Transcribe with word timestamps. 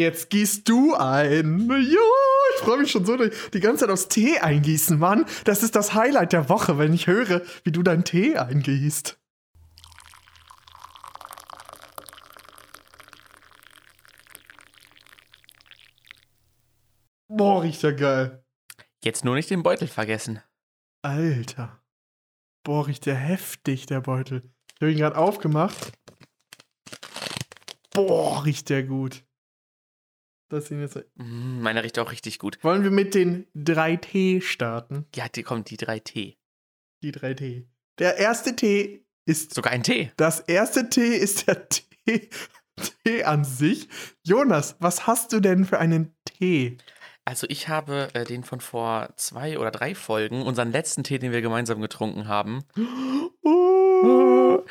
Jetzt 0.00 0.30
gießt 0.30 0.66
du 0.66 0.94
ein. 0.94 1.68
Jo, 1.68 2.00
ich 2.54 2.60
freue 2.62 2.78
mich 2.78 2.90
schon 2.90 3.04
so 3.04 3.18
die 3.18 3.60
ganze 3.60 3.84
Zeit 3.84 3.90
aufs 3.90 4.08
Tee 4.08 4.38
eingießen, 4.38 4.98
Mann. 4.98 5.26
Das 5.44 5.62
ist 5.62 5.76
das 5.76 5.92
Highlight 5.92 6.32
der 6.32 6.48
Woche, 6.48 6.78
wenn 6.78 6.94
ich 6.94 7.06
höre, 7.06 7.42
wie 7.64 7.70
du 7.70 7.82
deinen 7.82 8.02
Tee 8.02 8.38
eingießt. 8.38 9.20
Boah, 17.28 17.62
riecht 17.62 17.82
ja 17.82 17.90
geil. 17.90 18.42
Jetzt 19.04 19.26
nur 19.26 19.34
nicht 19.34 19.50
den 19.50 19.62
Beutel 19.62 19.86
vergessen. 19.86 20.40
Alter. 21.02 21.82
Boah, 22.64 22.86
riecht 22.86 23.04
der 23.04 23.16
heftig, 23.16 23.84
der 23.84 24.00
Beutel. 24.00 24.50
Ich 24.76 24.80
habe 24.80 24.92
ihn 24.92 24.98
gerade 24.98 25.18
aufgemacht. 25.18 25.92
Boah, 27.90 28.46
riecht 28.46 28.70
der 28.70 28.84
gut. 28.84 29.24
Das 30.50 30.70
ihn 30.70 30.80
jetzt. 30.80 30.96
Mm, 31.14 31.62
Meiner 31.62 31.82
riecht 31.84 31.98
auch 31.98 32.10
richtig 32.10 32.38
gut. 32.40 32.58
Wollen 32.62 32.82
wir 32.82 32.90
mit 32.90 33.14
den 33.14 33.46
3T 33.56 34.42
starten? 34.42 35.06
Ja, 35.14 35.28
die 35.28 35.44
kommt 35.44 35.70
die 35.70 35.78
3T. 35.78 36.36
Die 37.02 37.12
3T. 37.12 37.64
Der 37.98 38.16
erste 38.18 38.56
T 38.56 39.06
ist. 39.24 39.54
Sogar 39.54 39.72
ein 39.72 39.84
T. 39.84 40.12
Das 40.16 40.40
erste 40.40 40.90
T 40.90 41.16
ist 41.16 41.46
der 41.46 41.68
T, 41.68 41.84
T 43.04 43.24
an 43.24 43.44
sich. 43.44 43.88
Jonas, 44.24 44.74
was 44.80 45.06
hast 45.06 45.32
du 45.32 45.38
denn 45.40 45.64
für 45.64 45.78
einen 45.78 46.16
Tee? 46.24 46.78
Also 47.24 47.46
ich 47.48 47.68
habe 47.68 48.08
äh, 48.14 48.24
den 48.24 48.42
von 48.42 48.60
vor 48.60 49.10
zwei 49.16 49.56
oder 49.56 49.70
drei 49.70 49.94
Folgen, 49.94 50.42
unseren 50.42 50.72
letzten 50.72 51.04
Tee, 51.04 51.20
den 51.20 51.30
wir 51.30 51.42
gemeinsam 51.42 51.80
getrunken 51.80 52.28
haben. 52.28 52.64
Oh. 53.42 54.64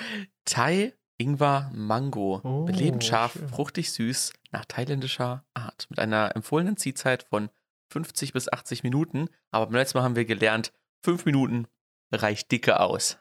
Thai 0.46 0.94
Ingwer 1.20 1.70
Mango. 1.74 2.42
Oh, 2.44 2.66
Belebend 2.66 3.04
scharf, 3.04 3.34
schön. 3.34 3.50
fruchtig 3.50 3.92
süß, 3.92 4.34
nach 4.52 4.66
thailändischer 4.66 5.46
Art. 5.54 5.88
Mit 5.90 6.00
einer 6.00 6.36
empfohlenen 6.36 6.78
Ziehzeit 6.78 7.24
von 7.24 7.50
50 7.90 8.34
bis 8.34 8.52
80 8.52 8.84
Minuten. 8.84 9.30
Aber 9.52 9.68
beim 9.68 9.76
letzten 9.76 9.98
Mal 9.98 10.04
haben 10.06 10.16
wir 10.16 10.26
gelernt, 10.26 10.72
5 11.04 11.26
Minuten 11.26 11.68
reicht 12.12 12.52
dicke 12.52 12.80
aus. 12.80 13.18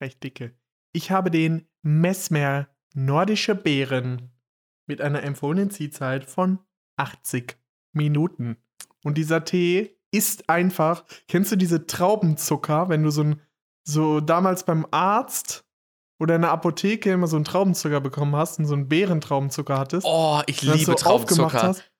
Reicht 0.00 0.22
dicke. 0.22 0.54
Ich 0.92 1.10
habe 1.10 1.30
den 1.30 1.68
Messmer 1.82 2.68
Nordische 2.94 3.54
Beeren 3.54 4.30
mit 4.86 5.00
einer 5.00 5.22
empfohlenen 5.22 5.70
Ziehzeit 5.70 6.24
von 6.24 6.58
80 6.96 7.56
Minuten. 7.92 8.56
Und 9.02 9.18
dieser 9.18 9.44
Tee 9.44 9.98
ist 10.10 10.48
einfach, 10.48 11.04
kennst 11.26 11.50
du 11.50 11.56
diese 11.56 11.86
Traubenzucker, 11.86 12.88
wenn 12.88 13.02
du 13.02 13.10
so 13.10 13.22
ein, 13.24 13.40
so 13.82 14.20
damals 14.20 14.64
beim 14.64 14.86
Arzt 14.90 15.64
oder 16.22 16.36
in 16.36 16.42
der 16.42 16.52
Apotheke 16.52 17.10
immer 17.10 17.26
so 17.26 17.34
einen 17.34 17.44
Traubenzucker 17.44 18.00
bekommen 18.00 18.36
hast 18.36 18.60
und 18.60 18.66
so 18.66 18.74
einen 18.74 18.88
Beerentraubenzucker 18.88 19.76
hattest. 19.76 20.06
Oh, 20.08 20.40
ich 20.46 20.62
liebe 20.62 20.78
so 20.78 20.94
Traubenzucker. 20.94 21.62
Hast, 21.62 21.90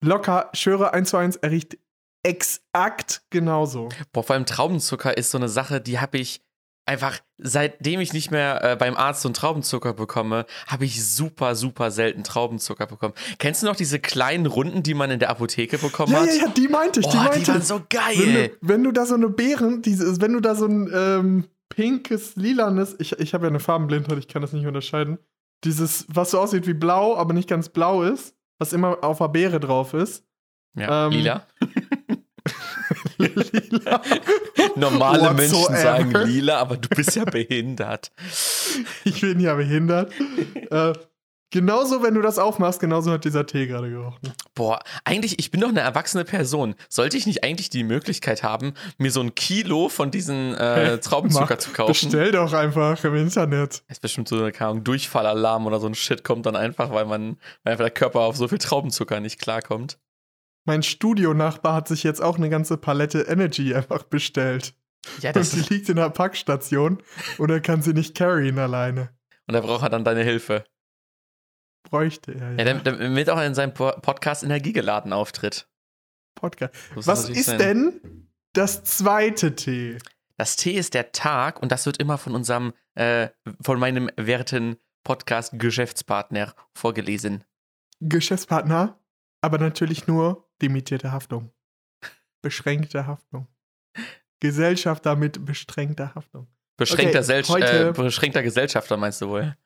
locker, 0.00 0.48
schwöre 0.54 0.94
eins 0.94 1.10
zu 1.10 1.16
eins, 1.16 1.34
er 1.36 1.50
riecht 1.50 1.76
exakt 2.22 3.22
genauso. 3.30 3.88
Boah, 4.12 4.22
vor 4.22 4.34
allem 4.34 4.46
Traubenzucker 4.46 5.16
ist 5.16 5.32
so 5.32 5.38
eine 5.38 5.48
Sache, 5.48 5.80
die 5.80 5.98
habe 5.98 6.18
ich 6.18 6.40
einfach, 6.86 7.18
seitdem 7.38 7.98
ich 7.98 8.12
nicht 8.12 8.30
mehr 8.30 8.62
äh, 8.62 8.76
beim 8.76 8.94
Arzt 8.96 9.22
so 9.22 9.28
einen 9.28 9.34
Traubenzucker 9.34 9.92
bekomme, 9.92 10.46
habe 10.68 10.84
ich 10.84 11.04
super, 11.04 11.56
super 11.56 11.90
selten 11.90 12.22
Traubenzucker 12.22 12.86
bekommen. 12.86 13.14
Kennst 13.38 13.62
du 13.62 13.66
noch 13.66 13.74
diese 13.76 13.98
kleinen 13.98 14.46
Runden, 14.46 14.84
die 14.84 14.94
man 14.94 15.10
in 15.10 15.18
der 15.18 15.30
Apotheke 15.30 15.78
bekommen 15.78 16.12
ja, 16.12 16.20
hat? 16.20 16.28
Ja, 16.28 16.34
ja, 16.34 16.48
die 16.48 16.68
meinte 16.68 17.00
ich, 17.00 17.08
die 17.08 17.16
meinte 17.16 17.40
die 17.40 17.48
waren 17.48 17.62
so 17.62 17.82
geil. 17.90 18.14
Wenn 18.16 18.34
du, 18.34 18.50
wenn 18.60 18.84
du 18.84 18.92
da 18.92 19.04
so 19.04 19.14
eine 19.14 19.30
Beeren, 19.30 19.82
diese, 19.82 20.20
wenn 20.20 20.32
du 20.32 20.40
da 20.40 20.54
so 20.54 20.66
ein 20.66 20.90
ähm, 20.94 21.44
pinkes, 21.68 22.36
lilanes, 22.36 22.96
ich, 22.98 23.18
ich 23.18 23.34
habe 23.34 23.44
ja 23.44 23.50
eine 23.50 23.60
Farbenblindheit, 23.60 24.18
ich 24.18 24.28
kann 24.28 24.42
das 24.42 24.52
nicht 24.52 24.66
unterscheiden, 24.66 25.18
dieses, 25.64 26.06
was 26.08 26.30
so 26.30 26.40
aussieht 26.40 26.66
wie 26.66 26.74
blau, 26.74 27.16
aber 27.16 27.32
nicht 27.32 27.48
ganz 27.48 27.68
blau 27.68 28.02
ist, 28.02 28.36
was 28.58 28.72
immer 28.72 29.02
auf 29.02 29.18
der 29.18 29.28
Beere 29.28 29.60
drauf 29.60 29.94
ist. 29.94 30.24
Ja, 30.76 31.06
ähm, 31.06 31.12
lila. 31.12 31.46
lila. 33.18 34.02
Normale 34.76 35.34
Menschen 35.34 35.74
sagen 35.76 36.12
lila, 36.26 36.58
aber 36.58 36.76
du 36.76 36.88
bist 36.88 37.16
ja 37.16 37.24
behindert. 37.24 38.12
Ich 39.04 39.20
bin 39.20 39.40
ja 39.40 39.54
behindert. 39.54 40.12
äh, 40.70 40.92
genauso, 41.54 42.02
wenn 42.02 42.14
du 42.14 42.20
das 42.20 42.40
aufmachst, 42.40 42.80
genauso 42.80 43.12
hat 43.12 43.24
dieser 43.24 43.46
Tee 43.46 43.68
gerade 43.68 43.88
gerochen. 43.88 44.32
Boah, 44.56 44.80
eigentlich, 45.04 45.38
ich 45.38 45.52
bin 45.52 45.60
doch 45.60 45.68
eine 45.68 45.80
erwachsene 45.80 46.24
Person. 46.24 46.74
Sollte 46.88 47.16
ich 47.16 47.26
nicht 47.26 47.44
eigentlich 47.44 47.70
die 47.70 47.84
Möglichkeit 47.84 48.42
haben, 48.42 48.74
mir 48.98 49.12
so 49.12 49.20
ein 49.20 49.36
Kilo 49.36 49.88
von 49.88 50.10
diesen 50.10 50.54
äh, 50.54 50.98
Traubenzucker 50.98 51.56
zu 51.60 51.70
kaufen? 51.70 51.92
Bestell 51.92 52.32
doch 52.32 52.52
einfach 52.52 53.02
im 53.04 53.14
Internet. 53.14 53.84
Es 53.86 53.98
ist 53.98 54.00
bestimmt 54.00 54.26
so 54.26 54.42
eine 54.42 54.60
Ahnung, 54.60 54.82
Durchfallalarm 54.82 55.64
oder 55.66 55.78
so 55.78 55.86
ein 55.86 55.94
Shit 55.94 56.24
kommt 56.24 56.44
dann 56.46 56.56
einfach, 56.56 56.90
weil 56.90 57.04
man, 57.04 57.36
weil 57.62 57.72
einfach 57.72 57.84
der 57.84 57.92
Körper 57.92 58.20
auf 58.20 58.36
so 58.36 58.48
viel 58.48 58.58
Traubenzucker 58.58 59.20
nicht 59.20 59.40
klarkommt. 59.40 59.98
Mein 60.64 60.82
Studionachbar 60.82 61.74
hat 61.74 61.86
sich 61.86 62.02
jetzt 62.02 62.20
auch 62.20 62.36
eine 62.36 62.50
ganze 62.50 62.76
Palette 62.78 63.20
Energy 63.20 63.74
einfach 63.76 64.02
bestellt. 64.02 64.74
Ja, 65.20 65.32
das 65.32 65.54
und 65.54 65.70
die 65.70 65.74
liegt 65.74 65.88
in 65.88 65.96
der 65.96 66.10
Packstation 66.10 66.98
und 67.38 67.50
er 67.50 67.60
kann 67.60 67.80
sie 67.80 67.92
nicht 67.92 68.16
carryen 68.16 68.58
alleine. 68.58 69.10
Und 69.46 69.54
er 69.54 69.60
braucht 69.60 69.82
er 69.82 69.90
dann 69.90 70.04
deine 70.04 70.24
Hilfe. 70.24 70.64
Bräuchte 71.84 72.32
er, 72.32 72.52
ja. 72.52 72.64
ja 72.64 72.74
damit 72.80 73.30
auch 73.30 73.40
in 73.40 73.54
seinem 73.54 73.72
Podcast 73.72 74.42
Energiegeladen 74.42 75.12
auftritt. 75.12 75.68
Podcast. 76.34 76.74
Was 76.94 77.28
ist 77.28 77.46
sein. 77.46 77.58
denn 77.58 78.28
das 78.52 78.82
zweite 78.84 79.54
T? 79.54 79.98
Das 80.36 80.56
T 80.56 80.72
ist 80.72 80.94
der 80.94 81.12
Tag 81.12 81.62
und 81.62 81.70
das 81.70 81.86
wird 81.86 81.98
immer 81.98 82.18
von 82.18 82.34
unserem, 82.34 82.72
äh, 82.94 83.28
von 83.62 83.78
meinem 83.78 84.10
werten 84.16 84.76
Podcast-Geschäftspartner 85.04 86.54
vorgelesen. 86.74 87.44
Geschäftspartner, 88.00 88.98
aber 89.40 89.58
natürlich 89.58 90.06
nur 90.06 90.48
limitierte 90.60 91.12
Haftung. 91.12 91.52
Beschränkte 92.42 93.06
Haftung. 93.06 93.46
Gesellschafter 94.40 95.16
mit 95.16 95.44
beschränkter 95.44 96.14
Haftung. 96.14 96.48
Beschränkter, 96.76 97.20
okay, 97.20 97.42
heute, 97.48 97.88
äh, 97.88 97.92
beschränkter 97.92 98.42
Gesellschafter 98.42 98.96
meinst 98.96 99.20
du 99.20 99.28
wohl? 99.28 99.56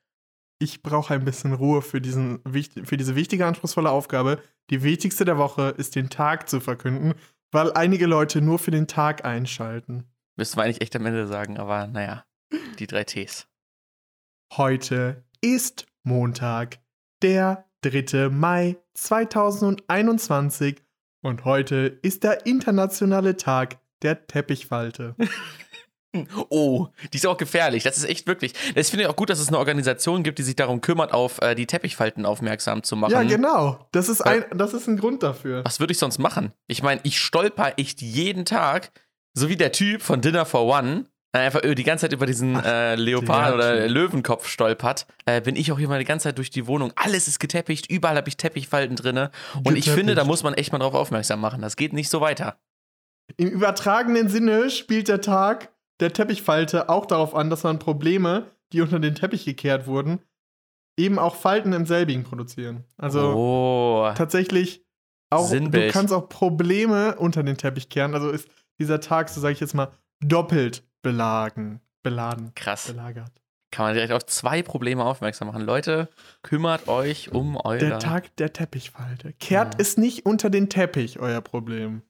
Ich 0.60 0.82
brauche 0.82 1.14
ein 1.14 1.24
bisschen 1.24 1.54
Ruhe 1.54 1.82
für, 1.82 2.00
diesen, 2.00 2.40
für 2.84 2.96
diese 2.96 3.14
wichtige, 3.14 3.46
anspruchsvolle 3.46 3.90
Aufgabe. 3.90 4.42
Die 4.70 4.82
wichtigste 4.82 5.24
der 5.24 5.38
Woche 5.38 5.74
ist, 5.76 5.94
den 5.94 6.10
Tag 6.10 6.48
zu 6.48 6.60
verkünden, 6.60 7.14
weil 7.52 7.72
einige 7.72 8.06
Leute 8.06 8.40
nur 8.40 8.58
für 8.58 8.72
den 8.72 8.88
Tag 8.88 9.24
einschalten. 9.24 10.04
Müssten 10.36 10.56
wir 10.56 10.64
eigentlich 10.64 10.80
echt 10.80 10.96
am 10.96 11.06
Ende 11.06 11.26
sagen, 11.26 11.58
aber 11.58 11.86
naja, 11.86 12.24
die 12.78 12.86
drei 12.86 13.04
Ts. 13.04 13.48
Heute 14.56 15.24
ist 15.40 15.86
Montag, 16.02 16.80
der 17.22 17.68
3. 17.82 18.28
Mai 18.28 18.76
2021 18.94 20.82
und 21.22 21.44
heute 21.44 21.98
ist 22.02 22.24
der 22.24 22.46
internationale 22.46 23.36
Tag 23.36 23.78
der 24.02 24.26
Teppichfalte. 24.26 25.14
Oh, 26.48 26.88
die 27.12 27.18
ist 27.18 27.26
auch 27.26 27.36
gefährlich. 27.36 27.82
Das 27.82 27.98
ist 27.98 28.04
echt 28.04 28.26
wirklich. 28.26 28.54
Das 28.74 28.88
finde 28.88 29.04
ich 29.04 29.10
auch 29.10 29.16
gut, 29.16 29.28
dass 29.28 29.38
es 29.38 29.48
eine 29.48 29.58
Organisation 29.58 30.22
gibt, 30.22 30.38
die 30.38 30.42
sich 30.42 30.56
darum 30.56 30.80
kümmert, 30.80 31.12
auf 31.12 31.40
äh, 31.42 31.54
die 31.54 31.66
Teppichfalten 31.66 32.24
aufmerksam 32.24 32.82
zu 32.82 32.96
machen. 32.96 33.12
Ja, 33.12 33.22
genau. 33.22 33.86
Das 33.92 34.08
ist 34.08 34.22
ein, 34.22 34.44
das 34.54 34.72
ist 34.72 34.86
ein 34.86 34.96
Grund 34.96 35.22
dafür. 35.22 35.64
Was 35.64 35.80
würde 35.80 35.92
ich 35.92 35.98
sonst 35.98 36.18
machen? 36.18 36.52
Ich 36.66 36.82
meine, 36.82 37.00
ich 37.04 37.20
stolper 37.20 37.74
echt 37.76 38.00
jeden 38.00 38.46
Tag, 38.46 38.90
so 39.34 39.48
wie 39.48 39.56
der 39.56 39.72
Typ 39.72 40.00
von 40.00 40.22
Dinner 40.22 40.46
for 40.46 40.64
One, 40.64 41.04
äh, 41.32 41.40
einfach 41.40 41.60
die 41.60 41.84
ganze 41.84 42.06
Zeit 42.06 42.14
über 42.14 42.24
diesen 42.24 42.56
Ach, 42.56 42.64
äh, 42.64 42.94
Leopard 42.94 43.54
oder 43.54 43.86
Löwenkopf 43.86 44.48
stolpert, 44.48 45.06
äh, 45.26 45.42
bin 45.42 45.56
ich 45.56 45.70
auch 45.72 45.78
hier 45.78 45.88
mal 45.88 45.98
die 45.98 46.06
ganze 46.06 46.24
Zeit 46.24 46.38
durch 46.38 46.48
die 46.48 46.66
Wohnung. 46.66 46.90
Alles 46.96 47.28
ist 47.28 47.38
geteppicht, 47.38 47.90
überall 47.90 48.16
habe 48.16 48.28
ich 48.28 48.38
Teppichfalten 48.38 48.96
drin. 48.96 49.18
Und 49.18 49.30
Geteppicht. 49.56 49.86
ich 49.86 49.92
finde, 49.92 50.14
da 50.14 50.24
muss 50.24 50.42
man 50.42 50.54
echt 50.54 50.72
mal 50.72 50.78
drauf 50.78 50.94
aufmerksam 50.94 51.40
machen. 51.40 51.60
Das 51.60 51.76
geht 51.76 51.92
nicht 51.92 52.08
so 52.08 52.22
weiter. 52.22 52.58
Im 53.36 53.48
übertragenen 53.48 54.30
Sinne 54.30 54.70
spielt 54.70 55.08
der 55.08 55.20
Tag 55.20 55.70
der 56.00 56.12
Teppichfalte 56.12 56.88
auch 56.88 57.06
darauf 57.06 57.34
an, 57.34 57.50
dass 57.50 57.64
man 57.64 57.78
Probleme, 57.78 58.50
die 58.72 58.80
unter 58.80 59.00
den 59.00 59.14
Teppich 59.14 59.44
gekehrt 59.44 59.86
wurden, 59.86 60.20
eben 60.96 61.18
auch 61.18 61.36
Falten 61.36 61.72
im 61.72 61.86
selbigen 61.86 62.24
produzieren. 62.24 62.84
Also 62.96 63.34
oh. 63.34 64.12
tatsächlich 64.14 64.84
auch, 65.30 65.46
Sinnbild. 65.46 65.90
du 65.90 65.92
kannst 65.92 66.12
auch 66.12 66.28
Probleme 66.28 67.16
unter 67.16 67.42
den 67.42 67.56
Teppich 67.56 67.88
kehren. 67.88 68.14
Also 68.14 68.30
ist 68.30 68.48
dieser 68.78 69.00
Tag, 69.00 69.28
so 69.28 69.40
sage 69.40 69.52
ich 69.52 69.60
jetzt 69.60 69.74
mal, 69.74 69.92
doppelt 70.20 70.82
belagen, 71.02 71.80
beladen. 72.02 72.52
Krass. 72.54 72.86
Belagert. 72.88 73.32
Kann 73.70 73.86
man 73.86 73.94
direkt 73.94 74.12
auf 74.12 74.24
zwei 74.24 74.62
Probleme 74.62 75.04
aufmerksam 75.04 75.48
machen. 75.48 75.62
Leute, 75.62 76.08
kümmert 76.42 76.88
euch 76.88 77.32
um 77.32 77.56
eure. 77.56 77.78
Der 77.78 77.98
Tag 77.98 78.34
der 78.36 78.52
Teppichfalte. 78.54 79.34
Kehrt 79.34 79.74
ja. 79.74 79.80
es 79.80 79.98
nicht 79.98 80.24
unter 80.24 80.48
den 80.48 80.70
Teppich, 80.70 81.18
euer 81.18 81.42
Problem. 81.42 82.02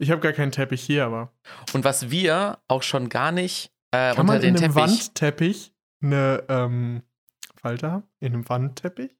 Ich 0.00 0.10
habe 0.10 0.22
gar 0.22 0.32
keinen 0.32 0.50
Teppich 0.50 0.80
hier, 0.80 1.04
aber. 1.04 1.30
Und 1.74 1.84
was 1.84 2.10
wir 2.10 2.58
auch 2.68 2.82
schon 2.82 3.10
gar 3.10 3.32
nicht 3.32 3.70
äh, 3.90 4.14
Kann 4.14 4.20
unter 4.20 4.24
man 4.24 4.40
den 4.40 4.56
in 4.56 4.64
einem 4.64 4.74
Teppich. 4.74 4.98
Wandteppich 4.98 5.72
eine 6.02 6.44
ähm, 6.48 7.02
Falte 7.54 7.92
haben? 7.92 8.04
In 8.18 8.32
einem 8.32 8.48
Wandteppich? 8.48 9.10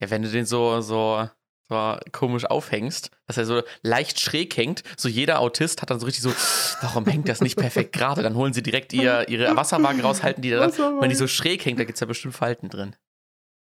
Ja, 0.00 0.08
wenn 0.08 0.22
du 0.22 0.30
den 0.30 0.46
so, 0.46 0.80
so, 0.80 1.28
so 1.68 1.98
komisch 2.12 2.46
aufhängst, 2.46 3.10
dass 3.26 3.36
er 3.36 3.44
so 3.44 3.62
leicht 3.82 4.18
schräg 4.18 4.56
hängt, 4.56 4.82
so 4.96 5.10
jeder 5.10 5.40
Autist 5.40 5.82
hat 5.82 5.90
dann 5.90 6.00
so 6.00 6.06
richtig 6.06 6.22
so, 6.22 6.32
warum 6.80 7.04
hängt 7.04 7.28
das 7.28 7.42
nicht 7.42 7.58
perfekt 7.58 7.92
gerade? 7.92 8.22
Dann 8.22 8.34
holen 8.34 8.54
sie 8.54 8.62
direkt 8.62 8.94
ihr, 8.94 9.28
ihre 9.28 9.54
Wasserwaage 9.56 10.00
raus, 10.00 10.22
halten 10.22 10.40
die 10.40 10.50
da. 10.50 10.70
Wenn 11.00 11.10
die 11.10 11.16
so 11.16 11.26
schräg 11.26 11.66
hängt, 11.66 11.78
da 11.78 11.84
gibt 11.84 11.96
es 11.96 12.00
ja 12.00 12.06
bestimmt 12.06 12.34
Falten 12.34 12.70
drin. 12.70 12.96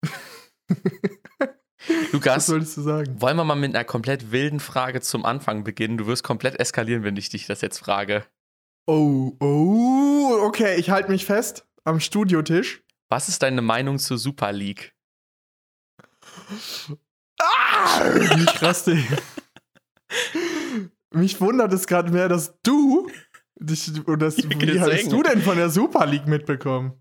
Was 1.89 2.11
Lukas, 2.11 2.45
solltest 2.45 2.77
du 2.77 2.81
sagen? 2.81 3.21
wollen 3.21 3.37
wir 3.37 3.43
mal 3.43 3.55
mit 3.55 3.75
einer 3.75 3.83
komplett 3.83 4.31
wilden 4.31 4.59
Frage 4.59 5.01
zum 5.01 5.25
Anfang 5.25 5.63
beginnen? 5.63 5.97
Du 5.97 6.07
wirst 6.07 6.23
komplett 6.23 6.59
eskalieren, 6.59 7.03
wenn 7.03 7.17
ich 7.17 7.29
dich 7.29 7.47
das 7.47 7.61
jetzt 7.61 7.79
frage. 7.79 8.25
Oh, 8.87 9.33
oh, 9.39 10.39
okay, 10.41 10.75
ich 10.77 10.89
halte 10.89 11.11
mich 11.11 11.25
fest 11.25 11.67
am 11.83 11.99
Studiotisch. 11.99 12.83
Was 13.09 13.29
ist 13.29 13.43
deine 13.43 13.61
Meinung 13.61 13.99
zur 13.99 14.17
Super 14.17 14.51
League? 14.51 14.93
Ah! 17.39 18.03
Mich 18.37 18.61
raste. 18.61 18.97
Mich 21.11 21.39
wundert 21.41 21.73
es 21.73 21.87
gerade 21.87 22.11
mehr, 22.11 22.29
dass 22.29 22.59
du. 22.61 23.09
Dich, 23.55 24.07
und 24.07 24.21
das, 24.21 24.37
wie 24.37 24.79
hast 24.79 25.11
du 25.11 25.23
denn 25.23 25.41
von 25.41 25.57
der 25.57 25.69
Super 25.69 26.05
League 26.05 26.27
mitbekommen? 26.27 26.93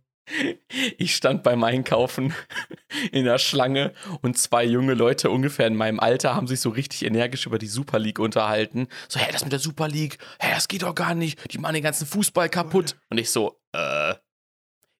Ich 0.99 1.15
stand 1.15 1.43
beim 1.43 1.65
Einkaufen 1.65 2.35
in 3.13 3.25
der 3.25 3.39
Schlange 3.39 3.93
und 4.23 4.39
zwei 4.39 4.65
junge 4.65 4.95
Leute 4.95 5.31
ungefähr 5.31 5.67
in 5.67 5.77
meinem 5.77 6.01
Alter 6.01 6.35
haben 6.35 6.47
sich 6.47 6.61
so 6.61 6.71
richtig 6.71 7.05
energisch 7.05 7.47
über 7.47 7.59
die 7.59 7.67
Super 7.67 7.99
League 7.99 8.19
unterhalten. 8.19 8.89
So, 9.09 9.19
hey, 9.21 9.33
das 9.33 9.43
mit 9.43 9.53
der 9.53 9.59
Super 9.59 9.89
League, 9.89 10.19
hey, 10.39 10.53
das 10.55 10.69
geht 10.69 10.83
doch 10.83 10.95
gar 10.95 11.15
nicht. 11.15 11.53
Die 11.53 11.59
machen 11.59 11.75
den 11.75 11.83
ganzen 11.83 12.07
Fußball 12.07 12.49
kaputt. 12.49 12.97
Und 13.11 13.19
ich 13.19 13.31
so, 13.31 13.61
äh. 13.73 14.15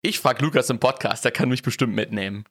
Ich 0.03 0.21
frag 0.21 0.41
Lukas 0.41 0.71
im 0.71 0.79
Podcast, 0.79 1.25
der 1.25 1.33
kann 1.33 1.49
mich 1.49 1.63
bestimmt 1.63 1.95
mitnehmen. 1.95 2.45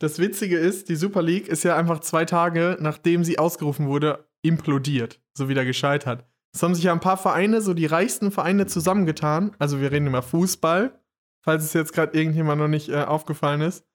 Das 0.00 0.18
Witzige 0.18 0.56
ist, 0.56 0.88
die 0.88 0.96
Super 0.96 1.22
League 1.22 1.48
ist 1.48 1.64
ja 1.64 1.76
einfach 1.76 2.00
zwei 2.00 2.24
Tage, 2.24 2.76
nachdem 2.80 3.24
sie 3.24 3.38
ausgerufen 3.38 3.86
wurde, 3.88 4.28
implodiert, 4.42 5.20
so 5.34 5.48
wieder 5.48 5.64
gescheitert. 5.64 6.24
Es 6.54 6.62
haben 6.62 6.74
sich 6.74 6.84
ja 6.84 6.92
ein 6.92 7.00
paar 7.00 7.16
Vereine, 7.16 7.60
so 7.60 7.74
die 7.74 7.86
reichsten 7.86 8.30
Vereine 8.30 8.66
zusammengetan. 8.66 9.54
Also 9.58 9.80
wir 9.80 9.92
reden 9.92 10.06
immer 10.06 10.22
Fußball, 10.22 10.98
falls 11.48 11.64
es 11.64 11.72
jetzt 11.72 11.94
gerade 11.94 12.14
irgendjemand 12.18 12.60
noch 12.60 12.68
nicht 12.68 12.90
äh, 12.90 13.04
aufgefallen 13.04 13.62
ist. 13.62 13.86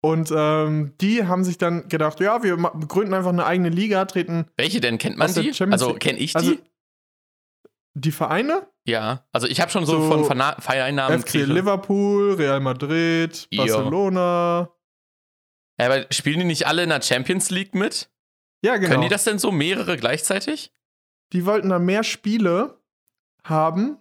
Und 0.00 0.30
ähm, 0.36 0.92
die 1.00 1.26
haben 1.26 1.42
sich 1.42 1.58
dann 1.58 1.88
gedacht, 1.88 2.20
ja, 2.20 2.42
wir 2.44 2.56
gründen 2.56 3.14
einfach 3.14 3.30
eine 3.30 3.46
eigene 3.46 3.68
Liga, 3.70 4.04
treten 4.04 4.46
Welche 4.56 4.80
denn? 4.80 4.98
Kennt 4.98 5.16
man 5.16 5.32
die? 5.34 5.52
Also 5.72 5.94
kenne 5.94 6.18
ich 6.20 6.32
die? 6.32 6.36
Also, 6.38 6.54
die 7.94 8.12
Vereine? 8.12 8.68
ja. 8.86 9.26
Also 9.32 9.46
ich 9.48 9.60
habe 9.60 9.70
schon 9.72 9.86
so, 9.86 10.00
So 10.00 10.08
von 10.08 10.24
Verna 10.24 10.54
Vereinnamen 10.60 11.20
FC 11.20 11.26
kriege- 11.26 11.44
Liverpool, 11.52 12.34
Real 12.34 12.60
Madrid. 12.60 13.48
Barcelona. 13.56 14.70
Ja, 15.80 15.86
aber 15.86 16.06
spielen 16.12 16.38
die 16.40 16.44
nicht 16.44 16.66
alle 16.68 16.84
in 16.84 16.90
der 16.90 17.02
Champions 17.02 17.50
League 17.50 17.74
mit? 17.74 18.08
Ja, 18.64 18.76
genau. 18.76 18.90
Können 18.90 19.02
die 19.02 19.08
das 19.08 19.24
denn 19.24 19.38
so 19.40 19.50
mehrere 19.50 19.96
gleichzeitig? 19.96 20.70
die 21.32 21.46
wollten 21.46 21.70
da 21.70 21.80
mehr 21.80 22.04
Spiele 22.04 22.78
haben 23.42 23.96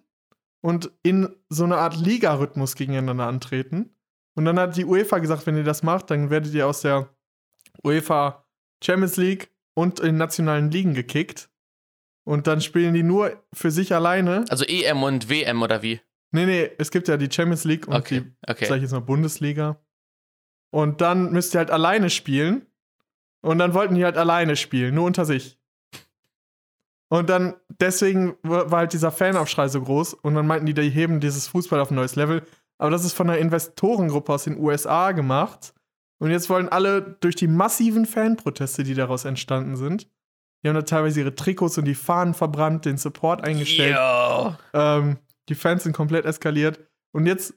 und 0.63 0.91
in 1.03 1.29
so 1.49 1.65
eine 1.65 1.77
Art 1.77 1.97
Liga-Rhythmus 1.97 2.75
gegeneinander 2.75 3.27
antreten. 3.27 3.95
Und 4.33 4.45
dann 4.45 4.57
hat 4.57 4.77
die 4.77 4.85
UEFA 4.85 5.19
gesagt, 5.19 5.45
wenn 5.45 5.57
ihr 5.57 5.65
das 5.65 5.83
macht, 5.83 6.09
dann 6.09 6.29
werdet 6.29 6.53
ihr 6.53 6.65
aus 6.65 6.81
der 6.81 7.09
UEFA 7.83 8.45
Champions 8.81 9.17
League 9.17 9.51
und 9.73 9.99
in 9.99 10.17
nationalen 10.17 10.71
Ligen 10.71 10.93
gekickt. 10.93 11.49
Und 12.23 12.47
dann 12.47 12.61
spielen 12.61 12.93
die 12.93 13.03
nur 13.03 13.43
für 13.51 13.71
sich 13.71 13.93
alleine. 13.93 14.45
Also 14.47 14.63
EM 14.63 15.03
und 15.03 15.29
WM 15.29 15.61
oder 15.61 15.81
wie? 15.81 15.99
Nee, 16.31 16.45
nee, 16.45 16.71
es 16.77 16.89
gibt 16.91 17.09
ja 17.09 17.17
die 17.17 17.29
Champions 17.29 17.65
League 17.65 17.87
und 17.87 17.95
Okay, 17.95 18.21
die, 18.21 18.31
okay. 18.47 18.65
sag 18.65 18.77
ich 18.77 18.83
jetzt 18.83 18.93
mal, 18.93 19.01
Bundesliga. 19.01 19.79
Und 20.71 21.01
dann 21.01 21.33
müsst 21.33 21.53
ihr 21.53 21.59
halt 21.59 21.71
alleine 21.71 22.09
spielen. 22.09 22.65
Und 23.41 23.59
dann 23.59 23.73
wollten 23.73 23.95
die 23.95 24.05
halt 24.05 24.17
alleine 24.17 24.55
spielen, 24.55 24.95
nur 24.95 25.05
unter 25.05 25.25
sich. 25.25 25.59
Und 27.13 27.29
dann, 27.29 27.53
deswegen 27.79 28.37
war 28.41 28.71
halt 28.71 28.93
dieser 28.93 29.11
Fanaufschrei 29.11 29.67
so 29.67 29.79
groß. 29.79 30.15
Und 30.15 30.33
dann 30.33 30.47
meinten 30.47 30.65
die, 30.65 30.73
die 30.73 30.89
heben 30.89 31.19
dieses 31.19 31.47
Fußball 31.47 31.79
auf 31.79 31.91
ein 31.91 31.95
neues 31.95 32.15
Level. 32.15 32.41
Aber 32.79 32.89
das 32.89 33.05
ist 33.05 33.13
von 33.13 33.29
einer 33.29 33.37
Investorengruppe 33.37 34.33
aus 34.33 34.45
den 34.45 34.59
USA 34.59 35.11
gemacht. 35.11 35.75
Und 36.17 36.31
jetzt 36.31 36.49
wollen 36.49 36.69
alle 36.69 37.03
durch 37.19 37.35
die 37.35 37.47
massiven 37.47 38.07
Fanproteste, 38.07 38.83
die 38.83 38.95
daraus 38.95 39.25
entstanden 39.25 39.75
sind, 39.75 40.07
die 40.63 40.69
haben 40.69 40.75
da 40.75 40.81
teilweise 40.81 41.19
ihre 41.19 41.35
Trikots 41.35 41.77
und 41.77 41.85
die 41.85 41.93
Fahnen 41.93 42.33
verbrannt, 42.33 42.85
den 42.85 42.97
Support 42.97 43.43
eingestellt. 43.43 43.95
Ähm, 44.73 45.19
die 45.49 45.55
Fans 45.55 45.83
sind 45.83 45.93
komplett 45.93 46.25
eskaliert. 46.25 46.79
Und 47.11 47.27
jetzt 47.27 47.53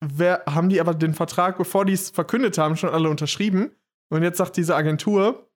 wer, 0.00 0.42
haben 0.46 0.70
die 0.70 0.80
aber 0.80 0.94
den 0.94 1.12
Vertrag, 1.12 1.58
bevor 1.58 1.84
die 1.84 1.92
es 1.92 2.08
verkündet 2.08 2.56
haben, 2.56 2.78
schon 2.78 2.88
alle 2.88 3.10
unterschrieben. 3.10 3.72
Und 4.08 4.22
jetzt 4.22 4.38
sagt 4.38 4.56
diese 4.56 4.74
Agentur, 4.74 5.50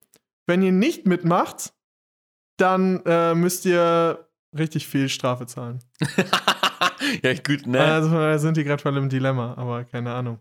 wenn 0.45 0.61
ihr 0.61 0.71
nicht 0.71 1.07
mitmacht, 1.07 1.73
dann 2.57 3.01
äh, 3.05 3.33
müsst 3.35 3.65
ihr 3.65 4.27
richtig 4.57 4.87
viel 4.87 5.09
Strafe 5.09 5.45
zahlen. 5.45 5.79
ja, 7.23 7.33
gut, 7.35 7.65
ne? 7.67 7.79
Also 7.83 8.09
da 8.11 8.37
sind 8.37 8.57
die 8.57 8.63
gerade 8.63 8.81
voll 8.81 8.97
im 8.97 9.09
Dilemma, 9.09 9.53
aber 9.57 9.83
keine 9.85 10.13
Ahnung. 10.13 10.39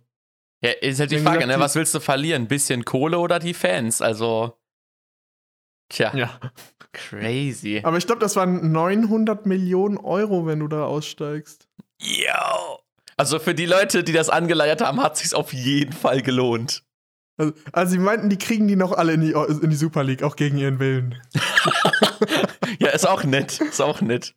ja, 0.62 0.70
ist 0.80 1.00
halt 1.00 1.10
die 1.10 1.18
Frage, 1.18 1.46
ne? 1.46 1.58
Was 1.60 1.74
willst 1.76 1.94
du 1.94 2.00
verlieren? 2.00 2.48
Bisschen 2.48 2.84
Kohle 2.84 3.18
oder 3.18 3.38
die 3.38 3.54
Fans? 3.54 4.02
Also. 4.02 4.56
Tja, 5.88 6.12
Ja. 6.14 6.38
crazy. 6.92 7.80
Aber 7.84 7.96
ich 7.98 8.06
glaube, 8.06 8.20
das 8.20 8.36
waren 8.36 8.70
900 8.72 9.46
Millionen 9.46 9.96
Euro, 9.96 10.46
wenn 10.46 10.60
du 10.60 10.68
da 10.68 10.84
aussteigst. 10.84 11.68
Yo. 12.00 12.78
Also 13.16 13.38
für 13.38 13.54
die 13.54 13.66
Leute, 13.66 14.02
die 14.04 14.12
das 14.12 14.28
angeleiert 14.30 14.80
haben, 14.80 15.02
hat 15.02 15.16
sich's 15.16 15.34
auf 15.34 15.52
jeden 15.52 15.92
Fall 15.92 16.22
gelohnt. 16.22 16.84
Also, 17.40 17.54
also 17.72 17.92
sie 17.92 17.98
meinten, 17.98 18.28
die 18.28 18.36
kriegen 18.36 18.68
die 18.68 18.76
noch 18.76 18.92
alle 18.92 19.14
in 19.14 19.22
die, 19.22 19.32
in 19.32 19.70
die 19.70 19.76
Super 19.76 20.04
League, 20.04 20.22
auch 20.22 20.36
gegen 20.36 20.58
ihren 20.58 20.78
Willen. 20.78 21.20
Ja, 22.78 22.90
ist 22.90 23.06
auch 23.06 23.24
nett. 23.24 23.60
Ist 23.60 23.82
auch 23.82 24.00
nett. 24.00 24.34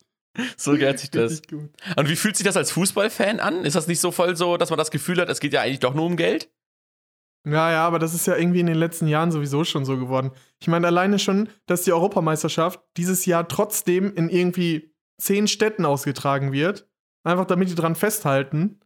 So 0.57 0.73
gehört 0.73 0.99
sich 0.99 1.11
das. 1.11 1.41
Und 1.51 2.09
wie 2.09 2.15
fühlt 2.15 2.35
sich 2.35 2.45
das 2.45 2.57
als 2.57 2.71
Fußballfan 2.71 3.39
an? 3.39 3.63
Ist 3.63 3.75
das 3.75 3.87
nicht 3.87 4.01
so 4.01 4.11
voll 4.11 4.35
so, 4.35 4.57
dass 4.57 4.69
man 4.69 4.77
das 4.77 4.91
Gefühl 4.91 5.21
hat, 5.21 5.29
es 5.29 5.39
geht 5.39 5.53
ja 5.53 5.61
eigentlich 5.61 5.79
doch 5.79 5.93
nur 5.93 6.05
um 6.05 6.17
Geld? 6.17 6.51
Ja, 7.45 7.71
ja, 7.71 7.87
aber 7.87 7.99
das 7.99 8.13
ist 8.13 8.25
ja 8.25 8.35
irgendwie 8.35 8.59
in 8.59 8.65
den 8.65 8.75
letzten 8.75 9.07
Jahren 9.07 9.31
sowieso 9.31 9.63
schon 9.63 9.85
so 9.85 9.97
geworden. 9.97 10.31
Ich 10.59 10.67
meine, 10.67 10.87
alleine 10.87 11.19
schon, 11.19 11.47
dass 11.67 11.83
die 11.83 11.93
Europameisterschaft 11.93 12.81
dieses 12.97 13.25
Jahr 13.25 13.47
trotzdem 13.47 14.13
in 14.13 14.29
irgendwie 14.29 14.93
zehn 15.21 15.47
Städten 15.47 15.85
ausgetragen 15.85 16.51
wird, 16.51 16.89
einfach 17.23 17.45
damit 17.45 17.69
die 17.69 17.75
dran 17.75 17.95
festhalten, 17.95 18.81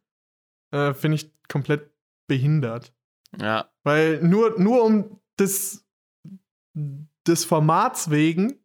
äh, 0.71 0.93
finde 0.93 1.15
ich 1.15 1.31
komplett 1.47 1.91
behindert. 2.27 2.93
Ja. 3.39 3.69
Weil 3.83 4.21
nur, 4.21 4.59
nur 4.59 4.83
um 4.83 5.19
des, 5.39 5.85
des 7.27 7.45
Formats 7.45 8.09
wegen 8.09 8.59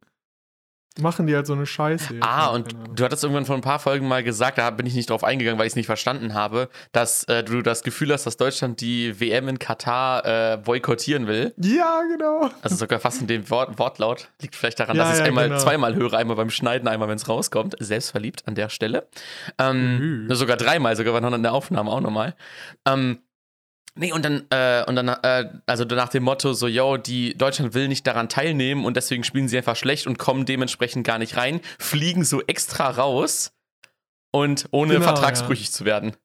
machen 1.01 1.27
die 1.27 1.35
halt 1.35 1.47
so 1.47 1.55
eine 1.55 1.65
Scheiße. 1.65 2.17
Ah, 2.21 2.49
und 2.49 2.75
du 2.95 3.03
hattest 3.03 3.25
irgendwann 3.25 3.47
vor 3.47 3.55
ein 3.57 3.63
paar 3.63 3.79
Folgen 3.79 4.07
mal 4.09 4.23
gesagt, 4.23 4.59
da 4.59 4.69
bin 4.69 4.85
ich 4.85 4.95
nicht 4.95 5.09
drauf 5.09 5.25
eingegangen, 5.25 5.59
weil 5.59 5.67
ich 5.67 5.73
es 5.73 5.77
nicht 5.77 5.87
verstanden 5.87 6.35
habe, 6.35 6.69
dass 6.93 7.25
äh, 7.25 7.43
du 7.43 7.63
das 7.63 7.83
Gefühl 7.83 8.13
hast, 8.13 8.27
dass 8.27 8.37
Deutschland 8.37 8.83
die 8.83 9.19
WM 9.19 9.49
in 9.49 9.59
Katar 9.59 10.25
äh, 10.27 10.57
boykottieren 10.59 11.27
will. 11.27 11.55
Ja, 11.57 12.03
genau. 12.15 12.51
Also 12.61 12.77
sogar 12.77 13.01
fast 13.01 13.23
in 13.23 13.27
dem 13.27 13.49
Wort, 13.49 13.79
Wortlaut. 13.79 14.29
Liegt 14.43 14.55
vielleicht 14.55 14.81
daran, 14.81 14.95
Ja, 14.95 15.05
dass 15.05 15.13
ich 15.13 15.15
es 15.15 15.21
ja, 15.21 15.27
einmal 15.27 15.49
genau. 15.49 15.61
zweimal 15.61 15.95
höre, 15.95 16.13
einmal 16.13 16.37
beim 16.37 16.51
Schneiden, 16.51 16.87
einmal 16.87 17.09
wenn 17.09 17.17
es 17.17 17.27
rauskommt. 17.27 17.75
Selbstverliebt 17.79 18.47
an 18.47 18.55
der 18.55 18.69
Stelle. 18.69 19.09
Ähm, 19.59 20.27
Mhm. 20.27 20.35
Sogar 20.35 20.59
dreimal, 20.59 20.95
sogar 20.97 21.19
noch 21.23 21.33
in 21.33 21.43
der 21.43 21.55
Aufnahme 21.55 21.91
auch 21.91 22.01
nochmal. 22.03 22.35
Ähm, 22.87 23.19
nee, 23.95 24.13
und 24.13 24.25
dann, 24.25 24.45
äh, 24.51 24.85
und 24.87 24.97
dann, 24.97 25.09
äh, 25.09 25.51
also 25.67 25.85
nach 25.85 26.09
dem 26.09 26.23
Motto, 26.25 26.53
so, 26.53 26.67
yo, 26.69 26.97
die 26.97 27.37
Deutschland 27.37 27.75
will 27.75 27.89
nicht 27.89 28.07
daran 28.07 28.29
teilnehmen 28.29 28.85
und 28.85 28.97
deswegen 28.97 29.25
spielen 29.25 29.49
sie 29.49 29.57
einfach 29.57 29.77
schlecht 29.77 30.07
und 30.07 30.19
kommen 30.19 30.47
dementsprechend 30.47 31.07
gar 31.07 31.19
nicht 31.19 31.37
rein, 31.37 31.61
fliegen 31.79 32.25
so 32.25 32.43
extra 32.43 32.89
raus 32.91 33.53
und 34.31 34.67
ohne 34.71 34.95
Genau, 34.95 35.05
vertragsbrüchig 35.07 35.73
zu 35.73 35.85
werden. 35.85 36.17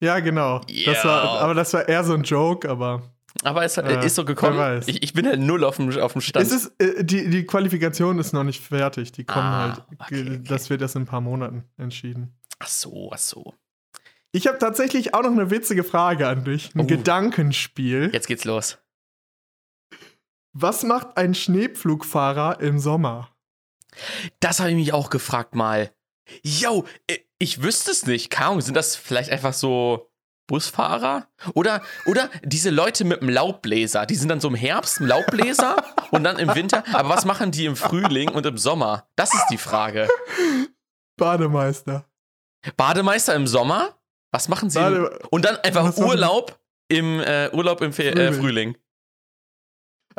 Ja, 0.00 0.20
genau. 0.20 0.60
Das 0.60 1.02
Ja. 1.02 1.04
war, 1.04 1.40
aber 1.40 1.54
das 1.54 1.72
war 1.72 1.88
eher 1.88 2.04
so 2.04 2.14
ein 2.14 2.22
Joke, 2.22 2.68
aber. 2.68 3.02
Aber 3.44 3.64
es 3.64 3.76
Äh, 3.76 4.04
ist 4.06 4.14
so 4.16 4.24
gekommen. 4.24 4.82
Ich, 4.86 5.02
ich 5.02 5.12
bin 5.12 5.26
halt 5.26 5.40
null 5.40 5.62
auf 5.64 5.76
dem, 5.76 5.96
auf 6.00 6.12
dem 6.12 6.20
Stand. 6.20 6.46
Es 6.46 6.52
ist, 6.52 6.72
äh, 6.80 7.04
die, 7.04 7.28
die 7.30 7.44
Qualifikation 7.44 8.18
ist 8.18 8.32
noch 8.32 8.42
nicht 8.44 8.62
fertig. 8.62 9.12
Die 9.12 9.24
kommen 9.24 9.52
Ah, 9.52 9.58
halt. 9.58 9.82
okay, 10.00 10.22
okay. 10.22 10.40
Das 10.44 10.70
wird 10.70 10.82
erst 10.82 10.96
in 10.96 11.02
ein 11.02 11.06
paar 11.06 11.20
Monaten 11.20 11.64
entschieden. 11.76 12.36
ach 12.58 12.68
so, 12.68 13.10
ach 13.12 13.18
so. 13.18 13.54
Ich 14.32 14.46
habe 14.46 14.58
tatsächlich 14.58 15.14
auch 15.14 15.22
noch 15.22 15.30
eine 15.30 15.50
witzige 15.50 15.84
Frage 15.84 16.28
an 16.28 16.44
dich. 16.44 16.74
Ein 16.74 16.82
Oh. 16.82 16.86
Gedankenspiel. 16.86 18.10
Jetzt 18.12 18.26
geht's 18.26 18.44
los. 18.44 18.78
Was 20.52 20.82
macht 20.82 21.16
ein 21.16 21.34
Schneepflugfahrer 21.34 22.60
im 22.60 22.78
Sommer? 22.78 23.30
Das 24.40 24.60
habe 24.60 24.70
ich 24.70 24.76
mich 24.76 24.92
auch 24.92 25.10
gefragt 25.10 25.54
mal. 25.54 25.92
Yo, 26.42 26.84
ich 27.38 27.62
wüsste 27.62 27.90
es 27.90 28.06
nicht. 28.06 28.38
Ahnung, 28.38 28.60
sind 28.60 28.74
das 28.74 28.96
vielleicht 28.96 29.30
einfach 29.30 29.54
so 29.54 30.10
Busfahrer? 30.46 31.28
Oder, 31.54 31.82
oder 32.06 32.28
diese 32.42 32.70
Leute 32.70 33.04
mit 33.04 33.22
dem 33.22 33.28
Laubbläser, 33.30 34.04
die 34.06 34.14
sind 34.14 34.28
dann 34.28 34.40
so 34.40 34.48
im 34.48 34.54
Herbst 34.54 35.00
im 35.00 35.06
Laubbläser 35.06 35.76
und 36.10 36.24
dann 36.24 36.38
im 36.38 36.54
Winter. 36.54 36.84
Aber 36.92 37.08
was 37.08 37.24
machen 37.24 37.50
die 37.50 37.64
im 37.66 37.76
Frühling 37.76 38.28
und 38.30 38.44
im 38.44 38.58
Sommer? 38.58 39.08
Das 39.16 39.32
ist 39.32 39.46
die 39.50 39.58
Frage. 39.58 40.08
Bademeister. 41.16 42.04
Bademeister 42.76 43.34
im 43.34 43.46
Sommer? 43.46 43.97
Was 44.32 44.48
machen 44.48 44.70
sie? 44.70 44.78
Bade 44.78 45.18
und 45.30 45.44
dann 45.44 45.56
einfach 45.56 45.96
Urlaub 45.96 46.58
im 46.88 47.20
äh, 47.20 47.50
Urlaub 47.52 47.80
im 47.82 47.92
Fe 47.92 48.10
äh, 48.10 48.32
Frühling. 48.32 48.40
Frühling. 48.40 48.76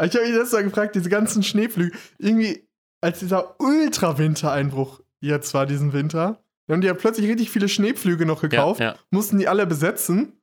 ich 0.03 0.15
habe 0.15 0.27
mich 0.27 0.35
das 0.37 0.51
mal 0.51 0.63
gefragt, 0.63 0.95
diese 0.95 1.09
ganzen 1.09 1.43
Schneeflüge. 1.43 1.97
Irgendwie, 2.17 2.67
als 3.01 3.19
dieser 3.19 3.59
Ultra-Wintereinbruch 3.59 5.01
jetzt 5.21 5.53
war, 5.53 5.65
diesen 5.65 5.93
Winter, 5.93 6.43
da 6.67 6.73
haben 6.73 6.81
die 6.81 6.87
ja 6.87 6.93
plötzlich 6.93 7.27
richtig 7.29 7.49
viele 7.51 7.69
Schneepflüge 7.69 8.25
noch 8.25 8.41
gekauft, 8.41 8.79
Ja, 8.79 8.93
ja. 8.93 8.95
mussten 9.11 9.37
die 9.39 9.47
alle 9.47 9.65
besetzen. 9.67 10.33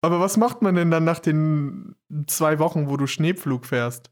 Aber 0.00 0.20
was 0.20 0.36
macht 0.36 0.62
man 0.62 0.76
denn 0.76 0.90
dann 0.92 1.04
nach 1.04 1.18
den 1.18 1.96
zwei 2.28 2.58
Wochen, 2.60 2.88
wo 2.88 2.96
du 2.96 3.06
Schneepflug 3.08 3.66
fährst? 3.66 4.10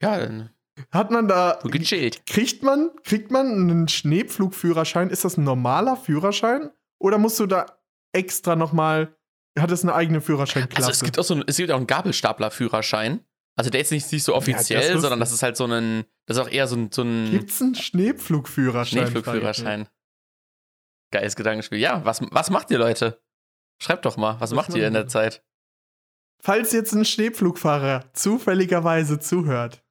Ja, 0.00 0.18
dann 0.18 0.50
Hat 0.90 1.10
man 1.12 1.28
da. 1.28 1.60
gechillt. 1.64 2.26
Kriegt 2.26 2.64
man, 2.64 2.90
kriegt 3.04 3.30
man 3.30 3.46
einen 3.46 3.86
Schneepflugführerschein? 3.88 5.10
Ist 5.10 5.24
das 5.24 5.36
ein 5.36 5.44
normaler 5.44 5.96
Führerschein? 5.96 6.70
Oder 7.02 7.18
musst 7.18 7.38
du 7.40 7.46
da 7.46 7.66
extra 8.12 8.56
nochmal. 8.56 9.16
Hat 9.58 9.70
es 9.70 9.82
eine 9.82 9.94
eigene 9.94 10.20
Führerscheinklasse? 10.22 10.76
Also 10.86 10.90
es 10.92 11.02
gibt 11.04 11.18
auch 11.18 11.24
so 11.24 11.42
es 11.46 11.56
gibt 11.58 11.70
auch 11.70 11.76
einen 11.76 11.86
Gabelstapler-Führerschein. 11.86 13.24
Also 13.54 13.68
der 13.68 13.82
ist 13.82 13.90
nicht, 13.90 14.10
nicht 14.10 14.24
so 14.24 14.34
offiziell, 14.34 14.94
das 14.94 15.02
sondern 15.02 15.20
das 15.20 15.30
ist 15.32 15.42
halt 15.42 15.58
so 15.58 15.66
ein, 15.66 16.04
das 16.26 16.38
ist 16.38 16.42
auch 16.42 16.48
eher 16.48 16.66
so 16.66 16.76
ein, 16.76 16.90
so 16.90 17.02
ein 17.02 17.30
Gibt's 17.30 17.60
einen 17.60 17.74
Schneepflugführerschein? 17.74 19.00
Schneeflugführerschein. 19.00 19.88
Geiles 21.10 21.36
Gedankenspiel. 21.36 21.78
Ja, 21.78 22.02
was, 22.06 22.22
was 22.30 22.48
macht 22.48 22.70
ihr, 22.70 22.78
Leute? 22.78 23.22
Schreibt 23.78 24.06
doch 24.06 24.16
mal, 24.16 24.34
was, 24.40 24.52
Was 24.52 24.52
macht 24.52 24.74
ihr 24.74 24.86
in 24.86 24.94
der? 24.94 25.06
Zeit? 25.08 25.44
Falls 26.40 26.72
jetzt 26.72 26.94
ein 26.94 27.04
Schneepflugfahrer 27.04 28.10
zufälligerweise 28.14 29.20
zuhört, 29.20 29.84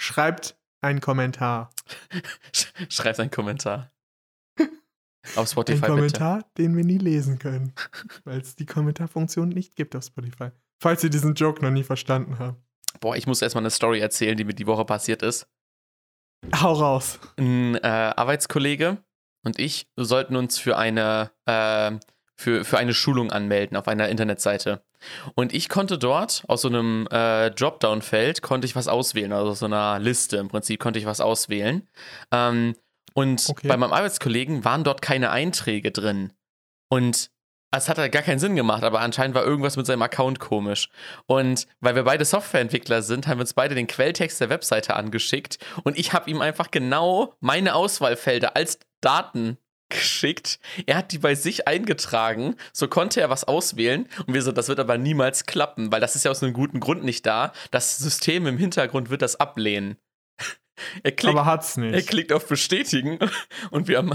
schreibt 0.00 0.58
einen 0.80 1.00
Kommentar. 1.00 1.70
Sch- 2.54 2.68
Schreibt 2.90 3.20
einen 3.20 3.30
Kommentar. 3.30 3.92
Auf 5.36 5.48
Spotify 5.48 5.76
Ein 5.76 5.80
bitte. 5.80 5.92
Kommentar, 5.94 6.44
den 6.58 6.76
wir 6.76 6.84
nie 6.84 6.98
lesen 6.98 7.38
können, 7.38 7.72
weil 8.24 8.40
es 8.40 8.56
die 8.56 8.66
Kommentarfunktion 8.66 9.48
nicht 9.48 9.74
gibt 9.76 9.96
auf 9.96 10.04
Spotify. 10.04 10.50
Falls 10.80 11.02
ihr 11.02 11.10
diesen 11.10 11.34
Joke 11.34 11.64
noch 11.64 11.70
nie 11.70 11.82
verstanden 11.82 12.38
habt. 12.38 12.60
Boah, 13.00 13.16
ich 13.16 13.26
muss 13.26 13.42
erstmal 13.42 13.62
eine 13.62 13.70
Story 13.70 14.00
erzählen, 14.00 14.36
die 14.36 14.44
mir 14.44 14.54
die 14.54 14.66
Woche 14.66 14.84
passiert 14.84 15.22
ist. 15.22 15.48
Hau 16.60 16.72
raus. 16.72 17.18
Ein 17.38 17.76
äh, 17.76 18.12
Arbeitskollege 18.16 18.98
und 19.44 19.58
ich 19.58 19.88
sollten 19.96 20.36
uns 20.36 20.58
für 20.58 20.76
eine, 20.76 21.30
äh, 21.46 21.92
für, 22.36 22.64
für 22.64 22.78
eine 22.78 22.94
Schulung 22.94 23.30
anmelden 23.30 23.76
auf 23.76 23.88
einer 23.88 24.08
Internetseite. 24.08 24.82
Und 25.34 25.52
ich 25.52 25.68
konnte 25.68 25.98
dort 25.98 26.44
aus 26.48 26.62
so 26.62 26.68
einem 26.68 27.06
äh, 27.10 27.50
Dropdown-Feld 27.50 28.42
konnte 28.42 28.66
ich 28.66 28.74
was 28.74 28.88
auswählen, 28.88 29.32
also 29.32 29.50
aus 29.50 29.58
so 29.58 29.66
einer 29.66 29.98
Liste 29.98 30.38
im 30.38 30.48
Prinzip 30.48 30.80
konnte 30.80 30.98
ich 30.98 31.06
was 31.06 31.20
auswählen. 31.20 31.88
Ähm, 32.30 32.74
und 33.14 33.46
Okay. 33.48 33.68
bei 33.68 33.76
meinem 33.76 33.92
Arbeitskollegen 33.92 34.64
waren 34.64 34.84
dort 34.84 35.00
keine 35.02 35.30
Einträge 35.30 35.90
drin. 35.90 36.32
Und 36.90 37.30
es 37.70 37.88
hat 37.88 37.98
halt 37.98 38.12
gar 38.12 38.22
keinen 38.22 38.38
Sinn 38.38 38.54
gemacht, 38.54 38.84
aber 38.84 39.00
anscheinend 39.00 39.34
war 39.34 39.44
irgendwas 39.44 39.76
mit 39.76 39.86
seinem 39.86 40.02
Account 40.02 40.38
komisch. 40.38 40.88
Und 41.26 41.66
weil 41.80 41.96
wir 41.96 42.04
beide 42.04 42.24
Softwareentwickler 42.24 43.02
sind, 43.02 43.26
haben 43.26 43.38
wir 43.38 43.42
uns 43.42 43.54
beide 43.54 43.74
den 43.74 43.88
Quelltext 43.88 44.40
der 44.40 44.48
Webseite 44.50 44.94
angeschickt 44.94 45.58
und 45.82 45.98
ich 45.98 46.12
habe 46.12 46.30
ihm 46.30 46.40
einfach 46.40 46.70
genau 46.70 47.34
meine 47.40 47.74
Auswahlfelder 47.74 48.54
als 48.56 48.78
Daten 49.00 49.58
geschickt. 49.88 50.58
Er 50.86 50.96
hat 50.96 51.12
die 51.12 51.18
bei 51.18 51.34
sich 51.34 51.66
eingetragen, 51.68 52.56
so 52.72 52.88
konnte 52.88 53.20
er 53.20 53.30
was 53.30 53.44
auswählen 53.44 54.08
und 54.26 54.34
wir 54.34 54.42
so, 54.42 54.52
das 54.52 54.68
wird 54.68 54.80
aber 54.80 54.96
niemals 54.96 55.46
klappen, 55.46 55.90
weil 55.92 56.00
das 56.00 56.14
ist 56.16 56.24
ja 56.24 56.30
aus 56.30 56.42
einem 56.42 56.52
guten 56.52 56.80
Grund 56.80 57.04
nicht 57.04 57.26
da. 57.26 57.52
Das 57.70 57.98
System 57.98 58.46
im 58.46 58.56
Hintergrund 58.58 59.10
wird 59.10 59.22
das 59.22 59.36
ablehnen. 59.36 59.96
Er 61.02 61.12
klickt, 61.12 61.34
Aber 61.36 61.46
hat's 61.46 61.76
er 61.76 61.84
nicht. 61.84 62.08
klickt 62.08 62.32
auf 62.32 62.46
Bestätigen 62.48 63.18
und 63.70 63.88
wir, 63.88 63.98
haben, 63.98 64.10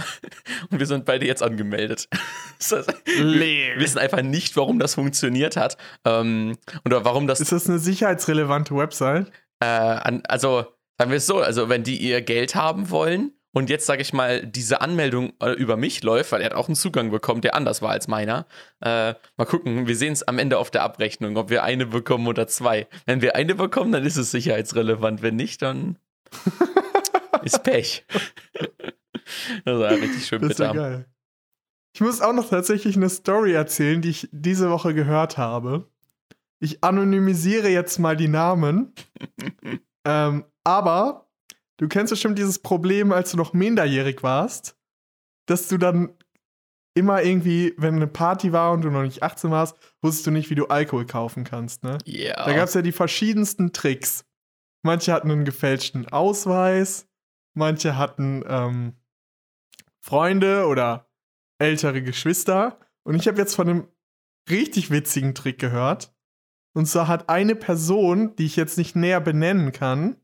und 0.69 0.79
wir 0.79 0.85
sind 0.85 1.05
beide 1.05 1.25
jetzt 1.25 1.43
angemeldet. 1.43 2.07
Das 2.59 2.73
heißt, 2.73 2.93
wir 3.05 3.79
wissen 3.79 3.99
einfach 3.99 4.21
nicht, 4.21 4.57
warum 4.57 4.79
das 4.79 4.95
funktioniert 4.95 5.55
hat. 5.55 5.77
Ähm, 6.03 6.57
oder 6.83 7.05
warum 7.05 7.25
das. 7.25 7.39
Ist 7.39 7.53
das 7.53 7.69
eine 7.69 7.79
sicherheitsrelevante 7.79 8.75
Website? 8.75 9.31
Äh, 9.61 9.65
an, 9.65 10.23
also, 10.27 10.65
sagen 10.97 11.09
wir 11.09 11.19
es 11.19 11.25
so: 11.25 11.39
Also, 11.39 11.69
wenn 11.69 11.83
die 11.83 11.95
ihr 11.95 12.21
Geld 12.21 12.55
haben 12.55 12.89
wollen 12.89 13.31
und 13.53 13.69
jetzt, 13.69 13.85
sage 13.85 14.01
ich 14.01 14.11
mal, 14.11 14.45
diese 14.45 14.81
Anmeldung 14.81 15.31
äh, 15.41 15.51
über 15.53 15.77
mich 15.77 16.03
läuft, 16.03 16.33
weil 16.33 16.41
er 16.41 16.47
hat 16.47 16.53
auch 16.53 16.67
einen 16.67 16.75
Zugang 16.75 17.11
bekommen, 17.11 17.39
der 17.39 17.55
anders 17.55 17.81
war 17.81 17.91
als 17.91 18.09
meiner. 18.09 18.45
Äh, 18.81 19.13
mal 19.37 19.45
gucken, 19.45 19.87
wir 19.87 19.95
sehen 19.95 20.11
es 20.11 20.27
am 20.27 20.37
Ende 20.37 20.57
auf 20.57 20.69
der 20.69 20.83
Abrechnung, 20.83 21.37
ob 21.37 21.49
wir 21.49 21.63
eine 21.63 21.85
bekommen 21.85 22.27
oder 22.27 22.45
zwei. 22.47 22.87
Wenn 23.05 23.21
wir 23.21 23.35
eine 23.37 23.55
bekommen, 23.55 23.93
dann 23.93 24.05
ist 24.05 24.17
es 24.17 24.31
sicherheitsrelevant. 24.31 25.21
Wenn 25.21 25.37
nicht, 25.37 25.61
dann 25.61 25.97
ist 27.43 27.63
Pech. 27.63 28.05
das 29.65 29.79
war 29.79 29.91
richtig 29.91 30.25
schön 30.25 30.41
Das 30.41 30.51
ist 30.51 30.59
ja 30.59 30.71
bitter. 30.71 30.89
geil. 30.89 31.05
Ich 31.93 32.01
muss 32.01 32.21
auch 32.21 32.33
noch 32.33 32.50
tatsächlich 32.50 32.95
eine 32.95 33.09
Story 33.09 33.53
erzählen, 33.53 34.01
die 34.01 34.09
ich 34.09 34.29
diese 34.31 34.69
Woche 34.69 34.93
gehört 34.93 35.38
habe. 35.38 35.89
Ich 36.59 36.83
anonymisiere 36.83 37.69
jetzt 37.69 38.00
mal 38.00 38.15
die 38.15 38.27
Namen. 38.27 38.93
ähm, 40.05 40.45
aber 40.63 41.29
du 41.77 41.88
kennst 41.88 42.12
bestimmt 42.12 42.38
dieses 42.38 42.59
Problem, 42.59 43.12
als 43.12 43.31
du 43.31 43.38
noch 43.38 43.53
minderjährig 43.53 44.24
warst, 44.24 44.77
dass 45.45 45.67
du 45.67 45.77
dann 45.77 46.13
immer 46.93 47.24
irgendwie, 47.24 47.74
wenn 47.77 47.95
eine 47.95 48.07
Party 48.07 48.51
war 48.51 48.74
und 48.74 48.81
du 48.81 48.89
noch 48.89 49.03
nicht 49.03 49.24
18 49.24 49.51
warst, 49.51 49.77
wusstest 50.01 50.27
du 50.27 50.31
nicht, 50.31 50.50
wie 50.50 50.55
du 50.55 50.67
Alkohol 50.67 51.05
kaufen 51.05 51.43
kannst, 51.43 51.83
ne? 51.83 51.98
Ja. 52.05 52.45
Da 52.45 52.53
gab 52.53 52.67
es 52.67 52.74
ja 52.74 52.81
die 52.81 52.91
verschiedensten 52.91 53.71
Tricks. 53.71 54.25
Manche 54.81 55.13
hatten 55.13 55.31
einen 55.31 55.45
gefälschten 55.45 56.07
Ausweis, 56.07 57.07
manche 57.53 57.98
hatten 57.98 58.43
ähm, 58.48 58.95
Freunde 60.00 60.65
oder 60.67 61.09
ältere 61.59 62.01
Geschwister. 62.01 62.79
Und 63.03 63.15
ich 63.15 63.27
habe 63.27 63.38
jetzt 63.38 63.55
von 63.55 63.69
einem 63.69 63.88
richtig 64.50 64.89
witzigen 64.91 65.36
Trick 65.36 65.59
gehört. 65.59 66.15
Und 66.74 66.86
zwar 66.86 67.07
hat 67.07 67.29
eine 67.29 67.55
Person, 67.55 68.36
die 68.36 68.45
ich 68.45 68.55
jetzt 68.55 68.77
nicht 68.77 68.95
näher 68.95 69.19
benennen 69.19 69.71
kann, 69.71 70.15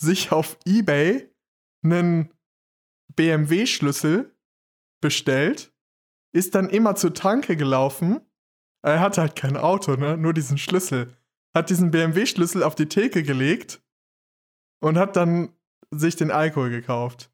sich 0.00 0.32
auf 0.32 0.58
eBay 0.64 1.32
einen 1.84 2.32
BMW-Schlüssel 3.14 4.34
bestellt, 5.00 5.72
ist 6.32 6.54
dann 6.54 6.68
immer 6.68 6.94
zur 6.94 7.14
Tanke 7.14 7.56
gelaufen. 7.56 8.20
Er 8.82 9.00
hatte 9.00 9.20
halt 9.20 9.36
kein 9.36 9.56
Auto, 9.56 9.96
ne? 9.96 10.16
Nur 10.16 10.32
diesen 10.32 10.58
Schlüssel. 10.58 11.16
Hat 11.54 11.70
diesen 11.70 11.90
BMW-Schlüssel 11.90 12.62
auf 12.62 12.74
die 12.74 12.86
Theke 12.86 13.22
gelegt 13.22 13.80
und 14.80 14.98
hat 14.98 15.16
dann 15.16 15.50
sich 15.90 16.16
den 16.16 16.30
Alkohol 16.30 16.70
gekauft. 16.70 17.30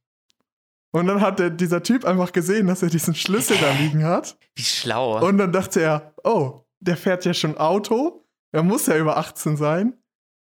Und 0.93 1.09
dann 1.09 1.21
hat 1.21 1.41
der, 1.41 1.51
dieser 1.51 1.83
Typ 1.83 2.05
einfach 2.05 2.33
gesehen, 2.33 2.69
dass 2.69 2.83
er 2.83 2.89
diesen 2.89 3.17
Schlüssel 3.17 3.57
da 3.61 3.73
liegen 3.73 4.05
hat. 4.05 4.39
Wie 4.55 4.63
schlau. 4.63 5.27
Und 5.27 5.39
dann 5.39 5.51
dachte 5.51 5.81
er, 5.81 6.15
oh, 6.23 6.61
der 6.79 6.97
fährt 6.97 7.25
ja 7.25 7.35
schon 7.35 7.59
Auto. 7.59 8.25
Er 8.53 8.63
muss 8.63 8.87
ja 8.87 8.97
über 8.97 9.17
18 9.17 9.57
sein. 9.57 9.95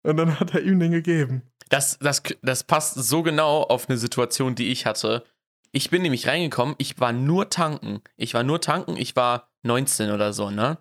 Und 0.02 0.16
dann 0.16 0.40
hat 0.40 0.54
er 0.54 0.62
ihm 0.62 0.80
den 0.80 0.90
gegeben. 0.90 1.42
Das, 1.68 1.98
das, 2.00 2.22
das 2.42 2.64
passt 2.64 2.94
so 2.94 3.22
genau 3.22 3.62
auf 3.62 3.88
eine 3.88 3.96
Situation, 3.96 4.56
die 4.56 4.68
ich 4.72 4.86
hatte. 4.86 5.24
Ich 5.70 5.90
bin 5.90 6.02
nämlich 6.02 6.26
reingekommen, 6.26 6.74
ich 6.78 6.98
war 6.98 7.12
nur 7.12 7.48
tanken. 7.48 8.00
Ich 8.16 8.34
war 8.34 8.42
nur 8.42 8.60
tanken, 8.60 8.96
ich 8.96 9.14
war 9.14 9.48
19 9.62 10.10
oder 10.10 10.32
so, 10.32 10.50
ne? 10.50 10.78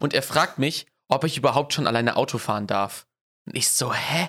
Und 0.00 0.12
er 0.12 0.22
fragt 0.22 0.58
mich, 0.58 0.86
ob 1.08 1.24
ich 1.24 1.36
überhaupt 1.36 1.72
schon 1.72 1.86
alleine 1.86 2.16
Auto 2.16 2.38
fahren 2.38 2.66
darf. 2.66 3.06
Und 3.46 3.56
ich 3.56 3.68
so, 3.68 3.92
hä? 3.92 4.28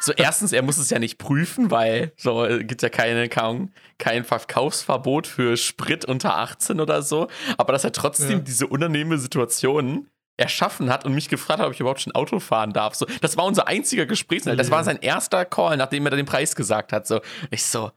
So, 0.00 0.12
erstens, 0.12 0.52
er 0.52 0.62
muss 0.62 0.78
es 0.78 0.90
ja 0.90 0.98
nicht 0.98 1.18
prüfen, 1.18 1.70
weil 1.70 2.12
so 2.16 2.44
äh, 2.44 2.62
gibt 2.62 2.82
ja 2.82 2.88
keine, 2.90 3.28
kein, 3.28 3.72
kein 3.98 4.24
Verkaufsverbot 4.24 5.26
für 5.26 5.56
Sprit 5.56 6.04
unter 6.04 6.36
18 6.36 6.80
oder 6.80 7.02
so. 7.02 7.28
Aber 7.58 7.72
dass 7.72 7.82
er 7.82 7.92
trotzdem 7.92 8.30
Ja. 8.30 8.38
diese 8.38 8.66
unangenehme 8.68 9.18
Situation 9.18 10.08
erschaffen 10.38 10.90
hat 10.90 11.04
und 11.06 11.14
mich 11.14 11.28
gefragt 11.28 11.60
hat, 11.60 11.66
ob 11.66 11.72
ich 11.72 11.80
überhaupt 11.80 12.02
schon 12.02 12.14
Auto 12.14 12.38
fahren 12.40 12.72
darf. 12.72 12.94
So, 12.94 13.06
das 13.22 13.36
war 13.36 13.46
unser 13.46 13.66
einziger 13.68 14.04
Gesprächsinhalt. 14.06 14.60
Das 14.60 14.70
war 14.70 14.84
sein 14.84 14.98
erster 14.98 15.44
Call, 15.46 15.76
nachdem 15.78 16.04
er 16.06 16.10
den 16.14 16.26
Preis 16.26 16.54
gesagt 16.54 16.92
hat. 16.92 17.06
So, 17.06 17.20
ich 17.50 17.64
so, 17.64 17.90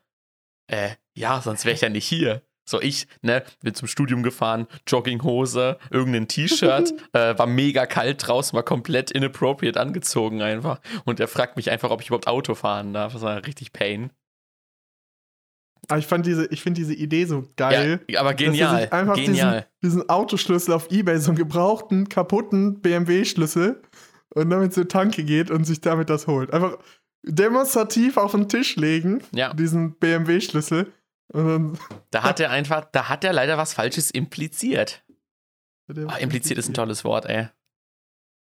äh, 0.68 0.92
ja, 1.16 1.42
sonst 1.42 1.66
wäre 1.66 1.76
ich 1.76 1.82
ja 1.82 1.90
nicht 1.90 2.08
hier. 2.08 2.42
So, 2.70 2.80
ich, 2.80 3.08
ne, 3.24 3.44
bin 3.64 3.74
zum 3.74 3.88
Studium 3.88 4.22
gefahren, 4.22 4.68
Jogginghose, 4.86 5.80
irgendein 5.90 6.28
T-Shirt, 6.28 6.94
äh, 7.14 7.36
war 7.36 7.48
mega 7.48 7.88
kalt 7.88 8.28
draußen, 8.28 8.56
war 8.56 8.62
komplett 8.62 9.10
inappropriate 9.10 9.80
angezogen 9.80 10.44
einfach. 10.44 10.80
Und 11.04 11.20
er 11.20 11.28
fragt 11.28 11.58
mich 11.58 11.72
einfach, 11.72 11.90
ob 11.90 12.02
ich 12.02 12.08
überhaupt 12.10 12.28
Auto 12.28 12.54
fahren 12.54 12.94
darf. 12.94 13.14
Das 13.14 13.24
war 13.24 13.44
richtig 13.48 13.74
Pain. 13.74 14.12
Aber 15.88 15.98
ich 15.98 16.06
fand 16.06 16.28
diese, 16.28 16.46
ich 16.52 16.62
finde 16.62 16.80
diese 16.80 16.94
Idee 16.94 17.26
so 17.26 17.48
geil. 17.56 18.02
Ja, 18.08 18.20
aber 18.20 18.34
dass 18.34 18.42
er 18.42 18.52
genial. 18.52 18.82
sich 18.82 18.94
einfach 18.94 19.16
Genial. 19.16 19.68
Diesen, 19.82 19.98
diesen 20.02 20.10
Autoschlüssel 20.10 20.74
auf 20.76 20.92
Ebay, 20.92 21.18
so 21.18 21.32
einen 21.32 21.40
gebrauchten, 21.40 22.08
kaputten 22.08 22.82
BMW-Schlüssel 22.82 23.82
und 24.36 24.52
damit 24.52 24.76
zur 24.76 24.88
Tanke 24.88 25.24
geht 25.24 25.50
und 25.50 25.64
sich 25.64 25.82
damit 25.82 26.12
das 26.12 26.28
holt. 26.28 26.54
Einfach 26.54 26.78
demonstrativ 27.24 28.18
auf 28.18 28.34
den 28.34 28.48
Tisch 28.48 28.76
legen, 28.76 29.24
Ja. 29.32 29.54
diesen 29.56 29.96
BMW-Schlüssel. 29.96 30.94
Dann 31.32 31.78
Da 32.12 32.24
hat 32.24 32.40
er 32.40 32.50
einfach, 32.52 32.86
da 32.92 33.08
hat 33.10 33.24
er 33.24 33.34
leider 33.34 33.58
was 33.58 33.74
Falsches 33.74 34.12
impliziert. 34.12 35.04
Ah, 36.08 36.18
impliziert 36.18 36.60
ist 36.60 36.70
ein 36.70 36.74
tolles 36.74 37.04
Wort, 37.04 37.26
ey. 37.26 37.48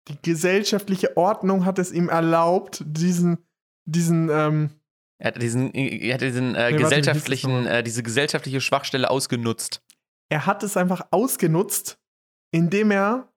Die 0.07 0.17
gesellschaftliche 0.21 1.15
Ordnung 1.17 1.65
hat 1.65 1.79
es 1.79 1.91
ihm 1.91 2.09
erlaubt, 2.09 2.81
diesen, 2.85 3.37
diesen, 3.85 4.29
ähm, 4.29 4.69
Er 5.17 5.27
hat 5.27 5.41
diesen, 5.41 5.73
er 5.73 6.13
hat 6.13 6.21
diesen 6.21 6.55
äh, 6.55 6.71
Nee, 6.71 6.77
gesellschaftlichen, 6.77 7.65
äh, 7.65 7.83
diese 7.83 8.03
gesellschaftliche 8.03 8.61
Schwachstelle 8.61 9.09
ausgenutzt. 9.09 9.81
er 10.29 10.45
hat 10.45 10.63
es 10.63 10.75
einfach 10.77 11.07
ausgenutzt, 11.11 11.99
indem 12.51 12.91
er 12.91 13.31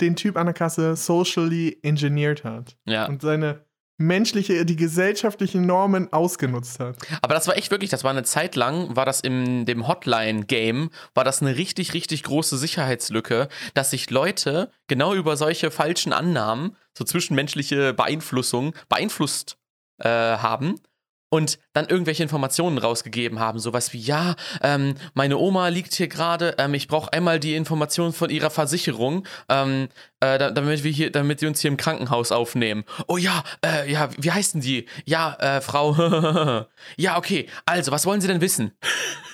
den 0.00 0.16
Typ 0.16 0.36
an 0.36 0.46
der 0.46 0.54
Kasse 0.54 0.96
socially 0.96 1.78
engineert 1.82 2.44
hat. 2.44 2.76
Ja. 2.86 3.06
und 3.06 3.22
seine 3.22 3.64
menschliche, 4.06 4.64
die 4.64 4.76
gesellschaftlichen 4.76 5.66
Normen 5.66 6.12
ausgenutzt 6.12 6.80
hat. 6.80 6.96
Aber 7.22 7.34
das 7.34 7.48
war 7.48 7.56
echt 7.56 7.70
wirklich, 7.70 7.90
das 7.90 8.04
war 8.04 8.10
eine 8.10 8.24
Zeit 8.24 8.56
lang, 8.56 8.94
war 8.96 9.06
das 9.06 9.20
in 9.20 9.64
dem 9.64 9.88
Hotline-Game, 9.88 10.90
war 11.14 11.24
das 11.24 11.42
eine 11.42 11.56
richtig, 11.56 11.94
richtig 11.94 12.22
große 12.24 12.58
Sicherheitslücke, 12.58 13.48
dass 13.74 13.90
sich 13.90 14.10
Leute 14.10 14.70
genau 14.86 15.14
über 15.14 15.36
solche 15.36 15.70
falschen 15.70 16.12
Annahmen, 16.12 16.76
so 16.96 17.04
zwischenmenschliche 17.04 17.94
Beeinflussung, 17.94 18.74
beeinflusst 18.88 19.56
äh, 19.98 20.08
haben 20.08 20.80
und 21.32 21.58
dann 21.72 21.88
irgendwelche 21.88 22.22
Informationen 22.22 22.76
rausgegeben 22.76 23.40
haben, 23.40 23.58
sowas 23.58 23.94
wie, 23.94 23.98
ja, 23.98 24.36
ähm, 24.60 24.96
meine 25.14 25.38
Oma 25.38 25.68
liegt 25.68 25.94
hier 25.94 26.08
gerade, 26.08 26.56
ähm, 26.58 26.74
ich 26.74 26.88
brauche 26.88 27.10
einmal 27.10 27.40
die 27.40 27.54
Informationen 27.54 28.12
von 28.12 28.28
ihrer 28.28 28.50
Versicherung, 28.50 29.26
ähm, 29.48 29.88
äh, 30.20 30.36
damit 30.52 30.84
wir 30.84 30.90
hier, 30.90 31.10
damit 31.10 31.40
die 31.40 31.46
uns 31.46 31.60
hier 31.60 31.70
im 31.70 31.78
Krankenhaus 31.78 32.32
aufnehmen. 32.32 32.84
Oh 33.08 33.16
ja, 33.16 33.44
äh, 33.64 33.90
ja, 33.90 34.10
wie 34.18 34.30
heißen 34.30 34.60
die? 34.60 34.84
Ja, 35.06 35.34
äh, 35.40 35.62
Frau. 35.62 36.66
ja, 36.98 37.16
okay. 37.16 37.48
Also, 37.64 37.92
was 37.92 38.04
wollen 38.04 38.20
Sie 38.20 38.28
denn 38.28 38.42
wissen? 38.42 38.72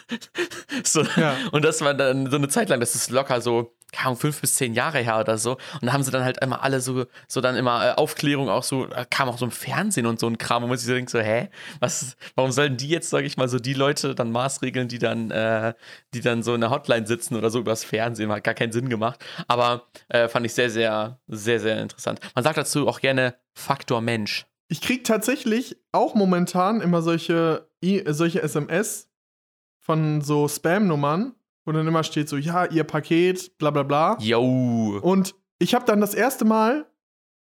so, 0.84 1.02
ja. 1.16 1.36
Und 1.50 1.64
das 1.64 1.80
war 1.80 1.94
dann 1.94 2.30
so 2.30 2.36
eine 2.36 2.46
Zeit 2.46 2.68
lang, 2.68 2.78
das 2.78 2.94
ist 2.94 3.10
locker 3.10 3.40
so 3.40 3.74
Ahnung, 3.96 4.16
fünf 4.16 4.40
bis 4.40 4.54
zehn 4.54 4.74
Jahre 4.74 4.98
her 4.98 5.18
oder 5.18 5.38
so. 5.38 5.52
Und 5.52 5.86
da 5.86 5.92
haben 5.92 6.02
sie 6.02 6.10
dann 6.10 6.22
halt 6.22 6.42
immer 6.42 6.62
alle 6.62 6.80
so, 6.80 7.06
so 7.26 7.40
dann 7.40 7.56
immer 7.56 7.86
äh, 7.86 7.92
Aufklärung 7.92 8.48
auch 8.48 8.62
so, 8.62 8.86
äh, 8.86 9.06
kam 9.08 9.28
auch 9.28 9.38
so 9.38 9.46
im 9.46 9.50
Fernsehen 9.50 10.06
und 10.06 10.20
so 10.20 10.26
ein 10.26 10.36
Kram, 10.38 10.62
wo 10.62 10.66
man 10.66 10.76
sich 10.76 10.86
so 10.86 10.94
denkt, 10.94 11.10
so, 11.10 11.18
hä, 11.18 11.48
was, 11.80 12.16
warum 12.34 12.52
sollen 12.52 12.76
die 12.76 12.88
jetzt, 12.88 13.10
sage 13.10 13.26
ich 13.26 13.36
mal, 13.36 13.48
so 13.48 13.58
die 13.58 13.74
Leute 13.74 14.14
dann 14.14 14.30
maßregeln, 14.30 14.88
die 14.88 14.98
dann, 14.98 15.30
äh, 15.30 15.74
die 16.12 16.20
dann 16.20 16.42
so 16.42 16.54
in 16.54 16.60
der 16.60 16.70
Hotline 16.70 17.06
sitzen 17.06 17.36
oder 17.36 17.50
so 17.50 17.58
übers 17.58 17.84
Fernsehen, 17.84 18.30
hat 18.30 18.44
gar 18.44 18.54
keinen 18.54 18.72
Sinn 18.72 18.88
gemacht. 18.88 19.24
Aber 19.46 19.84
äh, 20.08 20.28
fand 20.28 20.44
ich 20.44 20.54
sehr, 20.54 20.70
sehr, 20.70 21.18
sehr, 21.26 21.58
sehr 21.58 21.80
interessant. 21.80 22.20
Man 22.34 22.44
sagt 22.44 22.58
dazu 22.58 22.86
auch 22.88 23.00
gerne 23.00 23.34
Faktor 23.54 24.00
Mensch. 24.00 24.46
Ich 24.68 24.82
krieg 24.82 25.04
tatsächlich 25.04 25.78
auch 25.92 26.14
momentan 26.14 26.82
immer 26.82 27.00
solche, 27.00 27.68
solche 27.80 28.42
SMS 28.42 29.08
von 29.78 30.20
so 30.20 30.46
Spam-Nummern, 30.46 31.34
wo 31.68 31.72
dann 31.72 31.86
immer 31.86 32.02
steht 32.02 32.30
so, 32.30 32.38
ja, 32.38 32.64
ihr 32.64 32.82
Paket, 32.82 33.58
bla 33.58 33.70
bla 33.70 33.82
bla. 33.82 34.16
Yo. 34.20 34.98
Und 35.02 35.34
ich 35.58 35.74
habe 35.74 35.84
dann 35.84 36.00
das 36.00 36.14
erste 36.14 36.46
Mal, 36.46 36.86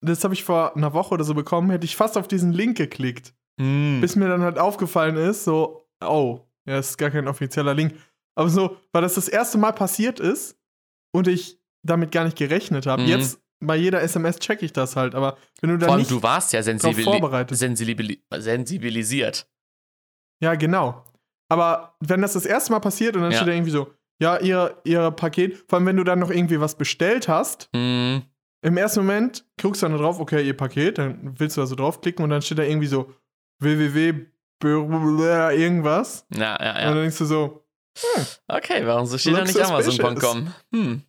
das 0.02 0.24
habe 0.26 0.34
ich 0.34 0.44
vor 0.44 0.76
einer 0.76 0.94
Woche 0.94 1.14
oder 1.14 1.24
so 1.24 1.34
bekommen, 1.34 1.70
hätte 1.70 1.86
ich 1.86 1.96
fast 1.96 2.18
auf 2.18 2.28
diesen 2.28 2.52
Link 2.52 2.78
geklickt. 2.78 3.34
Mm. 3.58 4.02
Bis 4.02 4.18
mir 4.18 4.28
dann 4.28 4.42
halt 4.42 4.60
aufgefallen 4.60 5.16
ist, 5.16 5.46
so, 5.46 5.88
oh, 6.04 6.42
ja, 6.66 6.78
ist 6.78 6.98
gar 6.98 7.10
kein 7.10 7.28
offizieller 7.28 7.74
Link. 7.74 7.96
Aber 8.36 8.50
so, 8.50 8.76
weil 8.92 9.02
das 9.02 9.16
das 9.16 9.30
erste 9.30 9.58
Mal 9.58 9.72
passiert 9.72 10.20
ist 10.20 10.60
und 11.14 11.30
ich 11.30 11.60
damit 11.84 12.12
gar 12.12 12.26
nicht 12.26 12.38
gerechnet 12.38 12.86
habe. 12.86 13.04
Mm. 13.04 13.08
Jetzt 13.08 13.40
bei 13.62 13.78
jeder 13.78 14.02
SMS 14.02 14.40
checke 14.40 14.66
ich 14.66 14.74
das 14.74 14.98
halt, 14.98 15.16
aber 15.16 15.38
wenn 15.62 15.70
du 15.72 15.78
da 15.78 15.96
nicht 15.96 16.12
du 16.12 16.22
warst 16.22 16.54
ja 16.54 16.62
sensibili 16.62 17.46
sensibili 17.50 18.24
sensibilisiert. 18.30 19.50
Ja, 20.42 20.54
genau. 20.56 21.04
Aber 21.50 21.96
wenn 22.02 22.22
das 22.22 22.34
das 22.34 22.46
erste 22.46 22.74
Mal 22.74 22.82
passiert 22.82 23.16
und 23.16 23.22
dann 23.22 23.32
ja. 23.32 23.38
steht 23.38 23.48
da 23.48 23.54
irgendwie 23.54 23.72
so, 23.72 23.88
ja, 24.20 24.38
ihr, 24.40 24.78
ihr 24.84 25.12
Paket, 25.12 25.64
vor 25.68 25.78
allem 25.78 25.86
wenn 25.86 25.98
du 25.98 26.04
dann 26.04 26.20
noch 26.20 26.32
irgendwie 26.32 26.60
was 26.60 26.76
bestellt 26.76 27.28
hast, 27.28 27.70
mm. 27.74 28.18
im 28.62 28.78
ersten 28.78 29.02
Moment 29.02 29.46
guckst 29.62 29.82
du 29.82 29.88
dann 29.88 29.98
drauf, 29.98 30.20
okay, 30.20 30.46
ihr 30.46 30.56
Paket, 30.56 30.98
dann 30.98 31.36
willst 31.40 31.58
du 31.58 31.62
da 31.62 31.68
so 31.68 31.76
draufklicken 31.76 32.24
und 32.24 32.30
dann 32.30 32.42
steht 32.42 32.58
da 32.60 32.64
irgendwie 32.64 32.88
so 32.88 33.14
www 33.60 34.26
irgendwas. 34.64 36.26
Ja, 36.34 36.58
ja, 36.60 36.66
ja. 36.66 36.90
Und 36.90 36.96
dann 36.96 37.02
denkst 37.02 37.18
du 37.18 37.26
so, 37.26 37.64
hm, 37.98 38.26
okay, 38.48 38.86
warum 38.86 39.06
so 39.06 39.18
steht 39.18 39.36
da 39.36 39.44
nicht 39.44 39.60
Amazon.com? 39.60 40.54
Hm. 40.72 41.04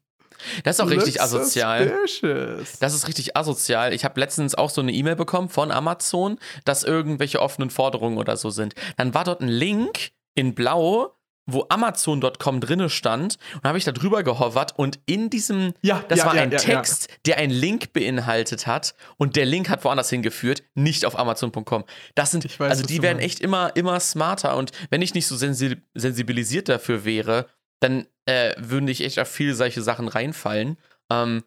Das 0.63 0.77
ist 0.77 0.81
auch 0.81 0.91
richtig 0.91 1.21
asozial. 1.21 1.89
Suspicious. 1.89 2.79
Das 2.79 2.95
ist 2.95 3.09
richtig 3.09 3.37
asozial. 3.37 3.93
Ich 3.93 4.05
habe 4.05 4.21
letztens 4.21 4.55
auch 4.55 4.71
so 4.71 4.81
eine 4.81 4.93
E-Mail 4.93 5.17
bekommen 5.17 5.49
von 5.49 5.73
Amazon, 5.73 6.39
dass 6.65 6.85
irgendwelche 6.85 7.41
offenen 7.41 7.71
Forderungen 7.71 8.19
oder 8.19 8.37
so 8.37 8.51
sind. 8.51 8.75
Dann 8.97 9.15
war 9.15 9.25
dort 9.25 9.41
ein 9.41 9.49
Link 9.49 10.13
in 10.35 10.55
Blau 10.55 11.18
wo 11.49 11.67
Amazon.com 11.71 12.61
drinne 12.61 12.91
stand 12.91 13.39
und 13.55 13.65
habe 13.65 13.79
ich 13.79 13.85
da 13.85 13.93
drüber 13.93 14.23
gehovert 14.23 14.79
und 14.79 15.01
in 15.07 15.31
diesem, 15.31 15.73
ja, 15.83 16.05
das 16.09 16.21
ja, 16.21 16.27
war 16.27 16.37
ja, 16.37 16.43
ein 16.43 16.51
Text, 16.51 17.09
der 17.27 17.39
einen 17.39 17.53
Link 17.53 17.93
beinhaltet 17.93 18.67
hat 18.67 18.95
und 19.17 19.35
der 19.35 19.47
Link 19.47 19.69
hat 19.69 19.83
woanders 19.85 20.11
hingeführt, 20.11 20.63
nicht 20.75 21.07
auf 21.07 21.19
Amazon.com. 21.19 21.85
Das 22.15 22.31
sind, 22.31 22.45
weiß, 22.45 22.71
also 22.71 22.85
die 22.85 23.03
werden 23.03 23.19
echt 23.19 23.41
immer, 23.41 23.75
immer 23.77 23.99
smarter 23.99 24.57
und 24.57 24.73
wenn 24.91 25.03
ich 25.03 25.15
nicht 25.15 25.27
so 25.27 25.37
sensibilisiert 25.37 26.69
dafür 26.69 27.05
wäre, 27.05 27.47
dann 27.81 28.07
äh, 28.27 28.55
würden 28.59 28.89
ich 28.89 29.03
echt 29.03 29.19
auf 29.19 29.29
viele 29.29 29.55
solche 29.55 29.83
Sachen 29.83 30.09
reinfallen. 30.09 30.77
Ähm, 31.11 31.45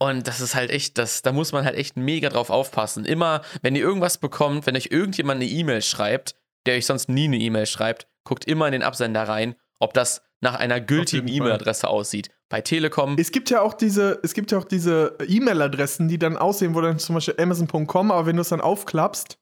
und 0.00 0.26
das 0.26 0.40
ist 0.40 0.54
halt 0.54 0.70
echt, 0.70 0.98
das, 0.98 1.22
da 1.22 1.32
muss 1.32 1.52
man 1.52 1.64
halt 1.64 1.76
echt 1.76 1.96
mega 1.96 2.28
drauf 2.28 2.50
aufpassen. 2.50 3.04
Immer, 3.04 3.42
wenn 3.60 3.76
ihr 3.76 3.82
irgendwas 3.82 4.18
bekommt, 4.18 4.66
wenn 4.66 4.76
euch 4.76 4.88
irgendjemand 4.90 5.40
eine 5.40 5.50
E-Mail 5.50 5.82
schreibt, 5.82 6.34
der 6.66 6.76
euch 6.76 6.86
sonst 6.86 7.08
nie 7.08 7.26
eine 7.26 7.36
E-Mail 7.36 7.66
schreibt, 7.66 8.08
guckt 8.24 8.44
immer 8.46 8.66
in 8.66 8.72
den 8.72 8.82
Absender 8.82 9.28
rein, 9.28 9.54
ob 9.78 9.94
das 9.94 10.22
nach 10.40 10.56
einer 10.56 10.80
gültigen 10.80 11.28
E-Mail-Adresse 11.28 11.88
aussieht. 11.88 12.30
Bei 12.48 12.60
Telekom. 12.60 13.16
Es 13.18 13.30
gibt 13.30 13.48
ja 13.48 13.62
auch 13.62 13.74
diese, 13.74 14.20
es 14.22 14.34
gibt 14.34 14.50
ja 14.50 14.58
auch 14.58 14.64
diese 14.64 15.16
E-Mail-Adressen, 15.26 16.08
die 16.08 16.18
dann 16.18 16.36
aussehen, 16.36 16.74
wo 16.74 16.80
dann 16.80 16.98
zum 16.98 17.14
Beispiel 17.14 17.36
Amazon.com, 17.38 18.10
aber 18.10 18.26
wenn 18.26 18.36
du 18.36 18.42
es 18.42 18.48
dann 18.50 18.60
aufklappst, 18.60 19.38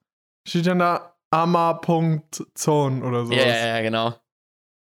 steht 0.46 0.66
dann 0.66 0.78
da 0.78 1.16
ama.zone 1.30 3.04
oder 3.04 3.26
so. 3.26 3.32
Ja, 3.32 3.46
ja, 3.46 3.66
ja, 3.66 3.80
genau. 3.82 4.14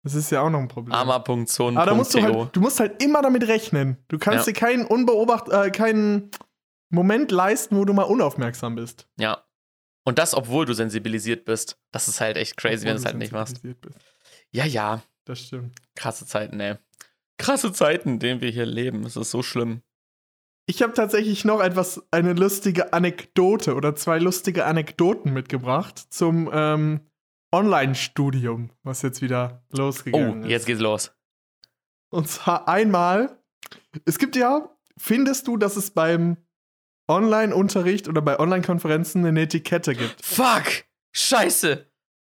Das 0.03 0.15
ist 0.15 0.31
ja 0.31 0.41
auch 0.41 0.51
noch 0.51 0.61
ein 0.61 0.69
Problem. 0.69 0.95
ama.zone. 0.95 1.77
Aber 1.77 1.91
da 1.91 1.97
musst 1.97 2.15
du 2.15 2.23
halt, 2.23 2.55
du 2.55 2.61
musst 2.61 2.81
halt 2.81 3.03
immer 3.03 3.23
damit 3.23 3.49
rechnen. 3.49 3.97
Du 4.09 4.19
kannst 4.19 4.47
ja. 4.47 4.53
dir 4.53 4.59
keinen 4.59 4.87
unbeobacht, 4.87 5.49
äh, 5.49 5.71
keinen 5.71 6.31
Moment 6.91 7.33
leisten, 7.33 7.77
wo 7.77 7.85
du 7.85 7.93
mal 7.93 8.05
unaufmerksam 8.05 8.77
bist. 8.77 9.09
Ja. 9.19 9.43
Und 10.07 10.21
das, 10.21 10.35
obwohl 10.35 10.67
du 10.67 10.73
sensibilisiert 10.73 11.45
bist. 11.45 11.79
Das 11.91 12.07
ist 12.07 12.21
halt 12.21 12.37
echt 12.37 12.57
crazy, 12.57 12.77
obwohl 12.77 12.87
wenn 12.87 12.95
du 12.95 13.01
es 13.01 13.05
halt 13.05 13.19
nicht 13.19 13.33
machst. 13.33 13.61
Bist. 13.63 13.77
Ja, 14.53 14.65
ja. 14.65 15.03
Das 15.25 15.41
stimmt. 15.41 15.75
Krasse 15.97 16.25
Zeiten, 16.25 16.61
ey. 16.61 16.77
Krasse 17.39 17.73
Zeiten, 17.73 18.11
in 18.11 18.19
denen 18.21 18.41
wir 18.41 18.51
hier 18.51 18.67
leben. 18.67 19.05
Es 19.05 19.17
ist 19.17 19.33
so 19.33 19.43
schlimm. 19.43 19.83
Ich 20.67 20.81
habe 20.83 20.93
tatsächlich 20.93 21.45
noch 21.45 21.61
etwas, 21.61 22.07
eine 22.13 22.33
lustige 22.35 22.93
Anekdote 22.93 23.75
oder 23.75 23.97
zwei 23.97 24.19
lustige 24.19 24.65
Anekdoten 24.65 25.33
mitgebracht 25.33 25.99
zum 26.11 26.49
ähm, 26.53 27.01
Online-Studium, 27.53 28.71
was 28.85 29.03
jetzt 29.03 29.23
wieder 29.23 29.65
losgegangen 29.71 30.43
ist. 30.43 30.47
Oh, 30.47 30.51
jetzt 30.51 30.67
geht's 30.67 30.81
los. 30.81 31.13
Und 32.11 32.29
zwar 32.29 32.69
einmal, 32.69 33.43
es 34.05 34.19
gibt 34.19 34.37
ja, 34.37 34.71
findest 34.97 35.49
du, 35.49 35.57
dass 35.57 35.77
es 35.77 35.91
beim 35.91 36.37
Online-Unterricht 37.09 38.09
oder 38.09 38.23
bei 38.23 38.39
Online-Konferenzen 38.39 39.25
eine 39.25 39.43
Etikette 39.43 39.95
gibt. 39.95 40.25
Fuck! 40.25 40.85
Scheiße! 41.13 41.87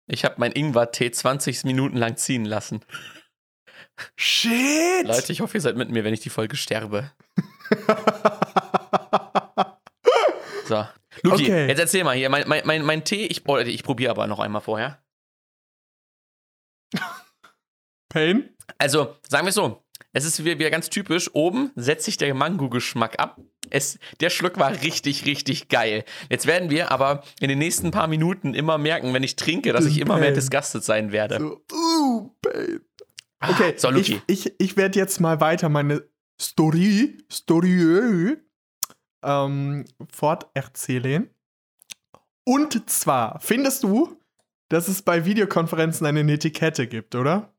Ich 0.08 0.26
habe 0.26 0.36
mein 0.38 0.52
Ingwer-Tee 0.52 1.12
20 1.12 1.64
Minuten 1.66 1.98
lang 1.98 2.18
ziehen 2.18 2.46
lassen. 2.46 2.84
Shit! 4.16 5.06
Leute, 5.06 5.32
ich 5.32 5.42
hoffe, 5.42 5.58
ihr 5.58 5.62
seid 5.62 5.76
mit 5.76 5.90
mir, 5.90 6.04
wenn 6.04 6.14
ich 6.14 6.22
die 6.22 6.30
Folge 6.30 6.56
sterbe. 6.56 7.12
so. 10.68 10.88
Luki, 11.24 11.44
okay. 11.44 11.68
jetzt 11.68 11.80
erzähl 11.80 12.04
mal 12.04 12.16
hier. 12.16 12.30
Mein, 12.30 12.48
mein, 12.48 12.62
mein, 12.66 12.84
mein 12.84 13.04
Tee, 13.04 13.26
ich, 13.26 13.48
oh, 13.48 13.58
ich 13.58 13.84
probiere 13.84 14.12
aber 14.12 14.28
noch 14.28 14.40
einmal 14.40 14.62
vorher. 14.62 15.04
Pain? 18.10 18.56
Also, 18.78 19.18
sagen 19.28 19.46
wir 19.46 19.50
es 19.50 19.56
so. 19.56 19.84
Es 20.12 20.26
ist 20.26 20.44
wieder, 20.44 20.58
wieder 20.58 20.72
ganz 20.72 20.90
typisch. 20.90 21.30
Oben 21.34 21.72
setzt 21.76 22.06
sich 22.06 22.18
der 22.18 22.34
Mango-Geschmack 22.34 23.20
ab. 23.20 23.40
Es, 23.70 24.00
der 24.20 24.32
Schluck 24.32 24.58
war 24.58 24.72
richtig, 24.82 25.26
richtig 25.26 25.70
geil. 25.70 26.04
Jetzt 26.30 26.48
werden 26.48 26.72
wir 26.72 26.92
aber 26.92 27.24
in 27.40 27.50
den 27.50 27.60
nächsten 27.60 27.92
paar 27.92 28.08
Minuten 28.08 28.56
immer 28.56 28.78
merken, 28.78 29.14
wenn 29.14 29.24
ich 29.24 29.36
trinke, 29.36 29.72
dass 29.72 29.86
ich 29.86 30.00
immer 30.00 30.18
mehr 30.18 30.32
disgusted 30.32 30.84
sein 30.84 31.12
werde. 31.12 31.38
So, 31.38 31.62
uh, 31.72 32.36
babe. 32.42 32.82
Ah, 33.40 33.52
okay, 33.52 33.74
so, 33.78 33.92
ich, 33.92 34.20
ich, 34.28 34.60
ich 34.60 34.76
werde 34.76 35.00
jetzt 35.00 35.20
mal 35.22 35.40
weiter 35.40 35.70
meine 35.70 36.04
Story, 36.42 37.18
Story 37.32 38.38
ähm, 39.24 39.86
forterzählen. 40.12 41.30
Und 42.46 42.90
zwar, 42.90 43.40
findest 43.40 43.84
du, 43.84 44.18
dass 44.70 44.88
es 44.88 45.04
bei 45.04 45.26
Videokonferenzen 45.26 46.06
eine 46.06 46.22
Etikette 46.32 46.88
gibt, 46.88 47.16
oder? 47.16 47.54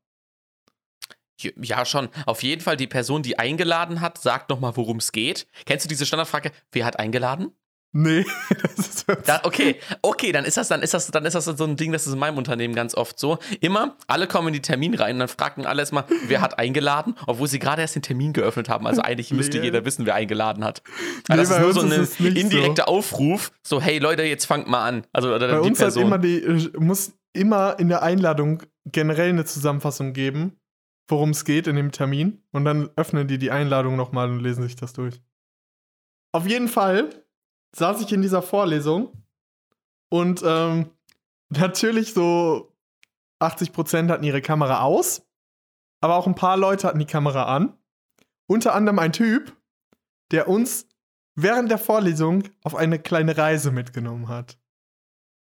Ja, 1.39 1.85
schon. 1.85 2.09
Auf 2.25 2.43
jeden 2.43 2.61
Fall 2.61 2.77
die 2.77 2.87
Person, 2.87 3.23
die 3.23 3.39
eingeladen 3.39 4.01
hat, 4.01 4.19
sagt 4.19 4.49
nochmal, 4.49 4.77
worum 4.77 4.97
es 4.97 5.11
geht. 5.11 5.47
Kennst 5.65 5.85
du 5.85 5.89
diese 5.89 6.05
Standardfrage, 6.05 6.51
wer 6.71 6.85
hat 6.85 6.99
eingeladen? 6.99 7.51
Nee, 7.93 8.25
das 8.61 8.87
ist 8.87 9.05
da, 9.25 9.41
okay, 9.43 9.75
okay, 10.01 10.31
dann 10.31 10.45
ist 10.45 10.55
das, 10.55 10.69
dann 10.69 10.81
ist 10.81 10.93
das, 10.93 11.07
dann 11.07 11.25
ist 11.25 11.33
das 11.33 11.43
so 11.43 11.63
ein 11.65 11.75
Ding, 11.75 11.91
das 11.91 12.07
ist 12.07 12.13
in 12.13 12.19
meinem 12.19 12.37
Unternehmen 12.37 12.73
ganz 12.73 12.95
oft 12.95 13.19
so. 13.19 13.37
Immer, 13.59 13.97
alle 14.07 14.27
kommen 14.27 14.47
in 14.47 14.53
die 14.53 14.61
Termin 14.61 14.93
rein 14.93 15.15
und 15.15 15.19
dann 15.19 15.27
fragen 15.27 15.65
alle 15.65 15.81
erstmal, 15.81 16.05
wer 16.27 16.39
hat 16.39 16.57
eingeladen, 16.57 17.15
obwohl 17.27 17.49
sie 17.49 17.59
gerade 17.59 17.81
erst 17.81 17.95
den 17.95 18.01
Termin 18.01 18.31
geöffnet 18.31 18.69
haben. 18.69 18.87
Also 18.87 19.01
eigentlich 19.01 19.31
müsste 19.33 19.57
nee. 19.57 19.65
jeder 19.65 19.83
wissen, 19.83 20.05
wer 20.05 20.15
eingeladen 20.15 20.63
hat. 20.63 20.81
Nee, 21.27 21.35
das 21.35 21.49
ist 21.49 21.59
nur 21.59 21.73
so 21.73 21.81
ein 21.81 22.35
indirekter 22.37 22.83
so. 22.87 22.93
Aufruf, 22.93 23.51
so, 23.61 23.81
hey 23.81 23.99
Leute, 23.99 24.23
jetzt 24.23 24.45
fangt 24.45 24.69
mal 24.69 24.85
an. 24.87 25.03
Also 25.11 25.35
oder 25.35 25.49
bei 25.49 25.61
die 25.61 25.67
uns 25.67 25.77
Person. 25.77 26.03
Hat 26.03 26.07
immer 26.07 26.17
die, 26.17 26.41
äh, 26.41 26.71
muss 26.79 27.11
immer 27.33 27.77
in 27.77 27.89
der 27.89 28.03
Einladung 28.03 28.63
generell 28.85 29.29
eine 29.29 29.43
Zusammenfassung 29.43 30.13
geben 30.13 30.60
worum 31.07 31.31
es 31.31 31.45
geht 31.45 31.67
in 31.67 31.75
dem 31.75 31.91
Termin. 31.91 32.43
Und 32.51 32.65
dann 32.65 32.89
öffnen 32.95 33.27
die 33.27 33.37
die 33.37 33.51
Einladung 33.51 33.95
nochmal 33.95 34.29
und 34.29 34.39
lesen 34.39 34.63
sich 34.63 34.75
das 34.75 34.93
durch. 34.93 35.21
Auf 36.33 36.47
jeden 36.47 36.67
Fall 36.67 37.09
saß 37.75 38.01
ich 38.01 38.11
in 38.11 38.21
dieser 38.21 38.41
Vorlesung 38.41 39.11
Und 40.09 40.41
ähm, 40.45 40.91
natürlich 41.49 42.13
so 42.13 42.75
80% 43.41 44.09
hatten 44.09 44.23
ihre 44.23 44.41
Kamera 44.41 44.81
aus, 44.81 45.27
aber 46.01 46.15
auch 46.15 46.27
ein 46.27 46.35
paar 46.35 46.57
Leute 46.57 46.87
hatten 46.87 46.99
die 46.99 47.05
Kamera 47.05 47.55
an. 47.55 47.77
Unter 48.47 48.75
anderem 48.75 48.99
ein 48.99 49.13
Typ, 49.13 49.55
der 50.31 50.47
uns 50.47 50.87
während 51.35 51.71
der 51.71 51.77
Vorlesung 51.77 52.43
auf 52.63 52.75
eine 52.75 52.99
kleine 52.99 53.37
Reise 53.37 53.71
mitgenommen 53.71 54.27
hat. 54.27 54.57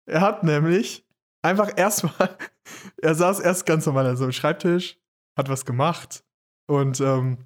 Er 0.07 0.21
hat 0.21 0.43
nämlich 0.43 1.07
einfach 1.43 1.77
erstmal, 1.77 2.37
er 3.03 3.15
saß 3.15 3.41
erst 3.41 3.67
ganz 3.67 3.87
normal 3.87 4.07
an 4.07 4.17
so 4.17 4.25
einem 4.25 4.33
Schreibtisch, 4.33 4.99
hat 5.39 5.49
was 5.49 5.65
gemacht 5.65 6.25
und 6.67 7.01
ähm, 7.01 7.39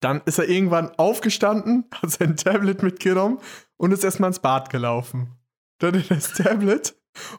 dann 0.00 0.20
ist 0.26 0.38
er 0.38 0.48
irgendwann 0.48 0.90
aufgestanden, 0.98 1.86
hat 1.94 2.10
sein 2.10 2.36
Tablet 2.36 2.82
mitgenommen 2.82 3.38
und 3.78 3.92
ist 3.92 4.04
erstmal 4.04 4.30
ins 4.30 4.40
Bad 4.40 4.68
gelaufen. 4.68 5.30
Dann 5.78 5.96
hat 5.96 6.10
er 6.10 6.16
das 6.16 6.32
Tablet 6.34 6.94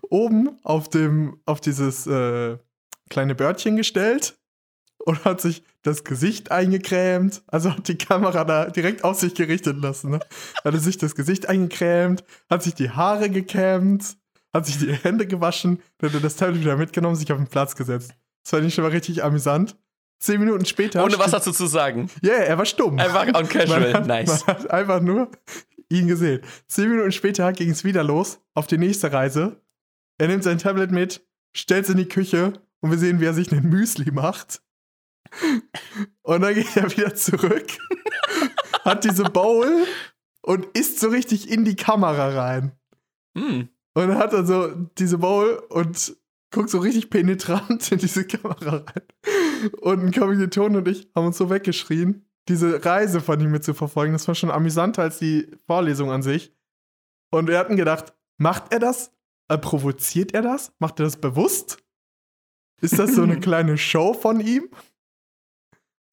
oben 0.10 0.58
auf 0.64 0.90
dem, 0.90 1.40
auf 1.46 1.62
dieses 1.62 2.08
äh, 2.08 2.58
kleine 3.10 3.36
Bördchen 3.36 3.78
gestellt 3.78 4.40
und 5.06 5.24
hat 5.24 5.40
sich 5.40 5.64
das 5.84 6.04
Gesicht 6.04 6.52
eingecremt. 6.52 7.44
Also 7.48 7.72
hat 7.72 7.88
die 7.88 7.98
Kamera 7.98 8.44
da 8.44 8.66
direkt 8.66 9.04
auf 9.04 9.20
sich 9.20 9.36
gerichtet 9.36 9.78
lassen. 9.78 10.12
Ne? 10.12 10.20
Hat 10.64 10.74
er 10.74 10.80
sich 10.80 10.98
das 10.98 11.16
Gesicht 11.16 11.48
eingecremt, 11.48 12.24
hat 12.50 12.64
sich 12.64 12.74
die 12.74 12.90
Haare 12.90 13.30
gekämmt, 13.30 14.18
hat 14.54 14.66
sich 14.66 14.80
die 14.80 14.92
Hände 14.92 15.28
gewaschen, 15.28 15.82
dann 16.00 16.10
hat 16.10 16.16
er 16.16 16.22
das 16.22 16.36
Tablet 16.36 16.62
wieder 16.62 16.78
mitgenommen, 16.78 17.16
sich 17.16 17.32
auf 17.32 17.38
den 17.38 17.48
Platz 17.48 17.76
gesetzt. 17.76 18.16
Das 18.48 18.52
fand 18.52 18.66
ich 18.66 18.74
schon 18.74 18.86
mal 18.86 18.92
richtig 18.92 19.26
amüsant. 19.26 19.76
Zehn 20.20 20.40
Minuten 20.40 20.64
später. 20.64 21.04
Ohne 21.04 21.20
was 21.20 21.32
dazu 21.32 21.52
zu 21.52 21.68
sagen. 21.68 22.10
Ja, 22.22 22.32
yeah, 22.32 22.44
er 22.44 22.58
war 22.58 22.66
stumm. 22.66 22.98
Einfach 22.98 23.28
on 23.36 23.50
casual. 23.50 23.94
Hat, 23.94 24.08
nice. 24.08 24.46
Man 24.48 24.56
hat 24.56 24.72
einfach 24.72 25.02
nur 25.02 25.30
ihn 25.90 26.08
gesehen. 26.08 26.40
Zehn 26.70 26.90
Minuten 26.90 27.12
später 27.12 27.52
ging 27.52 27.70
es 27.70 27.84
wieder 27.84 28.06
los 28.06 28.40
auf 28.54 28.66
die 28.66 28.78
nächste 28.78 29.12
Reise. 29.12 29.62
Er 30.18 30.30
nimmt 30.30 30.46
sein 30.46 30.60
Tablet 30.60 30.92
mit, 30.92 31.28
stellt 31.54 31.84
es 31.84 31.90
in 31.90 31.98
die 31.98 32.08
Küche 32.08 32.54
und 32.80 32.90
wir 32.90 32.98
sehen, 32.98 33.20
wie 33.20 33.26
er 33.26 33.34
sich 33.34 33.52
einen 33.52 33.68
Müsli 33.68 34.12
macht. 34.12 34.62
Und 36.22 36.42
dann 36.42 36.54
geht 36.54 36.78
er 36.78 36.90
wieder 36.90 37.16
zurück, 37.16 37.68
hat 38.86 39.04
diese 39.04 39.26
Bowl 39.26 39.86
und 40.42 40.66
isst 40.68 41.02
so 41.02 41.10
richtig 41.10 41.52
in 41.52 41.66
die 41.66 41.76
Kamera 41.76 42.30
rein. 42.30 42.72
Hm. 43.38 43.68
Und 43.94 44.08
dann 44.08 44.18
hat 44.18 44.32
er 44.32 44.46
so 44.46 44.70
diese 44.98 45.18
Bowl 45.18 45.62
und 45.68 46.16
guckt 46.52 46.70
so 46.70 46.80
richtig 46.80 47.10
penetrant 47.10 47.92
in 47.92 48.00
diese 48.00 48.26
Kamera 48.26 48.86
rein. 48.86 49.72
Und 49.82 50.00
ein 50.04 50.12
Kommiliton 50.12 50.76
und 50.76 50.88
ich 50.88 51.10
haben 51.16 51.28
uns 51.28 51.38
so 51.38 51.50
weggeschrien, 51.50 52.26
diese 52.48 52.84
Reise 52.86 53.22
von 53.22 53.40
ihm 53.40 53.52
mit 53.52 53.64
zu 53.64 53.74
verfolgen. 53.74 54.14
Das 54.14 54.28
war 54.28 54.36
schon 54.36 54.52
amüsanter 54.52 55.02
als 55.02 55.20
die 55.20 55.52
Vorlesung 55.66 56.12
an 56.12 56.22
sich. 56.22 56.56
Und 57.32 57.48
wir 57.48 57.58
hatten 57.58 57.76
gedacht, 57.76 58.14
macht 58.38 58.72
er 58.72 58.80
das? 58.80 59.12
Äh, 59.50 59.58
provoziert 59.58 60.34
er 60.34 60.42
das? 60.42 60.74
Macht 60.80 61.00
er 61.00 61.06
das 61.06 61.18
bewusst? 61.18 61.78
Ist 62.82 63.00
das 63.00 63.16
so 63.16 63.24
eine 63.24 63.40
kleine 63.42 63.78
Show 63.78 64.14
von 64.14 64.40
ihm? 64.40 64.70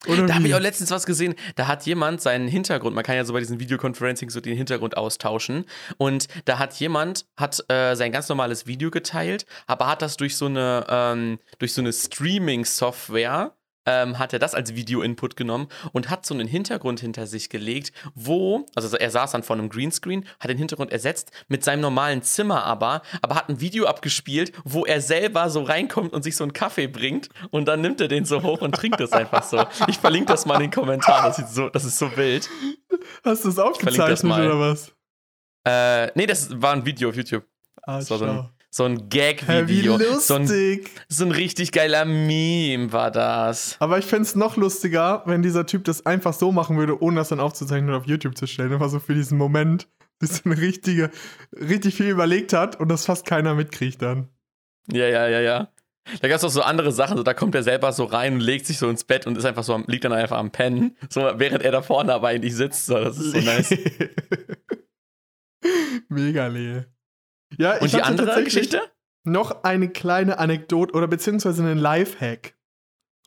Oder 0.07 0.27
da 0.27 0.35
habe 0.35 0.47
ich 0.47 0.55
auch 0.55 0.61
letztens 0.61 0.91
was 0.91 1.07
gesehen. 1.07 1.35
Da 1.57 1.67
hat 1.67 1.87
jemand 1.87 2.21
seinen 2.21 2.49
Hintergrund, 2.49 2.95
man 2.95 3.05
kann 3.05 3.17
ja 3.17 3.25
so 3.25 3.33
bei 3.33 3.41
diesen 3.41 3.61
Videoconferencing 3.61 4.31
so 4.31 4.41
den 4.41 4.57
Hintergrund 4.57 4.97
austauschen. 4.97 5.65
Und 5.97 6.29
da 6.45 6.59
hat 6.59 6.75
jemand, 6.75 7.27
hat 7.37 7.63
äh, 7.69 7.95
sein 7.95 8.13
ganz 8.13 8.29
normales 8.29 8.67
Video 8.67 8.91
geteilt, 8.91 9.47
aber 9.67 9.87
hat 9.87 10.03
das 10.03 10.17
durch 10.17 10.37
so 10.37 10.47
eine, 10.47 10.87
ähm, 10.89 11.39
durch 11.59 11.73
so 11.73 11.81
eine 11.81 11.93
Streaming-Software 11.93 13.53
ähm, 13.87 14.19
hat 14.19 14.33
er 14.33 14.39
das 14.39 14.55
als 14.55 14.75
Video-Input 14.75 15.37
genommen 15.37 15.69
und 15.93 16.11
hat 16.11 16.27
so 16.27 16.35
einen 16.35 16.49
Hintergrund 16.49 17.01
hinter 17.01 17.27
sich 17.27 17.49
gelegt, 17.49 17.93
wo, 18.15 18.67
also 18.75 18.97
er 18.97 19.11
saß 19.11 19.33
dann 19.33 19.43
vor 19.43 19.57
einem 19.57 19.69
Greenscreen, 19.69 20.27
hat 20.41 20.51
den 20.51 20.59
Hintergrund 20.59 20.93
ersetzt, 20.93 21.31
mit 21.49 21.65
seinem 21.65 21.81
normalen 21.81 22.23
Zimmer 22.23 22.65
aber, 22.65 23.03
aber 23.23 23.35
hat 23.35 23.49
ein 23.49 23.61
Video 23.61 23.87
abgespielt, 23.87 24.53
wo 24.65 24.85
er 24.85 25.01
selber 25.01 25.51
so 25.51 25.63
reinkommt 25.63 26.13
und 26.13 26.23
sich 26.23 26.37
so 26.37 26.45
einen 26.45 26.53
Kaffee 26.53 26.87
bringt 26.87 27.29
und 27.51 27.67
dann 27.67 27.81
nimmt 27.81 28.01
er 28.01 28.09
den 28.09 28.25
so 28.25 28.43
hoch 28.43 28.61
und 28.61 28.75
trinkt 28.75 29.01
das 29.01 29.13
einfach 29.13 29.43
so. 29.43 29.65
Ich 29.87 29.99
verlinke 29.99 30.27
das 30.33 30.47
mal 30.47 30.57
in 30.57 30.63
den 30.63 30.71
Kommentaren, 30.71 31.27
das, 31.27 31.39
ist 31.39 31.55
so, 31.55 31.69
das 31.69 31.85
ist 31.85 31.99
so 31.99 32.17
wild. 32.17 32.49
Hast 33.25 33.45
du 33.45 33.49
es 33.49 33.59
aufgezeichnet 33.59 34.25
oder 34.25 34.59
was? 34.59 34.93
Äh, 35.67 36.11
nee, 36.15 36.27
das 36.27 36.61
war 36.61 36.73
ein 36.73 36.85
Video 36.85 37.09
auf 37.09 37.17
YouTube. 37.17 37.45
Ah, 37.83 37.99
das 37.99 38.11
war 38.11 38.19
so 38.19 38.25
ein, 38.25 38.49
so 38.75 38.83
ein 38.83 39.09
Gag-Video. 39.09 39.97
Lustig. 39.97 40.27
So 40.27 40.35
ein, 40.35 40.81
so 41.09 41.25
ein 41.27 41.31
richtig 41.31 41.71
geiler 41.71 42.05
Meme 42.05 42.93
war 42.93 43.13
das. 43.13 43.77
Aber 43.79 43.99
ich 43.99 44.05
fände 44.05 44.25
es 44.25 44.35
noch 44.35 44.57
lustiger, 44.57 45.23
wenn 45.27 45.43
dieser 45.43 45.65
Typ 45.65 45.85
das 45.85 46.05
einfach 46.07 46.33
so 46.33 46.51
machen 46.51 46.77
würde, 46.77 47.01
ohne 47.01 47.19
das 47.19 47.29
dann 47.29 47.39
aufzuzeichnen 47.39 47.91
und 47.91 47.97
auf 47.97 48.07
YouTube 48.07 48.37
zu 48.37 48.49
stellen. 48.49 48.73
Einfach 48.73 48.89
so 48.89 48.99
für 48.99 49.15
diesen 49.15 49.39
Moment, 49.39 49.87
bis 50.19 50.41
er 50.41 50.59
richtige, 50.59 51.13
richtig 51.53 51.95
viel 51.95 52.09
überlegt 52.09 52.53
hat 52.53 52.81
und 52.81 52.89
das 52.89 53.07
fast 53.07 53.27
keiner 53.27 53.55
mitkriegt 53.55 54.03
dann. 54.03 54.29
Ja, 54.91 55.07
ja, 55.07 55.29
ja, 55.29 55.41
ja. 55.41 55.69
Da 56.21 56.27
gab 56.27 56.39
es 56.39 56.45
auch 56.45 56.51
so 56.51 56.63
andere 56.63 56.91
Sachen, 56.91 57.17
so 57.17 57.23
da 57.23 57.33
kommt 57.33 57.55
er 57.55 57.63
selber 57.63 57.93
so 57.93 58.03
rein 58.03 58.35
und 58.35 58.41
legt 58.41 58.67
sich 58.67 58.79
so 58.79 58.91
ins 58.91 59.05
Bett 59.05 59.29
und 59.29 59.39
ist 59.39 59.45
einfach 59.45 59.63
so, 59.63 59.81
liegt 59.87 60.05
dann 60.05 60.13
einfach 60.13 60.39
am 60.39 60.51
Pennen, 60.51 60.97
so 61.09 61.21
während 61.37 61.63
er 61.63 61.71
da 61.71 61.81
vorne 61.81 62.13
aber 62.13 62.27
eigentlich 62.27 62.57
sitzt. 62.57 62.87
So, 62.87 62.99
das 62.99 63.19
ist 63.19 63.35
so 63.35 63.39
nice. 63.39 63.71
Mega 66.09 66.49
leer. 66.49 66.87
Ja, 67.59 67.79
Und 67.79 67.93
die 67.93 68.03
andere 68.03 68.43
Geschichte? 68.45 68.81
Noch 69.25 69.65
eine 69.65 69.89
kleine 69.89 70.39
Anekdote 70.39 70.93
oder 70.95 71.09
beziehungsweise 71.09 71.63
einen 71.63 71.79
Lifehack. 71.79 72.55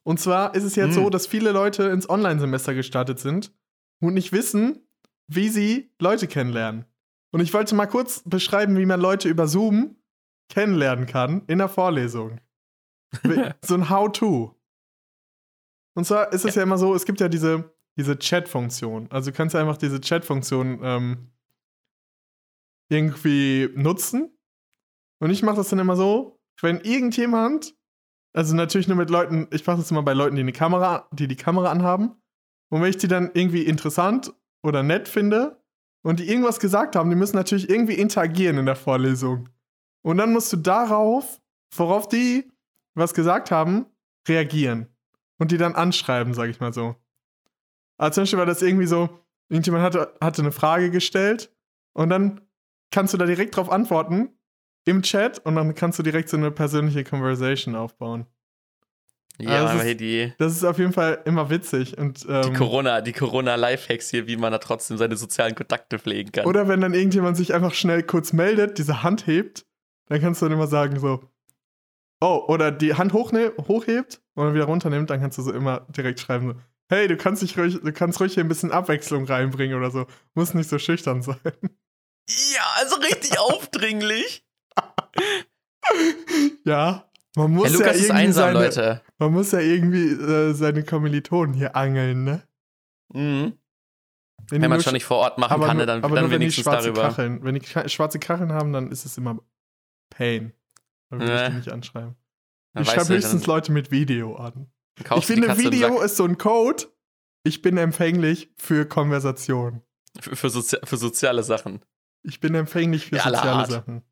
Und 0.03 0.19
zwar 0.19 0.55
ist 0.55 0.63
es 0.63 0.75
jetzt 0.75 0.95
Hm. 0.95 1.03
so, 1.03 1.09
dass 1.09 1.27
viele 1.27 1.51
Leute 1.51 1.83
ins 1.83 2.09
Online-Semester 2.09 2.73
gestartet 2.73 3.19
sind 3.19 3.51
und 3.99 4.13
nicht 4.13 4.31
wissen, 4.31 4.87
wie 5.27 5.49
sie 5.49 5.91
Leute 5.99 6.27
kennenlernen. 6.27 6.85
Und 7.31 7.41
ich 7.41 7.53
wollte 7.53 7.75
mal 7.75 7.87
kurz 7.87 8.23
beschreiben, 8.25 8.77
wie 8.77 8.85
man 8.85 9.01
Leute 9.01 9.27
über 9.27 9.47
Zoom 9.47 9.97
kennenlernen 10.49 11.07
kann 11.07 11.43
in 11.47 11.57
der 11.57 11.69
Vorlesung. 11.69 12.39
So 13.63 13.73
ein 13.75 13.89
How-To. 13.89 14.53
Und 15.95 16.05
zwar 16.05 16.31
ist 16.31 16.45
es 16.45 16.55
ja. 16.55 16.63
immer 16.63 16.77
so, 16.77 16.93
es 16.93 17.05
gibt 17.05 17.19
ja 17.19 17.27
diese, 17.27 17.73
diese 17.97 18.19
Chat-Funktion. 18.19 19.07
Also 19.11 19.31
du 19.31 19.35
kannst 19.37 19.55
ja 19.55 19.61
einfach 19.61 19.77
diese 19.77 19.99
Chat-Funktion 19.99 20.79
ähm, 20.83 21.31
irgendwie 22.89 23.69
nutzen. 23.75 24.37
Und 25.19 25.31
ich 25.31 25.43
mache 25.43 25.57
das 25.57 25.69
dann 25.69 25.79
immer 25.79 25.95
so, 25.95 26.39
wenn 26.61 26.79
irgendjemand, 26.81 27.75
also 28.33 28.55
natürlich 28.55 28.87
nur 28.87 28.97
mit 28.97 29.09
Leuten, 29.09 29.47
ich 29.51 29.65
mache 29.65 29.77
das 29.77 29.91
immer 29.91 30.03
bei 30.03 30.13
Leuten, 30.13 30.35
die 30.35 30.41
eine 30.41 30.53
Kamera, 30.53 31.07
die 31.11 31.27
die 31.27 31.35
Kamera 31.35 31.71
anhaben. 31.71 32.21
Und 32.69 32.81
wenn 32.81 32.89
ich 32.89 32.97
die 32.97 33.07
dann 33.07 33.31
irgendwie 33.33 33.63
interessant 33.63 34.33
oder 34.63 34.83
nett 34.83 35.07
finde 35.07 35.63
und 36.03 36.19
die 36.19 36.29
irgendwas 36.29 36.59
gesagt 36.59 36.95
haben, 36.95 37.09
die 37.09 37.15
müssen 37.15 37.35
natürlich 37.35 37.69
irgendwie 37.69 37.95
interagieren 37.95 38.57
in 38.57 38.65
der 38.65 38.75
Vorlesung. 38.75 39.49
Und 40.03 40.17
dann 40.17 40.33
musst 40.33 40.53
du 40.53 40.57
darauf, 40.57 41.41
worauf 41.75 42.07
die 42.07 42.51
was 42.95 43.13
gesagt 43.13 43.51
haben, 43.51 43.85
reagieren. 44.27 44.87
Und 45.39 45.51
die 45.51 45.57
dann 45.57 45.75
anschreiben, 45.75 46.33
sag 46.33 46.49
ich 46.49 46.59
mal 46.59 46.73
so. 46.73 46.95
Also 47.97 48.15
zum 48.15 48.21
Beispiel 48.23 48.39
war 48.39 48.45
das 48.45 48.61
irgendwie 48.61 48.87
so, 48.87 49.23
irgendjemand 49.49 49.83
hatte, 49.83 50.17
hatte 50.19 50.41
eine 50.41 50.51
Frage 50.51 50.89
gestellt 50.91 51.55
und 51.93 52.09
dann 52.09 52.41
kannst 52.91 53.13
du 53.13 53.17
da 53.17 53.25
direkt 53.25 53.55
drauf 53.55 53.71
antworten 53.71 54.29
im 54.85 55.01
Chat 55.01 55.39
und 55.45 55.55
dann 55.55 55.75
kannst 55.75 55.99
du 55.99 56.03
direkt 56.03 56.29
so 56.29 56.37
eine 56.37 56.51
persönliche 56.51 57.03
Conversation 57.03 57.75
aufbauen. 57.75 58.25
Ja, 59.39 59.61
das 59.63 59.71
aber 59.71 59.85
ist- 59.85 59.99
die, 59.99 60.33
Das 60.39 60.53
ist 60.53 60.63
auf 60.63 60.79
jeden 60.79 60.93
Fall 60.93 61.21
immer 61.25 61.49
witzig. 61.49 61.97
Und, 61.97 62.23
die 62.23 62.27
ähm, 62.31 62.53
Corona, 62.55 63.01
die 63.01 63.13
Corona-Lifehacks 63.13 64.09
hier, 64.09 64.25
wie 64.27 64.35
man 64.37 64.51
da 64.51 64.57
trotzdem 64.57 64.97
seine 64.97 65.15
sozialen 65.15 65.53
Kontakte 65.53 65.99
pflegen 65.99 66.31
kann. 66.31 66.45
Oder 66.45 66.67
wenn 66.67 66.81
dann 66.81 66.93
irgendjemand 66.95 67.37
sich 67.37 67.53
einfach 67.53 67.73
schnell 67.73 68.01
kurz 68.03 68.33
meldet, 68.33 68.77
diese 68.79 69.03
Hand 69.03 69.27
hebt, 69.27 69.65
dann 70.07 70.21
kannst 70.21 70.41
du 70.41 70.45
dann 70.45 70.53
immer 70.53 70.65
sagen 70.67 70.99
so, 70.99 71.21
oh, 72.19 72.45
oder 72.47 72.71
die 72.71 72.95
Hand 72.95 73.13
hochne 73.13 73.53
hochhebt 73.67 74.21
und 74.33 74.45
dann 74.45 74.55
wieder 74.55 74.65
runternimmt, 74.65 75.09
dann 75.11 75.19
kannst 75.19 75.37
du 75.37 75.43
so 75.43 75.51
immer 75.51 75.81
direkt 75.95 76.19
schreiben 76.19 76.47
so, 76.53 76.55
hey, 76.89 77.07
du 77.07 77.15
kannst 77.17 77.43
dich 77.43 77.59
ruhig, 77.59 77.79
du 77.83 77.91
kannst 77.93 78.19
ruhig 78.19 78.33
hier 78.33 78.43
ein 78.43 78.47
bisschen 78.47 78.71
Abwechslung 78.71 79.25
reinbringen 79.25 79.77
oder 79.77 79.91
so. 79.91 80.07
Muss 80.33 80.53
nicht 80.55 80.69
so 80.69 80.79
schüchtern 80.79 81.21
sein. 81.21 81.37
Ja, 82.29 82.63
also 82.77 82.95
richtig 82.97 83.39
aufdringlich. 83.39 84.45
ja, 86.65 87.09
man 87.35 87.51
muss 87.51 87.65
Herr 87.69 87.73
Lukas 87.73 87.87
ja 87.87 87.91
ist 87.93 88.01
irgendwie 88.03 88.21
einsam, 88.21 88.53
seine, 88.53 88.65
Leute. 88.65 89.01
man 89.19 89.31
muss 89.31 89.51
ja 89.51 89.59
irgendwie 89.59 90.07
äh, 90.09 90.53
seine 90.53 90.83
Kommilitonen 90.83 91.53
hier 91.53 91.75
angeln, 91.75 92.23
ne? 92.23 92.43
Mhm. 93.13 93.57
Wenn, 94.49 94.61
Wenn 94.61 94.69
man 94.69 94.81
schon 94.81 94.93
nicht 94.93 95.05
vor 95.05 95.17
Ort 95.17 95.37
machen 95.37 95.53
aber 95.53 95.67
kann, 95.67 95.77
nur, 95.77 95.85
dann, 95.85 96.03
aber 96.03 96.15
dann 96.15 96.25
nur 96.25 96.31
wenn 96.31 96.39
die 96.39 96.45
wenigstens 96.45 96.63
schwarze 96.63 96.93
darüber. 96.93 97.09
Kacheln, 97.09 97.43
wenn 97.43 97.55
die 97.55 97.65
schwarze 97.89 98.19
Kacheln 98.19 98.53
haben, 98.53 98.71
dann 98.71 98.91
ist 98.91 99.05
es 99.05 99.17
immer 99.17 99.39
Pain. 100.09 100.53
Dann 101.09 101.19
will 101.19 101.27
ich 101.27 101.33
Ja. 101.33 101.49
die 101.49 101.55
nicht 101.57 101.71
anschreiben. 101.71 102.15
Dann 102.73 102.83
ich 102.83 102.89
schreibe 102.89 103.09
höchstens 103.13 103.45
Leute 103.45 103.71
mit 103.71 103.91
Video 103.91 104.35
an. 104.35 104.71
Ich 105.15 105.25
finde, 105.25 105.57
Video 105.57 106.01
ist 106.01 106.15
so 106.17 106.25
ein 106.25 106.37
Code. 106.37 106.85
Ich 107.43 107.61
bin 107.61 107.77
empfänglich 107.77 108.51
für 108.57 108.85
Konversation. 108.85 109.81
Für, 110.19 110.35
für, 110.35 110.49
Sozi 110.49 110.77
für 110.83 110.97
soziale 110.97 111.43
Sachen. 111.43 111.81
Ich 112.27 112.39
bin 112.41 112.53
empfänglich 112.55 113.05
für 113.07 113.15
Ja, 113.15 113.23
soziale 113.23 113.51
Art. 113.51 113.71
Sachen. 113.71 114.03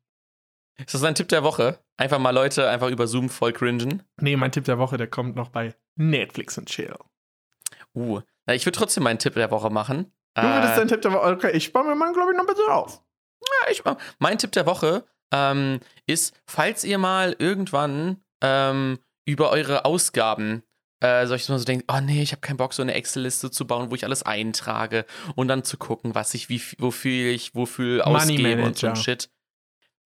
Ist 0.78 0.94
das 0.94 1.04
ein 1.04 1.14
Tipp 1.14 1.28
der 1.28 1.42
Woche? 1.42 1.78
Einfach 1.96 2.18
mal 2.18 2.30
Leute 2.30 2.68
einfach 2.68 2.88
über 2.88 3.06
Zoom 3.06 3.28
voll 3.28 3.52
cringen. 3.52 4.02
Nee, 4.20 4.36
mein 4.36 4.52
Tipp 4.52 4.64
der 4.64 4.78
Woche, 4.78 4.96
der 4.96 5.06
kommt 5.06 5.36
noch 5.36 5.48
bei 5.50 5.74
Netflix 5.96 6.56
und 6.58 6.68
Chill. 6.68 6.94
Uh, 7.94 8.20
na, 8.46 8.54
ich 8.54 8.66
würde 8.66 8.78
trotzdem 8.78 9.02
meinen 9.04 9.18
Tipp 9.18 9.34
der 9.34 9.50
Woche 9.50 9.70
machen. 9.70 10.12
Du 10.34 10.42
würdest 10.42 10.74
Äh, 10.74 10.76
deinen 10.76 10.88
Tipp 10.88 11.02
der 11.02 11.12
Woche. 11.12 11.32
Okay, 11.32 11.50
ich 11.56 11.64
spare 11.64 11.84
mir 11.86 11.94
mal, 11.94 12.12
glaube 12.12 12.32
ich, 12.32 12.36
noch 12.36 12.44
ein 12.44 12.54
bisschen 12.54 12.70
auf. 12.70 13.02
Ja, 13.40 13.70
ich, 13.70 13.82
mein 14.18 14.38
Tipp 14.38 14.52
der 14.52 14.66
Woche 14.66 15.04
ähm, 15.32 15.80
ist, 16.06 16.38
falls 16.46 16.84
ihr 16.84 16.98
mal 16.98 17.34
irgendwann 17.38 18.22
ähm, 18.42 18.98
über 19.24 19.50
eure 19.50 19.84
Ausgaben 19.86 20.62
äh, 21.00 21.26
solches 21.26 21.48
mal 21.48 21.58
so 21.58 21.64
denkt, 21.64 21.84
oh 21.88 22.00
nee, 22.00 22.22
ich 22.22 22.32
habe 22.32 22.40
keinen 22.40 22.56
Bock, 22.56 22.72
so 22.72 22.82
eine 22.82 22.94
Excel-Liste 22.94 23.50
zu 23.50 23.66
bauen, 23.66 23.90
wo 23.90 23.94
ich 23.94 24.04
alles 24.04 24.22
eintrage 24.22 25.04
und 25.34 25.48
dann 25.48 25.64
zu 25.64 25.76
gucken, 25.76 26.14
was 26.14 26.34
ich, 26.34 26.48
wie, 26.48 26.60
wofür 26.78 27.30
ich, 27.32 27.54
wofür 27.54 28.06
ausgebe 28.06 28.62
und 28.62 28.78
so 28.78 28.86
ein 28.88 28.96
Shit. 28.96 29.30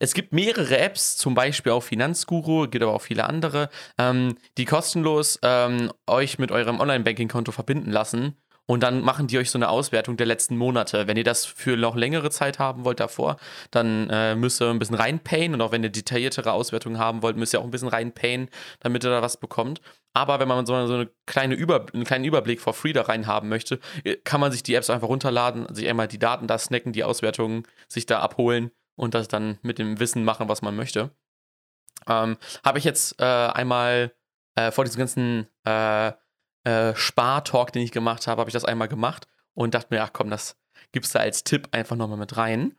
Es 0.03 0.15
gibt 0.15 0.33
mehrere 0.33 0.79
Apps, 0.79 1.19
zum 1.19 1.35
Beispiel 1.35 1.73
auch 1.73 1.83
Finanzguru, 1.83 2.69
gibt 2.69 2.83
aber 2.83 2.95
auch 2.95 3.03
viele 3.03 3.25
andere, 3.25 3.69
ähm, 3.99 4.37
die 4.57 4.65
kostenlos 4.65 5.39
ähm, 5.43 5.93
euch 6.07 6.39
mit 6.39 6.51
eurem 6.51 6.81
Online-Banking-Konto 6.81 7.53
verbinden 7.53 7.91
lassen 7.91 8.40
und 8.71 8.85
dann 8.85 9.01
machen 9.01 9.27
die 9.27 9.37
euch 9.37 9.51
so 9.51 9.59
eine 9.59 9.69
Auswertung 9.69 10.17
der 10.17 10.27
letzten 10.27 10.57
Monate. 10.57 11.09
Wenn 11.09 11.17
ihr 11.17 11.25
das 11.25 11.45
für 11.45 11.77
noch 11.77 11.97
längere 11.97 12.31
Zeit 12.31 12.61
haben 12.61 12.85
wollt 12.85 13.01
davor, 13.01 13.37
dann 13.73 14.09
äh, 14.11 14.37
müsst 14.37 14.63
ihr 14.63 14.71
ein 14.71 14.79
bisschen 14.79 14.95
reinpayen. 14.95 15.55
Und 15.55 15.61
auch 15.61 15.73
wenn 15.73 15.83
ihr 15.83 15.91
detailliertere 15.91 16.53
Auswertungen 16.53 16.97
haben 17.01 17.21
wollt, 17.21 17.37
müsst 17.37 17.53
ihr 17.53 17.59
auch 17.59 17.65
ein 17.65 17.73
bisschen 17.73 17.89
reinpayen, 17.89 18.49
damit 18.79 19.03
ihr 19.03 19.11
da 19.11 19.23
was 19.23 19.39
bekommt. 19.39 19.81
Aber 20.13 20.39
wenn 20.39 20.47
man 20.47 20.67
so 20.67 20.75
eine 20.75 21.11
kleine 21.27 21.57
Über 21.57 21.85
einen 21.93 22.05
kleinen 22.05 22.25
Überblick 22.25 22.61
for 22.61 22.73
free 22.73 22.93
da 22.93 23.03
rein 23.03 23.27
haben 23.27 23.49
möchte, 23.49 23.81
äh, 24.05 24.15
kann 24.15 24.41
man 24.41 24.53
sich 24.53 24.63
die 24.63 24.75
Apps 24.77 24.89
einfach 24.89 25.09
runterladen, 25.09 25.67
sich 25.75 25.89
einmal 25.89 26.07
die 26.07 26.21
Daten 26.21 26.47
da 26.47 26.57
snacken, 26.57 26.93
die 26.93 27.03
Auswertungen 27.03 27.65
sich 27.89 28.07
da 28.07 28.21
abholen 28.21 28.71
und 28.95 29.15
das 29.15 29.27
dann 29.27 29.59
mit 29.63 29.81
dem 29.81 29.99
Wissen 29.99 30.23
machen, 30.23 30.49
was 30.49 30.63
man 30.63 30.77
möchte. 30.77 31.11
Ähm, 32.07 32.37
Habe 32.65 32.79
ich 32.79 32.85
jetzt 32.85 33.21
äh, 33.21 33.25
einmal 33.25 34.13
äh, 34.55 34.71
vor 34.71 34.85
diesem 34.85 35.01
ganzen 35.01 35.49
äh, 35.65 36.13
äh, 36.65 36.95
Spar-Talk, 36.95 37.73
den 37.73 37.83
ich 37.83 37.93
gemacht 37.93 38.27
habe, 38.27 38.41
habe 38.41 38.51
ich 38.51 38.55
das 38.55 38.65
einmal 38.65 38.89
gemacht 38.89 39.27
und 39.55 39.75
dachte 39.75 39.95
mir, 39.95 40.03
ach 40.03 40.13
komm, 40.13 40.31
das 40.31 40.57
gibst 40.93 41.15
du 41.15 41.21
als 41.21 41.45
Tipp 41.45 41.69
einfach 41.73 41.97
nochmal 41.97 42.19
mit 42.19 42.37
rein. 42.37 42.77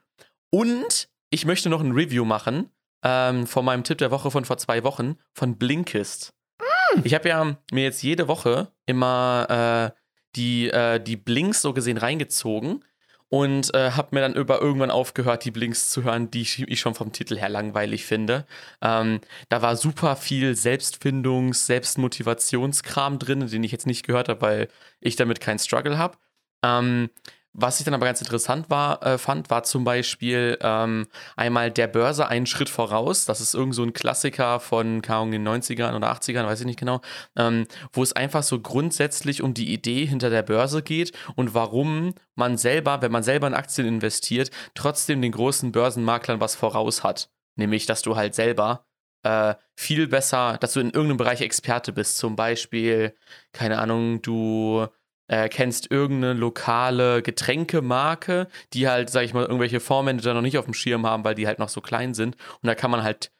Und 0.50 1.08
ich 1.30 1.44
möchte 1.44 1.68
noch 1.68 1.80
ein 1.80 1.92
Review 1.92 2.24
machen 2.24 2.70
ähm, 3.02 3.46
von 3.46 3.64
meinem 3.64 3.84
Tipp 3.84 3.98
der 3.98 4.10
Woche 4.10 4.30
von 4.30 4.44
vor 4.44 4.58
zwei 4.58 4.84
Wochen 4.84 5.16
von 5.34 5.56
Blinkist. 5.58 6.34
Mm. 6.60 7.00
Ich 7.04 7.14
habe 7.14 7.28
ja 7.28 7.56
mir 7.72 7.84
jetzt 7.84 8.02
jede 8.02 8.28
Woche 8.28 8.72
immer 8.86 9.92
äh, 9.94 9.98
die, 10.36 10.68
äh, 10.68 11.00
die 11.00 11.16
Blinks 11.16 11.62
so 11.62 11.72
gesehen 11.72 11.98
reingezogen 11.98 12.84
und 13.32 13.74
äh, 13.74 13.92
habe 13.92 14.08
mir 14.10 14.20
dann 14.20 14.34
über 14.34 14.60
irgendwann 14.60 14.90
aufgehört, 14.90 15.46
die 15.46 15.50
Blinks 15.50 15.88
zu 15.88 16.04
hören, 16.04 16.30
die 16.30 16.42
ich, 16.42 16.68
ich 16.68 16.80
schon 16.80 16.94
vom 16.94 17.12
Titel 17.12 17.38
her 17.38 17.48
langweilig 17.48 18.04
finde. 18.04 18.46
Ähm, 18.82 19.20
da 19.48 19.62
war 19.62 19.76
super 19.76 20.16
viel 20.16 20.52
Selbstfindungs-, 20.52 21.64
Selbstmotivationskram 21.64 23.18
drin, 23.18 23.46
den 23.46 23.64
ich 23.64 23.72
jetzt 23.72 23.86
nicht 23.86 24.06
gehört 24.06 24.28
habe, 24.28 24.42
weil 24.42 24.68
ich 25.00 25.16
damit 25.16 25.40
keinen 25.40 25.58
Struggle 25.58 25.96
habe. 25.96 26.18
Ähm, 26.62 27.08
was 27.54 27.78
ich 27.78 27.84
dann 27.84 27.94
aber 27.94 28.06
ganz 28.06 28.20
interessant 28.20 28.70
war, 28.70 29.02
äh, 29.04 29.18
fand, 29.18 29.50
war 29.50 29.62
zum 29.62 29.84
Beispiel 29.84 30.58
ähm, 30.60 31.06
einmal 31.36 31.70
der 31.70 31.86
Börse 31.86 32.26
einen 32.26 32.46
Schritt 32.46 32.68
voraus. 32.68 33.26
Das 33.26 33.40
ist 33.40 33.54
irgend 33.54 33.74
so 33.74 33.82
ein 33.82 33.92
Klassiker 33.92 34.58
von 34.60 35.02
Ahnung, 35.02 35.30
den 35.30 35.46
90ern 35.46 35.94
oder 35.94 36.12
80ern, 36.12 36.46
weiß 36.46 36.60
ich 36.60 36.66
nicht 36.66 36.78
genau, 36.78 37.00
ähm, 37.36 37.66
wo 37.92 38.02
es 38.02 38.14
einfach 38.14 38.42
so 38.42 38.60
grundsätzlich 38.60 39.42
um 39.42 39.54
die 39.54 39.72
Idee 39.72 40.06
hinter 40.06 40.30
der 40.30 40.42
Börse 40.42 40.82
geht 40.82 41.12
und 41.36 41.54
warum 41.54 42.14
man 42.34 42.56
selber, 42.56 43.02
wenn 43.02 43.12
man 43.12 43.22
selber 43.22 43.46
in 43.46 43.54
Aktien 43.54 43.86
investiert, 43.86 44.50
trotzdem 44.74 45.20
den 45.20 45.32
großen 45.32 45.72
Börsenmaklern 45.72 46.40
was 46.40 46.54
voraus 46.54 47.04
hat. 47.04 47.30
Nämlich, 47.56 47.84
dass 47.84 48.00
du 48.00 48.16
halt 48.16 48.34
selber 48.34 48.86
äh, 49.24 49.54
viel 49.76 50.08
besser, 50.08 50.56
dass 50.58 50.72
du 50.72 50.80
in 50.80 50.90
irgendeinem 50.90 51.18
Bereich 51.18 51.40
Experte 51.42 51.92
bist. 51.92 52.18
Zum 52.18 52.36
Beispiel, 52.36 53.14
keine 53.52 53.78
Ahnung, 53.78 54.22
du 54.22 54.86
äh, 55.32 55.48
kennst 55.48 55.90
irgendeine 55.90 56.34
lokale 56.34 57.22
Getränkemarke, 57.22 58.48
die 58.74 58.86
halt, 58.86 59.08
sag 59.08 59.24
ich 59.24 59.32
mal, 59.32 59.44
irgendwelche 59.44 59.80
Fondsmanager 59.80 60.34
noch 60.34 60.42
nicht 60.42 60.58
auf 60.58 60.66
dem 60.66 60.74
Schirm 60.74 61.06
haben, 61.06 61.24
weil 61.24 61.34
die 61.34 61.46
halt 61.46 61.58
noch 61.58 61.70
so 61.70 61.80
klein 61.80 62.12
sind. 62.12 62.36
Und 62.60 62.66
da 62.66 62.74
kann 62.74 62.90
man 62.90 63.02
halt 63.02 63.30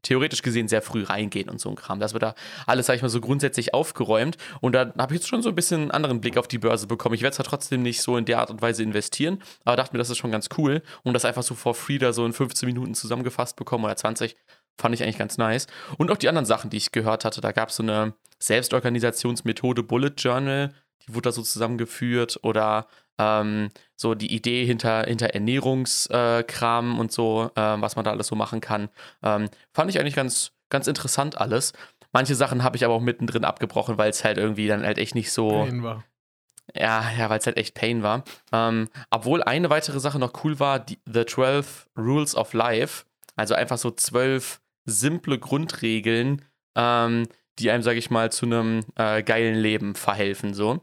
theoretisch 0.00 0.40
gesehen 0.40 0.66
sehr 0.66 0.80
früh 0.80 1.02
reingehen 1.02 1.50
und 1.50 1.60
so 1.60 1.68
ein 1.68 1.76
Kram. 1.76 2.00
Das 2.00 2.14
wird 2.14 2.22
da 2.22 2.34
alles, 2.66 2.86
sag 2.86 2.96
ich 2.96 3.02
mal, 3.02 3.10
so 3.10 3.20
grundsätzlich 3.20 3.74
aufgeräumt. 3.74 4.38
Und 4.62 4.72
da 4.72 4.94
habe 4.96 5.12
ich 5.12 5.20
jetzt 5.20 5.28
schon 5.28 5.42
so 5.42 5.50
ein 5.50 5.54
bisschen 5.54 5.82
einen 5.82 5.90
anderen 5.90 6.22
Blick 6.22 6.38
auf 6.38 6.48
die 6.48 6.56
Börse 6.56 6.86
bekommen. 6.86 7.16
Ich 7.16 7.22
werde 7.22 7.36
zwar 7.36 7.44
trotzdem 7.44 7.82
nicht 7.82 8.00
so 8.00 8.16
in 8.16 8.24
der 8.24 8.38
Art 8.38 8.50
und 8.50 8.62
Weise 8.62 8.82
investieren, 8.82 9.42
aber 9.66 9.76
dachte 9.76 9.92
mir, 9.92 9.98
das 9.98 10.08
ist 10.08 10.16
schon 10.16 10.32
ganz 10.32 10.48
cool. 10.56 10.80
Und 11.02 11.12
das 11.12 11.26
einfach 11.26 11.42
so 11.42 11.54
for 11.54 11.74
free 11.74 11.98
da 11.98 12.14
so 12.14 12.24
in 12.24 12.32
15 12.32 12.66
Minuten 12.66 12.94
zusammengefasst 12.94 13.56
bekommen 13.56 13.84
oder 13.84 13.96
20, 13.96 14.36
fand 14.78 14.94
ich 14.94 15.02
eigentlich 15.02 15.18
ganz 15.18 15.36
nice. 15.36 15.66
Und 15.98 16.10
auch 16.10 16.16
die 16.16 16.30
anderen 16.30 16.46
Sachen, 16.46 16.70
die 16.70 16.78
ich 16.78 16.92
gehört 16.92 17.26
hatte, 17.26 17.42
da 17.42 17.52
gab 17.52 17.68
es 17.68 17.76
so 17.76 17.82
eine 17.82 18.14
Selbstorganisationsmethode 18.38 19.82
Bullet 19.82 20.14
Journal 20.16 20.72
die 21.06 21.14
wurde 21.14 21.28
da 21.28 21.32
so 21.32 21.42
zusammengeführt 21.42 22.40
oder 22.42 22.86
ähm, 23.18 23.70
so 23.96 24.14
die 24.14 24.34
Idee 24.34 24.64
hinter, 24.64 25.04
hinter 25.04 25.28
Ernährungskram 25.28 26.96
äh, 26.96 27.00
und 27.00 27.12
so, 27.12 27.50
äh, 27.54 27.60
was 27.60 27.96
man 27.96 28.04
da 28.04 28.10
alles 28.10 28.26
so 28.26 28.36
machen 28.36 28.60
kann. 28.60 28.88
Ähm, 29.22 29.48
fand 29.72 29.90
ich 29.90 30.00
eigentlich 30.00 30.14
ganz, 30.14 30.52
ganz 30.70 30.86
interessant 30.86 31.38
alles. 31.38 31.72
Manche 32.12 32.34
Sachen 32.34 32.62
habe 32.62 32.76
ich 32.76 32.84
aber 32.84 32.94
auch 32.94 33.00
mittendrin 33.00 33.44
abgebrochen, 33.44 33.98
weil 33.98 34.10
es 34.10 34.24
halt 34.24 34.38
irgendwie 34.38 34.68
dann 34.68 34.84
halt 34.84 34.98
echt 34.98 35.14
nicht 35.14 35.32
so. 35.32 35.48
Pain 35.48 35.82
war. 35.82 36.04
Ja, 36.74 37.10
ja, 37.18 37.28
weil 37.28 37.38
es 37.38 37.46
halt 37.46 37.56
echt 37.56 37.74
Pain 37.74 38.02
war. 38.02 38.24
Ähm, 38.52 38.88
obwohl 39.10 39.42
eine 39.42 39.70
weitere 39.70 40.00
Sache 40.00 40.18
noch 40.18 40.44
cool 40.44 40.60
war, 40.60 40.78
die, 40.78 40.98
The 41.06 41.24
12 41.26 41.88
Rules 41.96 42.34
of 42.34 42.52
Life. 42.52 43.04
Also 43.34 43.54
einfach 43.54 43.78
so 43.78 43.90
zwölf 43.90 44.60
simple 44.84 45.38
Grundregeln, 45.38 46.44
ähm, 46.76 47.26
die 47.58 47.70
einem, 47.70 47.82
sage 47.82 47.98
ich 47.98 48.10
mal, 48.10 48.30
zu 48.30 48.46
einem 48.46 48.80
äh, 48.96 49.22
geilen 49.22 49.54
Leben 49.54 49.94
verhelfen. 49.94 50.54
So. 50.54 50.80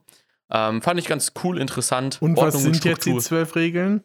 Ähm, 0.51 0.81
fand 0.81 0.99
ich 0.99 1.07
ganz 1.07 1.33
cool, 1.43 1.59
interessant. 1.59 2.17
Und 2.21 2.37
Ordnung 2.37 2.53
was 2.53 2.61
sind 2.61 2.83
jetzt 2.85 3.05
die 3.05 3.17
zwölf 3.17 3.55
Regeln? 3.55 4.03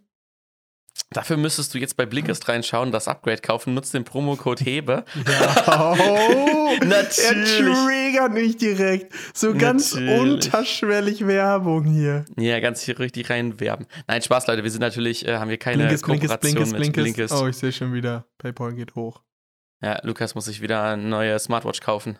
Dafür 1.11 1.37
müsstest 1.37 1.74
du 1.74 1.78
jetzt 1.78 1.96
bei 1.96 2.07
Blinkist 2.07 2.48
reinschauen, 2.48 2.92
das 2.92 3.09
Upgrade 3.09 3.40
kaufen, 3.40 3.74
nutzt 3.74 3.94
den 3.94 4.04
Promocode 4.04 4.61
Hebe. 4.64 5.04
Ja. 5.26 5.96
Oh, 5.98 6.70
Natürlich. 6.85 7.61
Er 7.61 7.87
triggert 7.87 8.33
mich 8.33 8.57
direkt. 8.57 9.12
So 9.33 9.54
ganz 9.54 9.94
natürlich. 9.94 10.20
unterschwellig 10.20 11.26
Werbung 11.26 11.85
hier. 11.85 12.24
Ja, 12.38 12.61
ganz 12.61 12.83
hier 12.83 12.98
richtig 12.98 13.30
reinwerben. 13.30 13.87
Nein, 14.07 14.22
Spaß, 14.22 14.46
Leute. 14.46 14.64
Wir 14.64 14.70
sind 14.70 14.80
natürlich, 14.80 15.26
äh, 15.26 15.37
haben 15.37 15.50
wir 15.50 15.59
keine 15.59 15.85
Blinkist, 15.85 16.04
Kooperation 16.04 16.38
Blinkist, 16.40 16.72
Blinkist, 16.72 16.96
mit 16.96 17.14
Blinkist. 17.16 17.35
Oh, 17.35 17.46
ich 17.46 17.57
sehe 17.57 17.72
schon 17.72 17.92
wieder. 17.92 18.26
PayPal 18.38 18.74
geht 18.74 18.94
hoch. 18.94 19.22
Ja, 19.83 19.98
Lukas 20.02 20.35
muss 20.35 20.46
sich 20.46 20.62
wieder 20.62 20.83
eine 20.83 21.02
neue 21.02 21.38
Smartwatch 21.38 21.80
kaufen. 21.80 22.18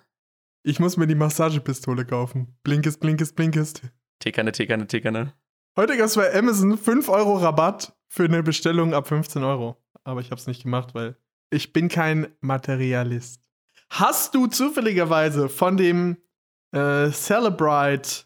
Ich 0.63 0.81
muss 0.81 0.97
mir 0.97 1.07
die 1.07 1.15
Massagepistole 1.15 2.05
kaufen. 2.05 2.57
Blinkist, 2.63 3.01
Blinkist, 3.01 3.37
Blinkist. 3.37 3.83
Tickerne, 4.19 4.53
tickerne, 4.53 4.87
tickerne. 4.87 5.35
Heute 5.77 5.97
gab 5.97 6.07
es 6.07 6.15
bei 6.17 6.33
Amazon 6.35 6.79
5 6.79 7.09
Euro 7.09 7.37
Rabatt 7.37 7.97
für 8.09 8.25
eine 8.25 8.43
Bestellung 8.43 8.95
ab 8.95 9.09
15 9.09 9.43
Euro. 9.43 9.77
Aber 10.05 10.21
ich 10.21 10.31
habe 10.31 10.41
es 10.41 10.47
nicht 10.47 10.63
gemacht, 10.63 10.95
weil 10.95 11.17
ich 11.51 11.73
bin 11.73 11.89
kein 11.89 12.29
Materialist. 12.41 13.43
Hast 13.91 14.35
du 14.35 14.47
zufälligerweise 14.47 15.49
von 15.49 15.77
dem 15.77 16.17
äh, 16.73 17.11
Celebrite 17.11 18.25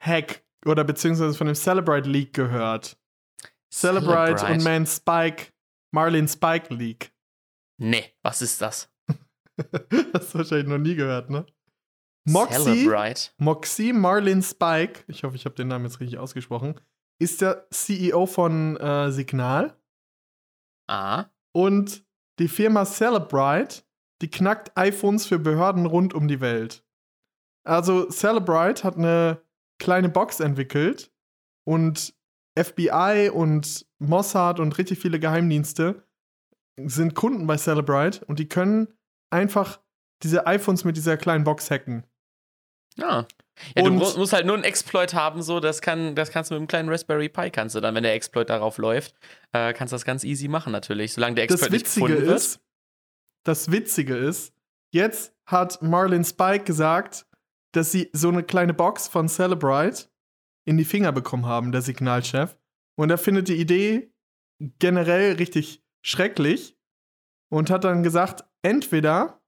Hack 0.00 0.44
oder 0.66 0.84
beziehungsweise 0.84 1.36
von 1.36 1.46
dem 1.46 1.56
Celebrite 1.56 2.08
Leak 2.08 2.32
gehört? 2.32 2.96
Celebrite, 3.72 4.38
Celebrite. 4.38 4.52
und 4.52 4.64
Man 4.64 4.86
Spike, 4.86 5.46
Marlin 5.90 6.28
Spike 6.28 6.72
Leak. 6.72 7.12
Nee, 7.78 8.04
was 8.22 8.42
ist 8.42 8.60
das? 8.60 8.92
Hast 10.12 10.34
du 10.34 10.38
wahrscheinlich 10.38 10.68
noch 10.68 10.78
nie 10.78 10.94
gehört, 10.94 11.30
ne? 11.30 11.44
Moxie, 12.26 12.90
Moxie 13.38 13.92
Marlin 13.92 14.42
Spike, 14.42 15.04
ich 15.08 15.24
hoffe, 15.24 15.36
ich 15.36 15.44
habe 15.44 15.54
den 15.54 15.68
Namen 15.68 15.84
jetzt 15.84 16.00
richtig 16.00 16.18
ausgesprochen, 16.18 16.80
ist 17.20 17.42
der 17.42 17.68
CEO 17.70 18.26
von 18.26 18.76
äh, 18.78 19.12
Signal. 19.12 19.76
Ah. 20.88 21.26
Und 21.52 22.04
die 22.38 22.48
Firma 22.48 22.84
Celebrite, 22.84 23.82
die 24.22 24.30
knackt 24.30 24.76
iPhones 24.76 25.26
für 25.26 25.38
Behörden 25.38 25.86
rund 25.86 26.14
um 26.14 26.26
die 26.28 26.40
Welt. 26.40 26.84
Also 27.66 28.10
Celebrite 28.10 28.84
hat 28.84 28.96
eine 28.96 29.42
kleine 29.78 30.08
Box 30.08 30.40
entwickelt 30.40 31.12
und 31.66 32.14
FBI 32.58 33.30
und 33.32 33.86
Mossad 33.98 34.60
und 34.60 34.76
richtig 34.78 34.98
viele 34.98 35.18
Geheimdienste 35.18 36.06
sind 36.76 37.14
Kunden 37.14 37.46
bei 37.46 37.56
Celebrite 37.56 38.24
und 38.26 38.38
die 38.38 38.48
können 38.48 38.88
einfach 39.30 39.80
diese 40.22 40.46
iPhones 40.46 40.84
mit 40.84 40.96
dieser 40.96 41.16
kleinen 41.16 41.44
Box 41.44 41.70
hacken. 41.70 42.04
Ja. 42.96 43.26
ja 43.76 43.82
und 43.82 43.98
du 43.98 44.18
musst 44.18 44.32
halt 44.32 44.46
nur 44.46 44.54
einen 44.54 44.64
Exploit 44.64 45.14
haben, 45.14 45.42
so, 45.42 45.60
das, 45.60 45.80
kann, 45.80 46.14
das 46.14 46.30
kannst 46.30 46.50
du 46.50 46.54
mit 46.54 46.60
einem 46.60 46.68
kleinen 46.68 46.88
Raspberry 46.88 47.28
Pi, 47.28 47.50
kannst 47.50 47.74
du 47.74 47.80
dann, 47.80 47.94
wenn 47.94 48.02
der 48.02 48.14
Exploit 48.14 48.48
darauf 48.48 48.78
läuft, 48.78 49.14
äh, 49.52 49.72
kannst 49.72 49.92
du 49.92 49.94
das 49.96 50.04
ganz 50.04 50.24
easy 50.24 50.48
machen 50.48 50.72
natürlich, 50.72 51.12
solange 51.12 51.36
der 51.36 51.44
Exploit 51.44 51.72
das 51.72 51.72
Witzige 51.72 52.06
nicht 52.06 52.16
gefunden 52.16 52.36
ist, 52.36 52.54
wird. 52.54 52.64
Das 53.44 53.70
Witzige 53.70 54.16
ist, 54.16 54.54
jetzt 54.92 55.34
hat 55.46 55.82
Marlin 55.82 56.24
Spike 56.24 56.64
gesagt, 56.64 57.26
dass 57.72 57.90
sie 57.92 58.08
so 58.12 58.28
eine 58.28 58.42
kleine 58.42 58.72
Box 58.72 59.08
von 59.08 59.28
Celebrite 59.28 60.08
in 60.66 60.78
die 60.78 60.84
Finger 60.84 61.12
bekommen 61.12 61.46
haben, 61.46 61.72
der 61.72 61.82
Signalchef. 61.82 62.56
Und 62.96 63.10
er 63.10 63.18
findet 63.18 63.48
die 63.48 63.56
Idee 63.56 64.12
generell 64.78 65.34
richtig 65.34 65.82
schrecklich 66.02 66.76
und 67.50 67.70
hat 67.70 67.84
dann 67.84 68.02
gesagt, 68.02 68.44
entweder 68.62 69.42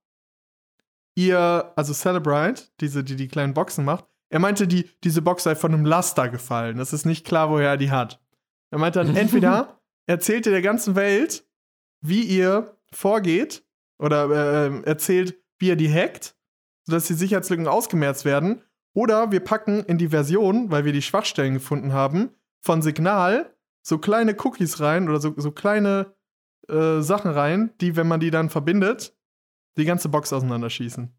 ihr, 1.17 1.73
also 1.75 1.93
Celebrite, 1.93 2.63
diese, 2.79 3.03
die 3.03 3.15
die 3.15 3.27
kleinen 3.27 3.53
Boxen 3.53 3.83
macht, 3.83 4.05
er 4.29 4.39
meinte, 4.39 4.67
die, 4.67 4.89
diese 5.03 5.21
Box 5.21 5.43
sei 5.43 5.55
von 5.55 5.73
einem 5.73 5.85
Laster 5.85 6.29
gefallen. 6.29 6.77
Das 6.77 6.93
ist 6.93 7.05
nicht 7.05 7.25
klar, 7.25 7.49
woher 7.49 7.69
er 7.69 7.77
die 7.77 7.91
hat. 7.91 8.21
Er 8.69 8.77
meinte 8.77 9.03
dann, 9.03 9.15
entweder 9.15 9.81
erzählt 10.05 10.45
ihr 10.45 10.51
der 10.51 10.61
ganzen 10.61 10.95
Welt, 10.95 11.45
wie 12.01 12.21
ihr 12.21 12.77
vorgeht 12.93 13.63
oder 13.97 14.29
äh, 14.29 14.81
erzählt, 14.83 15.41
wie 15.57 15.69
ihr 15.69 15.75
die 15.75 15.91
hackt, 15.91 16.35
sodass 16.83 17.07
die 17.07 17.13
Sicherheitslücken 17.13 17.67
ausgemerzt 17.67 18.23
werden. 18.23 18.61
Oder 18.93 19.31
wir 19.31 19.39
packen 19.39 19.83
in 19.83 19.97
die 19.97 20.09
Version, 20.09 20.69
weil 20.71 20.85
wir 20.85 20.93
die 20.93 21.01
Schwachstellen 21.01 21.55
gefunden 21.55 21.93
haben, 21.93 22.29
von 22.61 22.81
Signal 22.81 23.55
so 23.81 23.97
kleine 23.97 24.35
Cookies 24.43 24.81
rein 24.81 25.09
oder 25.09 25.19
so, 25.19 25.33
so 25.37 25.51
kleine 25.51 26.13
äh, 26.67 27.01
Sachen 27.01 27.31
rein, 27.31 27.71
die, 27.79 27.95
wenn 27.95 28.07
man 28.07 28.19
die 28.19 28.31
dann 28.31 28.49
verbindet, 28.49 29.16
die 29.77 29.85
ganze 29.85 30.09
Box 30.09 30.33
auseinanderschießen. 30.33 31.11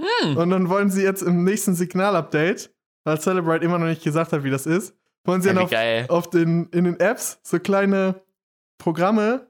Hm. 0.00 0.36
Und 0.36 0.50
dann 0.50 0.68
wollen 0.68 0.90
sie 0.90 1.02
jetzt 1.02 1.22
im 1.22 1.44
nächsten 1.44 1.74
Signal-Update, 1.74 2.72
weil 3.04 3.20
Celebrite 3.20 3.64
immer 3.64 3.78
noch 3.78 3.86
nicht 3.86 4.02
gesagt 4.02 4.32
hat, 4.32 4.44
wie 4.44 4.50
das 4.50 4.66
ist, 4.66 4.94
wollen 5.24 5.42
sie 5.42 5.48
Ja, 5.48 5.54
dann 5.54 5.64
auf, 5.64 6.10
auf 6.10 6.30
den, 6.30 6.66
in 6.70 6.84
den 6.84 6.98
Apps 7.00 7.38
so 7.42 7.58
kleine 7.58 8.22
Programme, 8.78 9.46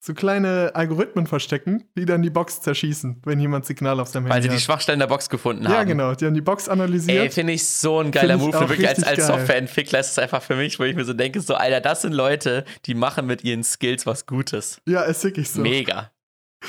so 0.00 0.14
kleine 0.14 0.72
Algorithmen 0.74 1.26
verstecken, 1.26 1.84
die 1.96 2.06
dann 2.06 2.22
die 2.22 2.30
Box 2.30 2.60
zerschießen, 2.62 3.20
wenn 3.24 3.38
jemand 3.38 3.66
Signal 3.66 4.00
auf 4.00 4.08
seinem 4.08 4.24
Weil 4.24 4.42
sie 4.42 4.48
Handy 4.48 4.48
die 4.48 4.54
hat. 4.54 4.62
Schwachstellen 4.62 4.98
der 4.98 5.06
Box 5.06 5.28
gefunden 5.28 5.68
haben. 5.68 5.74
Ja, 5.74 5.84
genau. 5.84 6.14
Die 6.14 6.24
haben 6.26 6.34
die 6.34 6.40
Box 6.40 6.66
Ey, 6.66 6.72
analysiert. 6.72 7.34
finde 7.34 7.52
ich 7.52 7.66
so 7.68 8.00
ein 8.00 8.10
geiler 8.10 8.38
Move. 8.38 8.52
Wirklich 8.68 8.88
als, 8.88 9.04
als. 9.04 9.26
Softwareentwickler 9.26 10.00
ist 10.00 10.12
es 10.12 10.18
einfach 10.18 10.42
für 10.42 10.56
mich, 10.56 10.80
wo 10.80 10.84
ich 10.84 10.96
mir 10.96 11.04
so 11.04 11.12
denke, 11.12 11.40
so, 11.40 11.54
Alter, 11.54 11.80
das 11.80 12.02
sind 12.02 12.14
Leute, 12.14 12.64
die 12.86 12.94
machen 12.94 13.26
mit 13.26 13.44
ihren 13.44 13.62
Skills 13.62 14.06
was 14.06 14.26
Gutes. 14.26 14.80
ja, 14.88 15.02
ist 15.02 15.22
wirklich 15.22 15.50
so. 15.50 15.60
Mega. 15.60 16.10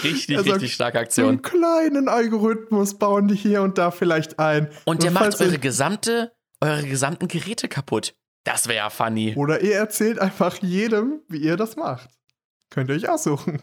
Richtig, 0.03 0.37
sagt, 0.37 0.47
richtig 0.47 0.73
starke 0.73 0.99
Aktion. 0.99 1.29
einen 1.29 1.41
kleinen 1.41 2.07
Algorithmus 2.09 2.97
bauen 2.97 3.27
die 3.27 3.35
hier 3.35 3.61
und 3.61 3.77
da 3.77 3.91
vielleicht 3.91 4.39
ein. 4.39 4.69
Und 4.85 5.03
der 5.03 5.11
macht 5.11 5.39
eure 5.39 5.59
gesamte, 5.59 6.31
eure 6.61 6.87
gesamten 6.87 7.27
Geräte 7.27 7.67
kaputt. 7.67 8.15
Das 8.43 8.67
wäre 8.67 8.77
ja 8.77 8.89
funny. 8.89 9.35
Oder 9.35 9.61
ihr 9.61 9.75
erzählt 9.75 10.19
einfach 10.19 10.61
jedem, 10.61 11.21
wie 11.29 11.37
ihr 11.37 11.57
das 11.57 11.75
macht. 11.75 12.09
Könnt 12.69 12.89
ihr 12.89 12.95
euch 12.95 13.07
aussuchen. 13.07 13.61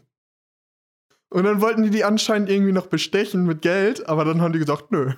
Und 1.30 1.44
dann 1.44 1.60
wollten 1.60 1.82
die 1.82 1.90
die 1.90 2.04
anscheinend 2.04 2.48
irgendwie 2.48 2.72
noch 2.72 2.86
bestechen 2.86 3.44
mit 3.44 3.62
Geld, 3.62 4.08
aber 4.08 4.24
dann 4.24 4.40
haben 4.40 4.52
die 4.52 4.58
gesagt, 4.58 4.90
nö. 4.90 5.12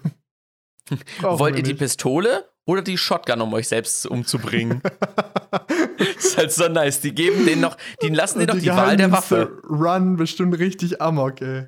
Wollt 1.21 1.57
ihr 1.57 1.63
die. 1.63 1.75
Pistole 1.75 2.49
oder 2.67 2.83
die 2.83 2.99
Shotgun, 2.99 3.41
um 3.41 3.53
euch 3.55 3.69
selbst 3.69 4.07
umzubringen? 4.07 4.83
das 6.15 6.25
ist 6.25 6.37
halt 6.37 6.53
so 6.53 6.69
nice. 6.69 7.01
Die 7.01 7.15
geben 7.15 7.45
denen 7.47 7.61
noch, 7.61 7.77
die 8.03 8.09
lassen 8.09 8.39
denen 8.41 8.57
noch 8.57 8.63
die, 8.63 8.69
Wahl 8.71 8.97
der 8.97 9.13
Waffe. 9.13 9.61
Run 9.69 10.17
bestimmt 10.17 10.59
richtig 10.59 11.01
amok, 11.01 11.41
ey. 11.41 11.67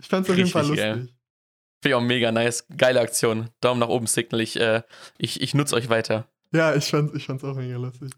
Ich 0.00 0.08
fand's 0.08 0.30
auf 0.30 0.36
jeden 0.36 0.48
Fall 0.48 0.62
Richtig, 0.66 0.78
lustig. 0.86 1.14
Finde 1.80 1.88
ich 1.88 1.94
auch 1.94 2.00
mega 2.00 2.32
nice. 2.32 2.66
Geile 2.76 3.00
Aktion. 3.00 3.50
Daumen 3.60 3.80
nach 3.80 3.88
oben, 3.88 4.06
Signal. 4.06 4.40
Ich, 4.40 4.58
äh, 4.58 4.82
ich, 5.16 5.40
ich 5.40 5.54
nutze 5.54 5.76
euch 5.76 5.88
weiter. 5.88 6.28
Ja, 6.52 6.74
ich 6.74 6.90
fand's, 6.90 7.14
ich 7.14 7.26
fand's 7.26 7.44
auch 7.44 7.54
mega 7.54 7.76
lustig. 7.76 8.10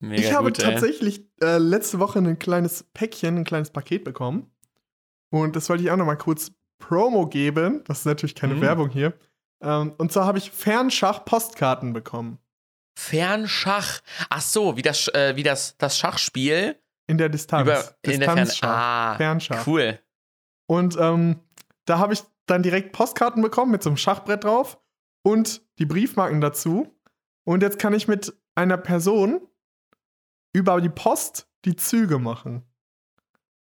Mega 0.00 0.22
ich 0.22 0.32
habe 0.32 0.46
gut, 0.52 0.58
ey. 0.62 0.64
tatsächlich 0.72 1.24
äh, 1.40 1.58
letzte 1.58 1.98
Woche 1.98 2.18
ein 2.20 2.38
kleines 2.38 2.84
Päckchen, 2.94 3.36
ein 3.38 3.44
kleines 3.44 3.70
Paket 3.70 4.04
bekommen. 4.04 4.50
Und 5.30 5.56
das 5.56 5.68
wollte 5.68 5.82
ich 5.82 5.90
auch 5.90 5.96
noch 5.96 6.06
mal 6.06 6.16
kurz 6.16 6.52
Promo 6.78 7.26
geben. 7.26 7.82
Das 7.86 8.00
ist 8.00 8.04
natürlich 8.06 8.34
keine 8.34 8.54
Mhm. 8.54 8.60
Werbung 8.62 8.90
hier. 8.90 9.12
Ähm, 9.60 9.92
und 9.98 10.12
zwar 10.12 10.24
habe 10.26 10.38
ich 10.38 10.50
Fernschach-Postkarten 10.52 11.92
bekommen. 11.92 12.38
Fernschach. 12.98 14.00
Ach 14.28 14.40
so, 14.40 14.76
wie 14.76 14.82
das, 14.82 15.06
äh, 15.08 15.36
wie 15.36 15.44
das, 15.44 15.76
das 15.78 15.96
Schachspiel. 15.96 16.76
In 17.06 17.16
der 17.16 17.28
Distanz. 17.28 17.62
Über, 17.62 17.84
in 18.02 18.20
der 18.20 18.30
Fern 18.30 18.48
ah, 18.62 19.16
Fernschach. 19.16 19.66
Cool. 19.66 19.98
Und 20.66 20.96
ähm, 20.98 21.40
da 21.84 21.98
habe 21.98 22.12
ich 22.12 22.22
dann 22.46 22.62
direkt 22.62 22.92
Postkarten 22.92 23.40
bekommen 23.40 23.70
mit 23.70 23.82
so 23.82 23.90
einem 23.90 23.96
Schachbrett 23.96 24.44
drauf 24.44 24.78
und 25.22 25.62
die 25.78 25.86
Briefmarken 25.86 26.40
dazu. 26.40 26.92
Und 27.44 27.62
jetzt 27.62 27.78
kann 27.78 27.94
ich 27.94 28.08
mit 28.08 28.34
einer 28.56 28.76
Person 28.76 29.40
über 30.52 30.80
die 30.80 30.90
Post 30.90 31.48
die 31.64 31.76
Züge 31.76 32.18
machen. 32.18 32.64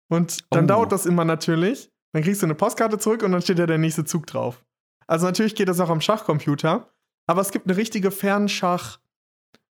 Und 0.09 0.39
dann 0.51 0.65
Oh. 0.65 0.69
dauert 0.69 0.91
das 0.91 1.05
immer 1.07 1.25
natürlich. 1.25 1.93
Dann 2.13 2.23
kriegst 2.23 2.41
du 2.41 2.47
eine 2.47 2.55
Postkarte 2.55 2.99
zurück 2.99 3.23
und 3.23 3.33
dann 3.33 3.43
steht 3.43 3.59
ja 3.59 3.67
der 3.67 3.79
nächste 3.79 4.05
Zug 4.05 4.27
drauf. 4.27 4.65
Also 5.07 5.27
natürlich 5.27 5.55
geht 5.55 5.69
das 5.69 5.81
auch 5.81 5.91
am 5.91 6.01
Schachcomputer, 6.01 6.91
aber 7.27 7.43
es 7.43 7.51
gibt 7.51 7.67
eine 7.67 7.77
richtige 7.77 8.11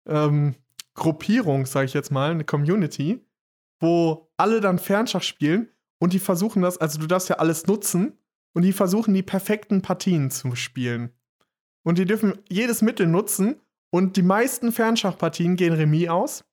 Fernschach-Gruppierung, 0.07 1.67
sage 1.67 1.87
ich 1.87 1.95
jetzt 1.95 2.11
mal, 2.11 2.31
eine 2.31 2.45
Community, 2.45 3.25
wo 3.81 4.31
alle 4.37 4.61
dann 4.61 4.79
Fernschach 4.79 5.23
spielen 5.23 5.69
und 5.99 6.13
die 6.13 6.19
versuchen 6.19 6.63
das, 6.63 6.79
also 6.79 6.99
du 6.99 7.07
darfst 7.07 7.29
ja 7.29 7.37
alles 7.37 7.67
nutzen 7.67 8.19
und 8.55 8.63
die 8.63 8.73
versuchen 8.73 9.15
die 9.15 9.23
perfekten 9.23 9.83
Partien 9.83 10.31
zu 10.31 10.55
spielen. 10.57 11.13
Und 11.85 11.99
die 11.99 12.05
dürfen 12.05 12.39
jedes 12.49 12.83
Mittel 12.83 13.07
nutzen 13.07 13.61
und 13.91 14.17
die 14.17 14.23
meisten 14.23 14.73
Fernschachpartien 14.73 15.57
gehen 15.57 15.73
Remis 15.73 16.09
aus, 16.09 16.45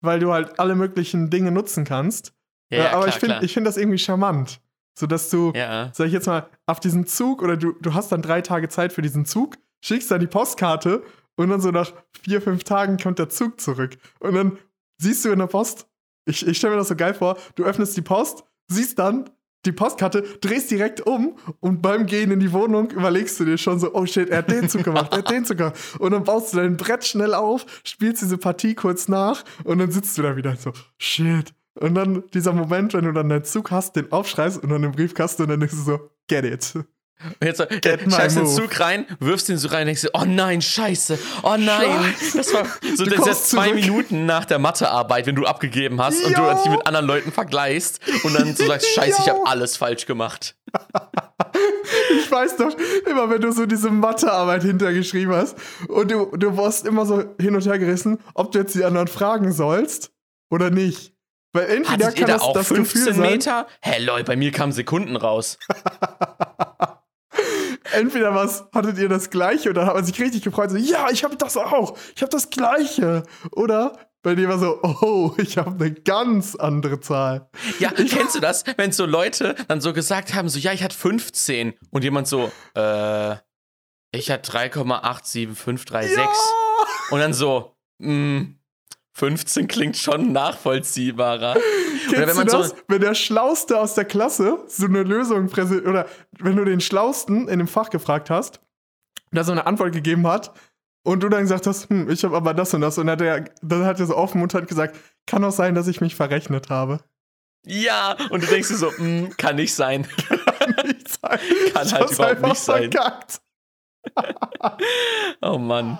weil 0.00 0.18
du 0.18 0.32
halt 0.32 0.58
alle 0.58 0.74
möglichen 0.74 1.30
Dinge 1.30 1.52
nutzen 1.52 1.84
kannst. 1.84 2.34
Ja, 2.70 2.78
Äh, 2.78 2.82
ja, 2.84 2.92
aber 2.92 3.02
klar, 3.02 3.08
ich 3.08 3.14
finde 3.20 3.48
find 3.48 3.66
das 3.66 3.76
irgendwie 3.76 3.98
charmant, 3.98 4.60
so 4.98 5.06
dass 5.06 5.30
du 5.30 5.52
Ja. 5.54 5.90
sag 5.92 6.06
ich 6.06 6.12
jetzt 6.12 6.26
mal, 6.26 6.48
auf 6.66 6.80
diesen 6.80 7.06
Zug 7.06 7.42
oder 7.42 7.56
du, 7.56 7.72
du 7.72 7.94
hast 7.94 8.10
dann 8.10 8.22
drei 8.22 8.40
Tage 8.40 8.68
Zeit 8.68 8.92
für 8.92 9.02
diesen 9.02 9.24
Zug, 9.24 9.56
schickst 9.84 10.10
dann 10.10 10.20
die 10.20 10.26
Postkarte 10.26 11.04
und 11.36 11.48
dann 11.48 11.60
so 11.60 11.70
nach 11.70 11.92
vier, 12.22 12.40
fünf 12.42 12.64
Tagen 12.64 12.98
kommt 12.98 13.18
der 13.18 13.28
Zug 13.28 13.60
zurück. 13.60 13.96
Und 14.20 14.34
dann 14.34 14.58
siehst 14.98 15.24
du 15.24 15.30
in 15.30 15.38
der 15.38 15.46
Post, 15.46 15.86
ich, 16.24 16.46
ich 16.46 16.56
stelle 16.56 16.74
mir 16.74 16.78
das 16.78 16.88
so 16.88 16.96
geil 16.96 17.14
vor, 17.14 17.36
du 17.54 17.64
öffnest 17.64 17.96
die 17.96 18.02
Post, 18.02 18.44
siehst 18.68 18.98
dann 18.98 19.30
die 19.64 19.72
Postkarte, 19.72 20.22
drehst 20.40 20.70
direkt 20.70 21.00
um 21.02 21.36
und 21.60 21.82
beim 21.82 22.06
Gehen 22.06 22.30
in 22.32 22.40
die 22.40 22.52
Wohnung 22.52 22.90
überlegst 22.90 23.38
du 23.38 23.44
dir 23.44 23.58
schon 23.58 23.78
so, 23.78 23.94
oh 23.94 24.06
shit, 24.06 24.28
er 24.28 24.38
hat 24.38 24.50
den 24.50 24.68
Zug 24.68 24.82
gemacht, 24.82 25.12
er 25.12 25.18
hat 25.18 25.30
den 25.30 25.44
Zug 25.44 25.58
gemacht. 25.58 25.78
Und 26.00 26.10
dann 26.10 26.24
baust 26.24 26.52
du 26.52 26.56
dein 26.56 26.76
Brett 26.76 27.04
schnell 27.04 27.32
auf, 27.32 27.64
spielst 27.84 28.22
diese 28.22 28.38
Partie 28.38 28.74
kurz 28.74 29.08
nach 29.08 29.44
und 29.64 29.78
dann 29.78 29.90
sitzt 29.90 30.18
du 30.18 30.22
da 30.22 30.36
wieder 30.36 30.56
so, 30.56 30.72
shit. 30.98 31.54
Und 31.74 31.94
dann 31.94 32.24
dieser 32.34 32.52
Moment, 32.52 32.92
wenn 32.92 33.04
du 33.04 33.12
dann 33.12 33.28
deinen 33.28 33.44
Zug 33.44 33.70
hast, 33.70 33.96
den 33.96 34.10
aufschreibst 34.12 34.62
und 34.62 34.68
dann 34.68 34.82
den 34.82 34.92
Briefkasten 34.92 35.42
und 35.42 35.48
dann 35.48 35.60
denkst 35.60 35.76
du 35.76 35.82
so, 35.82 36.10
get 36.28 36.44
it. 36.44 36.74
Und 37.40 37.46
jetzt 37.46 37.60
äh, 37.60 38.10
schreibst 38.10 38.36
den. 38.36 38.46
Zug 38.46 38.80
rein, 38.80 39.06
wirfst 39.20 39.48
den 39.48 39.58
so 39.58 39.68
rein, 39.68 39.86
denkst 39.86 40.02
du, 40.02 40.08
oh 40.14 40.24
nein, 40.26 40.60
scheiße, 40.62 41.18
oh 41.42 41.56
nein. 41.58 42.14
Das 42.34 42.52
war 42.54 42.66
so 42.96 43.04
das 43.04 43.26
ist 43.26 43.50
zwei 43.50 43.68
zurück. 43.68 43.80
Minuten 43.80 44.26
nach 44.26 44.44
der 44.44 44.58
Mathearbeit, 44.58 45.26
wenn 45.26 45.34
du 45.36 45.44
abgegeben 45.46 46.00
hast 46.00 46.22
und 46.24 46.36
du 46.36 46.42
dich 46.42 46.70
mit 46.70 46.86
anderen 46.86 47.06
Leuten 47.06 47.32
vergleichst 47.32 48.00
und 48.24 48.34
dann 48.34 48.54
so 48.56 48.66
sagst, 48.66 48.86
scheiße, 48.94 49.20
ich 49.20 49.26
Ja. 49.26 49.34
habe 49.34 49.46
alles 49.46 49.76
falsch 49.76 50.06
gemacht. 50.06 50.56
Ich 52.18 52.30
weiß 52.30 52.56
doch, 52.56 52.74
immer 53.06 53.28
wenn 53.28 53.40
du 53.42 53.52
so 53.52 53.66
diese 53.66 53.90
Mathearbeit 53.90 54.62
hintergeschrieben 54.62 55.34
hast 55.34 55.56
und 55.88 56.10
du, 56.10 56.26
du 56.36 56.56
warst 56.56 56.86
immer 56.86 57.04
so 57.04 57.24
hin 57.38 57.54
und 57.54 57.64
her 57.66 57.78
gerissen, 57.78 58.18
ob 58.34 58.52
du 58.52 58.60
jetzt 58.60 58.74
die 58.74 58.84
anderen 58.84 59.08
fragen 59.08 59.52
sollst 59.52 60.12
oder 60.50 60.70
nicht. 60.70 61.12
Weil 61.52 61.66
entweder 61.66 62.06
Hattet 62.06 62.18
ihr 62.18 62.24
kann 62.24 62.26
da 62.28 62.32
das 62.34 62.42
auch 62.42 62.52
das 62.54 62.68
15 62.68 62.84
Gefühl 63.04 63.14
sein, 63.14 63.32
Meter? 63.32 63.66
Hä, 63.82 64.02
lol, 64.02 64.24
bei 64.24 64.36
mir 64.36 64.50
kamen 64.52 64.72
Sekunden 64.72 65.16
raus. 65.16 65.58
entweder 67.92 68.34
was 68.34 68.64
hattet 68.74 68.98
ihr 68.98 69.08
das 69.08 69.30
gleiche 69.30 69.70
oder 69.70 69.86
hat 69.86 69.94
man 69.94 70.04
sich 70.04 70.20
richtig 70.20 70.42
gefreut, 70.42 70.70
so, 70.70 70.76
ja, 70.76 71.08
ich 71.10 71.24
habe 71.24 71.36
das 71.36 71.56
auch, 71.56 71.96
ich 72.14 72.22
habe 72.22 72.30
das 72.30 72.50
gleiche. 72.50 73.22
Oder 73.52 73.98
bei 74.22 74.34
dir 74.34 74.48
war 74.48 74.58
so, 74.58 74.80
oh, 74.82 75.34
ich 75.38 75.58
habe 75.58 75.84
eine 75.84 75.92
ganz 75.92 76.54
andere 76.54 77.00
Zahl. 77.00 77.48
Ja, 77.80 77.90
kennst 77.90 78.34
du 78.34 78.40
das, 78.40 78.64
wenn 78.76 78.92
so 78.92 79.04
Leute 79.06 79.56
dann 79.68 79.80
so 79.80 79.92
gesagt 79.92 80.34
haben, 80.34 80.48
so, 80.48 80.58
ja, 80.58 80.72
ich 80.72 80.82
hatte 80.82 80.96
15 80.96 81.74
und 81.90 82.04
jemand 82.04 82.28
so, 82.28 82.52
äh, 82.74 83.36
ich 84.14 84.30
hatte 84.30 84.50
3,87536 84.52 86.16
Ja! 86.16 86.28
und 87.10 87.18
dann 87.20 87.32
so, 87.32 87.76
mh, 87.98 88.46
15 89.14 89.68
klingt 89.68 89.96
schon 89.96 90.32
nachvollziehbarer. 90.32 91.56
Kennst 92.08 92.28
wenn 92.28 92.36
man 92.36 92.46
du 92.46 92.52
so, 92.52 92.58
das? 92.58 92.74
wenn 92.88 93.00
der 93.00 93.14
Schlauste 93.14 93.78
aus 93.78 93.94
der 93.94 94.04
Klasse 94.04 94.58
so 94.66 94.86
eine 94.86 95.02
Lösung 95.02 95.48
präsentiert, 95.48 95.86
oder 95.88 96.06
wenn 96.38 96.56
du 96.56 96.64
den 96.64 96.80
Schlausten 96.80 97.48
in 97.48 97.58
dem 97.58 97.68
Fach 97.68 97.90
gefragt 97.90 98.30
hast, 98.30 98.60
der 99.32 99.44
so 99.44 99.52
eine 99.52 99.66
Antwort 99.66 99.92
gegeben 99.92 100.26
hat, 100.26 100.52
und 101.04 101.20
du 101.22 101.28
dann 101.28 101.42
gesagt 101.42 101.66
hast, 101.66 101.90
hm, 101.90 102.08
ich 102.10 102.22
habe 102.22 102.36
aber 102.36 102.54
das 102.54 102.72
und 102.74 102.80
das, 102.80 102.96
und 102.96 103.06
dann 103.08 103.18
hat 103.18 103.20
er, 103.22 103.44
dann 103.60 103.84
hat 103.84 103.98
er 103.98 104.06
so 104.06 104.16
offen 104.16 104.40
und 104.40 104.54
hat 104.54 104.68
gesagt, 104.68 104.96
kann 105.26 105.42
auch 105.44 105.50
sein, 105.50 105.74
dass 105.74 105.88
ich 105.88 106.00
mich 106.00 106.14
verrechnet 106.14 106.70
habe. 106.70 107.00
ja, 107.66 108.16
und 108.30 108.42
du 108.42 108.46
denkst 108.46 108.68
dir 108.68 108.76
so, 108.76 108.90
mh, 108.98 109.30
kann 109.36 109.56
nicht 109.56 109.74
sein. 109.74 110.06
Kann 110.28 110.86
nicht 110.86 111.08
sein. 111.08 111.38
Kann 111.74 111.86
Ich 111.86 111.92
halt 111.92 112.10
überhaupt 112.12 112.20
einfach 112.36 112.48
nicht 112.50 112.60
sein. 112.60 112.90
verkackt. 112.92 113.40
Oh 115.40 115.58
Mann. 115.58 115.98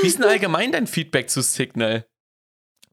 Wie 0.00 0.06
ist 0.06 0.18
denn 0.18 0.24
allgemein 0.26 0.72
dein 0.72 0.86
Feedback 0.86 1.30
zu 1.30 1.42
Signal? 1.42 2.06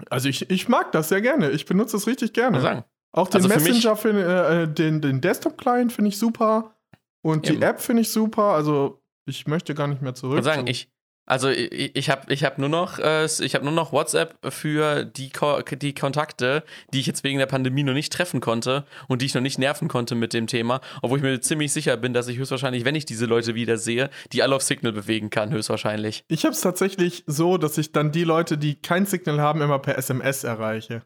Also 0.09 0.29
ich, 0.29 0.49
ich 0.49 0.69
mag 0.69 0.91
das 0.91 1.09
sehr 1.09 1.21
gerne. 1.21 1.49
Ich 1.51 1.65
benutze 1.65 1.97
es 1.97 2.07
richtig 2.07 2.33
gerne. 2.33 2.61
Sagen. 2.61 2.83
Auch 3.11 3.27
den 3.29 3.37
Also 3.37 3.49
für 3.49 3.59
mich- 3.59 3.67
Messenger, 3.69 3.95
find, 3.95 4.15
äh, 4.19 4.63
äh, 4.63 4.67
den, 4.67 5.01
den 5.01 5.21
Desktop-Client 5.21 5.91
finde 5.91 6.09
ich 6.09 6.17
super. 6.19 6.75
Und 7.23 7.47
Eben. 7.49 7.59
die 7.59 7.65
App 7.65 7.81
finde 7.81 8.01
ich 8.03 8.11
super. 8.11 8.43
Also 8.53 9.01
ich 9.25 9.47
möchte 9.47 9.73
gar 9.75 9.87
nicht 9.87 10.01
mehr 10.01 10.13
zurück. 10.13 10.35
Mal 10.35 10.43
sagen, 10.43 10.67
ich, 10.67 10.91
Also 11.27 11.49
ich, 11.49 11.95
ich 11.95 12.09
habe 12.09 12.33
ich 12.33 12.43
hab 12.45 12.57
nur, 12.57 12.69
noch, 12.69 12.99
äh, 12.99 13.27
hab 13.27 13.61
nur 13.61 13.73
noch 13.73 13.91
WhatsApp 13.91 14.35
für 14.51 15.03
die, 15.03 15.29
Ko 15.29 15.61
die 15.61 15.93
Kontakte, 15.93 16.63
die 16.93 17.01
ich 17.01 17.05
jetzt 17.05 17.23
wegen 17.25 17.37
der 17.37 17.45
Pandemie 17.45 17.83
noch 17.83 17.93
nicht 17.93 18.13
treffen 18.13 18.39
konnte 18.39 18.85
und 19.09 19.21
die 19.21 19.25
ich 19.25 19.33
noch 19.35 19.41
nicht 19.41 19.59
nerven 19.59 19.89
konnte 19.89 20.15
mit 20.15 20.33
dem 20.33 20.47
Thema, 20.47 20.79
obwohl 21.01 21.19
ich 21.19 21.23
mir 21.23 21.39
ziemlich 21.41 21.73
sicher 21.73 21.97
bin, 21.97 22.13
dass 22.13 22.29
ich 22.29 22.37
höchstwahrscheinlich, 22.37 22.85
wenn 22.85 22.95
ich 22.95 23.05
diese 23.05 23.25
Leute 23.25 23.55
wieder 23.55 23.77
sehe, 23.77 24.09
die 24.31 24.41
alle 24.41 24.55
auf 24.55 24.63
Signal 24.63 24.93
bewegen 24.93 25.29
kann, 25.29 25.51
höchstwahrscheinlich. 25.51 26.23
Ich 26.29 26.45
habe 26.45 26.53
es 26.53 26.61
tatsächlich 26.61 27.25
so, 27.27 27.57
dass 27.57 27.77
ich 27.77 27.91
dann 27.91 28.13
die 28.13 28.23
Leute, 28.23 28.57
die 28.57 28.75
kein 28.75 29.05
Signal 29.05 29.41
haben, 29.41 29.61
immer 29.61 29.79
per 29.79 29.97
SMS 29.97 30.45
erreiche. 30.45 31.03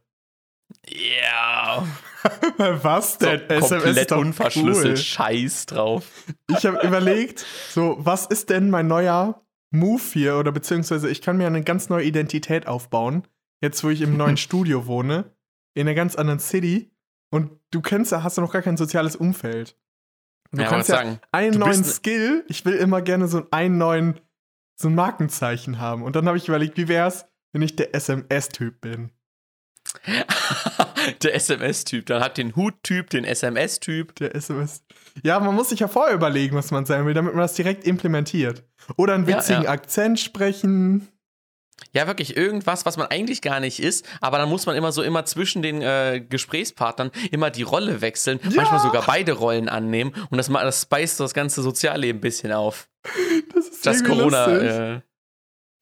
Ja. 0.88 1.84
Yeah. 1.84 1.88
Was 2.84 3.18
denn? 3.18 3.42
So 3.50 3.56
SMS 3.56 3.84
komplett 3.84 4.12
unverschlüsselt. 4.12 4.86
Cool. 4.86 4.98
Scheiß 4.98 5.66
drauf. 5.66 6.04
Ich 6.48 6.66
habe 6.66 6.86
überlegt, 6.86 7.44
so, 7.72 7.98
was 8.00 8.28
ist 8.28 8.50
denn 8.50 8.70
mein 8.70 8.88
neuer 8.88 9.42
Move 9.72 10.02
hier 10.14 10.38
oder 10.38 10.52
beziehungsweise 10.52 11.10
ich 11.10 11.22
kann 11.22 11.38
mir 11.38 11.48
eine 11.48 11.64
ganz 11.64 11.90
neue 11.90 12.06
Identität 12.06 12.68
aufbauen, 12.68 13.28
jetzt 13.62 13.84
wo 13.84 13.90
ich 13.90 14.02
im 14.02 14.18
neuen 14.18 14.38
Studio 14.46 14.86
wohne, 14.86 15.34
in 15.74 15.88
einer 15.88 15.96
ganz 15.96 16.16
anderen 16.16 16.40
City 16.40 16.92
und 17.32 17.52
du 17.72 17.82
kennst 17.82 18.12
ja, 18.12 18.24
hast 18.24 18.38
du 18.38 18.42
noch 18.42 18.52
gar 18.52 18.62
kein 18.62 18.78
soziales 18.78 19.16
Umfeld. 19.16 19.78
Du 20.52 20.62
ja, 20.62 20.68
kannst 20.68 20.90
ja 20.90 20.98
sagen, 20.98 21.20
einen 21.32 21.58
neuen 21.58 21.84
Skill, 21.84 22.44
ich 22.50 22.66
will 22.66 22.76
immer 22.76 23.02
gerne 23.02 23.28
so 23.30 23.48
einen 23.52 23.78
neuen, 23.78 24.20
so 24.76 24.90
ein 24.90 24.96
Markenzeichen 24.96 25.80
haben. 25.80 26.04
Und 26.04 26.18
dann 26.18 26.28
habe 26.28 26.38
ich 26.38 26.50
überlegt, 26.50 26.78
wie 26.78 26.90
wäre 26.90 27.08
es, 27.08 27.26
wenn 27.54 27.62
ich 27.62 27.78
der 27.78 27.96
SMS-Typ 27.96 28.82
bin? 28.82 29.12
der 31.24 31.36
SMS-Typ. 31.36 32.06
Dann 32.06 32.24
hat 32.24 32.38
den 32.38 32.56
Hut-Typ, 32.56 33.10
den 33.10 33.24
SMS-Typ. 33.24 34.16
Der 34.16 34.36
SMS. 34.36 34.84
Ja, 35.24 35.40
man 35.40 35.56
muss 35.56 35.70
sich 35.70 35.80
ja 35.80 35.88
vorher 35.88 36.16
überlegen, 36.16 36.56
was 36.56 36.72
man 36.72 36.86
sein 36.86 37.06
will, 37.06 37.14
damit 37.14 37.34
man 37.34 37.42
das 37.42 37.54
direkt 37.54 37.86
implementiert. 37.86 38.64
Oder 38.98 39.14
einen 39.14 39.28
witzigen 39.28 39.64
ja, 39.64 39.68
ja. 39.68 39.72
Akzent 39.72 40.20
sprechen. 40.20 41.08
Ja, 41.94 42.08
wirklich 42.08 42.38
irgendwas, 42.38 42.86
was 42.86 42.98
man 42.98 43.08
eigentlich 43.08 43.42
gar 43.42 43.60
nicht 43.60 43.80
ist, 43.80 44.08
aber 44.22 44.38
dann 44.38 44.50
muss 44.50 44.66
man 44.66 44.76
immer 44.76 44.92
so 44.92 45.02
immer 45.02 45.26
zwischen 45.26 45.62
den 45.62 45.82
äh, 45.82 46.24
Gesprächspartnern 46.28 47.12
immer 47.32 47.50
die 47.50 47.64
Rolle 47.64 48.02
wechseln, 48.02 48.40
ja. 48.44 48.52
manchmal 48.56 48.80
sogar 48.80 49.04
beide 49.06 49.34
Rollen 49.34 49.68
annehmen 49.68 50.14
und 50.30 50.38
das, 50.38 50.48
das 50.48 50.84
speist 50.84 51.20
das 51.20 51.34
ganze 51.34 51.62
Sozialleben 51.62 52.20
ein 52.20 52.22
bisschen 52.22 52.52
auf. 52.52 52.88
Das 53.54 53.68
ist 53.68 53.86
das 53.86 54.04
Corona, 54.04 54.48
äh, 54.96 55.02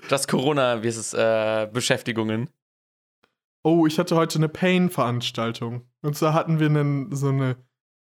das 0.07 0.27
Corona, 0.27 0.81
wie 0.81 0.87
ist 0.87 0.97
es, 0.97 1.13
äh, 1.13 1.67
Beschäftigungen. 1.71 2.49
Oh, 3.63 3.85
ich 3.85 3.99
hatte 3.99 4.15
heute 4.15 4.39
eine 4.39 4.49
Pain-Veranstaltung. 4.49 5.89
Und 6.01 6.15
zwar 6.15 6.33
hatten 6.33 6.59
wir 6.59 6.67
einen, 6.67 7.13
so 7.13 7.29
eine, 7.29 7.57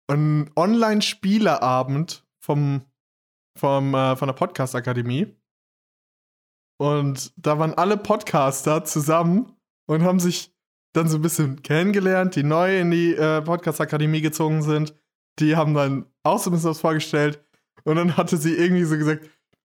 einen 0.07 0.51
Online-Spieleabend 0.57 2.27
vom, 2.39 2.83
vom, 3.57 3.95
äh, 3.95 4.17
von 4.17 4.29
der 4.29 4.35
Podcast-Akademie. 4.35 5.35
Und 6.79 7.33
da 7.37 7.59
waren 7.59 7.75
alle 7.75 7.97
Podcaster 7.97 8.85
zusammen 8.85 9.57
und 9.87 10.03
haben 10.03 10.21
sich 10.21 10.55
dann 10.93 11.09
so 11.09 11.17
ein 11.17 11.23
bisschen 11.23 11.63
kennengelernt, 11.63 12.37
die 12.37 12.43
neu 12.43 12.79
in 12.79 12.91
die 12.91 13.15
äh, 13.15 13.43
Podcast-Akademie 13.43 14.21
gezogen 14.21 14.63
sind. 14.63 14.95
Die 15.39 15.57
haben 15.57 15.75
dann 15.75 16.07
auch 16.23 16.39
so 16.39 16.51
ein 16.51 16.53
bisschen 16.53 16.71
was 16.71 16.81
vorgestellt. 16.81 17.43
Und 17.85 17.97
dann 17.97 18.17
hatte 18.17 18.37
sie 18.37 18.55
irgendwie 18.55 18.85
so 18.85 18.97
gesagt: 18.97 19.29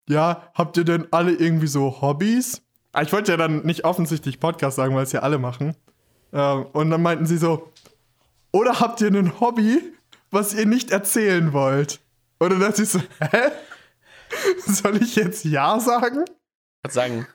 Ja, 0.09 0.51
habt 0.55 0.77
ihr 0.77 0.85
denn 0.85 1.07
alle 1.13 1.33
irgendwie 1.33 1.69
so 1.69 2.01
Hobbys? 2.01 2.63
Ah, 2.93 3.03
ich 3.03 3.13
wollte 3.13 3.33
ja 3.33 3.37
dann 3.37 3.63
nicht 3.65 3.85
offensichtlich 3.85 4.41
Podcast 4.41 4.77
sagen, 4.77 4.95
weil 4.95 5.05
es 5.05 5.13
ja 5.13 5.21
alle 5.21 5.39
machen. 5.39 5.77
Ähm, 6.33 6.67
und 6.73 6.91
dann 6.91 7.03
meinten 7.03 7.27
sie 7.27 7.39
so: 7.39 7.73
Oder 8.53 8.81
habt 8.81 9.01
ihr 9.01 9.09
ein 9.09 9.41
Hobby, 9.41 9.81
was 10.31 10.55
ihr 10.55 10.67
nicht 10.67 10.91
erzählen 10.91 11.53
wollt? 11.53 12.01
Dann 12.39 12.61
dachte 12.61 12.83
ich 12.83 12.89
so: 12.89 13.01
Hä? 13.21 13.51
Soll 14.67 14.97
ich 15.03 15.17
jetzt 15.17 15.45
Ja 15.45 15.79
sagen? 15.81 16.25
würde 16.83 16.95
sagen, 16.95 17.27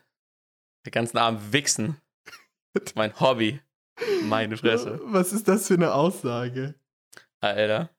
den 0.84 0.90
ganzen 0.90 1.18
Abend 1.18 1.52
wichsen. 1.52 2.00
mein 2.94 3.18
Hobby. 3.20 3.60
Meine 4.24 4.56
Fresse. 4.56 5.00
Was 5.04 5.32
ist 5.32 5.48
das 5.48 5.68
für 5.68 5.74
eine 5.74 5.94
Aussage? 5.94 6.74
Alter. 7.40 7.90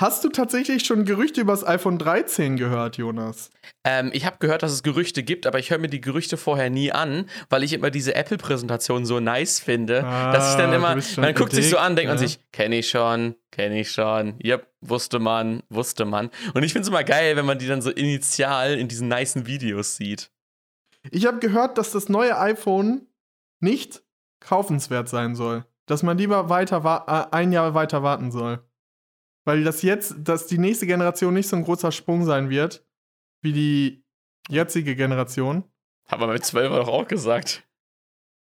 Hast 0.00 0.24
du 0.24 0.30
tatsächlich 0.30 0.86
schon 0.86 1.04
Gerüchte 1.04 1.42
über 1.42 1.52
das 1.52 1.62
iPhone 1.62 1.98
13 1.98 2.56
gehört, 2.56 2.96
Jonas? 2.96 3.50
Ähm, 3.84 4.08
ich 4.14 4.24
habe 4.24 4.38
gehört, 4.38 4.62
dass 4.62 4.72
es 4.72 4.82
Gerüchte 4.82 5.22
gibt, 5.22 5.46
aber 5.46 5.58
ich 5.58 5.70
höre 5.70 5.76
mir 5.76 5.90
die 5.90 6.00
Gerüchte 6.00 6.38
vorher 6.38 6.70
nie 6.70 6.90
an, 6.90 7.26
weil 7.50 7.62
ich 7.64 7.74
immer 7.74 7.90
diese 7.90 8.14
Apple-Präsentation 8.14 9.04
so 9.04 9.20
nice 9.20 9.60
finde, 9.60 10.02
ah, 10.02 10.32
dass 10.32 10.52
ich 10.52 10.56
dann 10.56 10.72
immer, 10.72 10.96
man 11.18 11.34
guckt 11.34 11.52
sich 11.52 11.68
so 11.68 11.76
an, 11.76 11.96
denkt 11.96 12.08
ja. 12.08 12.14
man 12.14 12.18
sich, 12.18 12.40
kenne 12.50 12.78
ich 12.78 12.88
schon, 12.88 13.34
kenne 13.50 13.78
ich 13.78 13.90
schon, 13.90 14.38
yep, 14.42 14.68
wusste 14.80 15.18
man, 15.18 15.64
wusste 15.68 16.06
man. 16.06 16.30
Und 16.54 16.62
ich 16.62 16.72
finde 16.72 16.84
es 16.84 16.88
immer 16.88 17.04
geil, 17.04 17.36
wenn 17.36 17.44
man 17.44 17.58
die 17.58 17.66
dann 17.66 17.82
so 17.82 17.90
initial 17.90 18.78
in 18.78 18.88
diesen 18.88 19.08
nicen 19.08 19.46
Videos 19.46 19.96
sieht. 19.96 20.30
Ich 21.10 21.26
habe 21.26 21.40
gehört, 21.40 21.76
dass 21.76 21.90
das 21.90 22.08
neue 22.08 22.38
iPhone 22.38 23.06
nicht 23.60 24.02
kaufenswert 24.40 25.10
sein 25.10 25.34
soll. 25.34 25.66
Dass 25.84 26.02
man 26.02 26.16
lieber 26.16 26.48
weiter 26.48 27.04
äh, 27.06 27.36
ein 27.36 27.52
Jahr 27.52 27.74
weiter 27.74 28.02
warten 28.02 28.30
soll. 28.30 28.64
Weil 29.44 29.64
das 29.64 29.82
jetzt, 29.82 30.16
dass 30.18 30.46
die 30.46 30.58
nächste 30.58 30.86
Generation 30.86 31.34
nicht 31.34 31.48
so 31.48 31.56
ein 31.56 31.64
großer 31.64 31.92
Sprung 31.92 32.24
sein 32.24 32.50
wird, 32.50 32.84
wie 33.42 33.52
die 33.52 34.04
jetzige 34.48 34.96
Generation. 34.96 35.64
Haben 36.08 36.22
wir 36.22 36.28
mit 36.28 36.44
12 36.44 36.72
doch 36.72 36.88
auch 36.88 37.08
gesagt. 37.08 37.64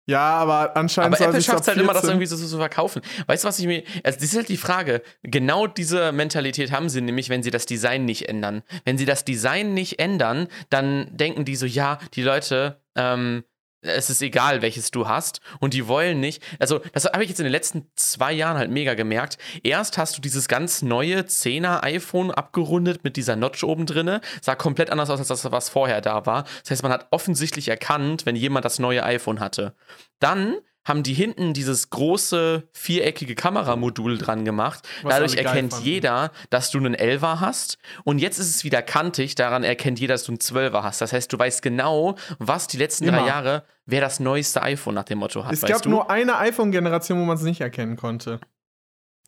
Ja, 0.07 0.35
aber 0.35 0.77
anscheinend 0.77 1.15
aber 1.15 1.29
Apple 1.29 1.41
schafft 1.41 1.61
es 1.61 1.67
halt 1.67 1.79
immer, 1.79 1.93
das 1.93 2.03
irgendwie 2.03 2.27
so 2.27 2.37
zu 2.37 2.57
verkaufen. 2.57 3.01
Weißt 3.25 3.43
du, 3.43 3.47
was 3.47 3.57
ich 3.57 3.65
mir. 3.65 3.83
Also, 4.03 4.19
das 4.19 4.29
ist 4.29 4.35
halt 4.35 4.49
die 4.49 4.57
Frage. 4.57 5.01
Genau 5.23 5.65
diese 5.65 6.11
Mentalität 6.11 6.71
haben 6.71 6.89
sie 6.89 7.01
nämlich, 7.01 7.29
wenn 7.29 7.41
sie 7.41 7.49
das 7.49 7.65
Design 7.65 8.05
nicht 8.05 8.29
ändern. 8.29 8.61
Wenn 8.83 8.99
sie 8.99 9.05
das 9.05 9.25
Design 9.25 9.73
nicht 9.73 9.97
ändern, 9.97 10.47
dann 10.69 11.09
denken 11.17 11.43
die 11.43 11.55
so, 11.55 11.65
ja, 11.65 11.97
die 12.13 12.21
Leute, 12.21 12.81
ähm, 12.95 13.43
es 13.85 14.09
ist 14.09 14.21
egal, 14.21 14.61
welches 14.61 14.91
du 14.91 15.07
hast. 15.07 15.41
Und 15.59 15.73
die 15.73 15.87
wollen 15.87 16.19
nicht. 16.19 16.43
Also, 16.59 16.79
das 16.93 17.05
habe 17.05 17.23
ich 17.23 17.29
jetzt 17.29 17.39
in 17.39 17.45
den 17.45 17.51
letzten 17.51 17.87
zwei 17.95 18.33
Jahren 18.33 18.57
halt 18.57 18.71
mega 18.71 18.93
gemerkt. 18.93 19.37
Erst 19.63 19.97
hast 19.97 20.17
du 20.17 20.21
dieses 20.21 20.47
ganz 20.47 20.81
neue 20.81 21.21
10er 21.21 21.83
iPhone 21.83 22.31
abgerundet 22.31 23.03
mit 23.03 23.17
dieser 23.17 23.35
Notch 23.35 23.63
oben 23.63 23.85
drinne. 23.85 24.21
Sah 24.41 24.55
komplett 24.55 24.89
anders 24.89 25.09
aus 25.09 25.19
als 25.19 25.27
das, 25.27 25.51
was 25.51 25.69
vorher 25.69 26.01
da 26.01 26.25
war. 26.25 26.43
Das 26.63 26.71
heißt, 26.71 26.83
man 26.83 26.91
hat 26.91 27.07
offensichtlich 27.11 27.67
erkannt, 27.67 28.25
wenn 28.25 28.35
jemand 28.35 28.65
das 28.65 28.79
neue 28.79 29.03
iPhone 29.03 29.39
hatte. 29.39 29.75
Dann 30.19 30.57
haben 30.85 31.03
die 31.03 31.13
hinten 31.13 31.53
dieses 31.53 31.89
große 31.89 32.67
viereckige 32.71 33.35
Kameramodul 33.35 34.17
dran 34.17 34.45
gemacht. 34.45 34.87
Was 35.01 35.15
Dadurch 35.15 35.35
erkennt 35.35 35.73
jeder, 35.81 36.31
dass 36.51 36.71
du 36.71 36.77
einen 36.77 36.93
Elfer 36.93 37.41
hast. 37.41 37.77
Und 38.03 38.19
jetzt 38.19 38.37
ist 38.37 38.55
es 38.55 38.63
wieder 38.63 38.81
kantig, 38.81 39.35
daran 39.35 39.63
erkennt 39.63 39.99
jeder, 39.99 40.13
dass 40.13 40.23
du 40.23 40.31
einen 40.31 40.39
Zwölfer 40.39 40.83
hast. 40.83 41.01
Das 41.01 41.11
heißt, 41.11 41.33
du 41.33 41.39
weißt 41.39 41.61
genau, 41.61 42.15
was 42.39 42.67
die 42.67 42.77
letzten 42.77 43.05
Immer. 43.05 43.17
drei 43.17 43.27
Jahre, 43.27 43.63
wer 43.85 43.99
das 43.99 44.19
neueste 44.19 44.61
iPhone 44.61 44.93
nach 44.93 45.03
dem 45.03 45.17
Motto 45.17 45.43
hat. 45.43 45.53
Es 45.53 45.61
gab 45.61 45.81
du? 45.81 45.89
nur 45.89 46.09
eine 46.09 46.37
iPhone-Generation, 46.37 47.19
wo 47.19 47.25
man 47.25 47.37
es 47.37 47.43
nicht 47.43 47.61
erkennen 47.61 47.97
konnte. 47.97 48.39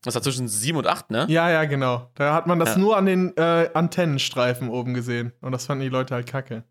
Das 0.03 0.13
war 0.13 0.21
zwischen 0.21 0.47
7 0.47 0.77
und 0.77 0.87
8, 0.87 1.09
ne? 1.09 1.25
Ja, 1.27 1.49
ja, 1.49 1.65
genau. 1.65 2.11
Da 2.13 2.33
hat 2.33 2.45
man 2.45 2.59
das 2.59 2.75
ja. 2.75 2.77
nur 2.77 2.97
an 2.97 3.07
den 3.07 3.35
äh, 3.35 3.69
Antennenstreifen 3.73 4.69
oben 4.69 4.93
gesehen. 4.93 5.33
Und 5.41 5.51
das 5.51 5.65
fanden 5.65 5.83
die 5.83 5.89
Leute 5.89 6.13
halt 6.13 6.27
kacke. 6.27 6.63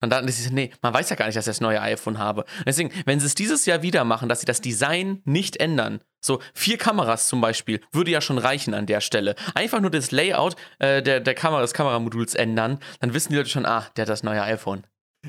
Und 0.00 0.10
dann 0.10 0.28
ist 0.28 0.38
es, 0.38 0.50
nee, 0.50 0.70
man 0.82 0.92
weiß 0.92 1.10
ja 1.10 1.16
gar 1.16 1.26
nicht, 1.26 1.36
dass 1.36 1.46
ich 1.46 1.50
das 1.50 1.60
neue 1.60 1.80
iPhone 1.80 2.18
habe. 2.18 2.42
Und 2.42 2.66
deswegen, 2.66 2.90
wenn 3.06 3.20
sie 3.20 3.26
es 3.26 3.34
dieses 3.34 3.64
Jahr 3.64 3.82
wieder 3.82 4.04
machen, 4.04 4.28
dass 4.28 4.40
sie 4.40 4.46
das 4.46 4.60
Design 4.60 5.22
nicht 5.24 5.56
ändern, 5.56 6.00
so 6.20 6.40
vier 6.52 6.78
Kameras 6.78 7.28
zum 7.28 7.40
Beispiel, 7.40 7.80
würde 7.92 8.10
ja 8.10 8.20
schon 8.20 8.38
reichen 8.38 8.74
an 8.74 8.86
der 8.86 9.00
Stelle. 9.00 9.34
Einfach 9.54 9.80
nur 9.80 9.90
das 9.90 10.10
Layout 10.10 10.56
äh, 10.78 11.02
der, 11.02 11.20
der 11.20 11.34
Kamera, 11.34 11.62
des 11.62 11.72
Kameramoduls 11.72 12.34
ändern, 12.34 12.78
dann 13.00 13.14
wissen 13.14 13.30
die 13.30 13.36
Leute 13.36 13.50
schon, 13.50 13.66
ah, 13.66 13.86
der 13.96 14.02
hat 14.02 14.08
das 14.08 14.22
neue 14.22 14.42
iPhone. 14.42 14.84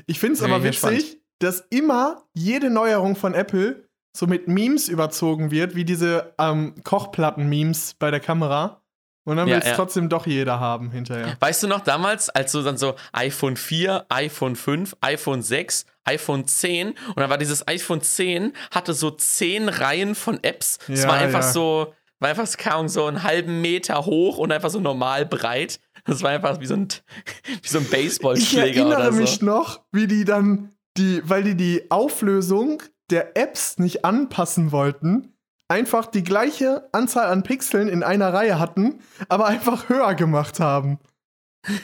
Ich 0.06 0.18
finde 0.18 0.34
es 0.34 0.42
aber 0.42 0.62
witzig, 0.62 1.18
dass 1.38 1.60
immer 1.70 2.22
jede 2.34 2.70
Neuerung 2.70 3.16
von 3.16 3.34
Apple 3.34 3.88
so 4.16 4.26
mit 4.26 4.48
Memes 4.48 4.88
überzogen 4.88 5.50
wird, 5.50 5.74
wie 5.74 5.84
diese 5.84 6.34
ähm, 6.38 6.74
Kochplatten-Memes 6.82 7.94
bei 7.98 8.10
der 8.10 8.20
Kamera. 8.20 8.82
Und 9.26 9.38
dann 9.38 9.48
ja, 9.48 9.56
will 9.56 9.62
es 9.62 9.68
ja. 9.68 9.74
trotzdem 9.74 10.08
doch 10.08 10.24
jeder 10.26 10.60
haben 10.60 10.92
hinterher. 10.92 11.36
Weißt 11.40 11.60
du 11.64 11.66
noch 11.66 11.80
damals, 11.80 12.30
als 12.30 12.52
du 12.52 12.62
dann 12.62 12.78
so 12.78 12.94
iPhone 13.12 13.56
4, 13.56 14.06
iPhone 14.08 14.54
5, 14.54 14.96
iPhone 15.00 15.42
6, 15.42 15.84
iPhone 16.04 16.46
10 16.46 16.90
und 16.90 16.96
dann 17.16 17.28
war 17.28 17.36
dieses 17.36 17.66
iPhone 17.66 18.00
10, 18.00 18.52
hatte 18.70 18.94
so 18.94 19.10
zehn 19.10 19.68
Reihen 19.68 20.14
von 20.14 20.38
Apps. 20.44 20.78
Es 20.88 21.02
ja, 21.02 21.08
war 21.08 21.16
einfach 21.16 21.42
so, 21.42 21.92
war 22.20 22.30
einfach 22.30 22.46
so 22.88 23.06
einen 23.06 23.24
halben 23.24 23.60
Meter 23.60 24.06
hoch 24.06 24.38
und 24.38 24.52
einfach 24.52 24.70
so 24.70 24.78
normal 24.78 25.26
breit. 25.26 25.80
Das 26.04 26.22
war 26.22 26.30
einfach 26.30 26.60
wie 26.60 26.66
so 26.66 26.74
ein, 26.74 26.86
wie 27.62 27.68
so 27.68 27.78
ein 27.78 27.88
Baseballschläger. 27.88 28.66
Ich 28.68 28.76
erinnere 28.76 29.00
oder 29.00 29.12
so. 29.12 29.20
mich 29.20 29.42
noch, 29.42 29.80
wie 29.90 30.06
die 30.06 30.24
dann 30.24 30.70
die, 30.96 31.20
weil 31.24 31.42
die 31.42 31.56
die 31.56 31.90
Auflösung 31.90 32.80
der 33.10 33.36
Apps 33.36 33.78
nicht 33.78 34.04
anpassen 34.04 34.70
wollten, 34.70 35.35
einfach 35.68 36.06
die 36.06 36.22
gleiche 36.22 36.88
Anzahl 36.92 37.26
an 37.26 37.42
Pixeln 37.42 37.88
in 37.88 38.02
einer 38.02 38.32
Reihe 38.32 38.58
hatten, 38.58 39.00
aber 39.28 39.46
einfach 39.46 39.88
höher 39.88 40.14
gemacht 40.14 40.60
haben. 40.60 40.98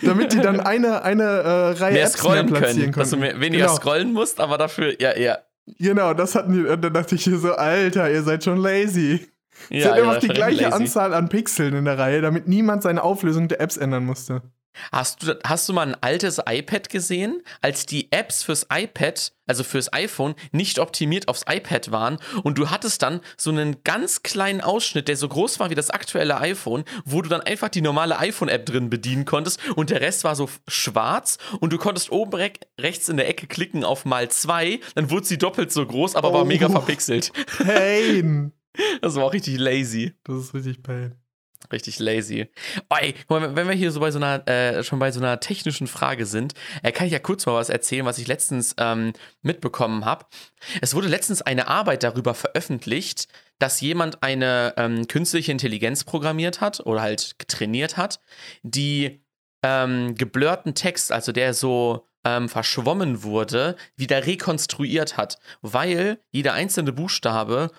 Damit 0.02 0.32
die 0.32 0.40
dann 0.40 0.60
eine, 0.60 1.02
eine 1.02 1.22
äh, 1.22 1.70
Reihe 1.72 1.94
mehr 1.94 2.02
Apps 2.04 2.12
scrollen 2.12 2.50
mehr 2.50 2.60
platzieren 2.60 2.92
können. 2.92 3.02
Dass 3.02 3.10
du 3.10 3.16
mehr, 3.16 3.40
weniger 3.40 3.66
genau. 3.66 3.76
scrollen 3.76 4.12
musst, 4.12 4.40
aber 4.40 4.58
dafür, 4.58 5.00
ja, 5.00 5.16
ja. 5.16 5.38
Genau, 5.78 6.12
das 6.14 6.34
hatten 6.34 6.52
die, 6.52 6.68
und 6.68 6.82
dann 6.82 6.92
dachte 6.92 7.14
ich 7.14 7.24
hier 7.24 7.38
so, 7.38 7.52
Alter, 7.54 8.10
ihr 8.10 8.22
seid 8.22 8.44
schon 8.44 8.58
lazy. 8.58 9.28
Ja, 9.70 9.80
Sie 9.80 9.88
hat 9.88 9.98
einfach 9.98 10.18
die 10.18 10.28
gleiche 10.28 10.64
lazy. 10.64 10.74
Anzahl 10.74 11.14
an 11.14 11.28
Pixeln 11.28 11.74
in 11.74 11.84
der 11.84 11.98
Reihe, 11.98 12.20
damit 12.20 12.48
niemand 12.48 12.82
seine 12.82 13.02
Auflösung 13.02 13.48
der 13.48 13.60
Apps 13.60 13.76
ändern 13.76 14.04
musste. 14.04 14.42
Hast 14.90 15.22
du, 15.22 15.38
hast 15.44 15.68
du 15.68 15.72
mal 15.72 15.88
ein 15.88 16.02
altes 16.02 16.40
iPad 16.46 16.88
gesehen, 16.88 17.42
als 17.60 17.86
die 17.86 18.10
Apps 18.12 18.42
fürs 18.42 18.66
iPad, 18.72 19.32
also 19.46 19.64
fürs 19.64 19.92
iPhone, 19.92 20.34
nicht 20.50 20.78
optimiert 20.78 21.28
aufs 21.28 21.44
iPad 21.48 21.90
waren 21.92 22.18
und 22.42 22.58
du 22.58 22.70
hattest 22.70 23.02
dann 23.02 23.20
so 23.36 23.50
einen 23.50 23.82
ganz 23.84 24.22
kleinen 24.22 24.60
Ausschnitt, 24.60 25.08
der 25.08 25.16
so 25.16 25.28
groß 25.28 25.60
war 25.60 25.70
wie 25.70 25.74
das 25.74 25.90
aktuelle 25.90 26.38
iPhone, 26.38 26.84
wo 27.04 27.22
du 27.22 27.28
dann 27.28 27.40
einfach 27.40 27.68
die 27.68 27.82
normale 27.82 28.18
iPhone-App 28.18 28.66
drin 28.66 28.90
bedienen 28.90 29.24
konntest 29.24 29.60
und 29.76 29.90
der 29.90 30.00
Rest 30.00 30.24
war 30.24 30.36
so 30.36 30.48
schwarz 30.68 31.38
und 31.60 31.72
du 31.72 31.78
konntest 31.78 32.10
oben 32.10 32.34
re 32.34 32.52
rechts 32.80 33.08
in 33.08 33.16
der 33.16 33.28
Ecke 33.28 33.46
klicken 33.46 33.84
auf 33.84 34.04
mal 34.04 34.30
zwei, 34.30 34.80
dann 34.94 35.10
wurde 35.10 35.26
sie 35.26 35.38
doppelt 35.38 35.72
so 35.72 35.86
groß, 35.86 36.16
aber 36.16 36.30
oh. 36.30 36.34
war 36.34 36.44
mega 36.44 36.68
verpixelt. 36.68 37.32
Pain! 37.58 38.52
Das 39.02 39.16
war 39.16 39.24
auch 39.24 39.34
richtig 39.34 39.58
lazy. 39.58 40.14
Das 40.24 40.36
ist 40.36 40.54
richtig 40.54 40.82
pain. 40.82 41.21
Richtig 41.72 41.98
lazy. 41.98 42.48
Oh, 42.90 42.96
wenn 43.28 43.66
wir 43.66 43.74
hier 43.74 43.90
so 43.90 44.00
bei 44.00 44.10
so 44.10 44.18
einer, 44.18 44.46
äh, 44.46 44.84
schon 44.84 44.98
bei 44.98 45.10
so 45.10 45.20
einer 45.20 45.40
technischen 45.40 45.86
Frage 45.86 46.26
sind, 46.26 46.52
äh, 46.82 46.92
kann 46.92 47.06
ich 47.06 47.12
ja 47.12 47.18
kurz 47.18 47.46
mal 47.46 47.54
was 47.54 47.70
erzählen, 47.70 48.04
was 48.04 48.18
ich 48.18 48.26
letztens 48.26 48.74
ähm, 48.78 49.14
mitbekommen 49.40 50.04
habe. 50.04 50.26
Es 50.80 50.94
wurde 50.94 51.08
letztens 51.08 51.40
eine 51.40 51.68
Arbeit 51.68 52.02
darüber 52.02 52.34
veröffentlicht, 52.34 53.28
dass 53.58 53.80
jemand 53.80 54.22
eine 54.22 54.74
ähm, 54.76 55.08
künstliche 55.08 55.52
Intelligenz 55.52 56.04
programmiert 56.04 56.60
hat 56.60 56.80
oder 56.80 57.00
halt 57.00 57.38
trainiert 57.48 57.96
hat, 57.96 58.20
die 58.62 59.24
ähm, 59.62 60.14
geblurrten 60.14 60.74
Text, 60.74 61.10
also 61.10 61.32
der 61.32 61.54
so 61.54 62.08
ähm, 62.24 62.48
verschwommen 62.48 63.22
wurde, 63.22 63.76
wieder 63.96 64.26
rekonstruiert 64.26 65.16
hat, 65.16 65.38
weil 65.60 66.18
jeder 66.30 66.52
einzelne 66.52 66.92
Buchstabe 66.92 67.70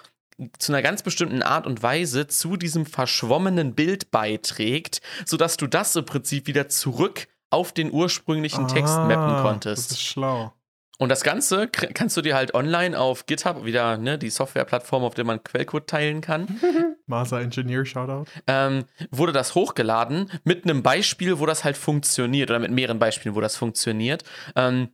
zu 0.58 0.72
einer 0.72 0.82
ganz 0.82 1.04
bestimmten 1.04 1.42
Art 1.42 1.68
und 1.68 1.84
Weise 1.84 2.28
zu 2.28 2.58
diesem 2.58 2.86
verschwommenen 2.86 3.76
Bild 3.76 4.12
beiträgt, 4.12 5.02
sodass 5.26 5.58
du 5.58 5.68
das 5.68 5.96
im 5.96 6.06
Prinzip 6.06 6.48
wieder 6.48 6.70
zurück 6.70 7.28
auf 7.50 7.72
den 7.72 7.92
ursprünglichen 7.92 8.68
Text 8.68 8.94
ah, 8.94 9.06
mappen 9.06 9.44
konntest. 9.44 9.92
Das 9.92 9.98
ist 9.98 10.04
schlau. 10.04 10.54
Und 11.00 11.10
das 11.10 11.24
Ganze 11.24 11.68
kannst 11.68 12.16
du 12.16 12.22
dir 12.22 12.36
halt 12.36 12.54
online 12.54 12.98
auf 12.98 13.26
GitHub, 13.26 13.66
wieder 13.66 13.98
ne, 13.98 14.18
die 14.18 14.30
Softwareplattform, 14.30 15.04
auf 15.04 15.16
der 15.16 15.26
man 15.26 15.44
Quellcode 15.44 15.88
teilen 15.88 16.22
kann. 16.22 16.60
Masa 17.08 17.42
Engineer 17.42 17.84
Shoutout. 17.86 18.30
Ähm, 18.48 18.86
wurde 19.12 19.34
das 19.34 19.56
hochgeladen 19.56 20.32
mit 20.44 20.64
einem 20.64 20.84
Beispiel, 20.84 21.40
wo 21.40 21.46
das 21.46 21.64
halt 21.64 21.78
funktioniert, 21.78 22.52
oder 22.52 22.60
mit 22.60 22.72
mehreren 22.72 23.00
Beispielen, 23.00 23.36
wo 23.36 23.42
das 23.42 23.58
funktioniert. 23.58 24.24
Ähm, 24.56 24.90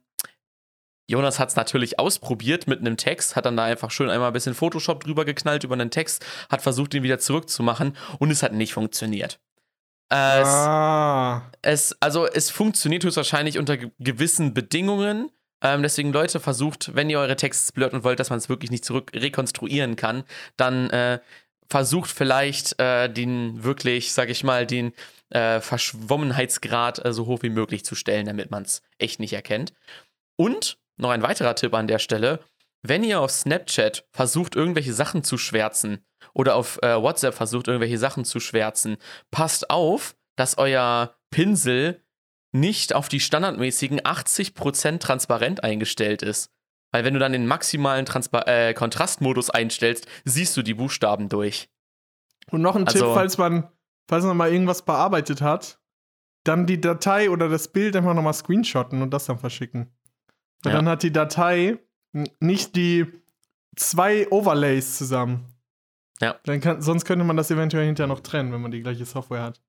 Jonas 1.09 1.39
hat 1.39 1.49
es 1.49 1.55
natürlich 1.55 1.97
ausprobiert 1.97 2.67
mit 2.67 2.79
einem 2.79 2.95
Text, 2.95 3.35
hat 3.35 3.45
dann 3.45 3.57
da 3.57 3.63
einfach 3.63 3.89
schön 3.89 4.11
einmal 4.11 4.27
ein 4.27 4.33
bisschen 4.33 4.53
Photoshop 4.53 5.03
drüber 5.03 5.25
geknallt 5.25 5.63
über 5.63 5.73
einen 5.73 5.89
Text, 5.89 6.23
hat 6.49 6.61
versucht, 6.61 6.93
ihn 6.93 7.01
wieder 7.01 7.17
zurückzumachen 7.17 7.97
und 8.19 8.29
es 8.29 8.43
hat 8.43 8.53
nicht 8.53 8.73
funktioniert. 8.73 9.39
Es, 10.09 10.47
ah. 10.47 11.51
es, 11.63 11.95
also 11.99 12.27
es 12.27 12.51
funktioniert 12.51 13.03
höchstwahrscheinlich 13.03 13.57
unter 13.57 13.77
gewissen 13.77 14.53
Bedingungen. 14.53 15.31
Ähm, 15.61 15.81
deswegen, 15.81 16.13
Leute, 16.13 16.39
versucht, 16.39 16.95
wenn 16.95 17.09
ihr 17.09 17.19
eure 17.19 17.35
Texte 17.35 17.73
blurrt 17.73 17.93
und 17.93 18.03
wollt, 18.03 18.19
dass 18.19 18.29
man 18.29 18.37
es 18.37 18.47
wirklich 18.47 18.69
nicht 18.69 18.85
zurück 18.85 19.11
rekonstruieren 19.15 19.95
kann, 19.95 20.23
dann 20.57 20.91
äh, 20.91 21.19
versucht 21.67 22.11
vielleicht 22.11 22.79
äh, 22.79 23.11
den 23.11 23.63
wirklich, 23.63 24.13
sag 24.13 24.29
ich 24.29 24.43
mal, 24.43 24.67
den 24.67 24.93
äh, 25.31 25.59
Verschwommenheitsgrad 25.59 27.03
äh, 27.03 27.13
so 27.13 27.25
hoch 27.25 27.41
wie 27.41 27.49
möglich 27.49 27.83
zu 27.83 27.95
stellen, 27.95 28.27
damit 28.27 28.51
man 28.51 28.63
es 28.63 28.83
echt 28.99 29.19
nicht 29.19 29.33
erkennt. 29.33 29.73
Und 30.35 30.78
noch 30.99 31.09
ein 31.09 31.23
weiterer 31.23 31.55
Tipp 31.55 31.73
an 31.73 31.87
der 31.87 31.99
Stelle. 31.99 32.39
Wenn 32.81 33.03
ihr 33.03 33.19
auf 33.19 33.31
Snapchat 33.31 34.05
versucht, 34.11 34.55
irgendwelche 34.55 34.93
Sachen 34.93 35.23
zu 35.23 35.37
schwärzen 35.37 36.05
oder 36.33 36.55
auf 36.55 36.79
äh, 36.81 37.01
WhatsApp 37.01 37.33
versucht, 37.33 37.67
irgendwelche 37.67 37.97
Sachen 37.97 38.25
zu 38.25 38.39
schwärzen, 38.39 38.97
passt 39.31 39.69
auf, 39.69 40.15
dass 40.37 40.57
euer 40.57 41.15
Pinsel 41.31 42.01
nicht 42.51 42.95
auf 42.95 43.09
die 43.09 43.19
standardmäßigen 43.19 44.01
80% 44.01 44.99
transparent 44.99 45.63
eingestellt 45.63 46.21
ist. 46.21 46.51
Weil 46.91 47.03
wenn 47.03 47.13
du 47.13 47.19
dann 47.19 47.33
den 47.33 47.45
maximalen 47.45 48.05
Transpa 48.05 48.41
äh, 48.47 48.73
Kontrastmodus 48.73 49.49
einstellst, 49.49 50.07
siehst 50.25 50.57
du 50.57 50.63
die 50.63 50.73
Buchstaben 50.73 51.29
durch. 51.29 51.69
Und 52.49 52.61
noch 52.61 52.75
ein 52.75 52.87
also, 52.87 53.05
Tipp, 53.05 53.13
falls 53.13 53.37
man, 53.37 53.69
falls 54.07 54.25
man 54.25 54.37
mal 54.37 54.51
irgendwas 54.51 54.83
bearbeitet 54.83 55.41
hat, 55.41 55.79
dann 56.43 56.65
die 56.65 56.81
Datei 56.81 57.29
oder 57.29 57.47
das 57.47 57.67
Bild 57.67 57.95
einfach 57.95 58.15
nochmal 58.15 58.33
screenshotten 58.33 59.01
und 59.01 59.11
das 59.11 59.25
dann 59.25 59.37
verschicken. 59.37 59.93
Ja. 60.65 60.71
dann 60.71 60.89
hat 60.89 61.03
die 61.03 61.13
Datei 61.13 61.79
nicht 62.39 62.75
die 62.75 63.05
zwei 63.75 64.27
Overlays 64.29 64.97
zusammen. 64.97 65.45
Ja. 66.21 66.35
Dann 66.43 66.59
kann, 66.59 66.81
sonst 66.81 67.05
könnte 67.05 67.23
man 67.23 67.37
das 67.37 67.49
eventuell 67.49 67.85
hinterher 67.85 68.07
noch 68.07 68.19
trennen, 68.19 68.51
wenn 68.51 68.61
man 68.61 68.71
die 68.71 68.81
gleiche 68.81 69.05
Software 69.05 69.43
hat. 69.43 69.61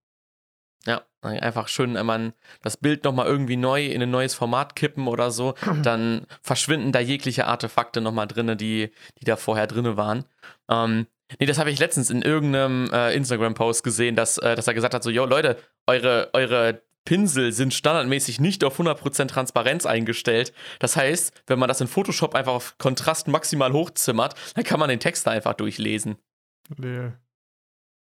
Ja, 0.87 1.03
einfach 1.23 1.69
schön, 1.69 1.95
wenn 1.95 2.07
man 2.07 2.33
das 2.63 2.79
Bild 2.79 3.05
nochmal 3.05 3.27
irgendwie 3.27 3.59
neu 3.59 3.87
in 3.87 4.03
ein 4.03 4.11
neues 4.11 4.35
Format 4.35 4.75
kippen 4.77 5.09
oder 5.09 5.31
so, 5.31 5.55
dann 5.83 6.27
verschwinden 6.43 6.93
da 6.93 7.01
jegliche 7.01 7.47
Artefakte 7.47 8.01
nochmal 8.01 8.27
drin, 8.27 8.57
die, 8.57 8.91
die 9.21 9.25
da 9.25 9.37
vorher 9.37 9.67
drin 9.67 9.97
waren. 9.97 10.25
Ähm, 10.71 11.07
nee, 11.39 11.47
das 11.47 11.59
habe 11.59 11.71
ich 11.71 11.79
letztens 11.79 12.09
in 12.09 12.23
irgendeinem 12.23 12.91
äh, 12.93 13.15
Instagram-Post 13.15 13.85
gesehen, 13.85 14.17
dass, 14.17 14.39
äh, 14.39 14.57
dass 14.57 14.67
er 14.67 14.75
gesagt 14.75 14.95
hat: 14.95 15.03
so, 15.03 15.11
yo, 15.11 15.27
Leute, 15.27 15.59
eure, 15.87 16.31
eure 16.33 16.83
Pinsel 17.11 17.51
sind 17.51 17.75
standardmäßig 17.75 18.39
nicht 18.39 18.63
auf 18.63 18.79
100% 18.79 19.27
Transparenz 19.27 19.85
eingestellt. 19.85 20.53
Das 20.79 20.95
heißt, 20.95 21.33
wenn 21.49 21.59
man 21.59 21.67
das 21.67 21.81
in 21.81 21.89
Photoshop 21.89 22.37
einfach 22.37 22.53
auf 22.53 22.79
Kontrast 22.79 23.27
maximal 23.27 23.73
hochzimmert, 23.73 24.37
dann 24.55 24.63
kann 24.63 24.79
man 24.79 24.89
den 24.89 25.01
Text 25.01 25.27
einfach 25.27 25.55
durchlesen. 25.55 26.19
Nee. 26.77 27.11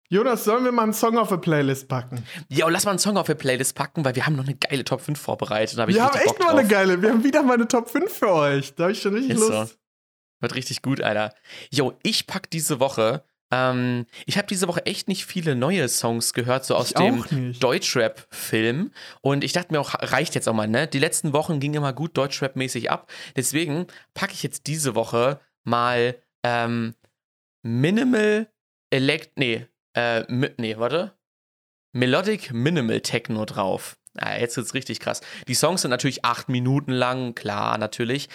Jonas, 0.09 0.45
sollen 0.45 0.65
wir 0.65 0.73
mal 0.73 0.85
einen 0.85 0.95
Song 0.95 1.19
auf 1.19 1.31
eine 1.31 1.43
Playlist 1.43 1.89
packen? 1.89 2.25
Ja, 2.49 2.67
lass 2.71 2.87
mal 2.87 2.93
einen 2.93 2.99
Song 2.99 3.19
auf 3.19 3.29
eine 3.29 3.35
Playlist 3.35 3.75
packen, 3.75 4.03
weil 4.03 4.15
wir 4.15 4.25
haben 4.25 4.35
noch 4.35 4.47
eine 4.47 4.57
geile 4.57 4.83
Top 4.83 5.03
5 5.03 5.21
vorbereitet. 5.21 5.77
wir 5.77 6.03
haben 6.03 6.19
echt 6.19 6.39
mal 6.39 6.57
eine 6.57 6.67
geile. 6.67 7.03
Wir 7.03 7.11
haben 7.11 7.23
wieder 7.23 7.43
mal 7.43 7.53
eine 7.53 7.69
Top 7.69 7.91
5 7.91 8.11
für 8.11 8.33
euch. 8.33 8.77
Da 8.77 8.85
habe 8.85 8.93
ich 8.93 9.03
schon 9.03 9.13
richtig 9.13 9.33
Ist 9.33 9.41
Lust. 9.41 9.73
So. 9.73 9.77
Wird 10.41 10.55
richtig 10.55 10.81
gut, 10.81 11.03
Alter. 11.03 11.35
Jo, 11.71 11.93
ich 12.03 12.27
pack 12.27 12.49
diese 12.49 12.81
Woche 12.81 13.25
ähm, 13.51 14.07
ich 14.27 14.39
habe 14.39 14.49
diese 14.49 14.67
Woche 14.67 14.85
echt 14.87 15.09
nicht 15.09 15.25
viele 15.25 15.55
neue 15.55 15.89
Songs 15.89 16.33
gehört, 16.33 16.65
so 16.65 16.75
aus 16.75 16.89
ich 16.89 16.95
dem 16.95 17.53
Deutschrap-Film. 17.59 18.91
Und 19.21 19.45
ich 19.45 19.53
dachte 19.53 19.73
mir 19.73 19.81
auch, 19.81 19.95
reicht 19.95 20.35
jetzt 20.35 20.49
auch 20.49 20.55
mal, 20.55 20.67
ne? 20.67 20.89
Die 20.89 20.99
letzten 20.99 21.33
Wochen 21.33 21.61
gingen 21.61 21.75
immer 21.75 21.93
gut 21.93 22.17
Deutschrap-mäßig 22.17 22.91
ab. 22.91 23.11
Deswegen 23.37 23.87
packe 24.15 24.33
ich 24.33 24.43
jetzt 24.43 24.67
diese 24.67 24.95
Woche 24.95 25.41
mal 25.65 26.21
ähm, 26.43 26.95
Minimal 27.63 28.49
Elect. 28.91 29.37
Nee, 29.37 29.67
äh, 29.95 30.25
nee, 30.29 30.77
warte. 30.77 31.17
Melodic 31.93 32.53
Minimal 32.53 33.01
Techno 33.01 33.45
drauf. 33.45 33.97
Ah, 34.19 34.37
jetzt 34.37 34.57
wird's 34.57 34.75
richtig 34.75 34.99
krass. 35.01 35.21
Die 35.47 35.55
Songs 35.55 35.83
sind 35.83 35.91
natürlich 35.91 36.25
acht 36.25 36.49
Minuten 36.49 36.91
lang, 36.91 37.35
klar, 37.35 37.79
natürlich. 37.79 38.29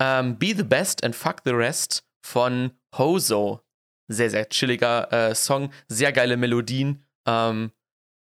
Ähm, 0.00 0.38
Be 0.38 0.54
the 0.56 0.64
Best 0.64 1.04
and 1.04 1.14
Fuck 1.14 1.42
the 1.44 1.52
Rest 1.52 2.04
von 2.22 2.72
Hozo 2.96 3.62
sehr, 4.08 4.30
sehr 4.30 4.48
chilliger 4.48 5.12
äh, 5.12 5.34
Song, 5.34 5.70
sehr 5.86 6.12
geile 6.12 6.36
Melodien. 6.36 7.04
Ähm, 7.26 7.70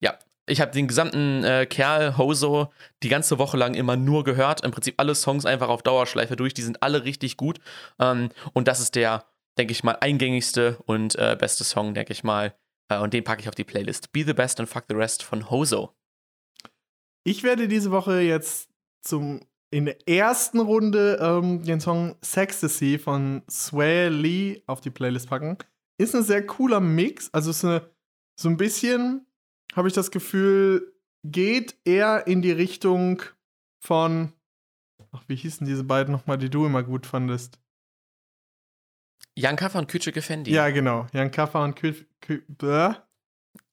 ja, 0.02 0.18
ich 0.46 0.62
habe 0.62 0.72
den 0.72 0.88
gesamten 0.88 1.44
äh, 1.44 1.66
Kerl, 1.66 2.18
Hoso, 2.18 2.72
die 3.04 3.10
ganze 3.10 3.38
Woche 3.40 3.58
lang 3.58 3.74
immer 3.74 3.96
nur 3.96 4.24
gehört. 4.24 4.64
Im 4.64 4.72
Prinzip 4.72 4.96
alle 4.98 5.16
Songs 5.16 5.46
einfach 5.46 5.70
auf 5.70 5.84
Dauerschleife 5.84 6.36
durch. 6.36 6.54
Die 6.54 6.62
sind 6.62 6.84
alle 6.84 7.06
richtig 7.06 7.38
gut. 7.38 7.60
Ähm, 8.00 8.30
und 8.54 8.68
das 8.68 8.80
ist 8.80 8.96
der, 8.96 9.26
denke 9.58 9.72
ich 9.72 9.84
mal, 9.84 9.98
eingängigste 10.00 10.78
und 10.86 11.16
äh, 11.16 11.36
beste 11.40 11.64
Song, 11.64 11.94
denke 11.94 12.14
ich 12.14 12.24
mal. 12.24 12.54
Äh, 12.90 13.00
und 13.00 13.14
den 13.14 13.24
packe 13.24 13.42
ich 13.42 13.50
auf 13.50 13.56
die 13.56 13.64
Playlist. 13.64 14.12
Be 14.12 14.24
the 14.24 14.34
Best 14.34 14.60
and 14.60 14.70
Fuck 14.70 14.86
the 14.90 14.96
Rest 14.96 15.24
von 15.24 15.50
Hoso. 15.50 15.96
Ich 17.24 17.44
werde 17.44 17.68
diese 17.68 17.92
Woche 17.92 18.20
jetzt 18.22 18.70
zum 19.02 19.42
in 19.72 19.86
der 19.86 20.08
ersten 20.08 20.60
Runde 20.60 21.20
ähm, 21.22 21.64
den 21.64 21.80
Song 21.80 22.16
Sextasy 22.24 22.98
von 22.98 23.44
Sway 23.50 24.10
Lee 24.10 24.64
auf 24.66 24.82
die 24.82 24.90
Playlist 24.90 25.30
packen. 25.30 25.58
Ist 25.98 26.16
ein 26.16 26.24
sehr 26.24 26.46
cooler 26.46 26.80
Mix. 26.80 27.30
Also 27.34 27.52
ist 27.52 27.64
eine, 27.64 27.90
so 28.40 28.50
ein 28.50 28.58
bisschen, 28.58 29.28
habe 29.76 29.88
ich 29.88 29.94
das 29.94 30.12
Gefühl, 30.12 30.94
geht 31.24 31.76
eher 31.86 32.26
in 32.28 32.42
die 32.42 32.52
Richtung 32.52 33.22
von. 33.80 34.34
Ach, 35.12 35.24
wie 35.28 35.36
hießen 35.36 35.66
diese 35.66 35.84
beiden 35.84 36.12
nochmal, 36.12 36.38
die 36.38 36.50
du 36.50 36.66
immer 36.66 36.84
gut 36.84 37.06
fandest? 37.06 37.60
Jan 39.36 39.56
Kaffer 39.56 39.80
und 39.80 39.88
Küche 39.88 40.12
Gefendi. 40.12 40.52
Ja, 40.52 40.70
genau. 40.70 41.08
Jan 41.14 41.32
Kaffer 41.32 41.64
und 41.64 41.76
Küche. 41.76 42.06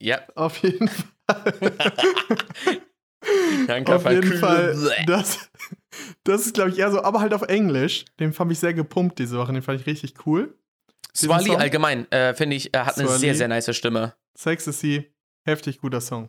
Ja. 0.00 0.26
Auf 0.34 0.58
jeden 0.58 0.88
Fall. 0.88 1.06
Jan 3.68 3.86
Auf 3.86 4.10
jeden 4.10 4.38
Fall. 4.38 4.76
Das, 5.06 5.50
das 6.24 6.46
ist, 6.46 6.54
glaube 6.54 6.70
ich, 6.70 6.78
eher 6.78 6.90
so, 6.90 7.02
aber 7.02 7.20
halt 7.20 7.34
auf 7.34 7.42
Englisch. 7.42 8.04
Den 8.20 8.32
fand 8.32 8.52
ich 8.52 8.58
sehr 8.58 8.74
gepumpt 8.74 9.18
diese 9.18 9.38
Woche. 9.38 9.52
Den 9.52 9.62
fand 9.62 9.80
ich 9.80 9.86
richtig 9.86 10.14
cool. 10.26 10.54
Swali 11.14 11.54
allgemein, 11.54 12.10
äh, 12.12 12.34
finde 12.34 12.56
ich, 12.56 12.74
er 12.74 12.86
hat 12.86 12.94
Swali. 12.94 13.08
eine 13.08 13.18
sehr, 13.18 13.34
sehr 13.34 13.48
nice 13.48 13.74
Stimme. 13.74 14.14
Sex 14.36 14.66
is 14.66 14.80
sie. 14.80 15.10
Heftig 15.44 15.80
guter 15.80 16.00
Song. 16.00 16.28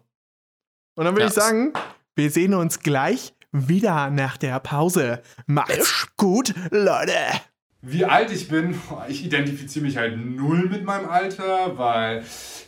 Und 0.96 1.06
dann 1.06 1.14
würde 1.14 1.22
ja. 1.24 1.28
ich 1.28 1.34
sagen, 1.34 1.74
wir 2.16 2.32
sehen 2.32 2.54
uns 2.54 2.80
gleich 2.80 3.34
wieder 3.52 4.10
nach 4.10 4.38
der 4.38 4.60
Pause. 4.60 5.22
Macht's 5.46 6.08
gut, 6.18 6.54
Leute. 6.72 7.14
Wie 7.82 8.06
alt 8.06 8.32
ich 8.32 8.48
bin, 8.48 8.80
ich 9.08 9.24
identifiziere 9.24 9.86
mich 9.86 9.98
halt 9.98 10.18
null 10.18 10.68
mit 10.70 10.84
meinem 10.84 11.08
Alter, 11.08 11.78
weil, 11.78 12.24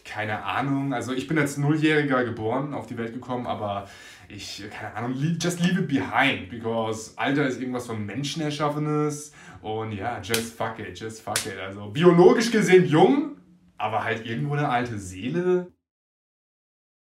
keine 0.06 0.44
Ahnung, 0.44 0.94
also 0.94 1.14
ich 1.14 1.28
bin 1.28 1.38
als 1.38 1.58
Nulljähriger 1.58 2.24
geboren, 2.24 2.74
auf 2.74 2.86
die 2.86 2.98
Welt 2.98 3.14
gekommen, 3.14 3.48
aber 3.48 3.90
ich, 4.30 4.64
keine 4.70 4.96
Ahnung, 4.96 5.16
just 5.40 5.60
leave 5.60 5.80
it 5.80 5.88
behind, 5.88 6.50
because 6.50 7.14
Alter 7.18 7.48
ist 7.48 7.60
irgendwas 7.60 7.88
von 7.88 8.06
Menschen 8.06 8.42
erschaffenes 8.42 9.32
und 9.62 9.92
ja, 9.92 10.22
just 10.22 10.56
fuck 10.56 10.80
it, 10.80 11.00
just 11.00 11.22
fuck 11.22 11.46
it. 11.46 11.58
Also 11.58 11.90
biologisch 11.90 12.52
gesehen 12.52 12.86
jung, 12.86 13.38
aber 13.78 14.04
halt 14.04 14.26
irgendwo 14.26 14.54
eine 14.54 14.70
alte 14.70 14.98
Seele. 14.98 15.72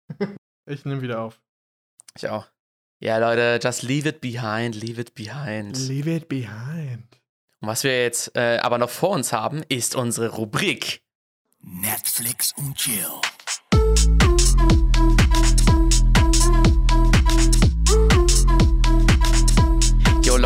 Ich 0.70 0.84
nehme 0.84 1.02
wieder 1.02 1.22
auf. 1.22 1.40
Ich 2.18 2.28
auch. 2.28 2.46
Ja, 3.00 3.20
Leute, 3.20 3.58
just 3.64 3.84
leave 3.84 4.10
it 4.10 4.20
behind, 4.20 4.76
leave 4.76 5.00
it 5.00 5.16
behind. 5.16 5.78
Leave 5.88 6.14
it 6.14 6.28
behind. 6.28 7.22
Und 7.62 7.70
was 7.70 7.86
wir 7.86 8.02
jetzt 8.02 8.36
äh, 8.36 8.58
aber 8.62 8.78
noch 8.78 8.90
vor 8.90 9.12
uns 9.12 9.32
haben, 9.32 9.64
ist 9.70 9.96
unsere 9.96 10.28
Rubrik 10.28 11.02
Netflix 11.62 12.54
und 12.58 12.76
Chill. 12.76 13.06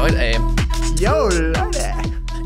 Leute, 0.02 0.18
ey. 0.18 0.40
Yo, 1.00 1.30
Leute. 1.30 1.94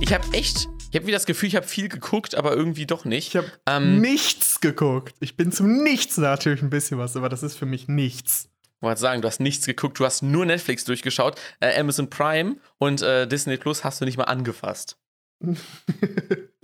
Ich 0.01 0.13
habe 0.13 0.27
echt, 0.33 0.67
ich 0.91 0.95
habe 0.97 1.07
wieder 1.07 1.15
das 1.15 1.25
Gefühl, 1.25 1.47
ich 1.47 1.55
habe 1.55 1.65
viel 1.65 1.87
geguckt, 1.87 2.35
aber 2.35 2.53
irgendwie 2.53 2.85
doch 2.85 3.05
nicht. 3.05 3.29
Ich 3.29 3.37
habe 3.37 3.49
Ähm, 3.65 4.01
nichts 4.01 4.59
geguckt. 4.59 5.15
Ich 5.21 5.37
bin 5.37 5.53
zum 5.53 5.81
Nichts 5.81 6.17
natürlich 6.17 6.61
ein 6.61 6.69
bisschen 6.69 6.97
was, 6.97 7.15
aber 7.15 7.29
das 7.29 7.43
ist 7.43 7.55
für 7.55 7.65
mich 7.65 7.87
nichts. 7.87 8.49
Ich 8.75 8.81
wollte 8.81 8.99
sagen, 8.99 9.21
du 9.21 9.29
hast 9.29 9.39
nichts 9.39 9.65
geguckt, 9.65 9.97
du 10.01 10.05
hast 10.05 10.21
nur 10.21 10.45
Netflix 10.45 10.83
durchgeschaut, 10.83 11.39
äh, 11.61 11.79
Amazon 11.79 12.09
Prime 12.09 12.57
und 12.77 13.01
äh, 13.01 13.25
Disney 13.25 13.55
Plus 13.55 13.85
hast 13.85 14.01
du 14.01 14.05
nicht 14.05 14.17
mal 14.17 14.25
angefasst. 14.25 14.97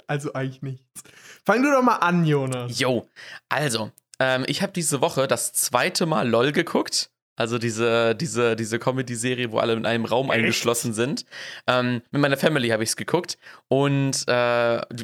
also 0.07 0.33
eigentlich 0.33 0.61
nichts. 0.61 1.03
Fang 1.45 1.63
du 1.63 1.71
doch 1.71 1.83
mal 1.83 1.99
an, 1.99 2.25
Jonas. 2.25 2.77
Yo, 2.77 3.07
also, 3.47 3.91
ähm, 4.19 4.43
ich 4.45 4.61
habe 4.61 4.73
diese 4.73 4.99
Woche 4.99 5.29
das 5.29 5.53
zweite 5.53 6.05
Mal 6.05 6.27
LOL 6.27 6.51
geguckt. 6.51 7.10
Also 7.41 7.57
diese, 7.57 8.13
diese, 8.13 8.55
diese 8.55 8.77
Comedy-Serie, 8.77 9.51
wo 9.51 9.57
alle 9.57 9.73
in 9.73 9.87
einem 9.87 10.05
Raum 10.05 10.29
eingeschlossen 10.29 10.93
sind. 10.93 11.25
Ähm, 11.65 12.03
mit 12.11 12.21
meiner 12.21 12.37
Family 12.37 12.69
habe 12.69 12.83
ich 12.83 12.89
es 12.89 12.95
geguckt. 12.95 13.39
Und 13.67 14.27
äh, 14.27 14.31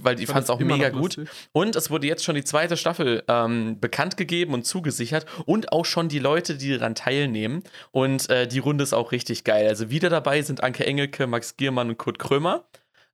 weil 0.04 0.16
die 0.16 0.28
fand 0.28 0.44
es 0.44 0.52
auch 0.52 0.60
mega 0.60 0.90
gut. 0.90 1.18
Und 1.52 1.76
es 1.76 1.90
wurde 1.90 2.06
jetzt 2.06 2.24
schon 2.24 2.36
die 2.36 2.44
zweite 2.44 2.78
Staffel 2.78 3.24
ähm, 3.28 3.80
bekannt 3.80 4.18
gegeben 4.18 4.54
und 4.54 4.68
zugesichert. 4.68 5.26
Und 5.48 5.72
auch 5.72 5.86
schon 5.86 6.10
die 6.10 6.20
Leute, 6.20 6.58
die 6.58 6.78
daran 6.78 6.94
teilnehmen. 6.94 7.64
Und 7.90 8.30
äh, 8.30 8.48
die 8.48 8.60
Runde 8.60 8.84
ist 8.84 8.94
auch 8.94 9.12
richtig 9.12 9.44
geil. 9.44 9.68
Also 9.68 9.90
wieder 9.90 10.12
dabei 10.12 10.44
sind 10.44 10.62
Anke 10.62 10.86
Engelke, 10.86 11.26
Max 11.26 11.58
Giermann 11.58 11.90
und 11.90 11.98
Kurt 11.98 12.20
Krömer. 12.20 12.66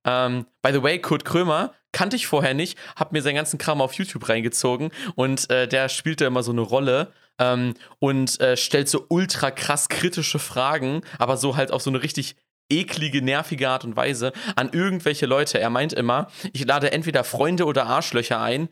Ähm, 0.04 0.44
by 0.60 0.70
the 0.70 0.82
way, 0.82 0.98
Kurt 0.98 1.24
Krömer 1.24 1.72
kannte 1.92 2.16
ich 2.16 2.26
vorher 2.26 2.52
nicht, 2.52 2.76
hab 2.96 3.12
mir 3.12 3.22
seinen 3.22 3.36
ganzen 3.36 3.56
Kram 3.56 3.80
auf 3.80 3.94
YouTube 3.94 4.28
reingezogen 4.28 4.90
und 5.14 5.48
äh, 5.48 5.66
der 5.66 5.88
spielt 5.88 6.20
da 6.20 6.26
immer 6.26 6.42
so 6.42 6.52
eine 6.52 6.60
Rolle 6.60 7.12
ähm, 7.38 7.74
und 7.98 8.40
äh, 8.40 8.56
stellt 8.56 8.88
so 8.88 9.06
ultra 9.08 9.50
krass 9.50 9.88
kritische 9.88 10.38
Fragen, 10.38 11.02
aber 11.18 11.36
so 11.36 11.56
halt 11.56 11.72
auf 11.72 11.82
so 11.82 11.90
eine 11.90 12.02
richtig 12.02 12.36
eklige, 12.70 13.22
nervige 13.22 13.68
Art 13.68 13.84
und 13.84 13.96
Weise 13.96 14.32
an 14.56 14.70
irgendwelche 14.72 15.26
Leute. 15.26 15.60
Er 15.60 15.70
meint 15.70 15.92
immer, 15.92 16.28
ich 16.52 16.64
lade 16.64 16.92
entweder 16.92 17.24
Freunde 17.24 17.66
oder 17.66 17.86
Arschlöcher 17.86 18.40
ein. 18.40 18.68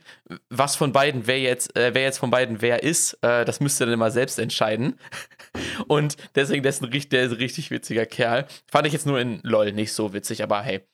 Was 0.48 0.76
von 0.76 0.92
beiden, 0.92 1.26
wer 1.26 1.40
jetzt, 1.40 1.76
äh, 1.76 1.94
wer 1.94 2.02
jetzt 2.02 2.18
von 2.18 2.30
beiden 2.30 2.62
wer 2.62 2.82
ist, 2.82 3.14
äh, 3.22 3.44
das 3.44 3.60
müsst 3.60 3.80
ihr 3.80 3.86
dann 3.86 3.94
immer 3.94 4.10
selbst 4.10 4.38
entscheiden. 4.38 4.98
Und 5.88 6.16
deswegen, 6.34 6.62
der 6.62 6.70
ist 6.70 6.82
ein, 6.82 6.90
der 6.90 7.22
ist 7.24 7.32
ein 7.32 7.36
richtig 7.36 7.70
witziger 7.70 8.06
Kerl. 8.06 8.46
Fand 8.70 8.86
ich 8.86 8.92
jetzt 8.92 9.06
nur 9.06 9.20
in 9.20 9.40
LOL 9.42 9.72
nicht 9.72 9.92
so 9.92 10.12
witzig, 10.12 10.42
aber 10.42 10.62
hey. 10.62 10.86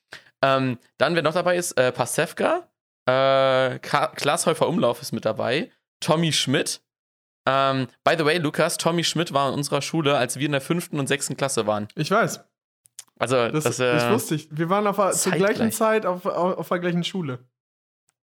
Ähm, 0.42 0.78
dann, 0.98 1.14
wer 1.14 1.22
noch 1.22 1.34
dabei 1.34 1.56
ist, 1.56 1.72
äh, 1.72 1.90
Pasewka, 1.90 2.68
äh, 3.06 3.78
Klaas 3.80 4.46
Häufer 4.46 4.68
Umlauf 4.68 5.02
ist 5.02 5.12
mit 5.12 5.24
dabei, 5.24 5.70
Tommy 6.00 6.32
Schmidt. 6.32 6.80
Ähm, 7.50 7.88
by 8.04 8.14
the 8.18 8.26
way, 8.26 8.36
Lukas, 8.36 8.76
Tommy 8.76 9.04
Schmidt 9.04 9.32
war 9.32 9.48
in 9.48 9.54
unserer 9.54 9.80
Schule, 9.80 10.18
als 10.18 10.38
wir 10.38 10.44
in 10.46 10.52
der 10.52 10.60
fünften 10.60 10.98
und 10.98 11.06
sechsten 11.06 11.34
Klasse 11.36 11.66
waren. 11.66 11.88
Ich 11.94 12.10
weiß. 12.10 12.40
Also, 13.18 13.48
Das, 13.48 13.64
das, 13.64 13.80
äh, 13.80 13.96
ich 13.96 14.12
wusste 14.12 14.34
ich. 14.34 14.48
Wir 14.50 14.68
waren 14.68 14.86
auf, 14.86 15.12
zur 15.12 15.32
gleichen 15.32 15.72
Zeit 15.72 16.04
auf, 16.04 16.26
auf, 16.26 16.58
auf 16.58 16.68
der 16.68 16.78
gleichen 16.78 17.04
Schule. 17.04 17.38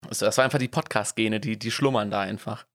das, 0.08 0.18
das 0.18 0.36
war 0.38 0.44
einfach 0.44 0.58
die 0.58 0.68
Podcast-Gene, 0.68 1.38
die, 1.38 1.56
die 1.56 1.70
schlummern 1.70 2.10
da 2.10 2.20
einfach. 2.20 2.66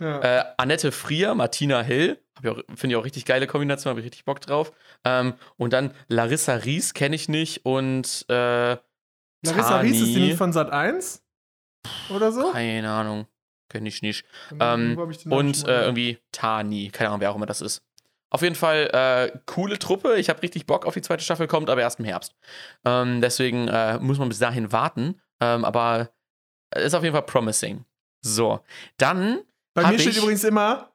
Ja. 0.00 0.20
Äh, 0.20 0.44
Annette 0.56 0.90
Frier, 0.90 1.34
Martina 1.36 1.82
Hill, 1.82 2.18
finde 2.40 2.88
ich 2.88 2.96
auch 2.96 3.04
richtig 3.04 3.24
geile 3.24 3.46
Kombination, 3.46 3.90
habe 3.90 4.00
ich 4.00 4.06
richtig 4.06 4.24
Bock 4.24 4.40
drauf. 4.40 4.72
Ähm, 5.04 5.34
und 5.56 5.72
dann 5.72 5.94
Larissa 6.08 6.54
Ries 6.54 6.94
kenne 6.94 7.14
ich 7.14 7.28
nicht 7.28 7.64
und 7.64 8.24
äh, 8.28 8.76
Larissa 9.44 9.78
Ries 9.80 10.00
ist 10.00 10.06
die 10.08 10.14
Tani. 10.14 10.26
nicht 10.26 10.38
von 10.38 10.52
Sat 10.52 10.70
1? 10.70 11.22
Oder 12.10 12.32
so? 12.32 12.50
keine 12.52 12.90
Ahnung, 12.90 13.26
kenne 13.72 13.88
ich 13.88 14.02
nicht. 14.02 14.24
Ähm, 14.60 14.98
ich 15.10 15.26
Und 15.26 15.66
äh, 15.66 15.82
irgendwie 15.82 16.18
Tani, 16.30 16.90
keine 16.90 17.08
Ahnung, 17.10 17.20
wer 17.20 17.30
auch 17.30 17.36
immer 17.36 17.46
das 17.46 17.60
ist. 17.60 17.82
Auf 18.30 18.42
jeden 18.42 18.54
Fall 18.54 18.88
äh, 18.92 19.38
coole 19.44 19.78
Truppe. 19.78 20.16
Ich 20.16 20.30
habe 20.30 20.42
richtig 20.42 20.66
Bock 20.66 20.86
auf 20.86 20.94
die 20.94 21.02
zweite 21.02 21.22
Staffel, 21.22 21.46
kommt 21.46 21.68
aber 21.68 21.82
erst 21.82 21.98
im 21.98 22.06
Herbst. 22.06 22.34
Ähm, 22.84 23.20
deswegen 23.20 23.68
äh, 23.68 23.98
muss 23.98 24.18
man 24.18 24.28
bis 24.28 24.38
dahin 24.38 24.72
warten. 24.72 25.20
Ähm, 25.40 25.64
aber 25.64 26.10
ist 26.74 26.94
auf 26.94 27.02
jeden 27.02 27.14
Fall 27.14 27.26
promising. 27.26 27.84
So, 28.22 28.60
dann 28.96 29.40
Bei 29.74 29.90
mir 29.90 29.98
steht 29.98 30.16
übrigens 30.16 30.44
immer 30.44 30.92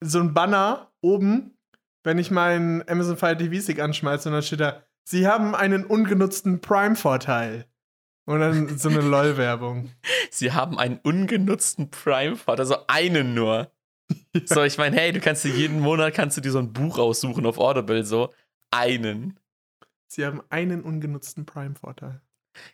so 0.00 0.18
ein 0.18 0.34
Banner 0.34 0.90
oben, 1.00 1.56
wenn 2.02 2.18
ich 2.18 2.30
meinen 2.30 2.82
Amazon 2.88 3.16
Fire 3.16 3.36
TV 3.36 3.62
Stick 3.62 3.80
anschmeiße 3.80 4.28
und 4.28 4.34
dann 4.34 4.42
steht 4.42 4.60
da, 4.60 4.82
Sie 5.04 5.26
haben 5.26 5.54
einen 5.54 5.84
ungenutzten 5.84 6.60
Prime-Vorteil. 6.60 7.66
Und 8.24 8.40
dann 8.40 8.78
so 8.78 8.88
eine 8.88 9.00
LOL-Werbung. 9.00 9.90
Sie 10.30 10.52
haben 10.52 10.78
einen 10.78 10.98
ungenutzten 11.02 11.90
Prime-Fort, 11.90 12.60
also 12.60 12.76
einen 12.86 13.34
nur. 13.34 13.72
So, 14.44 14.62
ich 14.62 14.78
meine, 14.78 14.96
hey, 14.96 15.12
du 15.12 15.20
kannst 15.20 15.44
dir 15.44 15.50
jeden 15.50 15.80
Monat 15.80 16.14
kannst 16.14 16.36
du 16.36 16.40
dir 16.40 16.50
so 16.52 16.58
ein 16.58 16.72
Buch 16.72 16.98
aussuchen 16.98 17.46
auf 17.46 17.58
Audible, 17.58 18.04
so 18.04 18.32
einen. 18.70 19.38
Sie 20.06 20.24
haben 20.24 20.42
einen 20.50 20.82
ungenutzten 20.82 21.46
Prime-Vorteil. 21.46 22.20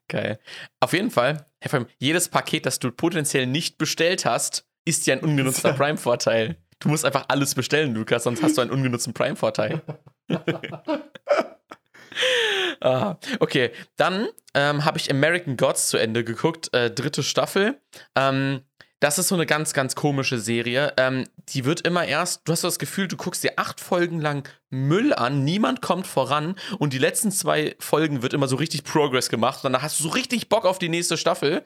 Geil. 0.09 0.41
Auf 0.81 0.93
jeden 0.93 1.11
Fall, 1.11 1.47
vor 1.65 1.79
allem, 1.81 1.89
jedes 1.99 2.29
Paket, 2.29 2.67
das 2.67 2.81
du 2.81 2.91
potenziell 2.91 3.47
nicht 3.47 3.79
bestellt 3.79 4.25
hast, 4.25 4.67
ist 4.85 5.07
ja 5.07 5.15
ein 5.15 5.21
ungenutzter 5.21 5.69
Ja. 5.71 5.75
Prime-Vorteil. 5.77 6.57
Du 6.81 6.89
musst 6.89 7.05
einfach 7.05 7.27
alles 7.29 7.55
bestellen, 7.55 7.95
Lukas, 7.95 8.25
sonst 8.25 8.43
hast 8.43 8.57
du 8.57 8.63
einen 8.63 8.71
ungenutzten 8.71 9.15
Prime-Vorteil. 9.15 9.83
ah, 12.81 13.17
okay, 13.41 13.71
dann 13.97 14.29
ähm, 14.55 14.85
habe 14.85 14.99
ich 14.99 15.11
American 15.11 15.57
Gods 15.57 15.89
zu 15.89 15.97
Ende 15.97 16.25
geguckt, 16.25 16.73
äh, 16.75 16.91
dritte 16.91 17.23
Staffel. 17.23 17.81
Ähm, 18.15 18.63
das 19.01 19.19
ist 19.19 19.29
so 19.29 19.37
eine 19.37 19.47
ganz, 19.47 19.75
ganz 19.75 19.95
komische 19.95 20.39
Serie. 20.41 20.93
Ähm, 20.97 21.25
die 21.51 21.65
wird 21.65 21.83
immer 21.83 22.05
erst, 22.05 22.43
du 22.47 22.53
hast 22.53 22.65
das 22.65 22.81
Gefühl, 22.81 23.07
du 23.07 23.17
guckst 23.17 23.45
dir 23.45 23.53
acht 23.57 23.81
Folgen 23.81 24.21
lang 24.21 24.49
Müll 24.71 25.15
an, 25.15 25.45
niemand 25.45 25.83
kommt 25.83 26.07
voran 26.07 26.57
und 26.79 26.93
die 26.93 26.99
letzten 26.99 27.31
zwei 27.31 27.77
Folgen 27.79 28.23
wird 28.23 28.35
immer 28.35 28.49
so 28.49 28.57
richtig 28.57 28.83
Progress 28.83 29.29
gemacht 29.29 29.65
und 29.65 29.73
dann 29.73 29.83
hast 29.83 30.01
du 30.01 30.05
so 30.05 30.11
richtig 30.11 30.49
Bock 30.49 30.65
auf 30.65 30.79
die 30.79 30.89
nächste 30.89 31.17
Staffel. 31.17 31.65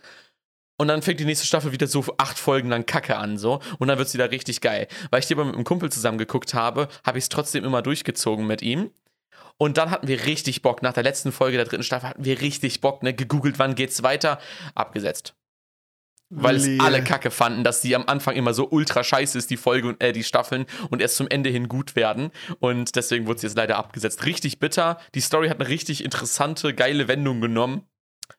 Und 0.78 0.88
dann 0.88 1.02
fängt 1.02 1.20
die 1.20 1.24
nächste 1.24 1.46
Staffel 1.46 1.70
wieder 1.70 1.86
so 1.86 2.04
acht 2.16 2.38
Folgen 2.38 2.68
lang 2.68 2.86
Kacke 2.86 3.16
an, 3.16 3.38
so. 3.38 3.60
Und 3.78 3.88
dann 3.88 3.98
wird 3.98 4.08
es 4.08 4.14
wieder 4.14 4.30
richtig 4.32 4.60
geil. 4.60 4.88
Weil 5.10 5.20
ich 5.20 5.26
die 5.26 5.34
aber 5.34 5.44
mit 5.44 5.54
einem 5.54 5.64
Kumpel 5.64 5.92
zusammen 5.92 6.18
geguckt 6.18 6.54
habe, 6.54 6.88
habe 7.06 7.18
ich 7.18 7.24
es 7.24 7.28
trotzdem 7.28 7.64
immer 7.64 7.82
durchgezogen 7.82 8.46
mit 8.46 8.62
ihm. 8.62 8.90
Und 9.56 9.78
dann 9.78 9.90
hatten 9.90 10.08
wir 10.08 10.26
richtig 10.26 10.62
Bock. 10.62 10.82
Nach 10.82 10.92
der 10.92 11.02
letzten 11.02 11.32
Folge 11.32 11.56
der 11.56 11.66
dritten 11.66 11.82
Staffel 11.84 12.08
hatten 12.08 12.24
wir 12.24 12.40
richtig 12.40 12.80
Bock, 12.80 13.02
ne? 13.02 13.14
Gegoogelt, 13.14 13.58
wann 13.58 13.74
geht's 13.74 14.02
weiter? 14.02 14.38
Abgesetzt. 14.74 15.34
Weil 16.34 16.56
es 16.56 16.66
Lee. 16.66 16.78
alle 16.80 17.04
Kacke 17.04 17.30
fanden, 17.30 17.62
dass 17.62 17.82
die 17.82 17.94
am 17.94 18.06
Anfang 18.06 18.34
immer 18.36 18.54
so 18.54 18.66
ultra 18.70 19.04
scheiße 19.04 19.36
ist, 19.36 19.50
die 19.50 19.58
Folge 19.58 19.88
und 19.88 20.02
äh, 20.02 20.12
die 20.12 20.24
Staffeln 20.24 20.64
und 20.88 21.02
erst 21.02 21.16
zum 21.16 21.28
Ende 21.28 21.50
hin 21.50 21.68
gut 21.68 21.94
werden. 21.94 22.30
Und 22.58 22.96
deswegen 22.96 23.26
wurde 23.26 23.40
sie 23.40 23.48
jetzt 23.48 23.56
leider 23.56 23.76
abgesetzt. 23.76 24.24
Richtig 24.24 24.58
bitter. 24.58 24.98
Die 25.14 25.20
Story 25.20 25.48
hat 25.48 25.60
eine 25.60 25.68
richtig 25.68 26.02
interessante, 26.02 26.74
geile 26.74 27.06
Wendung 27.06 27.42
genommen. 27.42 27.86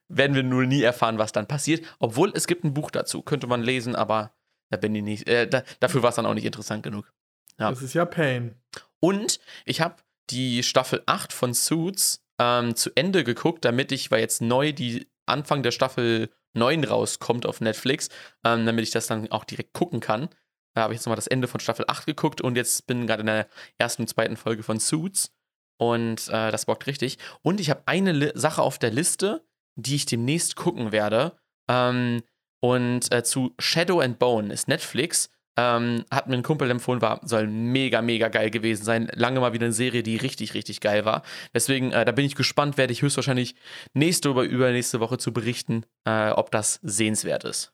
Werden 0.08 0.36
wir 0.36 0.42
nur 0.42 0.66
nie 0.66 0.82
erfahren, 0.82 1.20
was 1.20 1.34
dann 1.34 1.48
passiert. 1.48 1.86
Obwohl 2.00 2.32
es 2.34 2.48
gibt 2.48 2.64
ein 2.64 2.74
Buch 2.74 2.90
dazu. 2.90 3.22
Könnte 3.22 3.46
man 3.46 3.62
lesen, 3.62 3.96
aber 3.96 4.34
da 4.72 4.78
bin 4.78 4.96
ich 4.96 5.04
nicht. 5.04 5.30
Äh, 5.30 5.48
da, 5.48 5.62
dafür 5.80 6.02
war 6.02 6.10
es 6.10 6.16
dann 6.16 6.26
auch 6.26 6.34
nicht 6.34 6.46
interessant 6.46 6.82
genug. 6.82 7.14
Ja. 7.60 7.70
Das 7.70 7.84
ist 7.84 7.94
ja 7.94 8.06
Pain. 8.06 8.56
Und 9.00 9.40
ich 9.66 9.82
habe 9.82 9.98
die 10.30 10.64
Staffel 10.64 11.04
8 11.06 11.34
von 11.34 11.54
Suits 11.54 12.24
ähm, 12.40 12.76
zu 12.76 12.92
Ende 12.96 13.24
geguckt, 13.24 13.66
damit 13.66 13.92
ich, 13.92 14.12
weil 14.12 14.22
jetzt 14.22 14.42
neu 14.42 14.74
die 14.74 15.08
Anfang 15.26 15.64
der 15.64 15.72
Staffel 15.72 16.30
9 16.54 16.84
rauskommt 16.84 17.46
auf 17.46 17.62
Netflix, 17.62 18.10
ähm, 18.44 18.66
damit 18.66 18.84
ich 18.84 18.92
das 18.92 19.08
dann 19.08 19.32
auch 19.32 19.44
direkt 19.44 19.74
gucken 19.74 20.00
kann. 20.00 20.30
Da 20.76 20.82
habe 20.84 20.94
ich 20.94 21.00
jetzt 21.00 21.06
nochmal 21.06 21.18
das 21.18 21.28
Ende 21.28 21.48
von 21.48 21.60
Staffel 21.60 21.86
8 21.88 22.06
geguckt 22.06 22.42
und 22.42 22.56
jetzt 22.56 22.88
bin 22.88 23.06
gerade 23.08 23.22
in 23.22 23.28
der 23.28 23.48
ersten 23.78 24.04
und 24.04 24.08
zweiten 24.08 24.38
Folge 24.38 24.64
von 24.64 24.80
Suits. 24.80 25.32
Und 25.78 26.30
äh, 26.30 26.52
das 26.52 26.66
bockt 26.66 26.88
richtig. 26.88 27.18
Und 27.42 27.60
ich 27.60 27.70
habe 27.70 27.84
eine 27.86 28.12
Li 28.12 28.32
Sache 28.36 28.62
auf 28.62 28.80
der 28.80 28.92
Liste, 28.92 29.46
die 29.76 29.96
ich 29.96 30.06
demnächst 30.06 30.56
gucken 30.56 30.92
werde. 30.92 31.38
Ähm, 31.68 32.22
und 32.60 33.12
äh, 33.14 33.24
zu 33.24 33.54
Shadow 33.60 34.00
and 34.00 34.20
Bone 34.20 34.54
ist 34.54 34.68
Netflix. 34.68 35.30
Ähm, 35.56 36.04
hat 36.10 36.28
mir 36.28 36.36
ein 36.36 36.42
Kumpel 36.44 36.70
empfohlen, 36.72 37.02
war, 37.02 37.22
soll 37.24 37.46
mega, 37.48 38.02
mega 38.02 38.28
geil 38.30 38.50
gewesen 38.50 38.84
sein. 38.84 39.08
Lange 39.14 39.40
mal 39.40 39.54
wieder 39.54 39.66
eine 39.66 39.74
Serie, 39.74 40.02
die 40.02 40.18
richtig, 40.18 40.56
richtig 40.56 40.80
geil 40.82 41.06
war. 41.06 41.22
Deswegen, 41.54 41.92
äh, 41.92 42.06
da 42.06 42.12
bin 42.12 42.26
ich 42.26 42.34
gespannt, 42.36 42.78
werde 42.78 42.92
ich 42.92 43.04
höchstwahrscheinlich 43.04 43.54
nächste 43.94 44.32
oder 44.32 44.42
übernächste 44.44 45.00
Woche 45.00 45.20
zu 45.20 45.32
berichten, 45.32 45.86
äh, 46.06 46.30
ob 46.32 46.50
das 46.50 46.80
sehenswert 46.82 47.44
ist. 47.44 47.72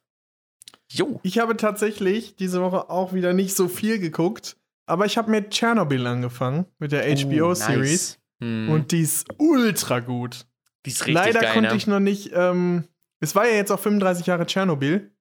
Jo. 0.91 1.19
Ich 1.23 1.39
habe 1.39 1.55
tatsächlich 1.55 2.35
diese 2.35 2.61
Woche 2.61 2.89
auch 2.89 3.13
wieder 3.13 3.33
nicht 3.33 3.55
so 3.55 3.67
viel 3.67 3.99
geguckt, 3.99 4.57
aber 4.85 5.05
ich 5.05 5.17
habe 5.17 5.29
mit 5.31 5.51
Tschernobyl 5.51 6.05
angefangen, 6.07 6.65
mit 6.79 6.91
der 6.91 7.03
Oh, 7.05 7.15
HBO-Series. 7.15 7.59
nice. 7.77 8.19
Hm. 8.41 8.69
Und 8.69 8.91
die 8.91 9.01
ist 9.01 9.27
ultra 9.37 9.99
gut. 9.99 10.47
die 10.85 10.89
ist 10.91 11.01
richtig 11.01 11.13
Leider 11.15 11.41
geil, 11.41 11.53
konnte 11.53 11.69
ne? 11.69 11.75
ich 11.77 11.87
noch 11.87 11.99
nicht. 11.99 12.31
Ähm, 12.33 12.85
es 13.19 13.35
war 13.35 13.47
ja 13.47 13.53
jetzt 13.55 13.71
auch 13.71 13.79
35 13.79 14.25
Jahre 14.25 14.45
Tschernobyl. 14.45 15.11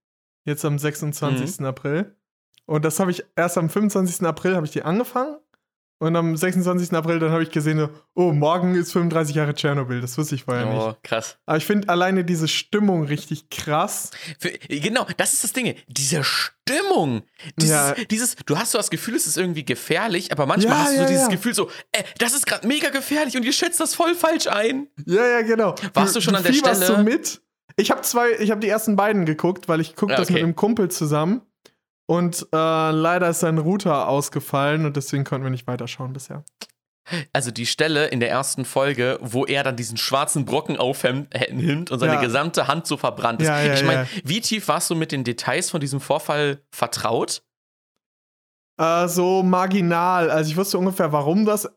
Jetzt 0.44 0.64
am 0.64 0.78
26. 0.78 1.60
Mhm. 1.60 1.66
April. 1.66 2.16
Und 2.68 2.84
das 2.84 3.00
habe 3.00 3.10
ich 3.10 3.24
erst 3.34 3.56
am 3.56 3.70
25. 3.70 4.26
April 4.26 4.54
habe 4.54 4.66
ich 4.66 4.72
die 4.72 4.82
angefangen. 4.82 5.36
Und 6.00 6.14
am 6.14 6.36
26. 6.36 6.92
April 6.92 7.18
dann 7.18 7.32
habe 7.32 7.42
ich 7.42 7.50
gesehen, 7.50 7.78
so, 7.78 7.88
oh, 8.14 8.30
morgen 8.32 8.76
ist 8.76 8.92
35 8.92 9.34
Jahre 9.34 9.52
Tschernobyl. 9.54 10.00
Das 10.00 10.16
wusste 10.16 10.36
ich 10.36 10.44
vorher 10.44 10.66
nicht. 10.66 10.80
Oh, 10.80 10.94
krass. 11.02 11.38
Aber 11.44 11.56
ich 11.56 11.64
finde 11.66 11.88
alleine 11.88 12.24
diese 12.24 12.46
Stimmung 12.46 13.02
richtig 13.04 13.50
krass. 13.50 14.12
Für, 14.38 14.50
genau, 14.68 15.06
das 15.16 15.32
ist 15.32 15.42
das 15.42 15.52
Ding. 15.54 15.74
Diese 15.88 16.22
Stimmung. 16.22 17.22
Dieses, 17.56 17.70
Ja. 17.74 17.94
dieses, 18.10 18.36
du 18.46 18.56
hast 18.56 18.72
so 18.72 18.78
das 18.78 18.90
Gefühl, 18.90 19.16
es 19.16 19.26
ist 19.26 19.38
irgendwie 19.38 19.64
gefährlich, 19.64 20.30
aber 20.30 20.46
manchmal 20.46 20.72
Ja, 20.76 20.84
hast 20.84 20.92
du 20.92 20.96
ja, 21.00 21.02
so 21.02 21.08
dieses. 21.12 21.28
Gefühl 21.30 21.54
so, 21.54 21.68
äh, 21.90 22.04
das 22.18 22.32
ist 22.34 22.46
gerade 22.46 22.68
mega 22.68 22.90
gefährlich 22.90 23.36
und 23.36 23.44
ihr 23.44 23.52
schätzt 23.52 23.80
das 23.80 23.96
voll 23.96 24.14
falsch 24.14 24.46
ein. 24.46 24.86
Ja, 25.04 25.26
ja, 25.26 25.42
genau. 25.42 25.74
Warst 25.94 26.14
du 26.14 26.20
schon 26.20 26.36
an 26.36 26.44
der 26.44 26.52
Stelle? 26.52 26.76
so 26.86 26.98
mit. 26.98 27.40
Ich 27.74 27.90
habe 27.90 28.02
zwei, 28.02 28.32
ich 28.38 28.50
habe 28.52 28.60
die 28.60 28.68
ersten 28.68 28.94
beiden 28.94 29.24
geguckt, 29.24 29.68
weil 29.68 29.80
ich 29.80 29.96
gucke 29.96 30.12
Ja, 30.12 30.18
das 30.18 30.28
mit 30.28 30.36
okay. 30.36 30.44
einem 30.44 30.54
Kumpel 30.54 30.90
zusammen. 30.92 31.42
Und 32.10 32.46
äh, 32.54 32.90
leider 32.90 33.28
ist 33.28 33.40
sein 33.40 33.58
Router 33.58 34.08
ausgefallen 34.08 34.86
und 34.86 34.96
deswegen 34.96 35.24
konnten 35.24 35.44
wir 35.44 35.50
nicht 35.50 35.66
weiterschauen 35.66 36.14
bisher. 36.14 36.42
Also 37.32 37.50
die 37.50 37.66
Stelle 37.66 38.06
in 38.06 38.20
der 38.20 38.30
ersten 38.30 38.64
Folge, 38.64 39.18
wo 39.22 39.44
er 39.44 39.62
dann 39.62 39.76
diesen 39.76 39.96
schwarzen 39.96 40.44
Brocken 40.44 40.76
aufhimmt 40.78 41.90
und 41.90 41.98
seine 41.98 42.14
Ja. 42.14 42.20
gesamte 42.20 42.66
Hand 42.68 42.86
so 42.86 42.96
verbrannt 42.96 43.42
ist. 43.42 43.48
Ja, 43.48 43.60
ja, 43.60 43.74
ich 43.74 43.84
meine, 43.84 44.06
wie 44.24 44.40
tief 44.40 44.68
warst 44.68 44.90
du 44.90 44.94
mit 44.94 45.12
den 45.12 45.24
Details 45.24 45.70
von 45.70 45.80
diesem 45.80 46.00
Vorfall 46.00 46.62
vertraut? 46.70 47.42
Äh, 48.78 49.08
so 49.08 49.42
marginal. 49.42 50.30
Also 50.30 50.50
ich 50.50 50.56
wusste 50.56 50.78
ungefähr, 50.78 51.12
warum 51.12 51.44
das 51.44 51.68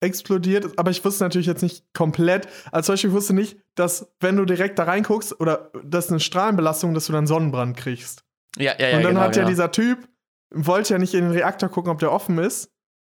explodiert 0.00 0.64
ist, 0.64 0.78
aber 0.78 0.90
ich 0.90 1.04
wusste 1.04 1.24
natürlich 1.24 1.46
jetzt 1.46 1.62
nicht 1.62 1.84
komplett. 1.94 2.48
Also 2.72 2.86
zum 2.86 2.92
Beispiel 2.94 3.10
ich 3.10 3.16
wusste 3.16 3.34
nicht, 3.34 3.56
dass 3.74 4.12
wenn 4.20 4.36
du 4.36 4.44
direkt 4.44 4.78
da 4.78 4.84
reinguckst 4.84 5.38
oder 5.40 5.70
das 5.84 6.06
ist 6.06 6.10
eine 6.10 6.20
Strahlenbelastung, 6.20 6.92
dass 6.92 7.06
du 7.06 7.12
dann 7.12 7.26
Sonnenbrand 7.26 7.76
kriegst. 7.76 8.21
Ja, 8.58 8.74
ja, 8.78 8.88
ja. 8.88 8.96
und 8.96 9.02
dann 9.02 9.14
genau, 9.14 9.20
hat 9.20 9.36
ja 9.36 9.42
genau. 9.42 9.50
dieser 9.50 9.70
Typ, 9.70 10.08
wollte 10.50 10.94
ja 10.94 10.98
nicht 10.98 11.14
in 11.14 11.22
den 11.22 11.32
Reaktor 11.32 11.68
gucken, 11.68 11.90
ob 11.90 11.98
der 11.98 12.12
offen 12.12 12.38
ist. 12.38 12.70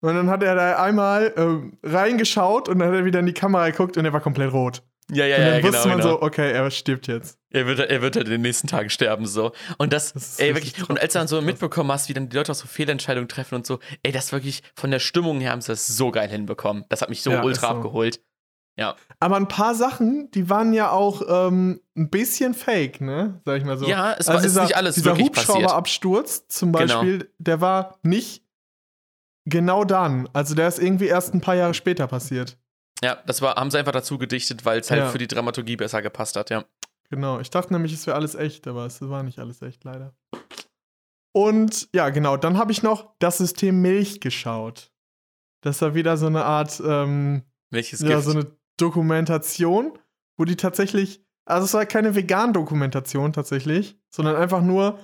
Und 0.01 0.15
dann 0.17 0.29
hat 0.31 0.43
er 0.43 0.57
da 0.57 0.83
einmal 0.83 1.33
ähm, 1.37 1.79
reingeschaut 1.83 2.69
und 2.69 2.81
dann 2.81 2.89
hat 2.89 2.95
er 2.95 3.05
wieder 3.05 3.21
in 3.21 3.27
die 3.27 3.33
Kamera 3.33 3.71
geguckt 3.71 3.97
und 3.97 4.05
er 4.05 4.13
war 4.13 4.21
komplett 4.21 4.53
rot. 4.53 4.83
Ja, 5.11 5.27
ja, 5.27 5.37
und 5.37 5.43
dann 5.43 5.53
ja, 5.55 5.61
genau, 5.61 5.73
wusste 5.73 5.89
man 5.89 5.99
genau. 5.99 6.11
so, 6.11 6.23
okay, 6.23 6.53
er 6.53 6.71
stirbt 6.71 7.07
jetzt. 7.07 7.39
Er 7.51 7.67
wird, 7.67 7.79
er 7.79 8.03
wird 8.03 8.17
halt 8.17 8.27
in 8.27 8.33
den 8.33 8.41
nächsten 8.41 8.67
Tagen 8.67 8.89
sterben, 8.89 9.27
so. 9.27 9.53
Und 9.79 9.93
das, 9.93 10.13
Das 10.13 10.39
ey, 10.41 10.55
wirklich, 10.55 10.89
und 10.89 10.99
als 11.01 11.13
du 11.13 11.19
dann 11.19 11.29
so 11.29 11.41
mitbekommen 11.43 11.93
hast, 11.93 12.09
wie 12.09 12.15
dann 12.15 12.29
die 12.29 12.37
Leute 12.37 12.51
auch 12.53 12.57
so 12.57 12.67
Fehlentscheidungen 12.67 13.29
treffen 13.29 13.57
und 13.57 13.67
so, 13.67 13.79
ey, 14.03 14.11
das 14.11 14.33
wirklich, 14.33 14.63
von 14.75 14.91
der 14.91 15.01
Stimmung 15.01 15.41
her 15.41 15.51
haben 15.51 15.61
sie 15.61 15.69
das 15.73 15.87
so 15.87 16.11
geil 16.11 16.29
hinbekommen. 16.29 16.85
Das 16.89 17.03
hat 17.03 17.11
mich 17.11 17.23
so 17.23 17.31
Ja, 17.31 17.43
ultra 17.43 17.69
so. 17.69 17.75
abgeholt. 17.77 18.21
Ja. 18.79 18.97
Aber 19.21 19.37
ein 19.37 19.49
paar 19.49 19.75
Sachen, 19.75 20.31
die 20.31 20.49
waren 20.49 20.73
ja 20.73 20.91
auch 20.91 21.23
ähm, 21.29 21.81
ein 21.97 22.09
bisschen 22.09 22.55
fake, 22.55 23.01
ne? 23.03 23.41
Sag 23.45 23.59
ich 23.59 23.65
mal 23.65 23.77
so. 23.79 23.87
Ja, 23.87 24.15
es 24.15 24.29
war- 24.29 24.37
es 24.37 24.45
ist 24.47 24.61
nicht 24.61 24.77
alles 24.77 24.95
dieser 24.95 25.11
wirklich 25.13 25.31
passiert. 25.33 25.57
Hubschrauberabsturz 25.59 26.49
zum 26.49 26.73
Genau. 26.73 26.87
Beispiel, 27.01 27.31
der 27.39 27.61
war 27.61 27.99
nicht 28.03 28.45
genau 29.45 29.85
dann. 29.85 30.29
Also 30.33 30.55
der 30.55 30.69
ist 30.69 30.79
irgendwie 30.79 31.07
erst 31.07 31.35
ein 31.35 31.41
paar 31.41 31.55
Jahre 31.55 31.75
später 31.75 32.07
passiert. 32.07 32.57
Ja, 33.05 33.19
das 33.27 33.43
war, 33.43 33.57
haben 33.57 33.71
sie 33.71 33.79
einfach 33.79 33.93
dazu 33.93 34.17
gedichtet, 34.17 34.65
weil 34.65 34.81
es 34.81 34.91
halt 34.91 35.03
Ja. 35.03 35.09
für 35.09 35.19
die 35.19 35.27
Dramaturgie 35.27 35.77
besser 35.77 36.01
gepasst 36.03 36.37
hat, 36.37 36.51
ja. 36.51 36.65
Genau. 37.11 37.41
Ich 37.41 37.51
dachte 37.51 37.73
nämlich, 37.75 37.93
es 37.93 38.07
wäre 38.07 38.17
alles 38.17 38.35
echt, 38.35 38.67
aber 38.67 38.87
es 38.87 39.03
war 39.03 39.23
nicht 39.23 39.39
alles 39.39 39.61
echt, 39.61 39.85
leider. 39.85 40.15
Und 41.35 41.89
ja, 41.95 42.11
genau, 42.11 42.37
dann 42.37 42.59
habe 42.59 42.73
ich 42.73 42.83
noch 42.83 43.15
das 43.19 43.39
System 43.39 43.81
Milch 43.83 44.21
geschaut. 44.21 44.91
Das 45.63 45.81
war 45.83 45.95
wieder 45.95 46.17
so 46.17 46.27
eine 46.27 46.45
Art 46.45 46.81
ähm, 46.85 47.43
Welches 47.71 48.01
ja, 48.01 48.09
Gift? 48.17 48.25
so 48.25 48.31
eine 48.33 48.47
Dokumentation, 48.83 49.99
wo 50.37 50.45
die 50.45 50.57
tatsächlich, 50.57 51.25
also 51.45 51.65
es 51.65 51.75
war 51.75 51.87
keine 51.87 52.15
Vegan-Dokumentation 52.15 53.33
tatsächlich, 53.33 53.97
sondern 54.11 54.37
einfach 54.37 54.63
nur 54.63 54.99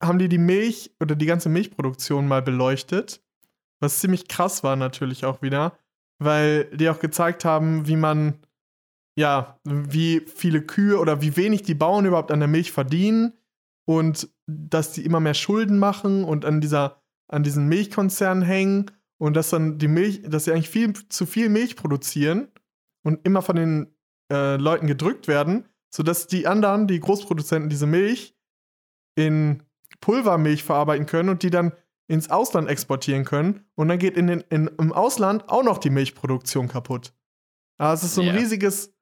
haben 0.00 0.20
die 0.20 0.28
die 0.28 0.38
Milch 0.38 0.94
oder 1.00 1.16
die 1.16 1.26
ganze 1.26 1.48
Milchproduktion 1.48 2.28
mal 2.28 2.42
beleuchtet, 2.42 3.22
was 3.80 3.98
ziemlich 3.98 4.28
krass 4.28 4.62
war 4.62 4.76
natürlich 4.76 5.24
auch 5.24 5.42
wieder, 5.42 5.76
weil 6.20 6.64
die 6.76 6.88
auch 6.88 7.00
gezeigt 7.00 7.44
haben, 7.44 7.88
wie 7.88 7.96
man, 7.96 8.38
ja, 9.16 9.58
wie 9.64 10.20
viele 10.20 10.62
Kühe 10.62 10.98
oder 10.98 11.20
wie 11.20 11.36
wenig 11.36 11.62
die 11.62 11.74
Bauern 11.74 12.06
überhaupt 12.06 12.30
an 12.30 12.38
der 12.38 12.48
Milch 12.48 12.70
verdienen 12.70 13.32
und 13.84 14.28
dass 14.46 14.92
die 14.92 15.04
immer 15.04 15.18
mehr 15.18 15.34
Schulden 15.34 15.78
machen 15.78 16.22
und 16.22 16.44
an 16.44 16.60
dieser, 16.60 17.02
an 17.26 17.42
diesen 17.42 17.66
Milchkonzernen 17.66 18.44
hängen 18.44 18.92
und 19.18 19.34
dass 19.34 19.50
dann 19.50 19.78
die 19.78 19.88
Milch, 19.88 20.22
dass 20.22 20.44
sie 20.44 20.52
eigentlich 20.52 20.70
viel 20.70 20.92
zu 21.08 21.26
viel 21.26 21.48
Milch 21.48 21.74
produzieren 21.74 22.48
und 23.08 23.26
immer 23.26 23.42
von 23.42 23.56
den 23.56 23.94
äh, 24.32 24.56
Leuten 24.56 24.86
gedrückt 24.86 25.26
werden, 25.26 25.64
sodass 25.92 26.26
die 26.26 26.46
anderen, 26.46 26.86
die 26.86 27.00
Großproduzenten, 27.00 27.70
diese 27.70 27.86
Milch 27.86 28.36
in 29.16 29.62
Pulvermilch 30.00 30.62
verarbeiten 30.62 31.06
können 31.06 31.30
und 31.30 31.42
die 31.42 31.50
dann 31.50 31.72
ins 32.06 32.30
Ausland 32.30 32.68
exportieren 32.68 33.24
können. 33.24 33.64
Und 33.74 33.88
dann 33.88 33.98
geht 33.98 34.16
in 34.16 34.26
den, 34.28 34.40
in, 34.50 34.68
im 34.78 34.92
Ausland 34.92 35.48
auch 35.48 35.62
noch 35.64 35.78
die 35.78 35.90
Milchproduktion 35.90 36.68
kaputt. 36.68 37.12
Also 37.78 38.04
es 38.04 38.10
ist 38.10 38.14
so 38.16 38.20
ein 38.20 38.28
Ja. 38.28 38.34
riesiges, 38.34 38.94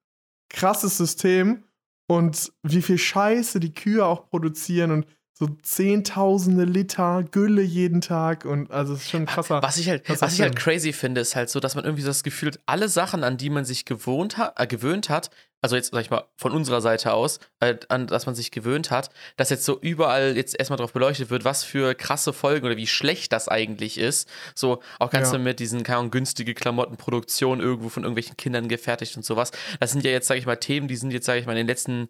krasses 0.48 0.96
System. 0.96 1.64
Und 2.08 2.52
wie 2.62 2.82
viel 2.82 2.98
Scheiße 2.98 3.58
die 3.58 3.74
Kühe 3.74 4.06
auch 4.06 4.28
produzieren 4.30 4.92
und 4.92 5.06
so 5.38 5.48
zehntausende 5.62 6.64
Liter 6.64 7.22
Gülle 7.30 7.60
jeden 7.60 8.00
Tag. 8.00 8.46
Und 8.46 8.70
also 8.70 8.94
es 8.94 9.02
ist 9.02 9.10
schon 9.10 9.26
krasser. 9.26 9.62
Was 9.62 9.76
ich 9.76 9.88
halt, 9.90 10.08
was 10.08 10.32
ich 10.32 10.40
halt 10.40 10.56
crazy 10.56 10.94
finde, 10.94 11.20
ist 11.20 11.36
halt 11.36 11.50
so, 11.50 11.60
dass 11.60 11.74
man 11.74 11.84
irgendwie 11.84 12.02
so 12.02 12.08
das 12.08 12.22
Gefühl 12.22 12.48
hat, 12.52 12.60
alle 12.64 12.88
Sachen, 12.88 13.22
an 13.22 13.36
die 13.36 13.50
man 13.50 13.66
sich 13.66 13.84
gewohnt 13.84 14.38
hat, 14.38 14.58
äh, 14.58 14.66
gewöhnt 14.66 15.10
hat, 15.10 15.28
also 15.60 15.76
jetzt 15.76 15.90
sag 15.92 16.00
ich 16.00 16.10
mal 16.10 16.24
von 16.36 16.52
unserer 16.52 16.80
Seite 16.80 17.12
aus, 17.12 17.38
äh, 17.60 17.76
an 17.90 18.06
das 18.06 18.24
man 18.24 18.34
sich 18.34 18.50
gewöhnt 18.50 18.90
hat, 18.90 19.10
dass 19.36 19.50
jetzt 19.50 19.66
so 19.66 19.78
überall 19.78 20.36
jetzt 20.36 20.58
erstmal 20.58 20.78
drauf 20.78 20.94
beleuchtet 20.94 21.28
wird, 21.28 21.44
was 21.44 21.64
für 21.64 21.94
krasse 21.94 22.32
Folgen 22.32 22.64
oder 22.64 22.78
wie 22.78 22.86
schlecht 22.86 23.30
das 23.32 23.48
eigentlich 23.48 23.98
ist. 23.98 24.28
So 24.54 24.80
auch 24.98 25.10
ganz 25.10 25.32
Ja. 25.32 25.38
mit 25.38 25.60
diesen 25.60 25.82
keine 25.82 25.98
Ahnung, 25.98 26.12
günstige 26.12 26.54
Klamottenproduktion 26.54 27.60
irgendwo 27.60 27.90
von 27.90 28.04
irgendwelchen 28.04 28.38
Kindern 28.38 28.68
gefertigt 28.68 29.16
und 29.18 29.24
sowas. 29.24 29.50
Das 29.80 29.92
sind 29.92 30.02
ja 30.02 30.10
jetzt, 30.12 30.28
sag 30.28 30.38
ich 30.38 30.46
mal, 30.46 30.56
Themen, 30.56 30.88
die 30.88 30.96
sind 30.96 31.10
jetzt, 31.10 31.26
sag 31.26 31.36
ich 31.36 31.44
mal, 31.44 31.52
in 31.52 31.58
den 31.58 31.66
letzten 31.66 32.08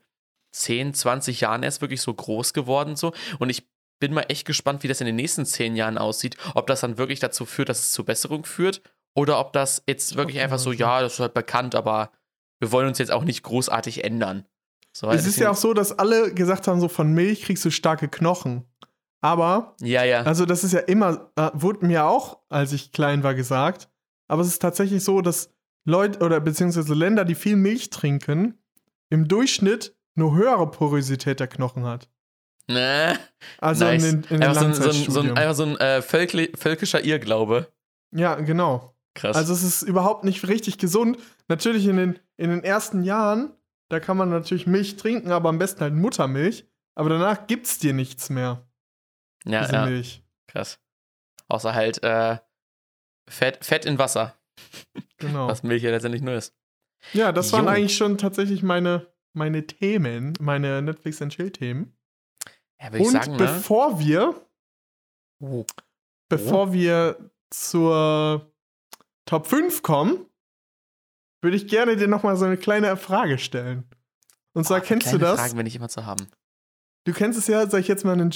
10, 0.56 0.94
20 0.94 1.40
Jahren 1.40 1.62
erst 1.62 1.80
wirklich 1.80 2.00
so 2.00 2.12
groß 2.12 2.52
geworden 2.52 2.96
so 2.96 3.12
und 3.38 3.50
ich 3.50 3.68
bin 3.98 4.12
mal 4.12 4.26
echt 4.28 4.46
gespannt, 4.46 4.82
wie 4.82 4.88
das 4.88 5.00
in 5.00 5.06
den 5.06 5.16
nächsten 5.16 5.46
10 5.46 5.74
Jahren 5.76 5.98
aussieht, 5.98 6.36
ob 6.54 6.66
das 6.66 6.80
dann 6.80 6.98
wirklich 6.98 7.20
dazu 7.20 7.46
führt, 7.46 7.68
dass 7.68 7.80
es 7.80 7.92
zur 7.92 8.04
Besserung 8.04 8.44
führt 8.44 8.82
oder 9.14 9.40
ob 9.40 9.52
das 9.52 9.82
jetzt 9.86 10.16
wirklich 10.16 10.40
einfach 10.40 10.58
so. 10.58 10.72
ja, 10.72 11.00
das 11.00 11.14
ist 11.14 11.20
halt 11.20 11.34
bekannt, 11.34 11.74
aber 11.74 12.10
wir 12.60 12.72
wollen 12.72 12.88
uns 12.88 12.98
jetzt 12.98 13.10
auch 13.10 13.24
nicht 13.24 13.42
großartig 13.42 14.04
ändern. 14.04 14.44
So, 14.92 15.10
es 15.10 15.26
ist 15.26 15.38
ja 15.38 15.50
auch 15.50 15.56
so, 15.56 15.74
dass 15.74 15.98
alle 15.98 16.32
gesagt 16.32 16.68
haben, 16.68 16.80
so 16.80 16.88
von 16.88 17.12
Milch 17.12 17.42
kriegst 17.42 17.64
du 17.64 17.70
starke 17.70 18.08
Knochen. 18.08 18.64
Aber, 19.20 19.74
Ja, 19.80 20.04
ja. 20.04 20.22
also 20.22 20.46
das 20.46 20.64
ist 20.64 20.72
ja 20.72 20.80
immer, 20.80 21.32
äh, 21.36 21.50
wurde 21.54 21.86
mir 21.86 22.04
auch, 22.04 22.40
als 22.48 22.72
ich 22.72 22.92
klein 22.92 23.22
war, 23.22 23.34
gesagt. 23.34 23.88
Aber 24.28 24.42
es 24.42 24.48
ist 24.48 24.60
tatsächlich 24.60 25.02
so, 25.02 25.20
dass 25.20 25.50
Leute 25.84 26.20
oder 26.20 26.40
beziehungsweise 26.40 26.94
Länder, 26.94 27.24
die 27.24 27.34
viel 27.34 27.56
Milch 27.56 27.90
trinken, 27.90 28.58
im 29.10 29.28
Durchschnitt 29.28 29.95
eine 30.16 30.32
höhere 30.32 30.70
Porosität 30.70 31.40
der 31.40 31.46
Knochen 31.48 31.84
hat. 31.84 32.08
Ne? 32.68 33.18
Also 33.58 33.84
nice. 33.84 34.04
in 34.04 34.22
den, 34.22 34.30
in 34.30 34.40
den 34.40 34.48
einfach 34.48 34.74
so 34.74 34.90
ein, 34.90 35.10
so 35.10 35.20
ein, 35.20 35.36
einfach 35.38 35.54
so 35.54 35.62
ein 35.64 35.76
äh, 35.76 36.00
völkli- 36.00 36.56
völkischer 36.56 37.04
Irrglaube. 37.04 37.72
Ja, 38.14 38.34
genau. 38.36 38.94
Krass. 39.14 39.36
Also 39.36 39.52
es 39.54 39.62
ist 39.62 39.82
überhaupt 39.82 40.24
nicht 40.24 40.46
richtig 40.48 40.78
gesund. 40.78 41.18
Natürlich 41.48 41.86
in 41.86 41.96
den, 41.96 42.18
in 42.36 42.50
den 42.50 42.64
ersten 42.64 43.02
Jahren, 43.04 43.52
da 43.88 44.00
kann 44.00 44.16
man 44.16 44.30
natürlich 44.30 44.66
Milch 44.66 44.96
trinken, 44.96 45.30
aber 45.30 45.48
am 45.48 45.58
besten 45.58 45.80
halt 45.80 45.94
Muttermilch. 45.94 46.66
Aber 46.96 47.08
danach 47.08 47.46
gibt's 47.46 47.78
dir 47.78 47.92
nichts 47.92 48.30
mehr, 48.30 48.66
ja, 49.44 49.60
diese 49.62 49.72
ja, 49.74 49.84
Milch. 49.86 50.22
krass. 50.48 50.80
Außer 51.48 51.74
halt 51.74 52.02
äh, 52.02 52.38
Fett, 53.28 53.64
Fett 53.64 53.84
in 53.84 53.98
Wasser, 53.98 54.34
Genau. 55.18 55.46
was 55.48 55.62
Milch 55.62 55.82
ja 55.82 55.90
letztendlich 55.90 56.22
nur 56.22 56.34
ist. 56.34 56.54
Ja, 57.12 57.32
das 57.32 57.52
waren 57.52 57.64
Jo. 57.66 57.70
eigentlich 57.70 57.96
schon 57.96 58.18
tatsächlich 58.18 58.62
meine, 58.62 59.06
meine 59.36 59.66
Themen, 59.66 60.34
meine 60.40 60.82
Netflix 60.82 61.20
and 61.22 61.32
Chill 61.32 61.50
Themen. 61.50 61.96
Ja, 62.80 62.90
Und 62.92 63.10
sagen, 63.10 63.32
ne? 63.32 63.38
bevor 63.38 63.98
wir, 64.00 64.46
Oh. 65.40 65.64
bevor 66.30 66.72
wir 66.72 67.30
zur 67.50 68.50
Top 69.26 69.46
5 69.46 69.82
kommen, 69.82 70.26
würde 71.42 71.56
ich 71.56 71.68
gerne 71.68 71.96
dir 71.96 72.08
nochmal 72.08 72.36
so 72.36 72.44
eine 72.44 72.56
kleine 72.56 72.96
Frage 72.96 73.38
stellen. 73.38 73.84
Und 74.54 74.64
zwar 74.64 74.80
Boah, 74.80 74.86
kennst 74.86 75.12
du 75.12 75.18
das? 75.18 75.38
Fragen, 75.38 75.58
wenn 75.58 75.66
ich 75.66 75.76
immer 75.76 75.88
zu 75.88 76.06
haben. 76.06 76.26
Du 77.04 77.12
kennst 77.12 77.38
es 77.38 77.46
ja, 77.46 77.68
sag 77.68 77.80
ich 77.80 77.88
jetzt 77.88 78.04
mal, 78.04 78.30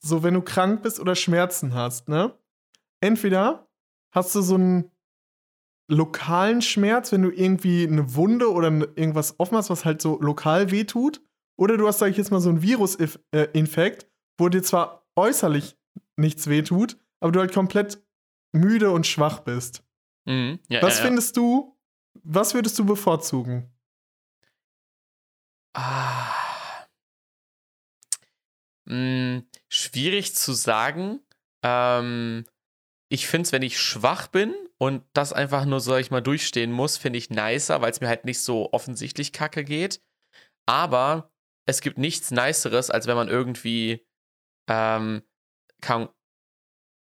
so 0.00 0.22
wenn 0.22 0.34
du 0.34 0.40
krank 0.42 0.82
bist 0.82 0.98
oder 0.98 1.14
Schmerzen 1.14 1.74
hast, 1.74 2.08
ne? 2.08 2.36
Entweder 3.00 3.68
hast 4.14 4.34
du 4.34 4.40
so 4.42 4.54
einen 4.54 4.90
lokalen 5.92 6.62
Schmerz, 6.62 7.12
wenn 7.12 7.22
du 7.22 7.30
irgendwie 7.30 7.86
eine 7.86 8.14
Wunde 8.14 8.50
oder 8.50 8.68
irgendwas 8.68 9.38
offen 9.38 9.56
hast, 9.56 9.70
was 9.70 9.84
halt 9.84 10.00
so 10.00 10.20
lokal 10.20 10.70
wehtut. 10.70 11.20
Oder 11.56 11.76
du 11.76 11.86
hast, 11.86 11.98
sag 11.98 12.10
ich 12.10 12.16
jetzt 12.16 12.30
mal, 12.30 12.40
so 12.40 12.48
einen 12.48 12.62
Virusinfekt, 12.62 14.06
wo 14.38 14.48
dir 14.48 14.62
zwar 14.62 15.06
äußerlich 15.16 15.76
nichts 16.16 16.46
wehtut, 16.48 16.96
aber 17.20 17.30
du 17.32 17.40
halt 17.40 17.52
komplett 17.52 18.02
müde 18.52 18.90
und 18.90 19.06
schwach 19.06 19.40
bist. 19.40 19.84
Mhm. 20.24 20.58
Ja, 20.68 20.82
Was 20.82 20.98
ja, 20.98 21.00
ja. 21.00 21.06
findest 21.08 21.36
du, 21.36 21.76
was 22.22 22.54
würdest 22.54 22.78
du 22.78 22.86
bevorzugen? 22.86 23.70
Ah. 25.74 26.86
Hm, 28.88 29.44
schwierig 29.68 30.34
zu 30.34 30.52
sagen. 30.52 31.20
Ähm, 31.62 32.44
ich 33.08 33.26
finde 33.26 33.46
es, 33.46 33.52
wenn 33.52 33.62
ich 33.62 33.78
schwach 33.78 34.28
bin 34.28 34.54
und 34.82 35.04
das 35.12 35.32
einfach 35.32 35.64
nur, 35.64 35.78
sag 35.78 36.00
ich 36.00 36.10
mal, 36.10 36.22
durchstehen 36.22 36.72
muss, 36.72 36.96
finde 36.96 37.16
ich 37.16 37.30
nicer, 37.30 37.80
weil 37.80 37.92
es 37.92 38.00
mir 38.00 38.08
halt 38.08 38.24
nicht 38.24 38.40
so 38.40 38.72
offensichtlich 38.72 39.32
kacke 39.32 39.62
geht. 39.62 40.02
Aber 40.66 41.30
es 41.68 41.82
gibt 41.82 41.98
nichts 41.98 42.32
Niceres, 42.32 42.90
als 42.90 43.06
wenn 43.06 43.14
man 43.14 43.28
irgendwie 43.28 44.04
ähm, 44.68 45.22
kann, 45.80 46.08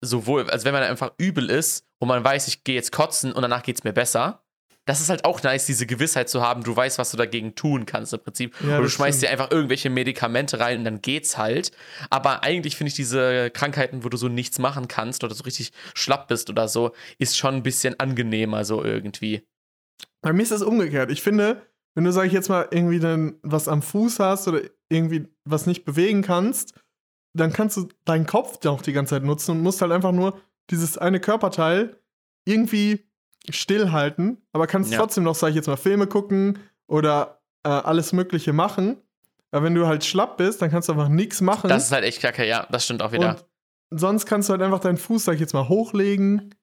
sowohl, 0.04 0.50
als 0.50 0.66
wenn 0.66 0.74
man 0.74 0.82
einfach 0.82 1.14
übel 1.20 1.52
ist 1.52 1.86
und 2.02 2.08
man 2.08 2.24
weiß, 2.24 2.48
ich 2.48 2.64
gehe 2.64 2.74
jetzt 2.74 2.92
kotzen 2.92 3.34
und 3.34 3.44
danach 3.44 3.62
geht 3.62 3.78
es 3.78 3.84
mir 3.84 3.94
besser. 3.94 4.44
Das 4.90 5.02
ist 5.02 5.10
halt 5.12 5.24
auch 5.24 5.44
nice, 5.44 5.68
diese 5.68 5.86
Gewissheit 5.86 6.30
zu 6.30 6.42
haben, 6.42 6.64
du 6.64 6.76
weißt, 6.76 6.98
was 6.98 7.12
du 7.12 7.18
dagegen 7.18 7.54
tun 7.54 7.86
kannst 7.86 8.12
im 8.12 8.22
Prinzip. 8.22 8.56
Ja, 8.62 8.70
Oder 8.70 8.82
du 8.82 8.90
schmeißt 8.90 9.22
dir 9.22 9.28
stimmt. 9.28 9.40
einfach 9.40 9.56
irgendwelche 9.56 9.92
Medikamente 9.92 10.60
rein 10.60 10.80
und 10.80 10.86
dann 10.86 11.04
geht's 11.04 11.38
halt. 11.38 11.72
Aber 12.10 12.42
eigentlich 12.42 12.76
finde 12.76 12.88
ich 12.90 12.96
diese 12.96 13.52
Krankheiten, 13.52 14.04
wo 14.04 14.10
du 14.10 14.18
so 14.18 14.30
nichts 14.30 14.58
machen 14.58 14.88
kannst 14.88 15.24
oder 15.24 15.36
so 15.36 15.44
richtig 15.44 15.74
schlapp 15.94 16.28
bist 16.28 16.50
oder 16.50 16.68
so, 16.68 16.94
ist 17.20 17.38
schon 17.38 17.54
ein 17.54 17.62
bisschen 17.62 18.00
angenehmer 18.00 18.66
so 18.66 18.84
irgendwie. 18.84 19.44
Bei 20.24 20.34
mir 20.34 20.42
ist 20.42 20.52
das 20.52 20.64
umgekehrt. 20.64 21.12
Ich 21.12 21.22
finde, 21.22 21.62
wenn 21.94 22.04
du, 22.04 22.12
sag 22.12 22.26
ich 22.26 22.34
jetzt 22.34 22.50
mal, 22.50 22.68
irgendwie 22.72 23.00
dann 23.00 23.36
was 23.44 23.68
am 23.68 23.84
Fuß 23.84 24.18
hast 24.18 24.48
oder 24.48 24.62
irgendwie 24.90 25.28
was 25.46 25.68
nicht 25.68 25.86
bewegen 25.86 26.24
kannst, 26.24 26.74
dann 27.38 27.54
kannst 27.54 27.78
du 27.78 27.90
deinen 28.06 28.26
Kopf 28.26 28.66
auch 28.66 28.82
die 28.82 28.94
ganze 28.94 29.12
Zeit 29.12 29.24
nutzen 29.24 29.52
und 29.52 29.62
musst 29.62 29.84
halt 29.84 29.92
einfach 29.92 30.14
nur 30.14 30.42
dieses 30.72 30.98
eine 30.98 31.20
Körperteil 31.20 31.96
irgendwie 32.48 33.08
stillhalten, 33.50 34.42
aber 34.54 34.68
kannst 34.68 34.92
Ja. 34.92 35.00
trotzdem 35.00 35.24
noch, 35.24 35.36
sag 35.36 35.50
ich 35.50 35.56
jetzt 35.56 35.68
mal, 35.68 35.78
Filme 35.78 36.08
gucken 36.08 36.60
oder 36.88 37.42
äh, 37.64 37.70
alles 37.70 38.14
Mögliche 38.14 38.54
machen. 38.54 38.98
Aber 39.52 39.66
wenn 39.66 39.74
du 39.76 39.88
halt 39.88 40.06
schlapp 40.06 40.38
bist, 40.38 40.62
dann 40.62 40.70
kannst 40.70 40.90
du 40.90 40.94
einfach 40.94 41.10
nichts 41.10 41.42
machen. 41.42 41.68
Das 41.70 41.86
ist 41.86 41.92
halt 41.92 42.04
echt 42.04 42.22
kacke, 42.22 42.46
ja, 42.48 42.68
das 42.72 42.86
stimmt 42.86 43.02
auch 43.02 43.12
wieder. 43.12 43.38
Und 43.90 44.00
sonst 44.00 44.26
kannst 44.28 44.50
du 44.50 44.52
halt 44.54 44.62
einfach 44.62 44.80
deinen 44.80 44.98
Fuß, 44.98 45.26
sag 45.26 45.34
ich 45.34 45.40
jetzt 45.40 45.54
mal, 45.54 45.68
hochlegen 45.68 46.54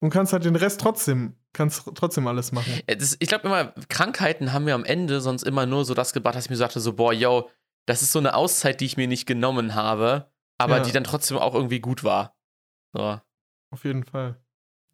und 0.00 0.10
kannst 0.10 0.32
halt 0.32 0.44
den 0.44 0.56
Rest 0.56 0.80
trotzdem, 0.80 1.36
kannst 1.52 1.88
trotzdem 1.94 2.26
alles 2.26 2.50
machen. 2.52 2.80
Äh, 2.86 2.96
Das, 2.96 3.16
ich 3.20 3.28
glaube 3.28 3.46
immer, 3.46 3.72
Krankheiten 3.88 4.52
haben 4.52 4.64
mir 4.64 4.74
am 4.74 4.84
Ende 4.84 5.20
sonst 5.20 5.44
immer 5.44 5.66
nur 5.66 5.84
so 5.84 5.94
das 5.94 6.12
gebracht, 6.12 6.34
dass 6.34 6.44
ich 6.46 6.50
mir 6.50 6.56
sagte, 6.56 6.80
so, 6.80 6.94
boah, 6.94 7.12
yo, 7.12 7.48
das 7.86 8.02
ist 8.02 8.10
so 8.12 8.18
eine 8.18 8.34
Auszeit, 8.34 8.80
die 8.80 8.86
ich 8.86 8.96
mir 8.96 9.06
nicht 9.06 9.26
genommen 9.26 9.74
habe, 9.76 10.30
aber 10.58 10.78
Ja. 10.78 10.82
die 10.82 10.92
dann 10.92 11.04
trotzdem 11.04 11.38
auch 11.38 11.54
irgendwie 11.54 11.80
gut 11.80 12.02
war. 12.02 12.36
So, 12.92 13.20
Auf 13.70 13.84
jeden 13.84 14.04
Fall. 14.04 14.40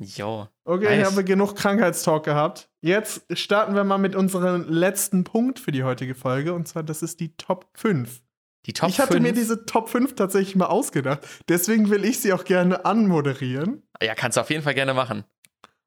Yo. 0.01 0.49
Okay, 0.65 0.85
Nice. 0.85 0.99
ich 0.99 1.05
habe 1.05 1.25
genug 1.25 1.55
Krankheitstalk 1.55 2.25
gehabt. 2.25 2.71
Jetzt 2.81 3.25
starten 3.39 3.75
wir 3.75 3.85
mal 3.85 3.99
mit 3.99 4.17
unserem 4.17 4.65
letzten 4.69 5.25
Punkt 5.25 5.59
für 5.59 5.73
die 5.73 5.85
heutige 5.85 6.15
Folge. 6.15 6.55
Und 6.55 6.67
zwar, 6.67 6.83
das 6.83 7.03
ist 7.03 7.21
die 7.21 7.37
Top 7.37 7.67
5. 7.75 8.23
Die 8.67 8.73
Top 8.73 8.91
ich 8.91 9.01
hatte 9.01 9.15
5, 9.15 9.23
mir 9.23 9.33
diese 9.33 9.65
Top 9.67 9.89
5 9.89 10.15
tatsächlich 10.15 10.57
mal 10.57 10.67
ausgedacht. 10.67 11.27
Deswegen 11.49 11.91
will 11.91 12.05
ich 12.05 12.21
sie 12.21 12.33
auch 12.33 12.45
gerne 12.45 12.85
anmoderieren. 12.85 13.83
Ja, 14.03 14.15
kannst 14.15 14.37
du 14.37 14.43
auf 14.43 14.51
jeden 14.51 14.63
Fall 14.63 14.75
gerne 14.75 14.95
machen. 14.95 15.25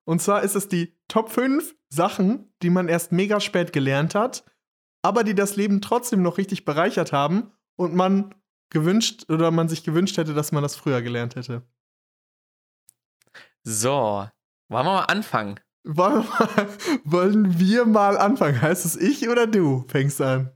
Und 0.06 0.22
zwar 0.22 0.44
ist 0.44 0.56
es 0.56 0.68
die 0.68 0.96
Top 1.08 1.30
5 1.30 1.76
Sachen, 1.90 2.52
die 2.62 2.70
man 2.70 2.88
erst 2.88 3.12
mega 3.12 3.40
spät 3.40 3.74
gelernt 3.74 4.16
hat, 4.16 4.44
aber 5.02 5.24
die 5.24 5.36
das 5.36 5.56
Leben 5.56 5.82
trotzdem 5.82 6.22
noch 6.22 6.38
richtig 6.38 6.66
bereichert 6.66 7.14
haben 7.14 7.52
und 7.76 7.94
man 7.94 8.34
gewünscht 8.70 9.30
oder 9.30 9.52
man 9.52 9.70
sich 9.70 9.84
gewünscht 9.84 10.18
hätte, 10.18 10.34
dass 10.34 10.52
man 10.52 10.64
das 10.64 10.76
früher 10.76 11.02
gelernt 11.02 11.36
hätte. 11.36 11.62
So, 13.64 14.28
wollen 14.70 14.86
wir 14.86 14.94
mal 14.94 15.06
anfangen? 15.06 15.60
Wollen 15.84 16.24
wir 16.24 16.24
mal, 16.24 16.68
wollen 17.06 17.60
wir 17.60 17.86
mal 17.86 18.18
anfangen? 18.18 18.62
Heißt 18.62 18.86
es 18.86 18.96
ich 18.96 19.28
oder 19.30 19.48
du 19.48 19.86
fängst 19.88 20.22
an? 20.22 20.52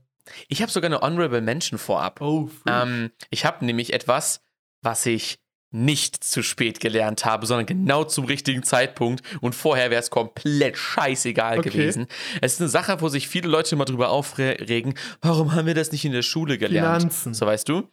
Ich 0.48 0.60
habe 0.60 0.70
sogar 0.70 0.88
eine 0.88 1.00
Honorable 1.00 1.40
Mention 1.40 1.78
vorab. 1.78 2.20
Oh, 2.20 2.50
Ähm, 2.66 3.10
ich 3.30 3.44
habe 3.46 3.64
nämlich 3.64 3.92
etwas, 3.94 4.42
was 4.82 5.06
ich 5.06 5.38
nicht 5.70 6.22
zu 6.24 6.42
spät 6.42 6.80
gelernt 6.80 7.24
habe, 7.26 7.46
sondern 7.46 7.66
genau 7.66 8.04
zum 8.04 8.24
richtigen 8.24 8.62
Zeitpunkt 8.62 9.22
und 9.42 9.54
vorher 9.54 9.90
wäre 9.90 10.00
es 10.00 10.08
komplett 10.10 10.78
scheißegal 10.78 11.58
Okay. 11.58 11.70
gewesen. 11.70 12.06
Es 12.40 12.54
ist 12.54 12.60
eine 12.60 12.70
Sache, 12.70 13.00
wo 13.02 13.08
sich 13.08 13.28
viele 13.28 13.48
Leute 13.48 13.74
immer 13.74 13.84
drüber 13.84 14.08
aufregen, 14.08 14.94
warum 15.20 15.54
haben 15.54 15.66
wir 15.66 15.74
das 15.74 15.92
nicht 15.92 16.06
in 16.06 16.12
der 16.12 16.22
Schule 16.22 16.56
gelernt? 16.56 17.02
Finanzen. 17.02 17.34
So 17.34 17.44
weißt 17.44 17.68
du? 17.68 17.86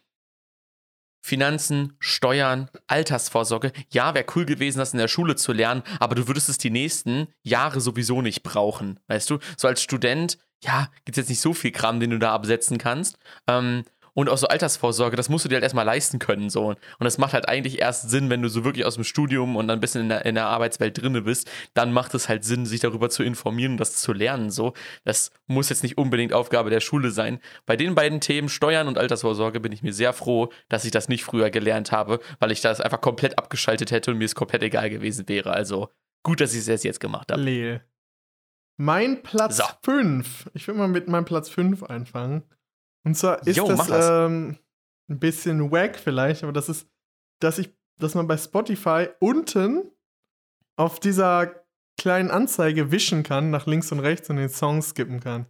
Finanzen, 1.26 1.94
Steuern, 1.98 2.70
Altersvorsorge. 2.86 3.72
Ja, 3.90 4.14
wäre 4.14 4.26
cool 4.36 4.46
gewesen, 4.46 4.78
das 4.78 4.92
in 4.92 5.00
der 5.00 5.08
Schule 5.08 5.34
zu 5.34 5.52
lernen, 5.52 5.82
aber 5.98 6.14
du 6.14 6.28
würdest 6.28 6.48
es 6.48 6.56
die 6.56 6.70
nächsten 6.70 7.26
Jahre 7.42 7.80
sowieso 7.80 8.22
nicht 8.22 8.44
brauchen. 8.44 9.00
Weißt 9.08 9.28
du? 9.30 9.40
So 9.56 9.66
als 9.66 9.82
Student, 9.82 10.38
ja, 10.62 10.88
gibt 11.04 11.18
es 11.18 11.22
jetzt 11.22 11.28
nicht 11.28 11.40
so 11.40 11.52
viel 11.52 11.72
Kram, 11.72 11.98
den 11.98 12.10
du 12.10 12.20
da 12.20 12.32
absetzen 12.32 12.78
kannst. 12.78 13.18
Ähm, 13.48 13.82
und 14.16 14.30
auch 14.30 14.38
so 14.38 14.48
Altersvorsorge, 14.48 15.14
das 15.14 15.28
musst 15.28 15.44
du 15.44 15.50
dir 15.50 15.56
halt 15.56 15.62
erstmal 15.62 15.84
leisten 15.84 16.18
können. 16.18 16.48
So. 16.48 16.68
Und 16.68 16.78
das 16.98 17.18
macht 17.18 17.34
halt 17.34 17.50
eigentlich 17.50 17.80
erst 17.80 18.08
Sinn, 18.08 18.30
wenn 18.30 18.40
du 18.40 18.48
so 18.48 18.64
wirklich 18.64 18.86
aus 18.86 18.94
dem 18.94 19.04
Studium 19.04 19.56
und 19.56 19.68
dann 19.68 19.76
ein 19.76 19.80
bisschen 19.80 20.00
in 20.00 20.08
der, 20.08 20.24
in 20.24 20.34
der 20.34 20.46
Arbeitswelt 20.46 21.00
drinne 21.00 21.20
bist. 21.20 21.50
Dann 21.74 21.92
macht 21.92 22.14
es 22.14 22.26
halt 22.26 22.42
Sinn, 22.42 22.64
sich 22.64 22.80
darüber 22.80 23.10
zu 23.10 23.22
informieren 23.22 23.72
und 23.72 23.78
das 23.78 23.96
zu 23.96 24.14
lernen. 24.14 24.50
So. 24.50 24.72
Das 25.04 25.32
muss 25.46 25.68
jetzt 25.68 25.82
nicht 25.82 25.98
unbedingt 25.98 26.32
Aufgabe 26.32 26.70
der 26.70 26.80
Schule 26.80 27.10
sein. 27.10 27.40
Bei 27.66 27.76
den 27.76 27.94
beiden 27.94 28.22
Themen 28.22 28.48
Steuern 28.48 28.88
und 28.88 28.96
Altersvorsorge 28.96 29.60
bin 29.60 29.72
ich 29.72 29.82
mir 29.82 29.92
sehr 29.92 30.14
froh, 30.14 30.48
dass 30.70 30.86
ich 30.86 30.92
das 30.92 31.10
nicht 31.10 31.22
früher 31.22 31.50
gelernt 31.50 31.92
habe, 31.92 32.20
weil 32.38 32.52
ich 32.52 32.62
das 32.62 32.80
einfach 32.80 33.02
komplett 33.02 33.38
abgeschaltet 33.38 33.90
hätte 33.90 34.12
und 34.12 34.16
mir 34.16 34.24
es 34.24 34.34
komplett 34.34 34.62
egal 34.62 34.88
gewesen 34.88 35.28
wäre. 35.28 35.52
Also 35.52 35.90
gut, 36.22 36.40
dass 36.40 36.54
ich 36.54 36.60
es 36.60 36.68
erst 36.68 36.84
jetzt 36.84 37.00
gemacht 37.00 37.30
habe. 37.30 37.42
Lehl. 37.42 37.84
Mein 38.78 39.22
Platz 39.22 39.58
So. 39.58 39.64
5. 39.82 40.50
Ich 40.54 40.66
will 40.68 40.74
mal 40.74 40.88
mit 40.88 41.06
meinem 41.06 41.26
Platz 41.26 41.50
5 41.50 41.82
anfangen. 41.82 42.44
Und 43.06 43.14
zwar 43.14 43.46
ist 43.46 43.56
Jo, 43.56 43.68
das, 43.68 43.86
das. 43.86 44.08
Ähm, 44.10 44.58
ein 45.08 45.20
bisschen 45.20 45.70
wack 45.70 45.96
vielleicht, 45.96 46.42
aber 46.42 46.52
das 46.52 46.68
ist, 46.68 46.90
dass 47.38 47.60
ich, 47.60 47.72
dass 48.00 48.16
man 48.16 48.26
bei 48.26 48.36
Spotify 48.36 49.08
unten 49.20 49.92
auf 50.74 50.98
dieser 50.98 51.54
kleinen 51.96 52.32
Anzeige 52.32 52.90
wischen 52.90 53.22
kann, 53.22 53.50
nach 53.50 53.66
links 53.66 53.92
und 53.92 54.00
rechts 54.00 54.28
und 54.28 54.36
den 54.36 54.48
Song 54.48 54.82
skippen 54.82 55.20
kann. 55.20 55.46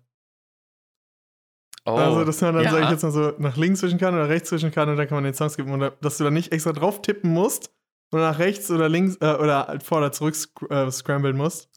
Oh, 1.86 1.92
Also, 1.92 2.24
dass 2.24 2.42
man 2.42 2.56
dann, 2.56 2.64
ja. 2.64 2.72
sag 2.72 2.84
ich 2.84 2.90
jetzt 2.90 3.02
mal 3.04 3.10
so, 3.10 3.32
nach 3.38 3.56
links 3.56 3.82
wischen 3.82 3.98
kann 3.98 4.12
oder 4.12 4.28
rechts 4.28 4.52
wischen 4.52 4.70
kann 4.70 4.90
und 4.90 4.98
dann 4.98 5.08
kann 5.08 5.16
man 5.16 5.24
den 5.24 5.32
Song 5.32 5.48
skippen. 5.48 5.72
Oder 5.72 5.92
dass 6.02 6.18
du 6.18 6.24
dann 6.24 6.34
nicht 6.34 6.52
extra 6.52 6.72
drauf 6.72 7.00
tippen 7.00 7.32
musst 7.32 7.74
und 8.10 8.20
nach 8.20 8.38
rechts 8.38 8.70
oder 8.70 8.90
links 8.90 9.16
äh, 9.22 9.34
oder 9.34 9.68
halt 9.68 9.82
vor 9.82 9.98
oder 9.98 10.12
zurück 10.12 10.34
sc 10.34 10.50
äh, 10.68 10.90
scramblen 10.90 11.38
musst. 11.38 11.70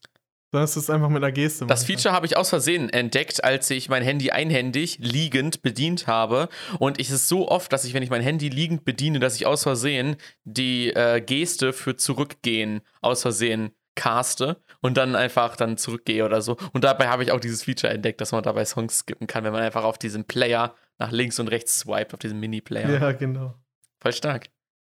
Sondern 0.52 0.64
dass 0.64 0.74
du 0.74 0.80
es 0.80 0.90
einfach 0.90 1.10
mit 1.10 1.24
einer 1.24 1.32
Geste 1.32 1.68
Das 1.68 1.84
Feature 1.84 2.14
habe 2.14 2.26
ich 2.26 2.36
aus 2.36 2.50
Versehen 2.50 2.90
entdeckt, 2.90 3.44
als 3.44 3.70
ich 3.70 3.88
mein 3.88 4.04
Handy 4.04 4.32
einhändig 4.32 4.98
liegend 5.00 5.62
bedient 5.62 6.08
habe. 6.08 6.50
Und 6.80 7.00
es 7.00 7.12
ist 7.12 7.28
so 7.28 7.48
oft, 7.48 7.72
dass 7.72 7.86
ich, 7.86 7.94
wenn 7.94 8.02
ich 8.02 8.10
mein 8.10 8.24
Handy 8.24 8.50
liegend 8.50 8.84
bediene, 8.84 9.20
dass 9.20 9.36
ich 9.36 9.46
aus 9.46 9.64
Versehen 9.64 10.16
die 10.46 10.90
äh, 10.90 11.22
Geste 11.22 11.72
für 11.72 11.96
zurückgehen 11.98 12.82
aus 13.02 13.22
Versehen 13.22 13.72
caste 13.96 14.62
und 14.82 14.98
dann 14.98 15.16
einfach 15.16 15.56
dann 15.56 15.78
zurückgehe 15.78 16.26
oder 16.26 16.42
so. 16.42 16.58
Und 16.72 16.84
dabei 16.84 17.10
habe 17.10 17.22
ich 17.22 17.32
auch 17.32 17.40
dieses 17.40 17.64
Feature 17.64 17.94
entdeckt, 17.94 18.22
dass 18.22 18.32
man 18.32 18.42
dabei 18.42 18.66
Songs 18.66 19.00
skippen 19.00 19.28
kann, 19.28 19.44
wenn 19.44 19.52
man 19.52 19.62
einfach 19.62 19.84
auf 19.84 19.98
diesem 19.98 20.24
Player 20.24 20.74
nach 20.98 21.12
links 21.12 21.40
und 21.40 21.50
rechts 21.50 21.80
swiped, 21.80 22.14
auf 22.14 22.20
diesem 22.20 22.40
Mini-Player. 22.40 22.90
Ja, 23.00 23.12
genau. 23.12 23.56
Voll 24.00 24.14
stark. 24.14 24.48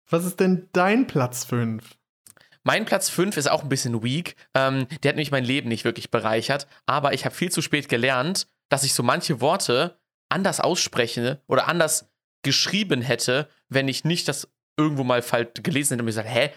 Was 0.09 0.25
ist 0.25 0.39
denn 0.39 0.69
dein 0.73 1.07
Platz 1.07 1.45
5? 1.45 1.97
Mein 2.63 2.85
Platz 2.85 3.09
5 3.09 3.37
ist 3.37 3.49
auch 3.49 3.63
ein 3.63 3.69
bisschen 3.69 4.03
weak. 4.03 4.35
Ähm, 4.53 4.87
der 5.03 5.09
hat 5.09 5.15
nämlich 5.15 5.31
mein 5.31 5.45
Leben 5.45 5.69
nicht 5.69 5.83
wirklich 5.83 6.11
bereichert. 6.11 6.67
Aber 6.85 7.13
ich 7.13 7.25
habe 7.25 7.35
viel 7.35 7.51
zu 7.51 7.61
spät 7.61 7.89
gelernt, 7.89 8.47
dass 8.69 8.83
ich 8.83 8.93
so 8.93 9.03
manche 9.03 9.41
Worte 9.41 9.99
anders 10.29 10.59
ausspreche 10.59 11.41
oder 11.47 11.67
anders 11.67 12.09
geschrieben 12.43 13.01
hätte, 13.01 13.49
wenn 13.69 13.87
ich 13.87 14.03
nicht 14.03 14.27
das 14.27 14.47
irgendwo 14.77 15.03
mal 15.03 15.21
falsch 15.21 15.61
gelesen 15.61 15.93
hätte 15.93 16.01
und 16.01 16.05
mir 16.05 16.11
gesagt, 16.11 16.29
hä, 16.29 16.51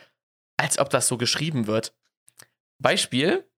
als 0.56 0.78
ob 0.78 0.90
das 0.90 1.08
so 1.08 1.16
geschrieben 1.16 1.66
wird. 1.66 1.94
Beispiel, 2.78 3.48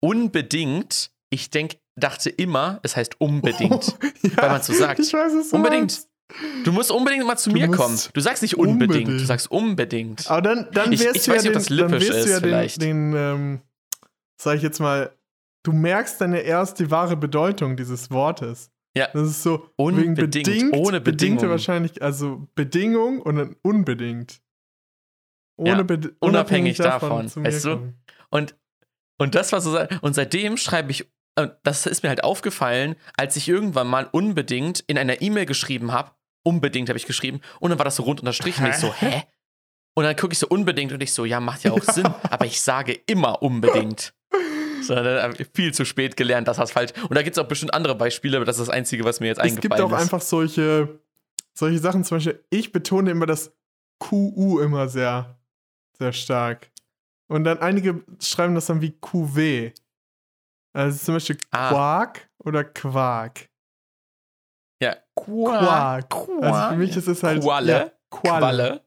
unbedingt, 0.00 1.10
ich 1.30 1.50
denk, 1.50 1.78
dachte 1.96 2.30
immer, 2.30 2.80
es 2.82 2.96
heißt 2.96 3.20
unbedingt. 3.20 3.96
ja, 4.22 4.36
weil 4.36 4.50
man's 4.50 4.66
so 4.66 4.72
sagt. 4.72 5.00
Ich 5.00 5.12
weiß 5.12 5.32
es. 5.34 5.52
Unbedingt. 5.52 6.09
Du 6.64 6.72
musst 6.72 6.90
unbedingt 6.90 7.26
mal 7.26 7.36
zu 7.36 7.50
Du 7.50 7.56
mir 7.56 7.68
kommen. 7.70 7.98
Du 8.12 8.20
sagst 8.20 8.42
nicht 8.42 8.56
unbedingt, 8.56 8.92
unbedingt. 9.00 9.20
du 9.20 9.24
sagst 9.26 9.50
unbedingt. 9.50 10.30
Aber 10.30 10.42
dann, 10.42 10.68
dann 10.72 10.92
Ich- 10.92 11.00
wirst 11.00 11.16
ich 11.16 11.24
du 11.24 11.32
weiß 11.32 11.44
ja 11.44 11.50
nicht, 11.52 11.70
den, 11.70 11.82
ob 11.84 11.90
das 11.90 12.06
du 12.06 12.12
ist, 12.14 12.28
ja 12.28 12.40
den, 12.40 12.48
vielleicht. 12.48 12.82
den 12.82 13.14
ähm, 13.16 13.60
sag 14.40 14.56
ich 14.56 14.62
jetzt 14.62 14.80
mal, 14.80 15.12
du 15.62 15.72
merkst 15.72 16.20
dann 16.20 16.32
ja 16.32 16.40
erst 16.40 16.78
die 16.78 16.90
wahre 16.90 17.16
Bedeutung 17.16 17.76
dieses 17.76 18.10
Wortes. 18.10 18.70
Ja. 18.96 19.08
Das 19.12 19.28
ist 19.28 19.42
so 19.42 19.70
Unbedingt, 19.76 20.18
wegen 20.18 20.30
bedingt, 20.30 20.76
ohne 20.76 21.00
bedingte 21.00 21.34
Bedingung. 21.36 21.50
wahrscheinlich, 21.50 22.02
also 22.02 22.48
Bedingung 22.54 23.20
und 23.22 23.36
dann 23.36 23.56
unbedingt. 23.62 24.40
Ohne 25.56 25.70
Ja, 25.70 25.82
Bed- 25.82 26.14
unabhängig 26.20 26.78
davon, 26.78 27.30
mir 27.36 27.44
weißt 27.44 27.66
du? 27.66 27.92
Und, 28.30 28.56
und 29.18 29.34
das 29.34 29.52
war 29.52 29.60
so, 29.60 29.78
und 30.00 30.14
seitdem 30.14 30.56
schreibe 30.56 30.90
ich, 30.90 31.06
das 31.62 31.86
ist 31.86 32.02
mir 32.02 32.08
halt 32.08 32.24
aufgefallen, 32.24 32.96
als 33.16 33.36
ich 33.36 33.48
irgendwann 33.48 33.86
mal 33.86 34.08
unbedingt 34.10 34.80
in 34.86 34.98
einer 34.98 35.22
E-Mail 35.22 35.46
geschrieben 35.46 35.92
habe, 35.92 36.10
unbedingt 36.42 36.88
habe 36.88 36.96
ich 36.98 37.06
geschrieben, 37.06 37.40
und 37.60 37.70
dann 37.70 37.78
war 37.78 37.84
das 37.84 37.96
so 37.96 38.02
rund 38.04 38.20
unterstrichen. 38.20 38.66
Ich 38.66 38.76
so, 38.76 38.92
hä? 38.92 39.24
Und 39.94 40.04
dann 40.04 40.16
gucke 40.16 40.32
ich 40.32 40.38
so 40.38 40.46
unbedingt 40.48 40.92
und 40.92 41.02
ich 41.02 41.12
so, 41.12 41.24
ja, 41.24 41.40
macht 41.40 41.64
ja 41.64 41.72
auch 41.72 41.82
Sinn, 41.82 42.06
aber 42.22 42.46
ich 42.46 42.60
sage 42.60 42.92
immer 43.06 43.42
unbedingt. 43.42 44.14
So, 44.82 44.94
dann 44.94 45.22
hab 45.22 45.38
ich 45.38 45.46
viel 45.54 45.74
zu 45.74 45.84
spät 45.84 46.16
gelernt, 46.16 46.48
das 46.48 46.72
falsch. 46.72 46.92
Und 47.02 47.14
da 47.14 47.22
gibt 47.22 47.36
es 47.36 47.42
auch 47.42 47.46
bestimmt 47.46 47.74
andere 47.74 47.94
Beispiele, 47.94 48.38
aber 48.38 48.46
das 48.46 48.58
ist 48.58 48.68
das 48.68 48.74
Einzige, 48.74 49.04
was 49.04 49.20
mir 49.20 49.26
jetzt 49.26 49.36
Es 49.36 49.42
eingefallen 49.44 49.60
gibt 49.60 49.80
auch 49.82 49.92
ist. 49.92 50.00
einfach 50.02 50.22
solche, 50.22 51.00
solche 51.52 51.78
Sachen, 51.78 52.02
zum 52.02 52.16
Beispiel, 52.16 52.42
ich 52.48 52.72
betone 52.72 53.10
immer 53.10 53.26
das 53.26 53.54
QU 53.98 54.58
immer 54.60 54.88
sehr, 54.88 55.38
sehr 55.98 56.14
stark. 56.14 56.70
Und 57.28 57.44
dann 57.44 57.58
einige 57.58 58.02
schreiben 58.20 58.54
das 58.54 58.66
dann 58.66 58.80
wie 58.80 58.92
QW. 58.92 59.72
Also 60.72 60.98
zum 61.04 61.14
Beispiel 61.16 61.36
Ah. 61.50 61.68
Quark 61.68 62.30
oder 62.38 62.64
Quark. 62.64 63.49
Ja, 64.82 64.96
Quark. 65.14 66.10
Quark. 66.10 66.42
Also 66.42 66.70
für 66.70 66.78
mich 66.78 66.96
ist 66.96 67.08
es 67.08 67.22
halt 67.22 67.42
Qualle. 67.42 67.72
Ja, 67.72 67.90
Qualle. 68.10 68.38
Qualle. 68.38 68.80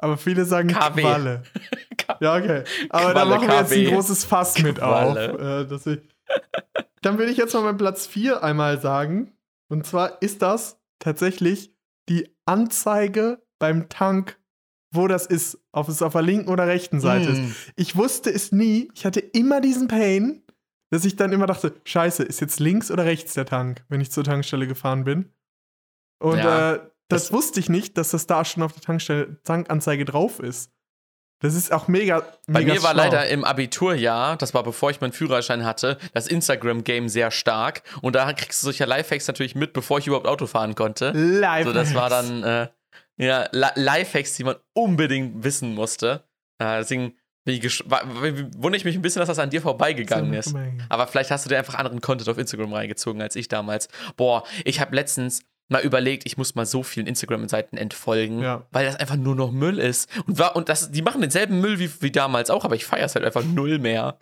Aber 0.00 0.16
viele 0.16 0.44
sagen 0.44 0.68
KW. 0.68 1.02
Qualle. 1.02 1.42
Ja, 2.20 2.36
okay. 2.36 2.64
Aber 2.88 3.12
da 3.12 3.26
machen 3.26 3.48
wir 3.48 3.60
jetzt 3.60 3.72
ein 3.72 3.84
großes 3.84 4.24
Fass 4.24 4.58
mit 4.62 4.78
Qualle. 4.78 5.34
auf. 5.34 5.40
Äh, 5.40 5.66
dass 5.66 5.86
ich 5.86 6.00
Dann 7.02 7.18
will 7.18 7.28
ich 7.28 7.36
jetzt 7.36 7.52
mal 7.52 7.62
meinen 7.62 7.76
Platz 7.76 8.06
4 8.06 8.42
einmal 8.42 8.80
sagen. 8.80 9.32
Und 9.68 9.86
zwar 9.86 10.22
ist 10.22 10.40
das 10.40 10.80
tatsächlich 11.00 11.74
die 12.08 12.34
Anzeige 12.46 13.42
beim 13.58 13.90
Tank, 13.90 14.40
wo 14.90 15.06
das 15.06 15.26
ist. 15.26 15.58
Ob 15.72 15.88
es 15.88 16.00
auf 16.00 16.12
der 16.12 16.22
linken 16.22 16.48
oder 16.48 16.66
rechten 16.66 17.00
Seite 17.00 17.30
ist. 17.30 17.40
Mm. 17.40 17.50
Ich 17.76 17.94
wusste 17.94 18.30
es 18.30 18.52
nie. 18.52 18.90
Ich 18.94 19.04
hatte 19.04 19.20
immer 19.20 19.60
diesen 19.60 19.86
Pain, 19.86 20.42
dass 20.90 21.04
ich 21.04 21.16
dann 21.16 21.32
immer 21.32 21.46
dachte, 21.46 21.74
scheiße, 21.84 22.22
ist 22.22 22.40
jetzt 22.40 22.60
links 22.60 22.90
oder 22.90 23.04
rechts 23.04 23.34
der 23.34 23.46
Tank, 23.46 23.84
wenn 23.88 24.00
ich 24.00 24.10
zur 24.10 24.24
Tankstelle 24.24 24.66
gefahren 24.66 25.04
bin. 25.04 25.32
Und 26.20 26.38
Ja, 26.38 26.74
äh, 26.74 26.78
das, 27.08 27.24
das- 27.24 27.32
wusste 27.32 27.60
ich 27.60 27.68
nicht, 27.68 27.96
dass 27.98 28.10
das 28.10 28.26
da 28.26 28.44
schon 28.44 28.62
auf 28.62 28.72
der 28.72 28.82
Tankstelle 28.82 29.42
Tankanzeige 29.44 30.04
drauf 30.04 30.40
ist. 30.40 30.72
Das 31.40 31.54
ist 31.54 31.72
auch 31.72 31.86
mega. 31.86 32.20
Bei 32.48 32.60
mega 32.60 32.74
mir 32.74 32.82
war 32.82 32.90
schlau. 32.94 33.04
leider 33.04 33.28
im 33.28 33.44
Abiturjahr, 33.44 34.36
das 34.36 34.54
war 34.54 34.64
bevor 34.64 34.90
ich 34.90 35.00
meinen 35.00 35.12
Führerschein 35.12 35.64
hatte, 35.64 35.96
das 36.12 36.26
Instagram-Game 36.26 37.08
sehr 37.08 37.30
stark. 37.30 37.82
Und 38.02 38.16
da 38.16 38.32
kriegst 38.32 38.60
du 38.60 38.64
solche 38.64 38.86
Lifehacks 38.86 39.28
natürlich 39.28 39.54
mit, 39.54 39.72
bevor 39.72 40.00
ich 40.00 40.08
überhaupt 40.08 40.26
Auto 40.26 40.46
fahren 40.48 40.74
konnte. 40.74 41.12
Live. 41.14 41.66
So, 41.66 41.72
das 41.72 41.94
war 41.94 42.10
dann 42.10 42.42
äh, 42.42 42.68
ja, 43.18 43.48
Li- 43.52 43.70
Lifehacks, 43.76 44.34
die 44.34 44.42
man 44.44 44.56
unbedingt 44.72 45.44
wissen 45.44 45.74
musste. 45.76 46.24
Äh, 46.60 46.78
deswegen 46.78 47.16
wundere 47.48 48.76
ich 48.76 48.84
mich 48.84 48.94
ein 48.96 49.02
bisschen, 49.02 49.20
dass 49.20 49.28
das 49.28 49.38
an 49.38 49.50
dir 49.50 49.62
vorbeigegangen 49.62 50.32
ist. 50.34 50.54
Aber 50.88 51.06
vielleicht 51.06 51.30
hast 51.30 51.44
du 51.44 51.48
dir 51.48 51.58
einfach 51.58 51.74
anderen 51.74 52.00
Content 52.00 52.28
auf 52.28 52.38
Instagram 52.38 52.72
reingezogen 52.72 53.20
als 53.22 53.36
ich 53.36 53.48
damals. 53.48 53.88
Boah, 54.16 54.44
ich 54.64 54.80
habe 54.80 54.94
letztens 54.94 55.40
mal 55.70 55.82
überlegt, 55.82 56.24
ich 56.26 56.38
muss 56.38 56.54
mal 56.54 56.64
so 56.64 56.82
vielen 56.82 57.06
Instagram-Seiten 57.06 57.76
entfolgen, 57.76 58.40
Ja. 58.40 58.66
weil 58.70 58.86
das 58.86 58.96
einfach 58.96 59.16
nur 59.16 59.34
noch 59.34 59.50
Müll 59.52 59.78
ist. 59.78 60.08
Und, 60.26 60.40
und 60.40 60.68
das, 60.70 60.90
die 60.90 61.02
machen 61.02 61.20
denselben 61.20 61.60
Müll 61.60 61.78
wie, 61.78 61.90
wie 62.00 62.10
damals 62.10 62.48
auch, 62.48 62.64
aber 62.64 62.74
ich 62.74 62.86
feiere 62.86 63.04
es 63.04 63.14
halt 63.14 63.24
einfach 63.26 63.44
null 63.44 63.78
mehr. 63.78 64.18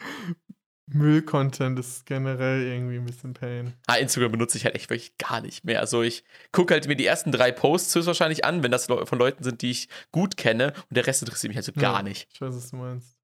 Müll-Content 0.88 1.78
ist 1.80 2.06
generell 2.06 2.62
irgendwie 2.62 2.96
ein 2.96 3.04
bisschen 3.04 3.32
Pain. 3.34 3.72
Ah, 3.88 3.96
Instagram 3.96 4.30
benutze 4.32 4.56
ich 4.56 4.64
halt 4.64 4.76
echt 4.76 4.88
wirklich 4.88 5.18
gar 5.18 5.40
nicht 5.40 5.64
mehr. 5.64 5.80
Also 5.80 6.02
ich 6.02 6.22
gucke 6.52 6.74
halt 6.74 6.86
mir 6.86 6.94
die 6.94 7.06
ersten 7.06 7.32
drei 7.32 7.50
Posts 7.50 7.96
höchstwahrscheinlich 7.96 8.44
an, 8.44 8.62
wenn 8.62 8.70
das 8.70 8.86
von 8.86 9.18
Leuten 9.18 9.42
sind, 9.42 9.62
die 9.62 9.72
ich 9.72 9.88
gut 10.12 10.36
kenne. 10.36 10.72
Und 10.88 10.96
der 10.96 11.06
Rest 11.06 11.22
interessiert 11.22 11.48
mich 11.48 11.56
halt 11.56 11.64
so 11.64 11.72
gar 11.72 11.96
Ja, 11.98 12.02
nicht. 12.04 12.28
Ich 12.32 12.40
weiß, 12.40 12.54
was 12.54 12.70
du 12.70 12.76
meinst. 12.76 13.15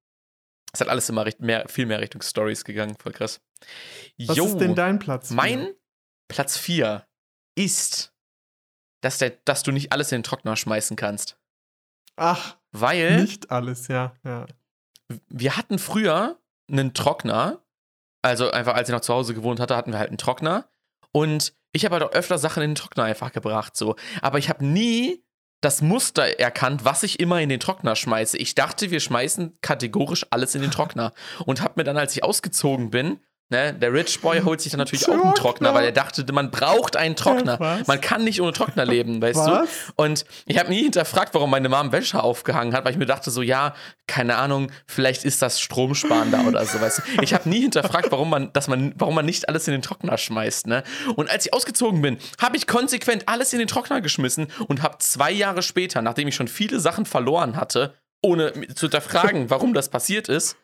Es 0.73 0.81
hat 0.81 0.89
alles 0.89 1.07
immer 1.09 1.25
recht, 1.25 1.39
mehr, 1.39 1.67
viel 1.69 1.85
mehr 1.85 2.01
Richtung 2.01 2.21
Stories 2.21 2.65
gegangen. 2.65 2.95
Voll 2.99 3.11
krass. 3.11 3.41
Was 4.17 4.37
ist 4.37 4.57
denn 4.57 4.75
dein 4.75 4.99
Platz? 4.99 5.27
vier? 5.27 5.35
Mein 5.35 5.73
Platz 6.27 6.57
4 6.57 7.05
ist, 7.55 8.13
dass, 9.01 9.19
der, 9.19 9.31
dass 9.45 9.61
du 9.63 9.71
nicht 9.71 9.91
alles 9.91 10.11
in 10.11 10.19
den 10.19 10.23
Trockner 10.23 10.55
schmeißen 10.55 10.97
kannst. 10.97 11.37
Ach, 12.15 12.57
Weil 12.71 13.21
nicht 13.21 13.51
alles, 13.51 13.87
ja. 13.87 14.15
ja. 14.23 14.45
wir 15.29 15.57
hatten 15.57 15.77
früher 15.79 16.39
einen 16.69 16.93
Trockner. 16.93 17.63
Also 18.23 18.49
einfach, 18.51 18.75
als 18.75 18.89
ich 18.89 18.93
noch 18.93 19.01
zu 19.01 19.13
Hause 19.13 19.33
gewohnt 19.33 19.59
hatte, 19.59 19.75
hatten 19.75 19.91
wir 19.91 19.99
halt 19.99 20.09
einen 20.09 20.17
Trockner. 20.17 20.69
Und 21.11 21.53
ich 21.71 21.85
habe 21.85 21.93
halt 21.93 22.03
auch 22.03 22.13
öfter 22.13 22.37
Sachen 22.37 22.63
in 22.63 22.71
den 22.71 22.75
Trockner 22.75 23.03
einfach 23.03 23.31
gebracht. 23.31 23.75
so. 23.75 23.95
Aber 24.21 24.39
ich 24.39 24.49
habe 24.49 24.65
nie 24.65 25.23
das 25.63 25.81
Muster 25.81 26.39
erkannt, 26.39 26.85
was 26.85 27.03
ich 27.03 27.19
immer 27.19 27.41
in 27.41 27.49
den 27.49 27.59
Trockner 27.59 27.95
schmeiße. 27.95 28.37
Ich 28.37 28.55
dachte, 28.55 28.91
wir 28.91 28.99
schmeißen 28.99 29.57
kategorisch 29.61 30.25
alles 30.29 30.55
in 30.55 30.61
den 30.61 30.71
Trockner. 30.71 31.13
Und 31.45 31.61
habe 31.61 31.73
mir 31.77 31.83
dann, 31.83 31.97
als 31.97 32.15
ich 32.15 32.23
ausgezogen 32.23 32.89
bin, 32.89 33.19
ne, 33.53 33.73
der 33.73 33.93
Rich 33.93 34.19
Boy 34.19 34.41
holt 34.41 34.59
sich 34.59 34.71
dann 34.71 34.79
natürlich 34.79 35.07
auch 35.07 35.13
einen 35.13 35.21
Trockner, 35.21 35.35
Trockner. 35.35 35.73
weil 35.73 35.85
er 35.85 35.91
dachte, 35.91 36.25
man 36.33 36.51
braucht 36.51 36.97
einen 36.97 37.15
Trockner. 37.15 37.59
was? 37.59 37.87
Man 37.87 38.01
kann 38.01 38.23
nicht 38.23 38.41
ohne 38.41 38.51
Trockner 38.51 38.85
leben, 38.85 39.21
weißt 39.21 39.47
du? 39.47 39.51
Was? 39.51 39.69
Und 39.95 40.25
ich 40.45 40.57
habe 40.57 40.69
nie 40.69 40.83
hinterfragt, 40.83 41.33
warum 41.33 41.51
meine 41.51 41.69
Mom 41.69 41.91
Wäsche 41.91 42.21
aufgehangen 42.21 42.73
hat, 42.73 42.83
weil 42.83 42.91
ich 42.91 42.97
mir 42.97 43.05
dachte 43.05 43.31
so, 43.31 43.41
ja, 43.41 43.75
keine 44.07 44.35
Ahnung, 44.35 44.71
vielleicht 44.87 45.23
ist 45.23 45.41
das 45.41 45.61
stromsparender 45.61 46.45
oder 46.47 46.65
so, 46.65 46.81
weißt 46.81 46.99
du. 46.99 47.21
Ich 47.21 47.33
habe 47.33 47.47
nie 47.47 47.61
hinterfragt, 47.61 48.11
warum 48.11 48.29
man, 48.29 48.51
dass 48.53 48.67
man, 48.67 48.93
warum 48.97 49.15
man 49.15 49.25
nicht 49.25 49.47
alles 49.47 49.67
in 49.67 49.71
den 49.71 49.81
Trockner 49.81 50.17
schmeißt, 50.17 50.67
ne? 50.67 50.83
Und 51.15 51.29
als 51.29 51.45
ich 51.45 51.53
ausgezogen 51.53 52.01
bin, 52.01 52.17
habe 52.41 52.57
ich 52.57 52.67
konsequent 52.67 53.29
alles 53.29 53.53
in 53.53 53.59
den 53.59 53.67
Trockner 53.67 54.01
geschmissen 54.01 54.47
und 54.67 54.81
habe 54.81 54.97
zwei 54.99 55.31
Jahre 55.31 55.61
später, 55.61 56.01
nachdem 56.01 56.27
ich 56.27 56.35
schon 56.35 56.47
viele 56.47 56.79
Sachen 56.79 57.05
verloren 57.05 57.55
hatte, 57.55 57.93
ohne 58.21 58.53
zu 58.73 58.87
hinterfragen, 58.87 59.49
warum 59.49 59.73
das 59.73 59.89
passiert 59.89 60.29
ist, 60.29 60.55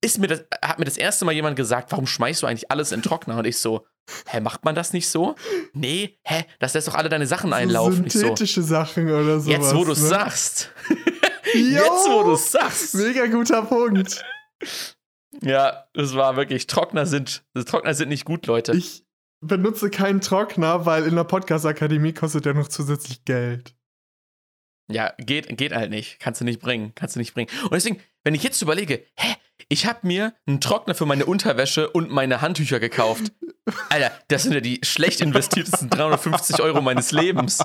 ist 0.00 0.18
mir 0.18 0.26
das, 0.26 0.44
hat 0.62 0.78
mir 0.78 0.84
das 0.84 0.96
erste 0.96 1.24
Mal 1.24 1.32
jemand 1.32 1.56
gesagt, 1.56 1.90
warum 1.92 2.06
schmeißt 2.06 2.42
du 2.42 2.46
eigentlich 2.46 2.70
alles 2.70 2.92
in 2.92 3.02
Trockner? 3.02 3.38
Und 3.38 3.46
ich 3.46 3.58
so, 3.58 3.86
hä, 4.26 4.40
macht 4.40 4.64
man 4.64 4.74
das 4.74 4.92
nicht 4.92 5.08
so? 5.08 5.34
Nee, 5.72 6.18
hä, 6.22 6.44
das 6.58 6.74
lässt 6.74 6.88
doch 6.88 6.94
alle 6.94 7.08
deine 7.08 7.26
Sachen 7.26 7.52
einlaufen. 7.52 8.08
So, 8.08 8.20
Synthetische 8.20 8.62
Sachen 8.62 9.08
oder 9.08 9.40
sowas. 9.40 9.46
Jetzt, 9.46 9.74
wo 9.74 9.84
du 9.84 9.92
es 9.92 10.02
ne? 10.02 10.08
sagst. 10.08 10.72
Jetzt, 11.54 12.08
wo 12.10 12.22
du 12.24 12.32
es 12.32 12.52
sagst. 12.52 12.94
Mega 12.94 13.26
guter 13.26 13.62
Punkt. 13.62 14.24
Ja, 15.42 15.88
das 15.94 16.14
war 16.14 16.36
wirklich. 16.36 16.66
Trockner 16.66 17.06
sind, 17.06 17.44
Trockner 17.66 17.94
sind 17.94 18.08
nicht 18.08 18.24
gut, 18.24 18.46
Leute. 18.46 18.72
Ich 18.72 19.04
benutze 19.40 19.90
keinen 19.90 20.20
Trockner, 20.20 20.84
weil 20.84 21.06
in 21.06 21.14
der 21.14 21.24
Podcast-Akademie 21.24 22.12
kostet 22.12 22.44
der 22.44 22.54
noch 22.54 22.68
zusätzlich 22.68 23.24
Geld. 23.24 23.74
ja, 24.90 25.12
geht, 25.18 25.56
geht 25.56 25.72
halt 25.72 25.90
nicht. 25.90 26.18
Kannst 26.18 26.40
du 26.40 26.44
nicht 26.44 26.60
bringen. 26.60 26.92
Kannst 26.94 27.14
du 27.14 27.20
nicht 27.20 27.34
bringen. 27.34 27.48
Und 27.62 27.72
deswegen, 27.72 28.00
wenn 28.24 28.34
ich 28.34 28.42
jetzt 28.42 28.60
überlege, 28.62 29.04
hä, 29.14 29.36
ich 29.68 29.86
habe 29.86 30.06
mir 30.06 30.34
einen 30.46 30.60
Trockner 30.60 30.94
für 30.94 31.06
meine 31.06 31.26
Unterwäsche 31.26 31.90
und 31.90 32.10
meine 32.10 32.40
Handtücher 32.40 32.80
gekauft. 32.80 33.32
Alter, 33.90 34.10
das 34.28 34.44
sind 34.44 34.52
ja 34.54 34.60
die 34.60 34.80
schlecht 34.82 35.20
investiertesten 35.20 35.90
350 35.90 36.60
Euro 36.62 36.80
meines 36.80 37.12
Lebens. 37.12 37.58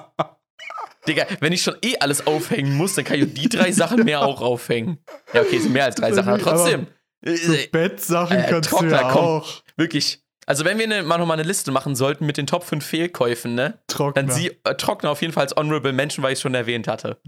Digga, 1.08 1.26
wenn 1.40 1.52
ich 1.54 1.62
schon 1.64 1.76
eh 1.84 1.98
alles 2.00 2.28
aufhängen 2.28 2.76
muss, 2.76 2.96
dann 2.96 3.04
kann 3.06 3.20
ich 3.20 3.34
die 3.34 3.50
drei 3.50 3.72
Sachen 3.72 4.04
mehr 4.06 4.22
auch 4.22 4.42
aufhängen. 4.42 5.00
Ja, 5.34 5.42
okay, 5.42 5.60
sind 5.60 5.74
mehr 5.74 5.86
als 5.86 5.96
drei 5.96 6.12
Sachen, 6.14 6.30
aber 6.30 6.42
trotzdem. 6.42 6.88
So 7.26 7.54
Äh, 7.54 7.68
Bettsachen 7.68 8.38
äh, 8.38 8.46
kannst 8.50 8.72
du 8.72 8.76
Trockner, 8.76 9.02
ja 9.02 9.12
komm. 9.12 9.22
auch. 9.26 9.64
Wirklich. 9.78 10.22
Also, 10.46 10.66
wenn 10.66 10.78
wir 10.78 10.88
ne, 10.88 11.04
mal 11.04 11.18
nochmal 11.18 11.40
eine 11.40 11.48
Liste 11.48 11.72
machen 11.72 11.96
sollten 11.96 12.26
mit 12.26 12.36
den 12.36 12.48
Top 12.48 12.66
5 12.66 12.86
Fehlkäufen, 12.86 13.56
ne? 13.56 13.80
Trockner. 13.88 14.24
Dann 14.24 14.32
sie 14.32 14.50
äh, 14.66 14.76
Trockner 14.76 15.10
auf 15.12 15.22
jeden 15.22 15.32
Fall 15.34 15.44
als 15.44 15.56
Honorable 15.56 15.94
Menschen, 15.94 16.22
weil 16.22 16.34
ich 16.34 16.40
schon 16.40 16.54
erwähnt 16.54 16.88
hatte. 16.90 17.22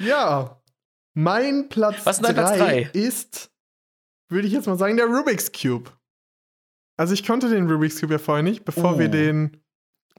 Ja. 0.00 0.60
Mein 1.14 1.68
Platz 1.68 1.96
Was 2.04 2.16
ist 2.16 2.24
dein 2.26 2.34
Platz 2.34 2.50
3 2.50 2.58
drei? 2.58 2.90
ist, 2.92 3.49
würde 4.30 4.46
ich 4.46 4.52
jetzt 4.52 4.66
mal 4.66 4.78
sagen, 4.78 4.96
der 4.96 5.06
Rubik's 5.06 5.50
Cube. 5.52 5.90
Also 6.96 7.14
ich 7.14 7.26
konnte 7.26 7.48
den 7.48 7.70
Rubik's 7.70 8.00
Cube 8.00 8.12
ja 8.14 8.18
vorher 8.18 8.42
nicht, 8.42 8.64
bevor 8.64 8.94
Oh. 8.94 8.98
wir 8.98 9.08
den 9.08 9.56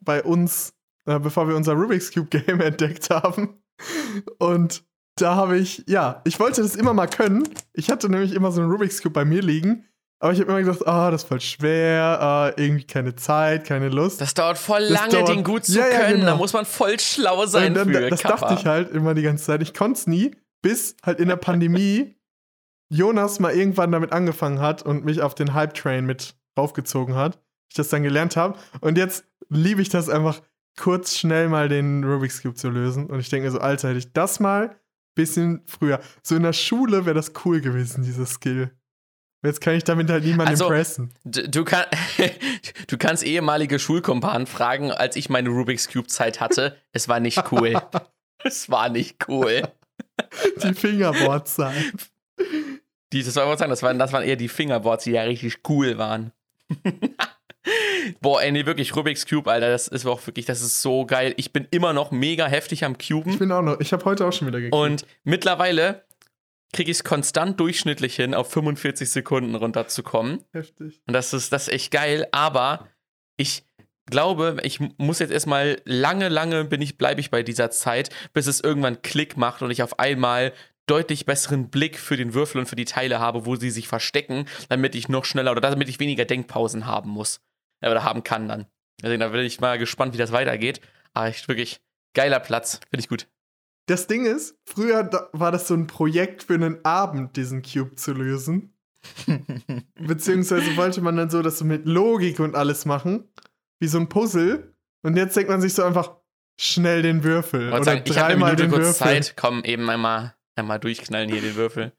bei 0.01 0.23
uns, 0.23 0.73
äh, 1.05 1.19
bevor 1.19 1.47
wir 1.47 1.55
unser 1.55 1.73
Rubik's 1.73 2.11
Cube 2.13 2.29
Game 2.45 2.59
entdeckt 2.61 3.09
haben. 3.09 3.61
Und 4.39 4.83
da 5.17 5.35
habe 5.35 5.57
ich, 5.57 5.83
ja, 5.87 6.21
ich 6.25 6.39
wollte 6.39 6.61
das 6.61 6.75
immer 6.75 6.93
mal 6.93 7.07
können. 7.07 7.47
Ich 7.73 7.89
hatte 7.91 8.09
nämlich 8.09 8.33
immer 8.33 8.51
so 8.51 8.61
einen 8.61 8.71
Rubik's 8.71 9.01
Cube 9.01 9.13
bei 9.13 9.25
mir 9.25 9.41
liegen. 9.41 9.85
Aber 10.19 10.33
ich 10.33 10.39
habe 10.39 10.51
immer 10.51 10.61
gedacht, 10.61 10.85
ah, 10.87 11.09
das 11.09 11.23
ist 11.23 11.27
voll 11.29 11.41
schwer, 11.41 12.21
ah, 12.21 12.51
irgendwie 12.55 12.83
keine 12.83 13.15
Zeit, 13.15 13.65
keine 13.65 13.89
Lust. 13.89 14.21
Das 14.21 14.35
dauert 14.35 14.59
voll 14.59 14.81
Das 14.81 14.91
lange, 14.91 15.13
dauert- 15.13 15.29
den 15.29 15.43
gut 15.43 15.65
zu 15.65 15.79
Ja, 15.79 15.87
ja, 15.87 15.99
können. 16.01 16.13
genau. 16.19 16.25
Da 16.27 16.35
muss 16.35 16.53
man 16.53 16.65
voll 16.65 16.99
schlau 16.99 17.47
sein 17.47 17.69
Und 17.69 17.73
dann, 17.75 17.91
für. 17.91 18.07
das 18.09 18.21
Kappa. 18.21 18.37
dachte 18.49 18.53
ich 18.59 18.67
halt 18.67 18.91
immer 18.91 19.15
die 19.15 19.23
ganze 19.23 19.45
Zeit. 19.45 19.63
Ich 19.63 19.73
konnte 19.73 19.99
es 19.99 20.05
nie, 20.05 20.35
bis 20.61 20.95
halt 21.03 21.19
in 21.19 21.27
der 21.27 21.37
Pandemie 21.37 22.15
Jonas 22.91 23.39
mal 23.39 23.53
irgendwann 23.53 23.91
damit 23.91 24.11
angefangen 24.11 24.59
hat 24.59 24.83
und 24.83 25.05
mich 25.05 25.21
auf 25.21 25.33
den 25.33 25.53
Hype-Train 25.53 26.05
mit 26.05 26.35
raufgezogen 26.57 27.15
hat. 27.15 27.39
Ich 27.69 27.75
das 27.75 27.89
dann 27.89 28.03
gelernt 28.03 28.35
habe. 28.35 28.59
Und 28.81 28.97
jetzt 28.97 29.23
liebe 29.49 29.81
ich 29.81 29.89
das 29.89 30.09
einfach, 30.09 30.41
kurz 30.77 31.17
schnell 31.17 31.47
mal 31.49 31.69
den 31.69 32.03
Rubik's 32.03 32.41
Cube 32.41 32.55
zu 32.55 32.69
lösen. 32.69 33.07
Und 33.07 33.19
ich 33.19 33.29
denke 33.29 33.45
mir 33.47 33.51
so, 33.51 33.59
Alter, 33.59 33.89
hätte 33.89 33.99
ich 33.99 34.13
das 34.13 34.39
mal 34.39 34.75
bisschen 35.15 35.61
früher. 35.65 35.99
So 36.23 36.35
in 36.35 36.43
der 36.43 36.53
Schule 36.53 37.05
wäre 37.05 37.15
das 37.15 37.33
cool 37.45 37.61
gewesen, 37.61 38.03
dieser 38.03 38.25
Skill. 38.25 38.71
Jetzt 39.43 39.59
kann 39.59 39.73
ich 39.73 39.83
damit 39.83 40.09
halt 40.09 40.23
niemanden 40.23 40.51
Also- 40.51 40.65
impressen. 40.65 41.13
Du, 41.23 41.63
kann, 41.65 41.85
du 42.87 42.97
kannst 42.97 43.23
ehemalige 43.23 43.79
Schulkompanen 43.79 44.47
fragen, 44.47 44.91
als 44.91 45.15
ich 45.15 45.29
meine 45.29 45.49
Rubik's 45.49 45.89
Cube-Zeit 45.89 46.39
hatte. 46.39 46.77
Es 46.93 47.07
war 47.07 47.19
nicht 47.19 47.51
cool. 47.51 47.81
es 48.43 48.69
war 48.69 48.89
nicht 48.89 49.27
cool. 49.27 49.63
Die 50.63 50.73
Fingerboard-Zeit. 50.73 51.93
Die, 53.13 53.23
das, 53.23 53.35
war, 53.35 53.51
ich 53.51 53.59
sagen, 53.59 53.69
das, 53.69 53.83
waren, 53.83 53.99
das 53.99 54.13
waren 54.13 54.23
eher 54.23 54.35
die 54.35 54.47
Fingerboards, 54.47 55.03
die 55.03 55.11
ja 55.11 55.23
richtig 55.23 55.59
cool 55.69 55.97
waren. 55.97 56.31
Boah, 58.21 58.41
ey, 58.41 58.51
nee, 58.51 58.65
wirklich, 58.65 58.95
Rubik's 58.95 59.25
Cube, 59.27 59.51
Alter, 59.51 59.69
das 59.69 59.87
ist 59.87 60.05
auch 60.05 60.25
wirklich, 60.25 60.45
das 60.45 60.61
ist 60.61 60.81
so 60.81 61.05
geil. 61.05 61.33
Ich 61.37 61.53
bin 61.53 61.67
immer 61.71 61.93
noch 61.93 62.11
mega 62.11 62.47
heftig 62.47 62.83
am 62.83 62.97
Cuben. 62.97 63.33
Ich 63.33 63.39
bin 63.39 63.51
auch 63.51 63.61
noch, 63.61 63.79
ich 63.79 63.93
habe 63.93 64.03
heute 64.05 64.25
auch 64.25 64.33
schon 64.33 64.47
wieder 64.47 64.59
gekriegt. 64.59 64.75
Und 64.75 65.05
mittlerweile 65.23 66.05
kriege 66.73 66.89
ich 66.89 66.97
es 66.97 67.03
konstant 67.03 67.59
durchschnittlich 67.59 68.15
hin, 68.15 68.33
auf 68.33 68.51
45 68.51 69.09
Sekunden 69.09 69.55
runterzukommen. 69.55 70.43
Heftig. 70.53 71.01
Und 71.05 71.13
das 71.13 71.33
ist, 71.33 71.51
das 71.53 71.67
ist 71.67 71.73
echt 71.73 71.91
geil, 71.91 72.27
aber 72.31 72.87
ich 73.37 73.65
glaube, 74.09 74.57
ich 74.63 74.79
muss 74.97 75.19
jetzt 75.19 75.31
erstmal 75.31 75.81
lange, 75.85 76.29
lange 76.29 76.65
bin 76.65 76.81
ich, 76.81 76.97
bleibe 76.97 77.21
ich 77.21 77.29
bei 77.29 77.43
dieser 77.43 77.71
Zeit, 77.71 78.09
bis 78.33 78.47
es 78.47 78.59
irgendwann 78.59 79.01
Klick 79.01 79.37
macht 79.37 79.61
und 79.61 79.71
ich 79.71 79.83
auf 79.83 79.99
einmal 79.99 80.53
deutlich 80.91 81.25
besseren 81.25 81.69
Blick 81.69 81.97
für 81.97 82.17
den 82.17 82.33
Würfel 82.33 82.59
und 82.59 82.67
für 82.67 82.75
die 82.75 82.85
Teile 82.85 83.19
habe, 83.19 83.45
wo 83.45 83.55
sie 83.55 83.69
sich 83.71 83.87
verstecken, 83.87 84.45
damit 84.69 84.93
ich 84.95 85.07
noch 85.09 85.25
schneller 85.25 85.51
oder 85.51 85.61
damit 85.61 85.87
ich 85.89 85.99
weniger 85.99 86.25
Denkpausen 86.25 86.85
haben 86.85 87.09
muss. 87.09 87.39
äh, 87.81 87.89
Oder 87.89 88.03
haben 88.03 88.23
kann 88.23 88.47
dann. 88.47 88.65
Deswegen, 89.01 89.21
da 89.21 89.29
bin 89.29 89.41
ich 89.41 89.59
mal 89.61 89.79
gespannt, 89.79 90.13
wie 90.13 90.17
das 90.19 90.31
weitergeht. 90.31 90.81
Aber 91.13 91.27
echt 91.27 91.47
wirklich 91.47 91.81
geiler 92.13 92.39
Platz. 92.39 92.79
Finde 92.89 93.01
ich 93.01 93.09
gut. 93.09 93.27
Das 93.87 94.05
Ding 94.07 94.25
ist, 94.25 94.55
früher 94.65 95.03
da- 95.03 95.29
war 95.33 95.51
das 95.51 95.67
so 95.67 95.73
ein 95.73 95.87
Projekt 95.87 96.43
für 96.43 96.53
einen 96.53 96.83
Abend, 96.85 97.35
diesen 97.35 97.61
Cube 97.63 97.95
zu 97.95 98.13
lösen. 98.13 98.73
Beziehungsweise 99.99 100.75
wollte 100.77 101.01
man 101.01 101.15
dann 101.17 101.29
so 101.29 101.41
das 101.41 101.57
so 101.57 101.65
mit 101.65 101.85
Logik 101.85 102.39
und 102.39 102.55
alles 102.55 102.85
machen, 102.85 103.27
wie 103.79 103.87
so 103.87 103.97
ein 103.99 104.09
Puzzle. 104.09 104.75
Und 105.03 105.17
jetzt 105.17 105.35
denkt 105.35 105.49
man 105.49 105.61
sich 105.61 105.73
so 105.73 105.83
einfach 105.83 106.15
schnell 106.59 107.01
den 107.01 107.23
Würfel 107.23 107.69
oder 107.73 107.83
sagen, 107.83 108.01
ich 108.05 108.17
habe 108.17 108.25
eine 108.27 108.33
dreimal 108.35 108.49
Minute 108.51 108.63
den 108.63 108.71
kurz 108.71 108.83
Würfel. 108.99 109.23
Zeit. 109.23 109.33
Komm, 109.35 109.63
eben 109.63 109.89
einmal, 109.89 110.35
einmal 110.55 110.79
durchknallen 110.79 111.29
hier 111.29 111.41
den 111.41 111.55
Würfel. 111.55 111.93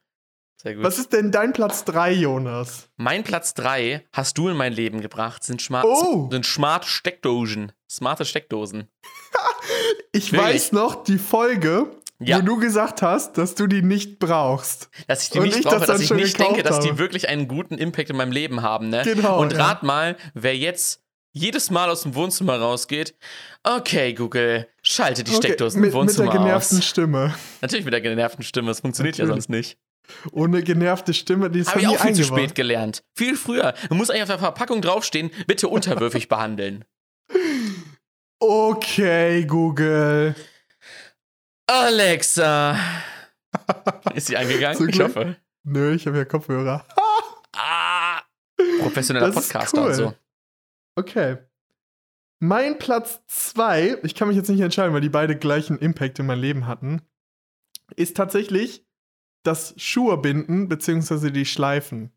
Sehr 0.63 0.75
gut. 0.77 0.85
Was 0.85 0.99
ist 0.99 1.13
denn 1.13 1.33
dein 1.33 1.53
Platz 1.53 1.85
3, 1.85 2.13
Jonas? 2.13 2.89
Mein 2.97 3.25
Platz 3.25 3.55
3 3.55 4.05
hast 4.13 4.39
du 4.39 4.49
in 4.49 4.57
mein 4.57 4.73
Leben 4.73 5.01
gebracht, 5.01 5.43
sind, 5.43 5.61
Schma 5.61 5.83
Oh. 5.85 6.29
sind 6.31 6.47
smart 6.47 6.85
Steckdosen. 6.85 7.73
Smarte 7.91 8.25
Steckdosen. 8.25 8.89
Ich 10.15 10.33
Wirklich? 10.33 10.55
weiß 10.55 10.73
noch 10.73 11.05
die 11.05 11.17
Folge, 11.19 11.91
Ja. 12.19 12.39
wo 12.39 12.43
du 12.43 12.57
gesagt 12.59 13.01
hast, 13.03 13.39
dass 13.39 13.55
du 13.55 13.67
die 13.67 13.81
nicht 13.83 14.19
brauchst. 14.19 14.91
Dass 15.07 15.23
ich 15.23 15.31
die 15.31 15.39
Und 15.39 15.45
nicht 15.47 15.59
ich 15.59 15.65
brauche, 15.65 15.79
das 15.79 15.87
dass 15.87 16.01
ich 16.01 16.11
nicht 16.11 16.39
denke, 16.39 16.63
dass 16.63 16.81
die 16.81 16.89
habe. 16.91 16.99
wirklich 16.99 17.29
einen 17.29 17.49
guten 17.49 17.79
Impact 17.79 18.11
in 18.11 18.17
meinem 18.17 18.33
Leben 18.33 18.61
haben. 18.63 18.89
Ne? 18.91 19.03
Genau, 19.05 19.41
Und 19.41 19.53
ja. 19.55 19.65
rat 19.65 19.83
mal, 19.83 20.17
wer 20.35 20.57
jetzt 20.57 21.03
jedes 21.33 21.70
Mal 21.70 21.91
aus 21.91 22.03
dem 22.03 22.14
Wohnzimmer 22.14 22.59
rausgeht. 22.59 23.14
Okay, 23.62 24.12
Google, 24.14 24.68
schalte 24.83 25.24
die 25.24 25.33
Okay, 25.33 25.47
Steckdosen 25.49 25.80
mit, 25.80 25.93
im 25.93 26.01
mit 26.01 26.09
der 26.09 26.18
Wohnzimmer 26.18 26.33
genervten 26.33 26.78
aus. 26.78 26.85
Stimme. 26.85 27.35
Natürlich 27.61 27.85
mit 27.85 27.95
der 27.95 28.01
genervten 28.01 28.45
Stimme, 28.45 28.68
das 28.68 28.80
funktioniert 28.80 29.16
ja 29.16 29.24
Natürlich. 29.24 29.45
sonst 29.45 29.51
nicht. 29.51 29.78
Ohne 30.33 30.62
genervte 30.62 31.14
Stimme, 31.14 31.49
die 31.49 31.61
ist 31.61 31.70
Habe 31.70 31.80
ich 31.80 31.89
auch 31.89 31.99
viel 31.99 32.14
zu 32.14 32.24
spät 32.24 32.55
gelernt. 32.55 33.03
Viel 33.16 33.37
früher. 33.37 33.74
Man 33.89 33.99
muss 33.99 34.11
eigentlich 34.11 34.22
auf 34.22 34.28
der 34.28 34.39
Verpackung 34.39 34.83
draufstehen, 34.83 35.30
bitte 35.47 35.68
unterwürfig 35.68 36.28
behandeln. 36.28 36.85
Okay, 38.41 39.45
Google. 39.45 40.35
Alexa. 41.66 42.76
Ist 44.14 44.26
sie 44.26 44.37
eingegangen? 44.37 44.89
Ich 44.89 45.01
hoffe. 45.01 45.37
Nö, 45.64 45.95
ich 45.95 46.07
habe 46.07 46.18
ja 46.18 46.24
Kopfhörer. 46.24 46.85
Ah, 47.55 48.20
professioneller 48.80 49.30
Podcaster 49.30 49.83
cool. 49.83 49.89
und 49.89 49.95
so. 49.95 50.14
Okay. 50.97 51.38
Mein 52.40 52.78
Platz 52.78 53.22
2, 53.28 53.99
ich 54.03 54.14
kann 54.14 54.28
mich 54.28 54.36
jetzt 54.36 54.49
nicht 54.49 54.61
entscheiden, 54.61 54.93
weil 54.93 55.01
die 55.01 55.09
beide 55.09 55.36
gleichen 55.36 55.78
Impact 55.78 56.18
in 56.18 56.26
mein 56.26 56.40
Leben 56.40 56.66
hatten, 56.66 57.03
ist 57.95 58.16
tatsächlich 58.16 58.84
das 59.45 59.74
Schuhe 59.76 60.18
binden 60.18 60.68
bzw. 60.68 61.30
die 61.30 61.47
Schleifen. 61.47 62.11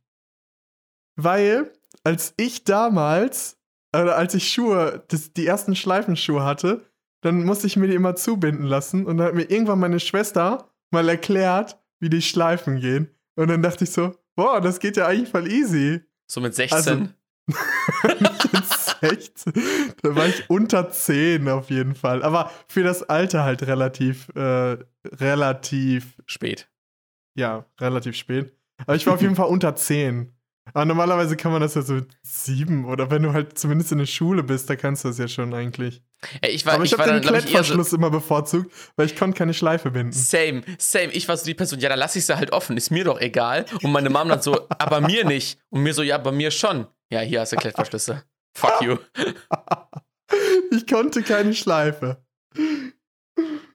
Weil, 1.16 1.72
als 2.04 2.34
ich 2.38 2.64
damals, 2.64 3.58
oder 3.96 4.18
als 4.18 4.34
ich 4.34 4.52
Schuhe, 4.52 5.06
das, 5.08 5.32
die 5.34 5.46
ersten 5.46 5.76
Schleifenschuhe 5.76 6.44
hatte, 6.44 6.86
dann 7.22 7.44
musste 7.46 7.68
ich 7.68 7.78
mir 7.78 7.88
die 7.88 7.96
immer 7.96 8.16
zubinden 8.16 8.66
lassen 8.66 9.06
und 9.06 9.18
dann 9.18 9.28
hat 9.28 9.36
mir 9.36 9.50
irgendwann 9.50 9.80
meine 9.80 10.00
Schwester 10.00 10.70
mal 10.92 11.08
erklärt, 11.08 11.80
wie 12.00 12.10
die 12.10 12.22
Schleifen 12.22 12.80
gehen. 12.80 13.10
Und 13.36 13.48
dann 13.50 13.62
dachte 13.62 13.84
ich 13.86 13.92
so, 13.92 14.16
boah, 14.36 14.60
das 14.62 14.80
geht 14.80 14.98
ja 14.98 15.08
eigentlich 15.08 15.30
voll 15.30 15.48
easy. 15.52 16.02
So 16.28 16.42
mit 16.42 16.54
16. 16.56 16.76
Also- 16.78 17.08
jetzt 18.54 18.98
16. 19.02 19.54
Da 20.02 20.16
war 20.16 20.28
ich 20.28 20.50
unter 20.50 20.90
10 20.90 21.48
auf 21.50 21.70
jeden 21.70 21.96
Fall. 21.96 22.24
Aber 22.24 22.52
für 22.68 22.84
das 22.84 23.04
Alter 23.04 23.44
halt 23.44 23.64
relativ, 23.68 24.30
äh, 24.36 24.78
relativ, 25.06 26.16
spät. 26.26 26.68
ja, 27.36 27.66
relativ 27.80 28.16
spät. 28.16 28.54
Aber 28.82 28.96
ich 28.96 29.06
war 29.06 29.14
auf 29.14 29.22
jeden 29.22 29.36
Fall 29.36 29.48
unter 29.48 29.76
10. 29.76 30.32
Aber 30.74 30.86
normalerweise 30.86 31.38
kann 31.38 31.52
man 31.52 31.62
das 31.62 31.76
ja 31.76 31.84
so 31.84 31.94
mit 31.94 32.18
7 32.24 32.86
oder 32.86 33.12
wenn 33.12 33.22
du 33.22 33.34
halt 33.34 33.58
zumindest 33.58 33.92
in 33.92 34.00
der 34.00 34.08
Schule 34.08 34.42
bist, 34.42 34.68
da 34.68 34.76
kannst 34.76 35.04
du 35.04 35.10
das 35.10 35.20
ja 35.20 35.28
schon 35.28 35.54
eigentlich. 35.54 36.02
Ey, 36.42 36.52
ich 36.52 36.66
war, 36.66 36.74
Aber 36.74 36.84
ich, 36.84 36.92
ich 36.92 36.98
habe 36.98 37.08
den 37.08 37.18
eher 37.18 37.24
so. 37.24 37.30
Klettverschluss 37.30 37.94
immer 37.94 38.10
bevorzugt, 38.10 38.72
weil 38.96 39.06
ich 39.06 39.16
konnte 39.16 39.38
keine 39.38 39.54
Schleife 39.54 39.92
binden. 39.92 40.12
Same, 40.12 40.64
same. 40.80 41.12
Ich 41.12 41.28
war 41.28 41.38
so 41.38 41.46
die 41.46 41.54
Person, 41.54 41.80
ja, 41.80 41.90
dann 41.90 42.00
lass 42.00 42.16
ich 42.16 42.26
sie 42.26 42.36
halt 42.36 42.52
offen, 42.52 42.78
ist 42.78 42.90
mir 42.90 43.04
doch 43.04 43.22
egal. 43.22 43.66
Und 43.84 43.92
meine 43.92 44.10
Mom 44.10 44.28
dann 44.28 44.42
so, 44.42 44.68
aber 44.70 45.02
mir 45.02 45.24
nicht. 45.24 45.60
Und 45.70 45.84
mir 45.84 45.94
so, 45.94 46.02
ja, 46.02 46.18
bei 46.18 46.32
mir 46.32 46.50
schon. 46.50 46.88
Ja, 47.16 47.22
hier 47.22 47.40
hast 47.40 47.54
du 47.54 47.56
Klettverschlüsse. 47.56 48.24
Fuck 48.58 48.82
you. 48.82 48.98
Ich 50.72 50.86
konnte 50.88 51.22
keine 51.24 51.54
Schleife. 51.54 52.26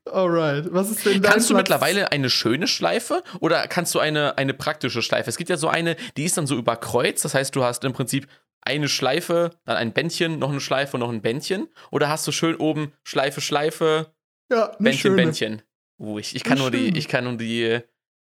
Alright, 0.05 0.66
was 0.72 0.91
ist 0.91 1.07
denn 1.07 1.22
dein 1.22 1.32
Kannst 1.32 1.49
du 1.49 1.55
Platz? 1.55 1.62
mittlerweile 1.62 2.11
eine 2.12 2.28
schöne 2.28 2.66
Schleife 2.66 3.22
oder 3.38 3.66
kannst 3.68 3.95
du 3.95 3.99
eine, 4.01 4.36
eine 4.36 4.53
praktische 4.53 5.01
Schleife? 5.01 5.30
Es 5.30 5.36
gibt 5.38 5.49
ja 5.49 5.57
so 5.57 5.68
eine, 5.68 5.97
die 6.16 6.24
ist 6.24 6.36
dann 6.36 6.47
so 6.47 6.57
überkreuzt. 6.57 7.24
Das 7.24 7.32
heißt, 7.34 7.55
du 7.57 7.62
hast 7.62 7.84
im 7.84 7.93
Prinzip 7.93 8.26
eine 8.61 8.88
Schleife, 8.88 9.53
dann 9.64 9.76
ein 9.76 9.93
Bändchen, 9.93 10.38
noch 10.38 10.51
eine 10.51 10.61
Schleife, 10.61 10.99
noch 10.99 11.09
ein 11.11 11.22
Bändchen. 11.22 11.68
Oder 11.91 12.09
hast 12.09 12.26
du 12.26 12.32
schön 12.32 12.57
oben 12.57 12.93
Schleife, 13.05 13.41
Schleife, 13.41 14.12
Ja, 14.51 14.74
Bändchen, 14.78 14.99
schöne. 15.12 15.16
Bändchen. 15.16 15.62
Uh, 15.99 16.18
ich, 16.18 16.34
ich 16.36 16.43
kann 16.43 16.55
Eine 16.55 16.62
nur 16.62 16.70
die, 16.72 16.99
ich 16.99 17.09
kann 17.09 17.24
nur 17.24 17.36
die, 17.38 17.80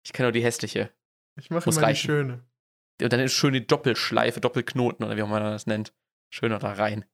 ich 0.04 0.12
kann 0.12 0.24
nur 0.24 0.32
die 0.32 0.42
hässliche. 0.42 0.90
Ich 1.38 1.50
mache 1.50 1.68
immer 1.68 1.78
die 1.78 1.84
reichen. 1.84 2.06
schöne. 2.06 2.44
Und 3.03 3.12
dann 3.12 3.20
eine 3.20 3.28
schöne 3.28 3.61
Doppelschleife, 3.62 4.40
Doppelknoten 4.40 5.05
oder 5.05 5.16
wie 5.16 5.22
auch 5.22 5.26
immer 5.26 5.40
man 5.40 5.53
das 5.53 5.66
nennt. 5.66 5.92
Schöner 6.30 6.59
da 6.59 6.72
rein. 6.72 7.05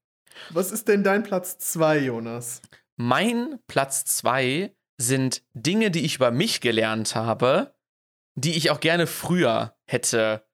Was 0.51 0.71
ist 0.73 0.89
denn 0.89 1.03
dein 1.03 1.23
Platz 1.23 1.59
2, 1.59 1.99
Jonas? 1.99 2.63
Mein 2.97 3.59
Platz 3.67 4.05
zwei 4.05 4.75
sind 4.99 5.43
Dinge, 5.55 5.91
die 5.91 6.05
ich 6.05 6.17
über 6.17 6.31
mich 6.31 6.61
gelernt 6.61 7.15
habe, 7.15 7.75
die 8.35 8.57
ich 8.57 8.71
auch 8.71 8.81
gerne 8.81 9.07
früher 9.07 9.75
hätte 9.87 10.45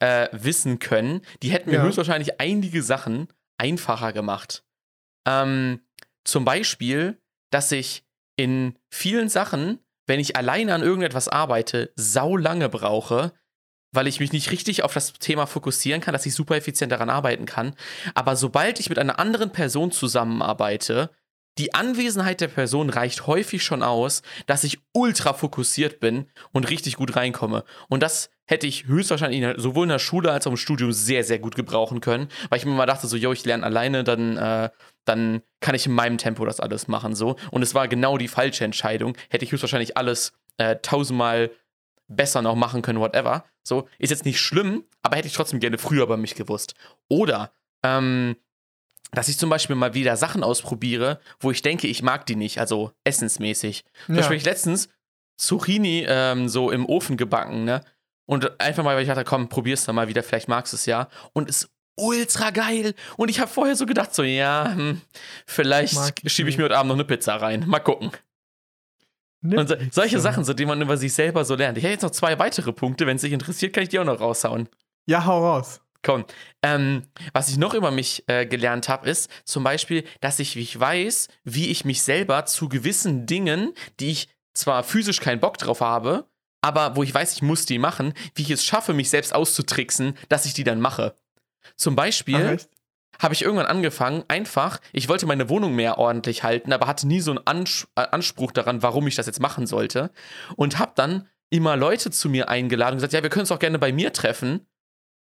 äh, 0.00 0.28
wissen 0.32 0.78
können. 0.78 1.22
Die 1.42 1.50
hätten 1.50 1.70
mir 1.70 1.76
Ja. 1.76 1.82
höchstwahrscheinlich 1.82 2.40
einige 2.40 2.82
Sachen 2.82 3.28
einfacher 3.58 4.12
gemacht. 4.12 4.64
Ähm, 5.26 5.80
zum 6.24 6.44
Beispiel, 6.44 7.20
dass 7.50 7.72
ich 7.72 8.04
in 8.36 8.78
vielen 8.90 9.28
Sachen, 9.30 9.78
wenn 10.06 10.20
ich 10.20 10.36
alleine 10.36 10.74
an 10.74 10.82
irgendetwas 10.82 11.28
arbeite, 11.28 11.92
sau 11.96 12.36
lange 12.36 12.68
brauche, 12.68 13.32
weil 13.94 14.06
ich 14.06 14.20
mich 14.20 14.32
nicht 14.32 14.50
richtig 14.50 14.82
auf 14.82 14.92
das 14.94 15.12
Thema 15.14 15.46
fokussieren 15.46 16.00
kann, 16.00 16.12
dass 16.12 16.26
ich 16.26 16.34
super 16.34 16.56
effizient 16.56 16.92
daran 16.92 17.10
arbeiten 17.10 17.46
kann. 17.46 17.74
Aber 18.14 18.36
sobald 18.36 18.80
ich 18.80 18.88
mit 18.88 18.98
einer 18.98 19.18
anderen 19.18 19.50
Person 19.50 19.90
zusammenarbeite, 19.90 21.10
die 21.58 21.72
Anwesenheit 21.72 22.40
der 22.40 22.48
Person 22.48 22.90
reicht 22.90 23.26
häufig 23.26 23.62
schon 23.62 23.82
aus, 23.82 24.22
dass 24.46 24.64
ich 24.64 24.80
ultra 24.92 25.34
fokussiert 25.34 26.00
bin 26.00 26.26
und 26.52 26.68
richtig 26.68 26.96
gut 26.96 27.14
reinkomme. 27.14 27.64
Und 27.88 28.02
das 28.02 28.30
hätte 28.46 28.66
ich 28.66 28.86
höchstwahrscheinlich 28.86 29.54
sowohl 29.56 29.84
in 29.84 29.90
der 29.90 30.00
Schule 30.00 30.32
als 30.32 30.46
auch 30.46 30.50
im 30.50 30.56
Studium 30.56 30.92
sehr, 30.92 31.22
sehr 31.22 31.38
gut 31.38 31.54
gebrauchen 31.54 32.00
können, 32.00 32.28
weil 32.48 32.58
ich 32.58 32.66
mir 32.66 32.72
mal 32.72 32.86
dachte, 32.86 33.06
so, 33.06 33.16
yo, 33.16 33.32
ich 33.32 33.44
lerne 33.44 33.64
alleine, 33.64 34.02
dann, 34.02 34.36
äh, 34.36 34.70
dann 35.04 35.42
kann 35.60 35.74
ich 35.74 35.86
in 35.86 35.92
meinem 35.92 36.18
Tempo 36.18 36.44
das 36.44 36.60
alles 36.60 36.88
machen, 36.88 37.14
so. 37.14 37.36
Und 37.52 37.62
es 37.62 37.74
war 37.74 37.88
genau 37.88 38.18
die 38.18 38.28
falsche 38.28 38.64
Entscheidung. 38.64 39.16
Hätte 39.30 39.44
ich 39.44 39.52
höchstwahrscheinlich 39.52 39.96
alles 39.96 40.32
äh, 40.58 40.76
tausendmal 40.82 41.50
besser 42.08 42.42
noch 42.42 42.54
machen 42.54 42.82
können, 42.82 43.00
whatever. 43.00 43.44
So, 43.62 43.88
ist 43.98 44.10
jetzt 44.10 44.24
nicht 44.24 44.40
schlimm, 44.40 44.84
aber 45.02 45.16
hätte 45.16 45.28
ich 45.28 45.34
trotzdem 45.34 45.60
gerne 45.60 45.78
früher 45.78 46.06
bei 46.06 46.16
mich 46.16 46.34
gewusst. 46.34 46.74
Oder, 47.08 47.52
ähm, 47.82 48.36
dass 49.12 49.28
ich 49.28 49.38
zum 49.38 49.48
Beispiel 49.50 49.76
mal 49.76 49.94
wieder 49.94 50.16
Sachen 50.16 50.42
ausprobiere, 50.42 51.20
wo 51.40 51.50
ich 51.50 51.62
denke, 51.62 51.86
ich 51.86 52.02
mag 52.02 52.26
die 52.26 52.36
nicht, 52.36 52.58
also 52.58 52.92
essensmäßig. 53.04 53.84
Zum 54.06 54.14
Ja. 54.14 54.20
Beispiel 54.20 54.36
ich 54.38 54.44
letztens 54.44 54.88
Zucchini 55.36 56.04
ähm, 56.08 56.48
so 56.48 56.70
im 56.70 56.86
Ofen 56.86 57.16
gebacken, 57.16 57.64
ne? 57.64 57.82
Und 58.26 58.58
einfach 58.60 58.82
mal, 58.82 58.96
weil 58.96 59.02
ich 59.02 59.08
dachte, 59.08 59.24
komm, 59.24 59.48
probier's 59.48 59.84
dann 59.84 59.94
mal 59.94 60.08
wieder, 60.08 60.22
vielleicht 60.22 60.48
magst 60.48 60.72
du 60.72 60.76
es 60.76 60.86
ja. 60.86 61.08
Und 61.34 61.48
ist 61.48 61.68
ultra 61.96 62.50
geil. 62.50 62.94
Und 63.16 63.28
ich 63.28 63.38
habe 63.38 63.50
vorher 63.50 63.76
so 63.76 63.86
gedacht, 63.86 64.14
so, 64.14 64.22
ja, 64.22 64.72
hm, 64.74 65.00
vielleicht 65.46 65.94
ich 66.22 66.32
schiebe 66.32 66.48
ich 66.48 66.56
mir 66.56 66.64
heute 66.64 66.76
Abend 66.78 66.88
noch 66.88 66.96
eine 66.96 67.04
Pizza 67.04 67.36
rein. 67.36 67.64
Mal 67.66 67.80
gucken. 67.80 68.10
Und 69.44 69.68
so, 69.68 69.74
solche 69.90 70.20
Sachen, 70.20 70.44
so, 70.44 70.54
die 70.54 70.64
man 70.64 70.80
über 70.80 70.96
sich 70.96 71.12
selber 71.12 71.44
so 71.44 71.54
lernt. 71.54 71.76
Ich 71.76 71.84
hätte 71.84 71.92
jetzt 71.92 72.02
noch 72.02 72.10
zwei 72.10 72.38
weitere 72.38 72.72
Punkte. 72.72 73.06
Wenn 73.06 73.16
es 73.16 73.22
dich 73.22 73.32
interessiert, 73.32 73.74
kann 73.74 73.82
ich 73.82 73.90
die 73.90 73.98
auch 73.98 74.04
noch 74.04 74.20
raushauen. 74.20 74.68
Ja, 75.06 75.24
hau 75.26 75.44
raus. 75.44 75.80
Komm. 76.02 76.24
Ähm, 76.62 77.04
was 77.32 77.48
ich 77.48 77.56
noch 77.56 77.74
über 77.74 77.90
mich 77.90 78.24
äh, 78.26 78.46
gelernt 78.46 78.88
habe, 78.88 79.08
ist 79.08 79.30
zum 79.44 79.64
Beispiel, 79.64 80.04
dass 80.20 80.38
ich, 80.38 80.54
wie 80.54 80.60
ich 80.60 80.78
weiß, 80.78 81.28
wie 81.44 81.68
ich 81.68 81.84
mich 81.84 82.02
selber 82.02 82.44
zu 82.46 82.68
gewissen 82.68 83.26
Dingen, 83.26 83.72
die 84.00 84.10
ich 84.10 84.28
zwar 84.52 84.84
physisch 84.84 85.20
keinen 85.20 85.40
Bock 85.40 85.58
drauf 85.58 85.80
habe, 85.80 86.26
aber 86.60 86.96
wo 86.96 87.02
ich 87.02 87.12
weiß, 87.12 87.34
ich 87.34 87.42
muss 87.42 87.66
die 87.66 87.78
machen, 87.78 88.14
wie 88.34 88.42
ich 88.42 88.50
es 88.50 88.64
schaffe, 88.64 88.94
mich 88.94 89.10
selbst 89.10 89.34
auszutricksen, 89.34 90.16
dass 90.28 90.46
ich 90.46 90.54
die 90.54 90.64
dann 90.64 90.80
mache. 90.80 91.14
Zum 91.76 91.94
Ach, 91.94 91.96
Beispiel, 91.96 92.50
echt? 92.50 92.68
Habe 93.20 93.34
ich 93.34 93.42
irgendwann 93.42 93.66
angefangen, 93.66 94.24
einfach, 94.28 94.80
ich 94.92 95.08
wollte 95.08 95.26
meine 95.26 95.48
Wohnung 95.48 95.74
mehr 95.74 95.98
ordentlich 95.98 96.42
halten, 96.42 96.72
aber 96.72 96.86
hatte 96.86 97.06
nie 97.06 97.20
so 97.20 97.30
einen 97.32 97.40
Ans 97.46 97.88
äh, 97.96 98.06
Anspruch 98.10 98.52
daran, 98.52 98.82
warum 98.82 99.06
ich 99.06 99.14
das 99.14 99.26
jetzt 99.26 99.40
machen 99.40 99.66
sollte. 99.66 100.10
Und 100.56 100.78
habe 100.78 100.92
dann 100.94 101.28
immer 101.50 101.76
Leute 101.76 102.10
zu 102.10 102.28
mir 102.28 102.48
eingeladen 102.48 102.94
und 102.94 102.96
gesagt, 102.98 103.12
ja, 103.12 103.22
wir 103.22 103.30
können 103.30 103.42
uns 103.42 103.52
auch 103.52 103.58
gerne 103.58 103.78
bei 103.78 103.92
mir 103.92 104.12
treffen. 104.12 104.66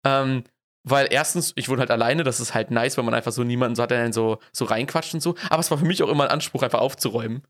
Ähm, 0.06 0.44
weil 0.86 1.08
erstens, 1.12 1.54
ich 1.56 1.70
wohne 1.70 1.80
halt 1.80 1.92
alleine, 1.92 2.24
das 2.24 2.40
ist 2.40 2.54
halt 2.54 2.72
nice, 2.72 2.98
weil 2.98 3.06
man 3.06 3.14
einfach 3.14 3.32
so 3.32 3.44
niemanden 3.44 3.76
so 3.76 3.84
hat, 3.84 3.92
der 3.92 4.02
dann 4.04 4.14
so, 4.14 4.40
so 4.52 4.66
reinquatscht 4.66 5.14
und 5.14 5.22
so. 5.22 5.36
Aber 5.50 5.60
es 5.62 5.72
war 5.72 5.78
für 5.78 5.86
mich 5.86 6.04
auch 6.04 6.10
immer 6.10 6.26
ein 6.26 6.30
Anspruch, 6.32 6.62
einfach 6.64 6.82
aufzuräumen. 6.82 7.44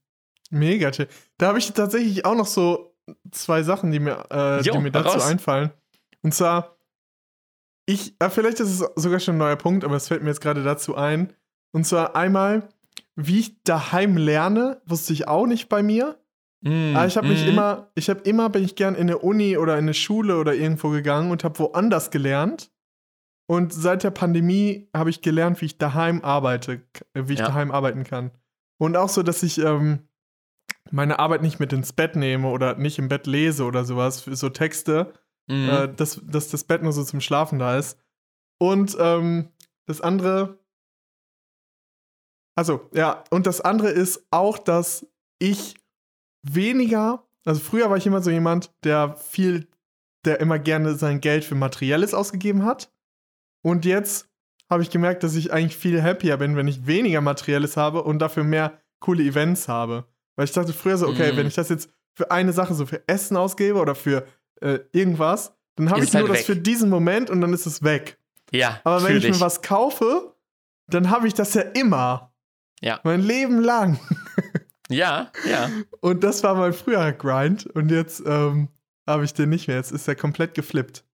Mega 0.52 0.92
chill. 0.92 1.08
Da 1.38 1.48
habe 1.48 1.58
ich 1.58 1.72
tatsächlich 1.74 2.26
auch 2.26 2.36
noch 2.36 2.46
so 2.46 2.96
zwei 3.32 3.64
Sachen, 3.64 3.92
die 3.92 4.00
mir, 4.00 4.26
äh, 4.30 4.62
Jo, 4.62 4.74
die 4.74 4.80
mir 4.80 4.92
dazu 4.92 5.10
raus. 5.10 5.26
einfallen. 5.26 5.72
Und 6.22 6.34
zwar, 6.34 6.73
ich, 7.86 8.16
äh, 8.20 8.30
vielleicht 8.30 8.60
ist 8.60 8.70
es 8.70 8.90
sogar 8.96 9.20
schon 9.20 9.36
ein 9.36 9.40
neuer 9.40 9.56
Punkt, 9.56 9.84
aber 9.84 9.96
es 9.96 10.08
fällt 10.08 10.24
mir 10.24 10.30
jetzt 10.30 10.42
gerade 10.42 10.64
dazu 10.64 10.96
ein. 10.96 11.34
Und 11.74 11.86
zwar 11.86 12.16
einmal, 12.16 12.70
wie 13.16 13.40
ich 13.40 13.64
daheim 13.64 14.18
lerne, 14.18 14.82
wusste 14.86 15.14
ich 15.14 15.28
auch 15.28 15.46
nicht 15.46 15.70
bei 15.70 15.84
mir. 15.84 16.18
Mm, 16.62 16.96
Aber 16.96 17.08
ich 17.08 17.18
habe 17.18 17.28
mich 17.28 17.46
mm. 17.46 17.50
immer, 17.50 17.92
ich 17.96 18.10
habe 18.10 18.22
immer, 18.22 18.50
bin 18.50 18.64
ich 18.64 18.76
gern 18.76 18.96
in 18.96 19.02
eine 19.02 19.18
Uni 19.18 19.58
oder 19.58 19.74
in 19.74 19.86
eine 19.86 19.94
Schule 19.94 20.38
oder 20.38 20.54
irgendwo 20.54 20.90
gegangen 20.90 21.32
und 21.32 21.44
habe 21.44 21.60
woanders 21.60 22.10
gelernt. 22.10 22.72
Und 23.48 23.74
seit 23.74 24.04
der 24.04 24.12
Pandemie 24.12 24.88
habe 24.96 25.10
ich 25.10 25.22
gelernt, 25.22 25.60
wie 25.62 25.66
ich 25.66 25.78
daheim 25.78 26.24
arbeite, 26.24 26.82
wie 27.14 27.34
ich 27.34 27.40
Ja. 27.40 27.48
daheim 27.48 27.72
arbeiten 27.72 28.06
kann. 28.06 28.32
Und 28.80 28.96
auch 28.96 29.10
so, 29.10 29.22
dass 29.24 29.44
ich 29.44 29.58
ähm, 29.60 30.08
meine 30.92 31.20
Arbeit 31.20 31.42
nicht 31.42 31.60
mit 31.60 31.74
ins 31.74 31.92
Bett 31.92 32.16
nehme 32.16 32.48
oder 32.48 32.76
nicht 32.78 33.00
im 33.00 33.10
Bett 33.10 33.28
lese 33.28 33.66
oder 33.66 33.84
sowas, 33.84 34.22
für 34.22 34.36
so 34.36 34.50
Texte, 34.50 35.14
Mm. 35.48 35.70
äh, 35.70 35.94
dass, 35.94 36.22
dass 36.24 36.50
das 36.50 36.64
Bett 36.64 36.84
nur 36.84 36.94
so 36.94 37.04
zum 37.04 37.22
Schlafen 37.22 37.60
da 37.60 37.78
ist. 37.78 37.98
Und 38.60 38.96
ähm, 39.00 39.50
das 39.86 40.00
andere. 40.02 40.58
Also, 42.56 42.90
ja, 42.94 43.24
und 43.32 43.48
das 43.48 43.62
andere 43.62 43.90
ist 43.90 44.26
auch, 44.30 44.58
dass 44.58 45.08
ich 45.40 45.76
weniger, 46.44 47.26
also 47.46 47.60
früher 47.60 47.90
war 47.90 47.98
ich 47.98 48.06
immer 48.06 48.22
so 48.22 48.30
jemand, 48.30 48.72
der 48.84 49.16
viel, 49.16 49.68
der 50.24 50.40
immer 50.40 50.60
gerne 50.60 50.96
sein 50.96 51.20
Geld 51.20 51.44
für 51.44 51.56
Materielles 51.56 52.14
ausgegeben 52.14 52.64
hat. 52.64 52.92
Und 53.64 53.86
jetzt 53.86 54.30
habe 54.70 54.84
ich 54.84 54.92
gemerkt, 54.92 55.24
dass 55.24 55.36
ich 55.36 55.52
eigentlich 55.52 55.76
viel 55.78 56.02
happier 56.02 56.38
bin, 56.38 56.56
wenn 56.56 56.68
ich 56.68 56.86
weniger 56.86 57.22
Materielles 57.22 57.76
habe 57.76 58.04
und 58.04 58.20
dafür 58.20 58.44
mehr 58.44 58.80
coole 59.00 59.24
Events 59.24 59.68
habe. 59.68 60.06
Weil 60.36 60.46
ich 60.46 60.52
dachte 60.52 60.74
früher 60.74 60.98
so, 60.98 61.08
okay, 61.08 61.34
Mhm. 61.34 61.38
wenn 61.38 61.48
ich 61.48 61.56
das 61.56 61.70
jetzt 61.70 61.90
für 62.16 62.32
eine 62.32 62.54
Sache 62.54 62.74
so 62.74 62.86
für 62.86 63.08
Essen 63.08 63.36
ausgebe 63.36 63.80
oder 63.80 63.96
für 63.96 64.26
äh, 64.64 64.80
irgendwas, 64.92 65.54
dann 65.76 65.90
habe 65.90 66.02
Ist 66.02 66.08
ich 66.08 66.14
nur 66.14 66.30
halt 66.30 66.40
das 66.40 66.46
für 66.46 66.56
diesen 66.56 66.90
Moment 66.90 67.30
und 67.30 67.42
dann 67.42 67.54
ist 67.54 67.66
es 67.66 67.84
weg. 67.84 68.18
ja, 68.52 68.80
Aber 68.84 69.04
wenn 69.04 69.18
ich 69.18 69.24
mir 69.24 69.40
was 69.40 69.62
kaufe, 69.62 70.36
dann 70.88 71.10
habe 71.10 71.28
ich 71.28 71.34
das 71.34 71.54
ja 71.54 71.62
immer. 71.62 72.34
Ja. 72.82 73.00
Mein 73.04 73.22
Leben 73.22 73.60
lang. 73.60 74.00
Ja, 74.90 75.32
ja. 75.50 75.70
Und 76.02 76.24
das 76.24 76.44
war 76.44 76.56
mein 76.56 76.74
früherer 76.74 77.14
Grind. 77.14 77.66
Und 77.66 77.90
jetzt 77.90 78.22
ähm, 78.26 78.68
habe 79.08 79.24
ich 79.24 79.34
den 79.34 79.50
nicht 79.50 79.68
mehr. 79.68 79.78
Jetzt 79.78 79.92
ist 79.92 80.08
er 80.08 80.16
komplett 80.16 80.54
geflippt. 80.54 81.06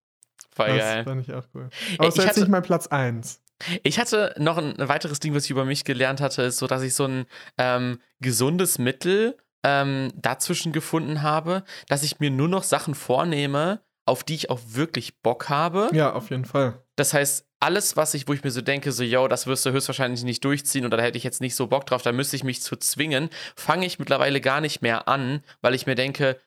Voll 0.51 0.67
das 0.67 0.77
geil. 0.77 1.03
fand 1.03 1.21
ich 1.21 1.33
auch 1.33 1.45
cool. 1.53 1.69
Aber 1.97 2.07
es 2.07 2.17
war 2.17 2.25
jetzt 2.25 2.37
nicht 2.37 2.49
mein 2.49 2.63
Platz 2.63 2.87
1. 2.87 3.41
Ich 3.83 3.99
hatte 3.99 4.33
noch 4.37 4.57
ein 4.57 4.73
weiteres 4.77 5.19
Ding, 5.19 5.35
was 5.35 5.45
ich 5.45 5.51
über 5.51 5.65
mich 5.65 5.83
gelernt 5.83 6.21
hatte, 6.21 6.43
ist 6.43 6.57
so, 6.57 6.67
dass 6.67 6.81
ich 6.81 6.95
so 6.95 7.05
ein 7.05 7.25
ähm, 7.57 7.99
gesundes 8.19 8.79
Mittel 8.79 9.37
ähm, 9.63 10.11
dazwischen 10.15 10.71
gefunden 10.71 11.21
habe, 11.21 11.63
dass 11.87 12.03
ich 12.03 12.19
mir 12.19 12.31
nur 12.31 12.47
noch 12.47 12.63
Sachen 12.63 12.95
vornehme, 12.95 13.81
auf 14.05 14.23
die 14.23 14.35
ich 14.35 14.49
auch 14.49 14.59
wirklich 14.65 15.21
Bock 15.21 15.49
habe. 15.49 15.89
Ja, 15.93 16.13
auf 16.13 16.29
jeden 16.29 16.45
Fall. 16.45 16.83
Das 16.95 17.13
heißt, 17.13 17.45
alles, 17.59 17.97
was 17.97 18.13
ich, 18.13 18.27
wo 18.27 18.33
ich 18.33 18.43
mir 18.43 18.51
so 18.51 18.61
denke, 18.61 18.91
so, 18.91 19.03
yo, 19.03 19.27
das 19.27 19.45
wirst 19.45 19.65
du 19.65 19.71
höchstwahrscheinlich 19.71 20.23
nicht 20.23 20.43
durchziehen 20.43 20.85
oder 20.85 20.97
da 20.97 21.03
hätte 21.03 21.17
ich 21.17 21.23
jetzt 21.23 21.41
nicht 21.41 21.55
so 21.55 21.67
Bock 21.67 21.85
drauf, 21.85 22.01
da 22.01 22.11
müsste 22.11 22.35
ich 22.35 22.43
mich 22.43 22.61
zu 22.61 22.77
zwingen, 22.77 23.29
fange 23.55 23.85
ich 23.85 23.99
mittlerweile 23.99 24.41
gar 24.41 24.61
nicht 24.61 24.81
mehr 24.81 25.07
an, 25.07 25.43
weil 25.61 25.75
ich 25.75 25.85
mir 25.85 25.95
denke, 25.95 26.39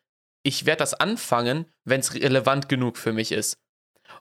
ich 0.42 0.66
werde 0.66 0.78
das 0.78 0.94
anfangen, 0.94 1.66
wenn 1.84 2.00
es 2.00 2.14
relevant 2.14 2.68
genug 2.68 2.96
für 2.96 3.12
mich 3.12 3.30
ist. 3.30 3.58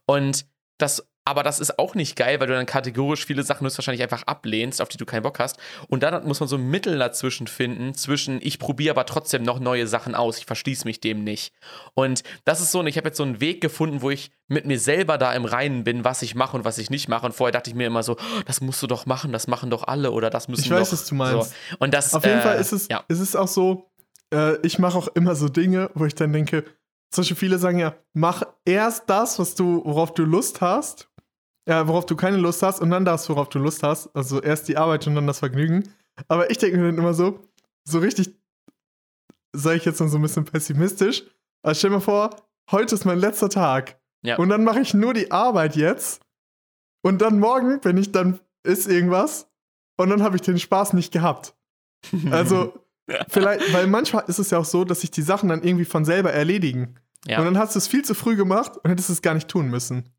Und 0.06 0.46
das, 0.78 1.08
aber 1.32 1.44
das 1.44 1.60
ist 1.62 1.80
auch 1.80 1.96
nicht 1.96 2.16
geil, 2.18 2.40
weil 2.40 2.48
du 2.48 2.54
dann 2.54 2.66
kategorisch 2.66 3.26
viele 3.26 3.44
Sachen 3.44 3.66
höchstwahrscheinlich 3.66 4.04
einfach 4.04 4.24
ablehnst, 4.24 4.82
auf 4.82 4.90
die 4.90 4.98
du 4.98 5.06
keinen 5.06 5.24
Bock 5.24 5.40
hast. 5.40 5.58
Und 5.88 6.04
dann 6.04 6.28
muss 6.28 6.42
man 6.42 6.50
so 6.50 6.58
ein 6.58 6.70
Mittel 6.70 7.00
dazwischen 7.00 7.48
finden, 7.48 7.94
zwischen 7.96 8.40
ich 8.42 8.60
probiere 8.60 8.92
aber 8.92 9.06
trotzdem 9.06 9.44
noch 9.44 9.60
neue 9.60 9.88
Sachen 9.88 10.14
aus, 10.14 10.38
ich 10.38 10.46
verschließe 10.46 10.86
mich 10.86 11.00
dem 11.00 11.24
nicht. 11.24 11.54
Und 11.94 12.24
das 12.44 12.60
ist 12.60 12.72
so, 12.72 12.82
und 12.82 12.88
ich 12.88 12.98
habe 12.98 13.08
jetzt 13.08 13.18
so 13.18 13.24
einen 13.24 13.40
Weg 13.40 13.62
gefunden, 13.62 14.02
wo 14.02 14.10
ich 14.10 14.32
mit 14.50 14.66
mir 14.66 14.78
selber 14.80 15.18
da 15.18 15.34
im 15.34 15.46
Reinen 15.46 15.86
bin, 15.86 16.04
was 16.04 16.22
ich 16.22 16.36
mache 16.36 16.58
und 16.58 16.66
was 16.66 16.78
ich 16.78 16.90
nicht 16.90 17.08
mache. 17.08 17.26
Und 17.26 17.32
vorher 17.32 17.54
dachte 17.54 17.70
ich 17.70 17.76
mir 17.76 17.88
immer 17.88 18.04
so, 18.04 18.18
oh, 18.18 18.42
das 18.46 18.60
musst 18.60 18.84
du 18.84 18.88
doch 18.88 19.06
machen, 19.06 19.32
das 19.32 19.48
machen 19.48 19.70
doch 19.70 19.84
alle 19.88 20.12
oder 20.12 20.30
das 20.30 20.50
müssen 20.50 20.66
Ich 20.66 20.70
weiß, 20.70 20.90
doch. 20.90 20.98
was 20.98 21.06
du 21.08 21.16
meinst. 21.16 21.50
So. 21.52 21.76
Und 21.80 21.94
das, 21.94 22.14
Auf 22.14 22.26
jeden 22.26 22.40
äh, 22.40 22.42
Fall 22.42 22.60
ist 22.60 22.74
es, 22.74 22.90
Ja. 22.90 23.04
es 23.08 23.22
ist 23.22 23.38
auch 23.38 23.48
so, 23.48 23.90
äh, 24.34 24.58
ich 24.66 24.78
mache 24.78 24.98
auch 24.98 25.08
immer 25.16 25.36
so 25.36 25.48
Dinge, 25.48 25.90
wo 25.94 26.06
ich 26.06 26.16
dann 26.16 26.34
denke, 26.34 26.66
zum 27.12 27.24
Beispiel 27.24 27.38
viele 27.38 27.58
sagen 27.58 27.80
ja, 27.80 27.96
mach 28.14 28.44
erst 28.66 29.10
das, 29.10 29.38
was 29.38 29.56
du, 29.56 29.82
worauf 29.86 30.14
du 30.14 30.24
Lust 30.24 30.62
hast, 30.62 31.10
ja, 31.68 31.88
worauf 31.88 32.06
du 32.06 32.16
keine 32.16 32.38
Lust 32.38 32.64
hast 32.64 32.80
und 32.80 32.90
dann 32.90 33.06
das, 33.06 33.30
worauf 33.30 33.50
du 33.50 33.60
Lust 33.60 33.84
hast. 33.84 34.16
Also 34.16 34.42
erst 34.42 34.68
die 34.68 34.78
Arbeit 34.78 35.08
und 35.08 35.16
dann 35.16 35.28
das 35.28 35.40
Vergnügen. 35.40 35.94
Aber 36.28 36.50
ich 36.50 36.58
denke 36.58 36.78
mir 36.78 36.86
dann 36.86 36.98
immer 36.98 37.14
so, 37.14 37.40
so 37.84 38.00
richtig, 38.00 38.36
sage 39.54 39.78
ich 39.78 39.86
jetzt 39.86 40.02
dann 40.02 40.10
so 40.10 40.18
ein 40.18 40.22
bisschen 40.22 40.46
pessimistisch, 40.46 41.24
aber 41.64 41.76
stell 41.76 41.90
mir 41.90 42.02
vor, 42.02 42.36
heute 42.72 42.96
ist 42.96 43.06
mein 43.06 43.20
letzter 43.20 43.50
Tag. 43.50 44.00
Ja. 44.24 44.38
Und 44.38 44.50
dann 44.50 44.64
mache 44.64 44.82
ich 44.82 44.94
nur 44.94 45.14
die 45.14 45.32
Arbeit 45.32 45.76
jetzt. 45.76 46.22
Und 47.04 47.22
dann 47.22 47.40
morgen, 47.40 47.80
wenn 47.84 47.98
ich 47.98 48.12
dann 48.12 48.40
ist 48.64 48.88
irgendwas, 48.88 49.48
und 49.98 50.10
dann 50.10 50.24
habe 50.24 50.36
ich 50.36 50.42
den 50.42 50.60
Spaß 50.60 50.94
nicht 50.94 51.12
gehabt. 51.12 51.56
Also, 52.32 52.74
vielleicht, 53.30 53.74
weil 53.74 53.88
manchmal 53.88 54.24
ist 54.28 54.40
es 54.40 54.50
ja 54.50 54.58
auch 54.58 54.66
so, 54.66 54.84
dass 54.86 55.02
sich 55.02 55.12
die 55.12 55.22
Sachen 55.22 55.50
dann 55.50 55.64
irgendwie 55.64 55.86
von 55.86 56.06
selber 56.06 56.32
erledigen. 56.34 56.96
Ja. 57.28 57.40
Und 57.40 57.46
dann 57.46 57.58
hast 57.58 57.76
du 57.76 57.80
es 57.80 57.88
viel 57.88 58.04
zu 58.04 58.16
früh 58.16 58.36
gemacht 58.36 58.78
und 58.78 58.90
hättest 58.90 59.10
es 59.12 59.22
gar 59.22 59.36
nicht 59.36 59.48
tun 59.48 59.68
müssen. 59.68 60.10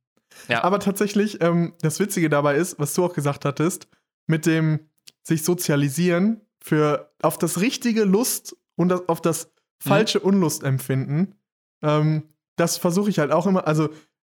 Ja. 0.49 0.65
Aber 0.65 0.79
tatsächlich, 0.81 1.43
ähm, 1.43 1.73
das 1.83 2.01
Witzige 2.01 2.29
dabei 2.29 2.57
ist, 2.57 2.79
was 2.79 2.95
du 2.95 3.05
auch 3.05 3.15
gesagt 3.15 3.45
hattest, 3.45 3.89
mit 4.27 4.47
dem 4.47 4.81
sich 5.23 5.45
sozialisieren 5.45 6.41
für 6.61 7.13
auf 7.23 7.39
das 7.39 7.61
richtige 7.61 8.05
Lust 8.05 8.57
und 8.77 8.89
das, 8.89 9.09
auf 9.09 9.21
das 9.21 9.51
falsche 9.81 10.19
Mhm. 10.19 10.25
Unlust 10.27 10.63
empfinden, 10.63 11.35
ähm, 11.83 12.25
das 12.57 12.77
versuche 12.79 13.11
ich 13.11 13.19
halt 13.19 13.33
auch 13.33 13.47
immer. 13.47 13.67
Also 13.67 13.89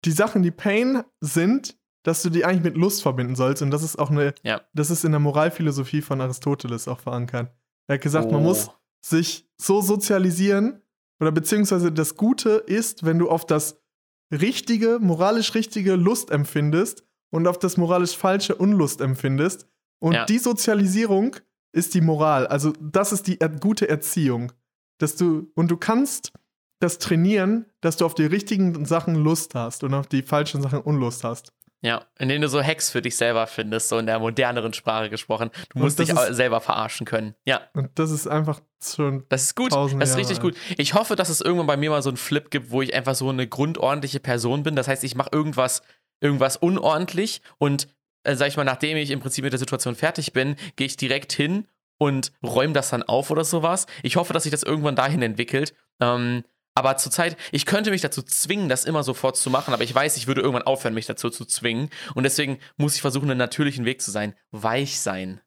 die 0.05 0.12
Sachen, 0.12 0.43
die 0.43 0.51
Pain 0.51 1.02
sind, 1.20 1.77
dass 2.02 2.23
du 2.23 2.31
die 2.31 2.44
eigentlich 2.44 2.62
mit 2.62 2.77
Lust 2.77 3.02
verbinden 3.02 3.35
sollst. 3.35 3.62
Und 3.62 3.70
das 3.73 3.82
ist 3.82 3.98
auch 3.98 4.10
eine, 4.10 4.35
Ja. 4.43 4.60
das 4.74 4.90
ist 4.90 5.05
in 5.05 5.10
der 5.12 5.20
Moralphilosophie 5.20 6.02
von 6.02 6.20
Aristoteles 6.20 6.86
auch 6.89 7.01
verankert. 7.01 7.52
Er 7.89 7.94
hat 7.94 8.01
gesagt, 8.02 8.31
man 8.31 8.40
Oh. 8.40 8.44
muss 8.44 8.70
sich 9.05 9.48
so 9.56 9.81
sozialisieren 9.81 10.82
oder 11.20 11.32
beziehungsweise 11.32 11.90
das 11.93 12.16
Gute 12.16 12.51
ist, 12.51 13.05
wenn 13.05 13.18
du 13.18 13.28
auf 13.28 13.47
das 13.47 13.81
richtige, 14.30 14.98
moralisch 15.00 15.54
richtige 15.54 15.94
Lust 15.94 16.30
empfindest 16.30 17.04
und 17.30 17.46
auf 17.46 17.58
das 17.58 17.76
moralisch 17.76 18.16
falsche 18.16 18.54
Unlust 18.54 19.00
empfindest. 19.00 19.66
Und 19.98 20.14
Ja. 20.14 20.24
die 20.24 20.38
Sozialisierung 20.38 21.36
ist 21.72 21.94
die 21.94 22.00
Moral. 22.00 22.46
Also 22.46 22.72
das 22.80 23.12
ist 23.12 23.26
die 23.26 23.40
er 23.40 23.48
gute 23.48 23.88
Erziehung. 23.88 24.52
Dass 24.98 25.16
du, 25.16 25.50
und 25.54 25.70
du 25.70 25.76
kannst 25.76 26.32
das 26.80 26.98
trainieren, 26.98 27.66
dass 27.80 27.96
du 27.96 28.04
auf 28.04 28.14
die 28.14 28.24
richtigen 28.24 28.84
Sachen 28.84 29.14
Lust 29.14 29.54
hast 29.54 29.84
und 29.84 29.94
auf 29.94 30.06
die 30.06 30.22
falschen 30.22 30.62
Sachen 30.62 30.80
Unlust 30.80 31.24
hast. 31.24 31.52
Ja, 31.82 32.04
indem 32.18 32.40
du 32.42 32.48
so 32.48 32.62
Hacks 32.62 32.90
für 32.90 33.02
dich 33.02 33.16
selber 33.16 33.46
findest, 33.46 33.88
so 33.90 33.98
in 33.98 34.06
der 34.06 34.18
moderneren 34.18 34.72
Sprache 34.72 35.10
gesprochen. 35.10 35.50
Du 35.70 35.78
musst 35.80 35.98
dich 35.98 36.08
ist- 36.08 36.34
selber 36.34 36.60
verarschen 36.60 37.06
können. 37.06 37.34
Ja, 37.44 37.60
Und 37.74 37.90
das 37.98 38.10
ist 38.10 38.26
einfach 38.26 38.60
schon. 38.82 39.24
das 39.28 39.42
ist 39.44 39.54
gut. 39.56 39.72
Das 39.72 39.92
ist 39.92 39.92
Jahre 40.00 40.16
richtig 40.18 40.38
alt. 40.38 40.40
gut. 40.42 40.56
Ich 40.78 40.94
hoffe, 40.94 41.16
dass 41.16 41.28
es 41.28 41.40
irgendwann 41.40 41.66
bei 41.66 41.76
mir 41.76 41.90
mal 41.90 42.02
so 42.02 42.08
einen 42.10 42.16
Flip 42.16 42.50
gibt, 42.50 42.70
wo 42.70 42.80
ich 42.82 42.94
einfach 42.94 43.14
so 43.14 43.28
eine 43.28 43.46
grundordentliche 43.46 44.20
Person 44.20 44.62
bin. 44.62 44.74
Das 44.74 44.88
heißt, 44.88 45.04
ich 45.04 45.14
mache 45.14 45.28
irgendwas, 45.32 45.82
irgendwas 46.20 46.56
unordentlich 46.56 47.42
und, 47.58 47.88
äh, 48.24 48.34
sag 48.36 48.48
ich 48.48 48.56
mal, 48.56 48.64
nachdem 48.64 48.96
ich 48.96 49.10
im 49.10 49.20
Prinzip 49.20 49.44
mit 49.44 49.52
der 49.52 49.60
Situation 49.60 49.94
fertig 49.94 50.32
bin, 50.32 50.56
gehe 50.76 50.86
ich 50.86 50.96
direkt 50.96 51.32
hin 51.34 51.66
und 51.98 52.32
räume 52.42 52.72
das 52.72 52.88
dann 52.90 53.02
auf 53.02 53.30
oder 53.30 53.44
sowas. 53.44 53.86
Ich 54.02 54.16
hoffe, 54.16 54.32
dass 54.32 54.42
sich 54.44 54.50
das 54.52 54.62
irgendwann 54.62 54.96
dahin 54.96 55.22
entwickelt. 55.22 55.74
Ähm, 56.00 56.42
aber 56.76 56.98
zurzeit, 56.98 57.38
ich 57.52 57.64
könnte 57.64 57.90
mich 57.90 58.02
dazu 58.02 58.22
zwingen, 58.22 58.68
das 58.68 58.84
immer 58.84 59.02
sofort 59.02 59.36
zu 59.38 59.48
machen, 59.48 59.72
aber 59.72 59.82
ich 59.82 59.94
weiß, 59.94 60.18
ich 60.18 60.26
würde 60.26 60.42
irgendwann 60.42 60.62
aufhören, 60.62 60.92
mich 60.92 61.06
dazu 61.06 61.30
zu 61.30 61.46
zwingen. 61.46 61.88
Und 62.14 62.24
deswegen 62.24 62.58
muss 62.76 62.94
ich 62.94 63.00
versuchen, 63.00 63.30
einen 63.30 63.38
natürlichen 63.38 63.86
Weg 63.86 64.02
zu 64.02 64.10
sein. 64.10 64.34
Weich 64.50 65.00
sein. 65.00 65.40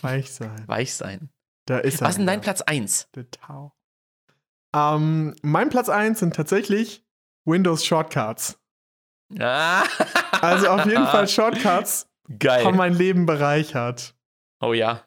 Weich 0.00 0.32
sein. 0.32 0.62
Weich 0.68 0.94
sein. 0.94 1.28
Da 1.66 1.78
ist 1.78 2.00
er 2.00 2.02
Was 2.02 2.10
ist 2.10 2.18
denn 2.18 2.26
dein. 2.28 2.40
Platz 2.40 2.62
1? 2.62 3.08
Der 3.16 3.28
Tau. 3.32 3.74
Ähm, 4.74 5.34
mein 5.42 5.70
Platz 5.70 5.88
1 5.88 6.20
sind 6.20 6.36
tatsächlich 6.36 7.04
Windows 7.44 7.84
Shortcuts. 7.84 8.58
Ah. 9.38 9.82
Also 10.40 10.68
auf 10.68 10.86
jeden 10.86 11.06
Fall 11.06 11.26
Shortcuts 11.28 12.06
Geil. 12.38 12.64
haben 12.64 12.76
mein 12.76 12.94
Leben 12.94 13.26
bereichert. 13.26 14.14
Oh 14.60 14.72
ja. 14.72 15.04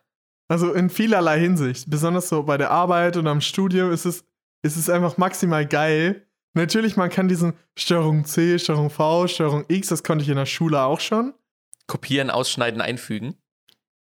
Also 0.49 0.73
in 0.73 0.89
vielerlei 0.89 1.39
Hinsicht. 1.39 1.89
Besonders 1.89 2.27
so 2.27 2.43
bei 2.43 2.57
der 2.57 2.71
Arbeit 2.71 3.15
und 3.15 3.27
am 3.27 3.39
Studium 3.39 3.91
ist 3.91 4.05
es, 4.05 4.25
ist 4.67 4.77
es 4.77 4.89
einfach 4.89 5.17
maximal 5.17 5.65
geil. 5.65 6.27
Natürlich, 6.53 6.97
man 6.97 7.09
kann 7.09 7.27
diesen 7.27 7.53
Steuerung 7.77 8.25
C, 8.25 8.57
Steuerung 8.57 8.89
V, 8.89 9.27
Steuerung 9.27 9.65
X, 9.67 9.89
das 9.89 10.03
konnte 10.03 10.23
ich 10.23 10.29
in 10.29 10.37
der 10.37 10.45
Schule 10.45 10.81
auch 10.81 10.99
schon. 10.99 11.33
Kopieren, 11.87 12.29
ausschneiden, 12.29 12.81
einfügen. 12.81 13.35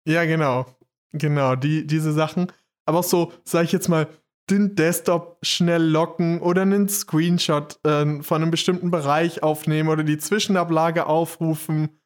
Ja, 0.07 0.25
genau. 0.25 0.67
Genau, 1.13 1.57
die, 1.57 1.87
diese 1.87 2.13
Sachen. 2.13 2.53
Aber 2.87 2.99
auch 2.99 3.05
so, 3.05 3.33
sag 3.45 3.65
ich 3.65 3.73
jetzt 3.73 3.89
mal, 3.89 4.09
den 4.51 4.77
Desktop 4.77 5.39
schnell 5.43 5.83
locken 5.83 6.41
oder 6.41 6.63
einen 6.63 6.89
Screenshot 6.89 7.79
äh, 7.85 8.23
von 8.23 8.43
einem 8.43 8.51
bestimmten 8.51 8.91
Bereich 8.91 9.43
aufnehmen 9.43 9.89
oder 9.89 10.05
die 10.05 10.19
Zwischenablage 10.19 11.07
aufrufen. 11.07 11.99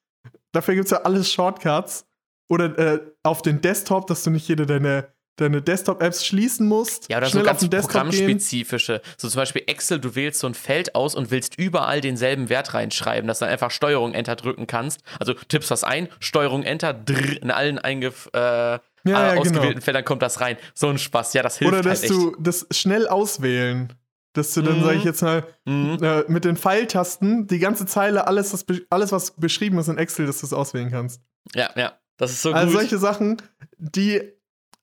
Dafür 0.52 0.74
gibt 0.74 0.86
es 0.86 0.92
ja 0.92 1.02
alles 1.02 1.30
Shortcuts. 1.32 2.06
Oder 2.50 2.78
äh, 2.78 3.00
auf 3.22 3.42
den 3.42 3.60
Desktop, 3.60 4.06
dass 4.06 4.22
du 4.22 4.30
nicht 4.30 4.48
jede 4.48 4.64
deine, 4.64 5.12
deine 5.38 5.62
Desktop-Apps 5.62 6.26
schließen 6.26 6.66
musst. 6.68 7.08
Ja, 7.10 7.16
oder 7.18 7.26
so 7.26 7.30
schnell 7.32 7.42
auf 7.42 7.46
ganz 7.48 7.60
den 7.60 7.70
Desktop 7.70 7.92
gehen. 7.92 8.10
programmspezifische. 8.10 9.00
So 9.16 9.28
zum 9.28 9.38
Beispiel 9.40 9.62
Excel, 9.66 9.98
du 10.00 10.14
wählst 10.14 10.40
so 10.40 10.46
ein 10.46 10.54
Feld 10.54 10.94
aus 10.94 11.14
und 11.14 11.30
willst 11.30 11.58
überall 11.58 12.00
denselben 12.00 12.48
Wert 12.48 12.74
reinschreiben, 12.74 13.26
dass 13.26 13.38
du 13.38 13.44
dann 13.46 13.52
einfach 13.52 13.70
Steuerung 13.70 14.14
Enter 14.14 14.36
drücken 14.36 14.66
kannst. 14.66 15.00
Also 15.18 15.34
tippst 15.34 15.70
was 15.70 15.84
ein, 15.84 16.08
Steuerung 16.20 16.62
Enter, 16.64 16.92
drrr, 16.92 17.40
in 17.42 17.50
allen 17.50 17.78
eingef 17.78 18.28
äh, 18.34 18.38
Ja, 18.38 18.80
ja, 19.04 19.34
ausgewählten 19.38 19.68
genau. 19.74 19.80
Feldern 19.80 20.04
kommt 20.04 20.22
das 20.22 20.40
rein. 20.40 20.56
So 20.74 20.88
ein 20.88 20.98
Spaß. 20.98 21.32
Ja, 21.34 21.42
das 21.42 21.58
hilft 21.58 21.72
Oder 21.72 21.82
dass 21.82 22.00
halt 22.02 22.10
du 22.10 22.36
das 22.38 22.66
schnell 22.72 23.08
auswählen. 23.08 23.92
Dass 24.34 24.52
du 24.54 24.62
dann, 24.62 24.80
Mhm. 24.80 24.84
sag 24.84 24.94
ich 24.96 25.04
jetzt 25.04 25.22
mal, 25.22 25.44
Mhm. 25.64 25.98
äh, 26.02 26.24
mit 26.28 26.44
den 26.44 26.56
Pfeiltasten 26.56 27.46
die 27.46 27.58
ganze 27.58 27.86
Zeile, 27.86 28.26
alles 28.26 28.52
was, 28.52 28.66
alles, 28.90 29.10
was 29.10 29.30
beschrieben 29.32 29.78
ist 29.78 29.88
in 29.88 29.98
Excel, 29.98 30.26
dass 30.26 30.40
du 30.40 30.46
es 30.46 30.52
auswählen 30.52 30.90
kannst. 30.90 31.22
Ja, 31.54 31.70
ja. 31.76 31.92
Das 32.18 32.32
ist 32.32 32.42
so 32.42 32.52
Also 32.52 32.72
gut. 32.72 32.80
solche 32.80 32.98
Sachen, 32.98 33.40
die. 33.78 34.20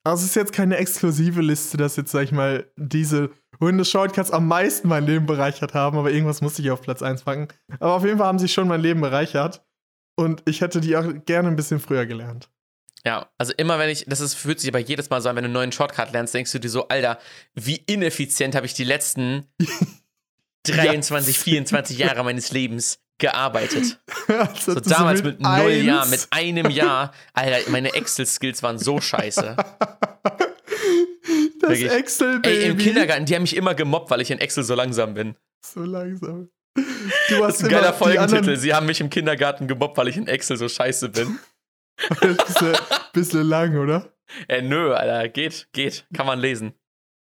Also 0.06 0.22
es 0.22 0.30
ist 0.30 0.36
jetzt 0.36 0.52
keine 0.52 0.76
exklusive 0.76 1.42
Liste, 1.42 1.76
dass 1.76 1.96
jetzt, 1.96 2.12
sag 2.12 2.22
ich 2.22 2.30
mal, 2.30 2.70
diese 2.76 3.30
Windows-Shortcuts 3.58 4.30
am 4.30 4.46
meisten 4.46 4.86
mein 4.86 5.04
Leben 5.04 5.26
bereichert 5.26 5.74
haben, 5.74 5.98
aber 5.98 6.12
irgendwas 6.12 6.40
musste 6.40 6.62
ich 6.62 6.70
auf 6.70 6.80
Platz 6.80 7.02
1 7.02 7.24
packen. 7.24 7.48
Aber 7.80 7.94
auf 7.94 8.04
jeden 8.04 8.18
Fall 8.18 8.28
haben 8.28 8.38
sie 8.38 8.46
schon 8.46 8.68
mein 8.68 8.80
Leben 8.80 9.00
bereichert. 9.00 9.66
Und 10.14 10.44
ich 10.46 10.60
hätte 10.60 10.80
die 10.80 10.96
auch 10.96 11.06
gerne 11.24 11.48
ein 11.48 11.56
bisschen 11.56 11.80
früher 11.80 12.06
gelernt. 12.06 12.48
Ja, 13.04 13.28
also 13.36 13.52
immer 13.56 13.80
wenn 13.80 13.90
ich, 13.90 14.04
das 14.06 14.20
ist, 14.20 14.34
fühlt 14.34 14.60
sich 14.60 14.70
aber 14.70 14.78
jedes 14.78 15.10
Mal 15.10 15.20
so 15.20 15.28
an, 15.28 15.34
wenn 15.34 15.42
du 15.42 15.46
einen 15.48 15.54
neuen 15.54 15.72
Shortcut 15.72 16.12
lernst, 16.12 16.34
denkst 16.34 16.52
du 16.52 16.60
dir 16.60 16.70
so, 16.70 16.86
Alter, 16.86 17.18
wie 17.56 17.76
ineffizient 17.76 18.54
habe 18.54 18.66
ich 18.66 18.74
die 18.74 18.84
letzten 18.84 19.48
23, 20.68 21.36
24 21.36 21.98
Jahre 21.98 22.22
meines 22.22 22.52
Lebens 22.52 23.00
gearbeitet. 23.18 23.98
So 24.58 24.74
damals 24.74 25.22
mit 25.22 25.40
null 25.40 25.70
Jahren, 25.70 26.10
mit 26.10 26.26
einem 26.30 26.68
Jahr. 26.70 27.12
Alter, 27.32 27.70
meine 27.70 27.94
Excel-Skills 27.94 28.62
waren 28.62 28.78
so 28.78 29.00
scheiße. 29.00 29.56
Das 31.60 31.70
Wirklich. 31.70 31.90
Excel-Baby. 31.90 32.48
Ey, 32.56 32.70
im 32.70 32.78
Kindergarten, 32.78 33.24
die 33.24 33.34
haben 33.34 33.42
mich 33.42 33.56
immer 33.56 33.74
gemobbt, 33.74 34.10
weil 34.10 34.20
ich 34.20 34.30
in 34.30 34.38
Excel 34.38 34.62
so 34.62 34.74
langsam 34.74 35.14
bin. 35.14 35.34
So 35.64 35.80
langsam. 35.80 36.50
Du 36.76 36.82
Das 37.30 37.40
hast 37.40 37.56
ist 37.56 37.64
ein 37.64 37.70
geiler 37.70 37.92
Folgentitel. 37.94 38.36
anderen- 38.36 38.60
Sie 38.60 38.74
haben 38.74 38.86
mich 38.86 39.00
im 39.00 39.10
Kindergarten 39.10 39.66
gemobbt, 39.66 39.96
weil 39.96 40.08
ich 40.08 40.16
in 40.16 40.28
Excel 40.28 40.56
so 40.58 40.68
scheiße 40.68 41.08
bin. 41.08 41.38
bisschen, 42.20 42.76
bisschen 43.12 43.42
lang, 43.48 43.76
oder? 43.78 44.12
Äh, 44.48 44.62
nö, 44.62 44.92
Alter, 44.94 45.28
geht, 45.28 45.68
geht. 45.72 46.06
Kann 46.14 46.26
man 46.26 46.38
lesen. 46.38 46.74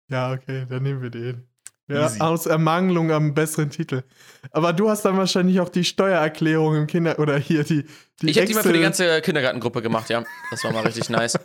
Ja, 0.09 0.31
okay, 0.31 0.65
dann 0.69 0.83
nehmen 0.83 1.01
wir 1.01 1.09
den. 1.09 1.48
Ja, 1.89 2.05
Easy. 2.05 2.21
aus 2.21 2.45
Ermangelung 2.45 3.11
am 3.11 3.33
besseren 3.33 3.71
Titel. 3.71 4.03
Aber 4.51 4.73
du 4.73 4.89
hast 4.89 5.03
dann 5.05 5.17
wahrscheinlich 5.17 5.59
auch 5.59 5.69
die 5.69 5.83
Steuererklärung 5.83 6.75
im 6.75 6.87
Kinder- 6.87 7.17
oder 7.17 7.37
hier 7.37 7.63
die, 7.63 7.83
die 8.21 8.29
Ich 8.29 8.37
habe 8.37 8.47
die 8.47 8.53
mal 8.53 8.61
für 8.61 8.73
die 8.73 8.79
ganze 8.79 9.21
Kindergartengruppe 9.21 9.81
gemacht, 9.81 10.09
ja. 10.09 10.23
Das 10.51 10.63
war 10.63 10.71
mal 10.71 10.83
richtig 10.83 11.09
nice. 11.09 11.39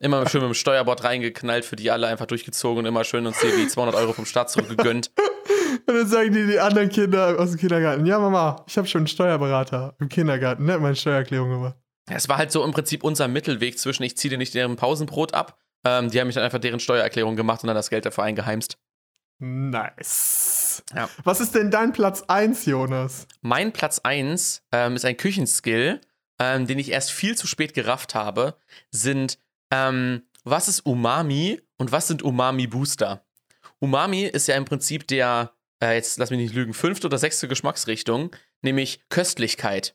Immer 0.00 0.28
schön 0.28 0.40
mit 0.40 0.50
dem 0.50 0.54
Steuerbord 0.54 1.04
reingeknallt, 1.04 1.64
für 1.64 1.76
die 1.76 1.90
alle 1.90 2.08
einfach 2.08 2.26
durchgezogen 2.26 2.80
und 2.80 2.86
immer 2.86 3.04
schön 3.04 3.26
uns 3.26 3.38
die 3.40 3.68
200 3.68 3.94
Euro 3.94 4.12
vom 4.12 4.26
Staat 4.26 4.50
zurückgegönnt. 4.50 5.12
Und 5.86 5.94
dann 5.94 6.06
sagen 6.06 6.32
die, 6.32 6.46
die 6.46 6.58
anderen 6.58 6.88
Kinder 6.88 7.36
aus 7.38 7.50
dem 7.50 7.60
Kindergarten, 7.60 8.04
ja 8.04 8.18
Mama, 8.18 8.64
ich 8.66 8.76
habe 8.76 8.88
schon 8.88 9.00
einen 9.00 9.06
Steuerberater 9.06 9.94
im 10.00 10.08
Kindergarten, 10.08 10.64
ne, 10.64 10.78
meine 10.78 10.96
Steuererklärung 10.96 11.50
gemacht. 11.50 11.76
Es 12.08 12.28
war 12.28 12.38
halt 12.38 12.50
so 12.50 12.64
im 12.64 12.72
Prinzip 12.72 13.04
unser 13.04 13.28
Mittelweg 13.28 13.78
zwischen, 13.78 14.02
ich 14.02 14.16
ziehe 14.16 14.30
dir 14.30 14.38
nicht 14.38 14.54
deren 14.54 14.76
Pausenbrot 14.76 15.32
ab. 15.32 15.58
Ähm, 15.84 16.10
die 16.10 16.20
haben 16.20 16.26
mich 16.26 16.34
dann 16.34 16.44
einfach 16.44 16.58
deren 16.58 16.80
Steuererklärung 16.80 17.36
gemacht 17.36 17.62
und 17.62 17.68
dann 17.68 17.76
das 17.76 17.88
Geld 17.88 18.04
dafür 18.04 18.24
eingeheimst. 18.24 18.78
Nice. 19.40 20.82
Ja. 20.94 21.08
Was 21.24 21.40
ist 21.40 21.54
denn 21.54 21.70
dein 21.70 21.92
Platz 21.92 22.22
1, 22.28 22.66
Jonas? 22.66 23.26
Mein 23.40 23.72
Platz 23.72 23.98
1 24.00 24.62
ähm, 24.70 24.96
ist 24.96 25.04
ein 25.04 25.16
Küchenskill, 25.16 26.00
ähm, 26.38 26.66
den 26.66 26.78
ich 26.78 26.90
erst 26.90 27.10
viel 27.10 27.36
zu 27.36 27.46
spät 27.46 27.74
gerafft 27.74 28.14
habe, 28.14 28.56
sind, 28.90 29.38
ähm, 29.70 30.22
was 30.44 30.68
ist 30.68 30.80
Umami 30.80 31.60
und 31.78 31.90
was 31.90 32.06
sind 32.06 32.22
Umami-Booster? 32.22 33.24
Umami 33.78 34.24
ist 34.24 34.46
ja 34.46 34.56
im 34.56 34.66
Prinzip 34.66 35.08
der, 35.08 35.52
äh, 35.82 35.94
jetzt 35.94 36.18
lass 36.18 36.30
mich 36.30 36.38
nicht 36.38 36.54
lügen, 36.54 36.74
fünfte 36.74 37.06
oder 37.06 37.18
sechste 37.18 37.48
Geschmacksrichtung, 37.48 38.36
nämlich 38.60 39.00
Köstlichkeit. 39.08 39.94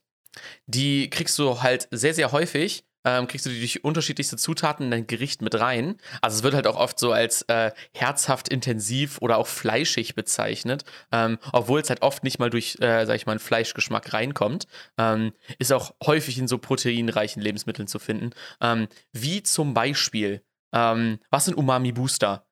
Die 0.66 1.10
kriegst 1.10 1.38
du 1.38 1.62
halt 1.62 1.88
sehr, 1.92 2.14
sehr 2.14 2.32
häufig. 2.32 2.84
Ähm, 3.06 3.27
kriegst 3.27 3.45
du 3.45 3.49
die 3.49 3.60
durch 3.60 3.84
unterschiedlichste 3.84 4.38
Zutaten 4.38 4.86
in 4.86 4.91
dein 4.91 5.07
Gericht 5.07 5.41
mit 5.41 5.56
rein. 5.60 5.98
Also 6.22 6.38
es 6.38 6.44
wird 6.44 6.53
halt 6.53 6.68
auch 6.68 6.76
oft 6.76 6.99
so 6.99 7.11
als 7.11 7.44
äh, 7.44 7.72
herzhaft 7.94 8.49
intensiv 8.49 9.19
oder 9.22 9.38
auch 9.38 9.48
fleischig 9.48 10.15
bezeichnet, 10.15 10.84
ähm, 11.11 11.38
obwohl 11.53 11.80
es 11.80 11.90
halt 11.90 12.02
oft 12.02 12.23
nicht 12.23 12.40
mal 12.40 12.49
durch, 12.49 12.77
äh, 12.82 13.06
sag 13.06 13.15
ich 13.15 13.26
mal, 13.26 13.34
einen 13.34 13.40
Fleischgeschmack 13.40 14.14
reinkommt. 14.14 14.68
Ähm, 14.98 15.34
ist 15.60 15.72
auch 15.72 15.94
häufig 16.06 16.38
in 16.38 16.48
so 16.48 16.57
proteinreichen 16.57 17.41
Lebensmitteln 17.41 17.88
zu 17.88 17.99
finden. 17.99 18.32
Ähm, 18.61 18.88
wie 19.14 19.44
zum 19.44 19.73
Beispiel, 19.73 20.44
ähm, 20.73 21.19
was 21.30 21.45
sind 21.45 21.56
Umami-Booster? 21.56 22.48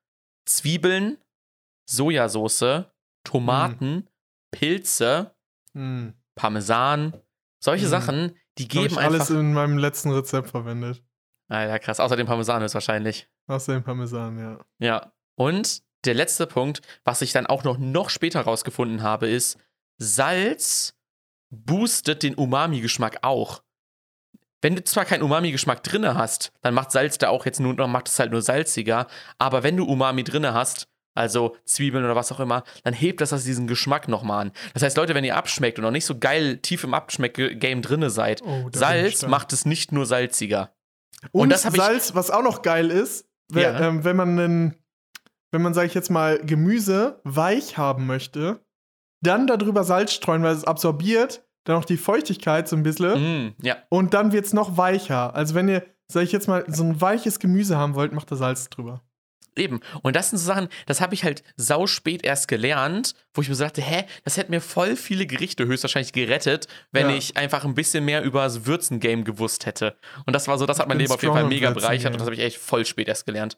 Zwiebeln, 0.46 1.18
Sojasauce, 1.90 2.84
Tomaten, 3.24 4.08
Pilze, 4.50 5.34
Hm. 5.74 6.14
Parmesan, 6.36 7.14
solche 7.64 7.86
Mhm. 7.86 7.90
Sachen, 7.90 8.36
die 8.58 8.68
geben 8.68 8.86
ich 8.94 8.98
alles 8.98 9.22
einfach. 9.22 9.34
in 9.36 9.52
meinem 9.54 9.78
letzten 9.78 10.10
Rezept 10.12 10.50
verwendet. 10.50 11.02
Alter, 11.48 11.78
krass. 11.78 11.98
Außer 12.00 12.16
dem 12.16 12.26
Parmesan 12.26 12.62
ist 12.62 12.74
wahrscheinlich. 12.74 13.28
Außer 13.46 13.72
dem 13.72 13.82
Parmesan, 13.82 14.38
ja. 14.38 14.58
Ja. 14.78 15.12
Und 15.34 15.82
der 16.04 16.14
letzte 16.14 16.46
Punkt, 16.46 16.80
was 17.04 17.22
ich 17.22 17.32
dann 17.32 17.46
auch 17.46 17.64
noch, 17.64 17.78
noch 17.78 18.10
später 18.10 18.42
rausgefunden 18.42 19.02
habe, 19.02 19.28
ist, 19.28 19.58
Salz 19.98 20.94
boostet 21.50 22.22
den 22.22 22.34
Umami-Geschmack 22.34 23.18
auch. 23.22 23.62
Wenn 24.60 24.76
du 24.76 24.84
zwar 24.84 25.04
keinen 25.04 25.22
Umami-Geschmack 25.22 25.82
drinne 25.82 26.14
hast, 26.14 26.52
dann 26.62 26.74
macht 26.74 26.90
Salz 26.92 27.18
da 27.18 27.28
auch 27.28 27.44
jetzt 27.46 27.60
nur, 27.60 27.74
noch 27.74 27.88
macht 27.88 28.08
es 28.08 28.18
halt 28.18 28.30
nur 28.30 28.42
salziger. 28.42 29.06
Aber 29.38 29.62
wenn 29.62 29.76
du 29.76 29.84
Umami 29.84 30.24
drinne 30.24 30.54
hast, 30.54 30.88
also 31.14 31.56
Zwiebeln 31.64 32.04
oder 32.04 32.16
was 32.16 32.30
auch 32.32 32.40
immer, 32.40 32.64
dann 32.82 32.92
hebt 32.94 33.20
das 33.20 33.32
also 33.32 33.44
diesen 33.46 33.66
Geschmack 33.66 34.08
nochmal 34.08 34.46
an. 34.46 34.52
Das 34.74 34.82
heißt, 34.82 34.96
Leute, 34.96 35.14
wenn 35.14 35.24
ihr 35.24 35.36
abschmeckt 35.36 35.78
und 35.78 35.84
noch 35.84 35.90
nicht 35.90 36.04
so 36.06 36.18
geil 36.18 36.58
tief 36.58 36.84
im 36.84 36.94
Abschmeck-Game 36.94 37.82
drinne 37.82 38.10
seid, 38.10 38.42
Oh, 38.44 38.68
Salz 38.74 39.26
macht 39.26 39.52
es 39.52 39.64
nicht 39.64 39.92
nur 39.92 40.06
salziger. 40.06 40.72
Und, 41.32 41.42
Und 41.42 41.50
das 41.50 41.62
Salz, 41.62 42.14
was 42.14 42.30
auch 42.30 42.42
noch 42.42 42.62
geil 42.62 42.90
ist, 42.90 43.26
wenn, 43.48 43.62
Ja. 43.62 43.80
ähm, 43.88 44.04
wenn 44.04 44.16
man 44.16 44.38
einen, 44.38 44.74
wenn 45.52 45.62
man, 45.62 45.72
sag 45.74 45.86
ich 45.86 45.94
jetzt 45.94 46.10
mal, 46.10 46.38
Gemüse 46.44 47.20
weich 47.24 47.78
haben 47.78 48.06
möchte, 48.06 48.60
dann 49.22 49.46
darüber 49.46 49.84
Salz 49.84 50.12
streuen, 50.12 50.42
weil 50.42 50.54
es 50.54 50.64
absorbiert 50.64 51.44
dann 51.66 51.76
auch 51.76 51.86
die 51.86 51.96
Feuchtigkeit 51.96 52.68
so 52.68 52.76
ein 52.76 52.82
bisschen 52.82 53.46
Mm, 53.48 53.54
ja, 53.62 53.76
und 53.88 54.12
dann 54.12 54.32
wird 54.32 54.44
es 54.44 54.52
noch 54.52 54.76
weicher. 54.76 55.34
Also 55.34 55.54
wenn 55.54 55.66
ihr, 55.68 55.82
sag 56.08 56.24
ich 56.24 56.32
jetzt 56.32 56.46
mal, 56.46 56.64
so 56.68 56.84
ein 56.84 57.00
weiches 57.00 57.38
Gemüse 57.38 57.78
haben 57.78 57.94
wollt, 57.94 58.12
macht 58.12 58.30
da 58.30 58.36
Salz 58.36 58.68
drüber. 58.68 59.00
Eben. 59.56 59.80
Und 60.02 60.16
das 60.16 60.30
sind 60.30 60.38
so 60.38 60.46
Sachen, 60.46 60.68
das 60.86 61.00
habe 61.00 61.14
ich 61.14 61.24
halt 61.24 61.42
sau 61.56 61.86
spät 61.86 62.24
erst 62.24 62.48
gelernt, 62.48 63.14
wo 63.32 63.42
ich 63.42 63.48
mir 63.48 63.54
so 63.54 63.64
dachte, 63.64 63.82
hä, 63.82 64.04
das 64.24 64.36
hätte 64.36 64.50
mir 64.50 64.60
voll 64.60 64.96
viele 64.96 65.26
Gerichte 65.26 65.66
höchstwahrscheinlich 65.66 66.12
gerettet, 66.12 66.66
wenn 66.92 67.10
Ja. 67.10 67.16
ich 67.16 67.36
einfach 67.36 67.64
ein 67.64 67.74
bisschen 67.74 68.04
mehr 68.04 68.22
über 68.22 68.42
das 68.42 68.66
Würzen-Game 68.66 69.24
gewusst 69.24 69.66
hätte. 69.66 69.96
Und 70.26 70.32
das 70.34 70.48
war 70.48 70.58
so, 70.58 70.66
das 70.66 70.78
hat 70.80 70.88
mein 70.88 70.98
Leben 70.98 71.12
auf 71.12 71.22
jeden 71.22 71.34
Fall 71.34 71.44
mega 71.44 71.70
bereichert 71.70 72.12
und 72.12 72.18
das 72.20 72.26
habe 72.26 72.34
ich 72.34 72.42
echt 72.42 72.58
voll 72.58 72.84
spät 72.84 73.08
erst 73.08 73.26
gelernt. 73.26 73.56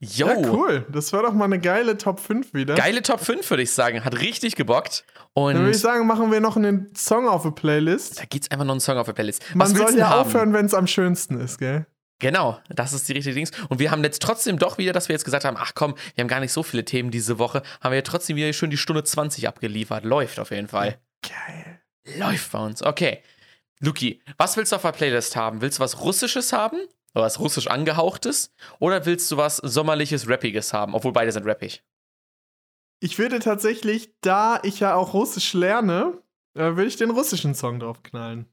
Yo, 0.00 0.28
Ja, 0.28 0.36
cool. 0.52 0.86
Das 0.90 1.12
war 1.12 1.22
doch 1.22 1.32
mal 1.32 1.46
eine 1.46 1.58
geile 1.58 1.96
Top 1.98 2.20
5 2.20 2.54
wieder. 2.54 2.74
geile 2.76 3.02
Top 3.02 3.20
5, 3.20 3.48
würde 3.50 3.62
ich 3.64 3.72
sagen. 3.72 4.04
Hat 4.04 4.20
richtig 4.20 4.54
gebockt. 4.54 5.04
Und 5.32 5.54
Dann 5.54 5.62
würde 5.62 5.70
ich 5.72 5.80
sagen, 5.80 6.06
machen 6.06 6.30
wir 6.30 6.40
noch 6.40 6.56
einen 6.56 6.94
Song 6.94 7.26
auf 7.28 7.42
die 7.42 7.50
Playlist. 7.50 8.20
da 8.20 8.24
geht's 8.24 8.50
einfach 8.50 8.64
noch 8.64 8.74
einen 8.74 8.80
Song 8.80 8.96
auf 8.98 9.06
der 9.06 9.12
Playlist. 9.14 9.42
Man 9.54 9.74
soll 9.74 9.96
ja 9.96 10.20
aufhören, 10.20 10.52
wenn 10.52 10.66
es 10.66 10.74
am 10.74 10.86
schönsten 10.86 11.40
ist, 11.40 11.58
gell? 11.58 11.86
Genau, 12.20 12.58
das 12.68 12.92
ist 12.92 13.08
die 13.08 13.12
richtige 13.12 13.34
Dings. 13.34 13.52
Und 13.68 13.78
wir 13.78 13.90
haben 13.90 14.02
jetzt 14.02 14.20
trotzdem 14.22 14.58
doch 14.58 14.78
wieder, 14.78 14.92
dass 14.92 15.08
wir 15.08 15.14
jetzt 15.14 15.24
gesagt 15.24 15.44
haben, 15.44 15.56
ach 15.58 15.72
komm, 15.74 15.94
wir 16.14 16.22
haben 16.22 16.28
gar 16.28 16.40
nicht 16.40 16.52
so 16.52 16.62
viele 16.62 16.84
Themen 16.84 17.10
diese 17.10 17.38
Woche, 17.38 17.62
haben 17.80 17.92
wir 17.92 17.96
ja 17.96 18.02
trotzdem 18.02 18.36
wieder 18.36 18.52
schön 18.52 18.70
die 18.70 18.76
Stunde 18.76 19.04
20 19.04 19.46
abgeliefert. 19.46 20.04
Läuft 20.04 20.40
auf 20.40 20.50
jeden 20.50 20.68
Fall. 20.68 20.98
Geil. 21.22 21.80
Läuft 22.16 22.52
bei 22.52 22.58
uns. 22.58 22.82
Okay. 22.82 23.22
Luki, 23.80 24.20
was 24.36 24.56
willst 24.56 24.72
du 24.72 24.76
auf 24.76 24.82
der 24.82 24.92
Playlist 24.92 25.36
haben? 25.36 25.60
Willst 25.60 25.78
du 25.78 25.82
was 25.82 26.00
Russisches 26.00 26.52
haben? 26.52 26.80
Oder 27.14 27.24
was 27.24 27.38
russisch 27.38 27.68
angehauchtes? 27.68 28.52
Oder 28.80 29.06
willst 29.06 29.30
du 29.30 29.36
was 29.36 29.56
sommerliches, 29.56 30.28
rappiges 30.28 30.72
haben? 30.72 30.94
Obwohl 30.94 31.12
beide 31.12 31.32
sind 31.32 31.46
rappig. 31.46 31.82
Ich 33.00 33.18
würde 33.18 33.38
tatsächlich, 33.38 34.10
da 34.20 34.60
ich 34.62 34.80
ja 34.80 34.94
auch 34.94 35.14
Russisch 35.14 35.52
lerne, 35.52 36.18
äh, 36.54 36.62
würde 36.62 36.86
ich 36.86 36.96
den 36.96 37.10
russischen 37.10 37.54
Song 37.54 37.78
draufknallen. 37.78 38.46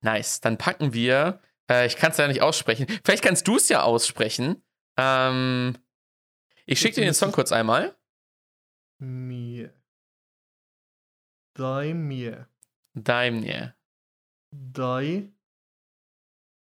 Nice. 0.00 0.40
Dann 0.40 0.56
packen 0.56 0.92
wir, 0.94 1.40
äh, 1.70 1.86
ich 1.86 1.96
kann 1.96 2.10
es 2.10 2.16
ja 2.16 2.28
nicht 2.28 2.42
aussprechen. 2.42 2.86
Vielleicht 3.04 3.22
kannst 3.22 3.46
du 3.48 3.56
es 3.56 3.68
ja 3.68 3.82
aussprechen. 3.82 4.62
Ähm, 4.96 5.76
ich 6.66 6.80
schicke 6.80 6.96
dir 6.96 7.04
den 7.04 7.14
Song 7.14 7.32
kurz 7.32 7.52
einmal. 7.52 7.96
Mir. 9.00 9.72
Dein 11.54 12.02
mir. 12.02 12.48
Daimler. 12.94 13.74
Dai. 14.50 15.32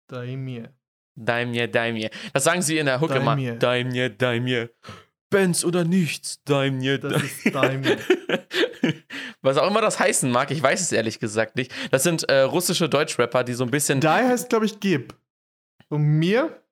Daimir. 0.09 0.75
Daimje, 1.15 1.69
Daimje. 1.69 2.11
Das 2.33 2.45
sagen 2.45 2.63
sie 2.63 2.79
in 2.79 2.87
der 2.87 3.01
Hook 3.01 3.11
immer. 3.11 3.37
Daimje. 3.37 3.59
Daimje, 3.59 4.11
Daimje. 4.11 4.71
Benz 5.33 5.65
oder 5.65 5.85
nichts, 5.85 6.41
Daimje, 6.45 6.99
Das 6.99 7.23
ist 7.23 7.53
Daimir. 7.55 7.99
Was 9.43 9.57
auch 9.57 9.69
immer 9.69 9.81
das 9.81 9.99
heißen 9.99 10.31
mag, 10.31 10.51
ich 10.53 10.63
weiß 10.63 10.81
es 10.81 10.93
ehrlich 10.93 11.19
gesagt 11.19 11.57
nicht. 11.57 11.73
Das 11.91 12.05
sind 12.05 12.23
äh, 12.29 12.41
russische 12.43 12.89
Deutschrapper, 12.89 13.43
die 13.43 13.55
so 13.55 13.65
ein 13.65 13.71
bisschen. 13.71 14.01
Dai 14.01 14.29
heißt, 14.29 14.49
glaube 14.49 14.67
ich, 14.67 14.79
Gib. 14.79 15.15
Und 15.89 16.03
mir? 16.03 16.63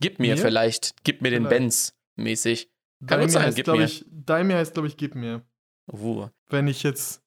gib 0.00 0.18
mir 0.18 0.34
Mir? 0.34 0.42
vielleicht, 0.42 0.94
gib 1.04 1.22
mir 1.22 1.30
den 1.30 1.44
Vielleicht. 1.44 1.60
Benz 1.60 1.94
mäßig. 2.16 2.70
Kann 3.06 3.20
gut 3.20 3.30
sein, 3.30 3.42
heißt, 3.44 3.56
gib 3.56 3.64
glaube 3.64 3.80
mir. 3.80 3.86
ich, 3.86 4.04
Daimir 4.08 4.56
heißt, 4.56 4.74
glaube 4.74 4.88
ich, 4.88 4.96
Gib 4.96 5.14
mir. 5.14 5.42
Uh. 5.90 6.28
Wenn 6.48 6.66
ich 6.68 6.82
jetzt. 6.82 7.22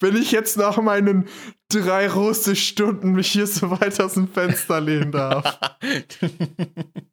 Wenn 0.00 0.16
ich 0.16 0.32
jetzt 0.32 0.56
nach 0.56 0.78
meinen 0.78 1.28
drei 1.68 2.08
Russisch-Stunden 2.08 3.12
mich 3.12 3.32
hier 3.32 3.46
so 3.46 3.70
weit 3.80 4.00
aus 4.00 4.14
dem 4.14 4.28
Fenster 4.28 4.80
lehnen 4.80 5.12
darf. 5.12 5.58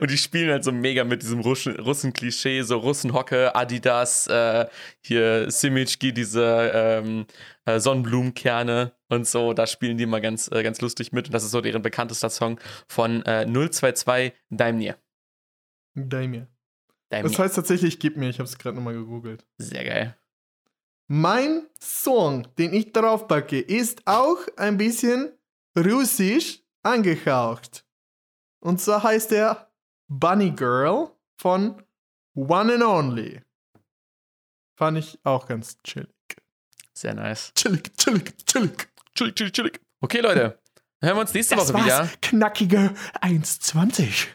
Und 0.00 0.10
die 0.10 0.18
spielen 0.18 0.50
halt 0.50 0.64
so 0.64 0.72
mega 0.72 1.04
mit 1.04 1.22
diesem 1.22 1.40
Russen- 1.40 1.78
Russen-Klischee, 1.78 2.62
so 2.62 2.78
Russenhocke, 2.78 3.54
Adidas, 3.54 4.26
äh, 4.26 4.66
hier 5.00 5.50
Simitschki, 5.50 6.12
diese 6.12 6.72
ähm, 6.74 7.26
äh, 7.64 7.78
Sonnenblumenkerne 7.78 8.92
und 9.08 9.26
so. 9.26 9.52
Da 9.52 9.66
spielen 9.66 9.96
die 9.96 10.06
mal 10.06 10.20
ganz, 10.20 10.50
äh, 10.50 10.62
ganz 10.62 10.80
lustig 10.80 11.12
mit. 11.12 11.26
Und 11.26 11.34
das 11.34 11.44
ist 11.44 11.52
so 11.52 11.60
deren 11.60 11.82
bekanntester 11.82 12.30
Song 12.30 12.58
von 12.88 13.24
äh, 13.26 13.46
022 13.46 14.32
Daimnir. 14.50 14.96
Daimir. 15.94 16.48
Daimnir. 17.08 17.30
Das 17.30 17.38
heißt 17.38 17.56
tatsächlich 17.56 17.98
Gib 17.98 18.16
mir. 18.16 18.30
Ich 18.30 18.38
habe 18.38 18.48
es 18.48 18.58
gerade 18.58 18.76
nochmal 18.76 18.94
gegoogelt. 18.94 19.44
Sehr 19.58 19.84
geil. 19.84 20.16
Mein 21.08 21.66
Song, 21.80 22.46
den 22.56 22.72
ich 22.72 22.92
drauf 22.92 23.26
packe, 23.26 23.58
ist 23.58 24.02
auch 24.06 24.38
ein 24.56 24.76
bisschen 24.76 25.32
russisch 25.76 26.60
angehaucht. 26.82 27.84
Und 28.60 28.80
zwar 28.80 29.02
heißt 29.02 29.32
er 29.32 29.70
Bunny 30.08 30.50
Girl 30.50 31.10
von 31.40 31.82
One 32.34 32.74
and 32.74 32.82
Only. 32.82 33.42
Fand 34.76 34.98
ich 34.98 35.18
auch 35.24 35.46
ganz 35.46 35.78
chillig. 35.82 36.08
Sehr 36.92 37.14
nice. 37.14 37.52
Chillig, 37.54 37.96
chillig, 37.96 38.36
chillig. 38.46 38.88
Chillig, 39.14 39.34
chillig, 39.36 39.52
chillig. 39.52 39.80
Okay, 40.00 40.20
Leute. 40.20 40.58
Dann 41.00 41.08
hören 41.08 41.16
wir 41.16 41.20
uns 41.22 41.34
nächste 41.34 41.56
Das 41.56 41.72
Woche 41.72 41.84
wieder. 41.84 41.98
war's. 42.00 42.10
Knackige 42.20 42.94
1,20. 43.22 44.26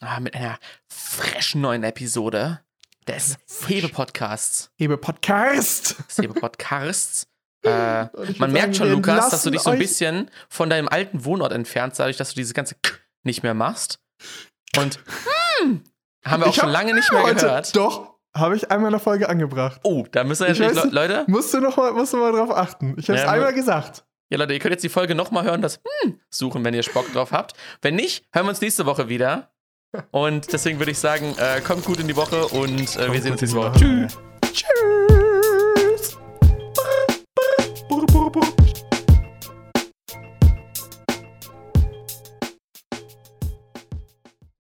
Ah, 0.00 0.20
mit 0.20 0.34
einer 0.34 0.58
frischen 0.88 1.60
neuen 1.60 1.82
Episode 1.84 2.60
des 3.06 3.38
Hebe-Podcasts. 3.66 4.70
Hebe 4.76 4.96
Podcast. 4.98 5.96
Des 6.08 6.18
Hebe-Podcasts. 6.18 7.26
Äh, 7.64 8.10
man 8.36 8.52
merkt 8.52 8.76
schon, 8.76 8.90
Lukas, 8.90 9.30
dass 9.30 9.42
du 9.42 9.48
dich 9.48 9.62
so 9.62 9.70
ein 9.70 9.78
bisschen 9.78 10.30
von 10.50 10.68
deinem 10.68 10.86
alten 10.86 11.24
Wohnort 11.24 11.50
entfernst, 11.50 11.98
dadurch, 11.98 12.18
dass 12.18 12.28
du 12.28 12.34
dieses 12.34 12.52
ganze 12.52 12.74
K 12.74 12.90
nicht 13.24 13.42
mehr 13.42 13.54
machst. 13.54 13.98
Und 14.78 14.98
hm, 15.60 15.82
haben 16.24 16.42
wir 16.42 16.48
auch 16.48 16.54
schon 16.54 16.70
lange 16.70 16.94
nicht 16.94 17.10
mehr 17.12 17.22
heute, 17.22 17.46
gehört. 17.46 17.76
Doch, 17.76 18.14
habe 18.36 18.56
ich 18.56 18.70
einmal 18.70 18.88
in 18.88 18.92
der 18.92 19.00
Folge 19.00 19.28
angebracht. 19.28 19.80
Oh, 19.84 20.06
da 20.10 20.24
müssen 20.24 20.46
wir 20.46 20.52
Ich 20.52 20.58
natürlich, 20.58 20.76
weiß 20.76 20.84
Le 20.84 20.90
nicht. 20.90 21.10
Leute, 21.10 21.24
Musst 21.28 21.54
du 21.54 21.60
noch 21.60 21.76
mal, 21.76 21.92
musst 21.92 22.12
du 22.12 22.16
mal 22.16 22.32
drauf 22.32 22.50
achten. 22.50 22.94
Ich 22.98 23.08
habe 23.08 23.18
es 23.18 23.24
Ja, 23.24 23.30
einmal 23.30 23.52
gesagt. 23.54 24.04
ja, 24.30 24.38
Leute, 24.38 24.52
ihr 24.54 24.58
könnt 24.58 24.72
jetzt 24.72 24.84
die 24.84 24.88
Folge 24.88 25.14
nochmal 25.14 25.44
hören, 25.44 25.62
das 25.62 25.80
hm 26.02 26.18
suchen, 26.30 26.64
wenn 26.64 26.74
ihr 26.74 26.82
Bock 26.92 27.12
drauf 27.12 27.32
habt. 27.32 27.54
Wenn 27.82 27.94
nicht, 27.94 28.24
hören 28.32 28.46
wir 28.46 28.50
uns 28.50 28.60
nächste 28.60 28.86
Woche 28.86 29.08
wieder. 29.08 29.50
Und 30.10 30.52
deswegen 30.52 30.80
würde 30.80 30.90
ich 30.90 30.98
sagen, 30.98 31.36
äh, 31.38 31.60
kommt 31.60 31.84
gut 31.84 32.00
in 32.00 32.08
die 32.08 32.16
Woche 32.16 32.46
und 32.48 32.96
äh, 32.96 33.12
wir 33.12 33.22
sehen 33.22 33.32
uns 33.32 33.40
nächste 33.42 33.56
Woche. 33.56 33.72
Tschüss. 33.78 34.18
Tschüss. 34.52 35.03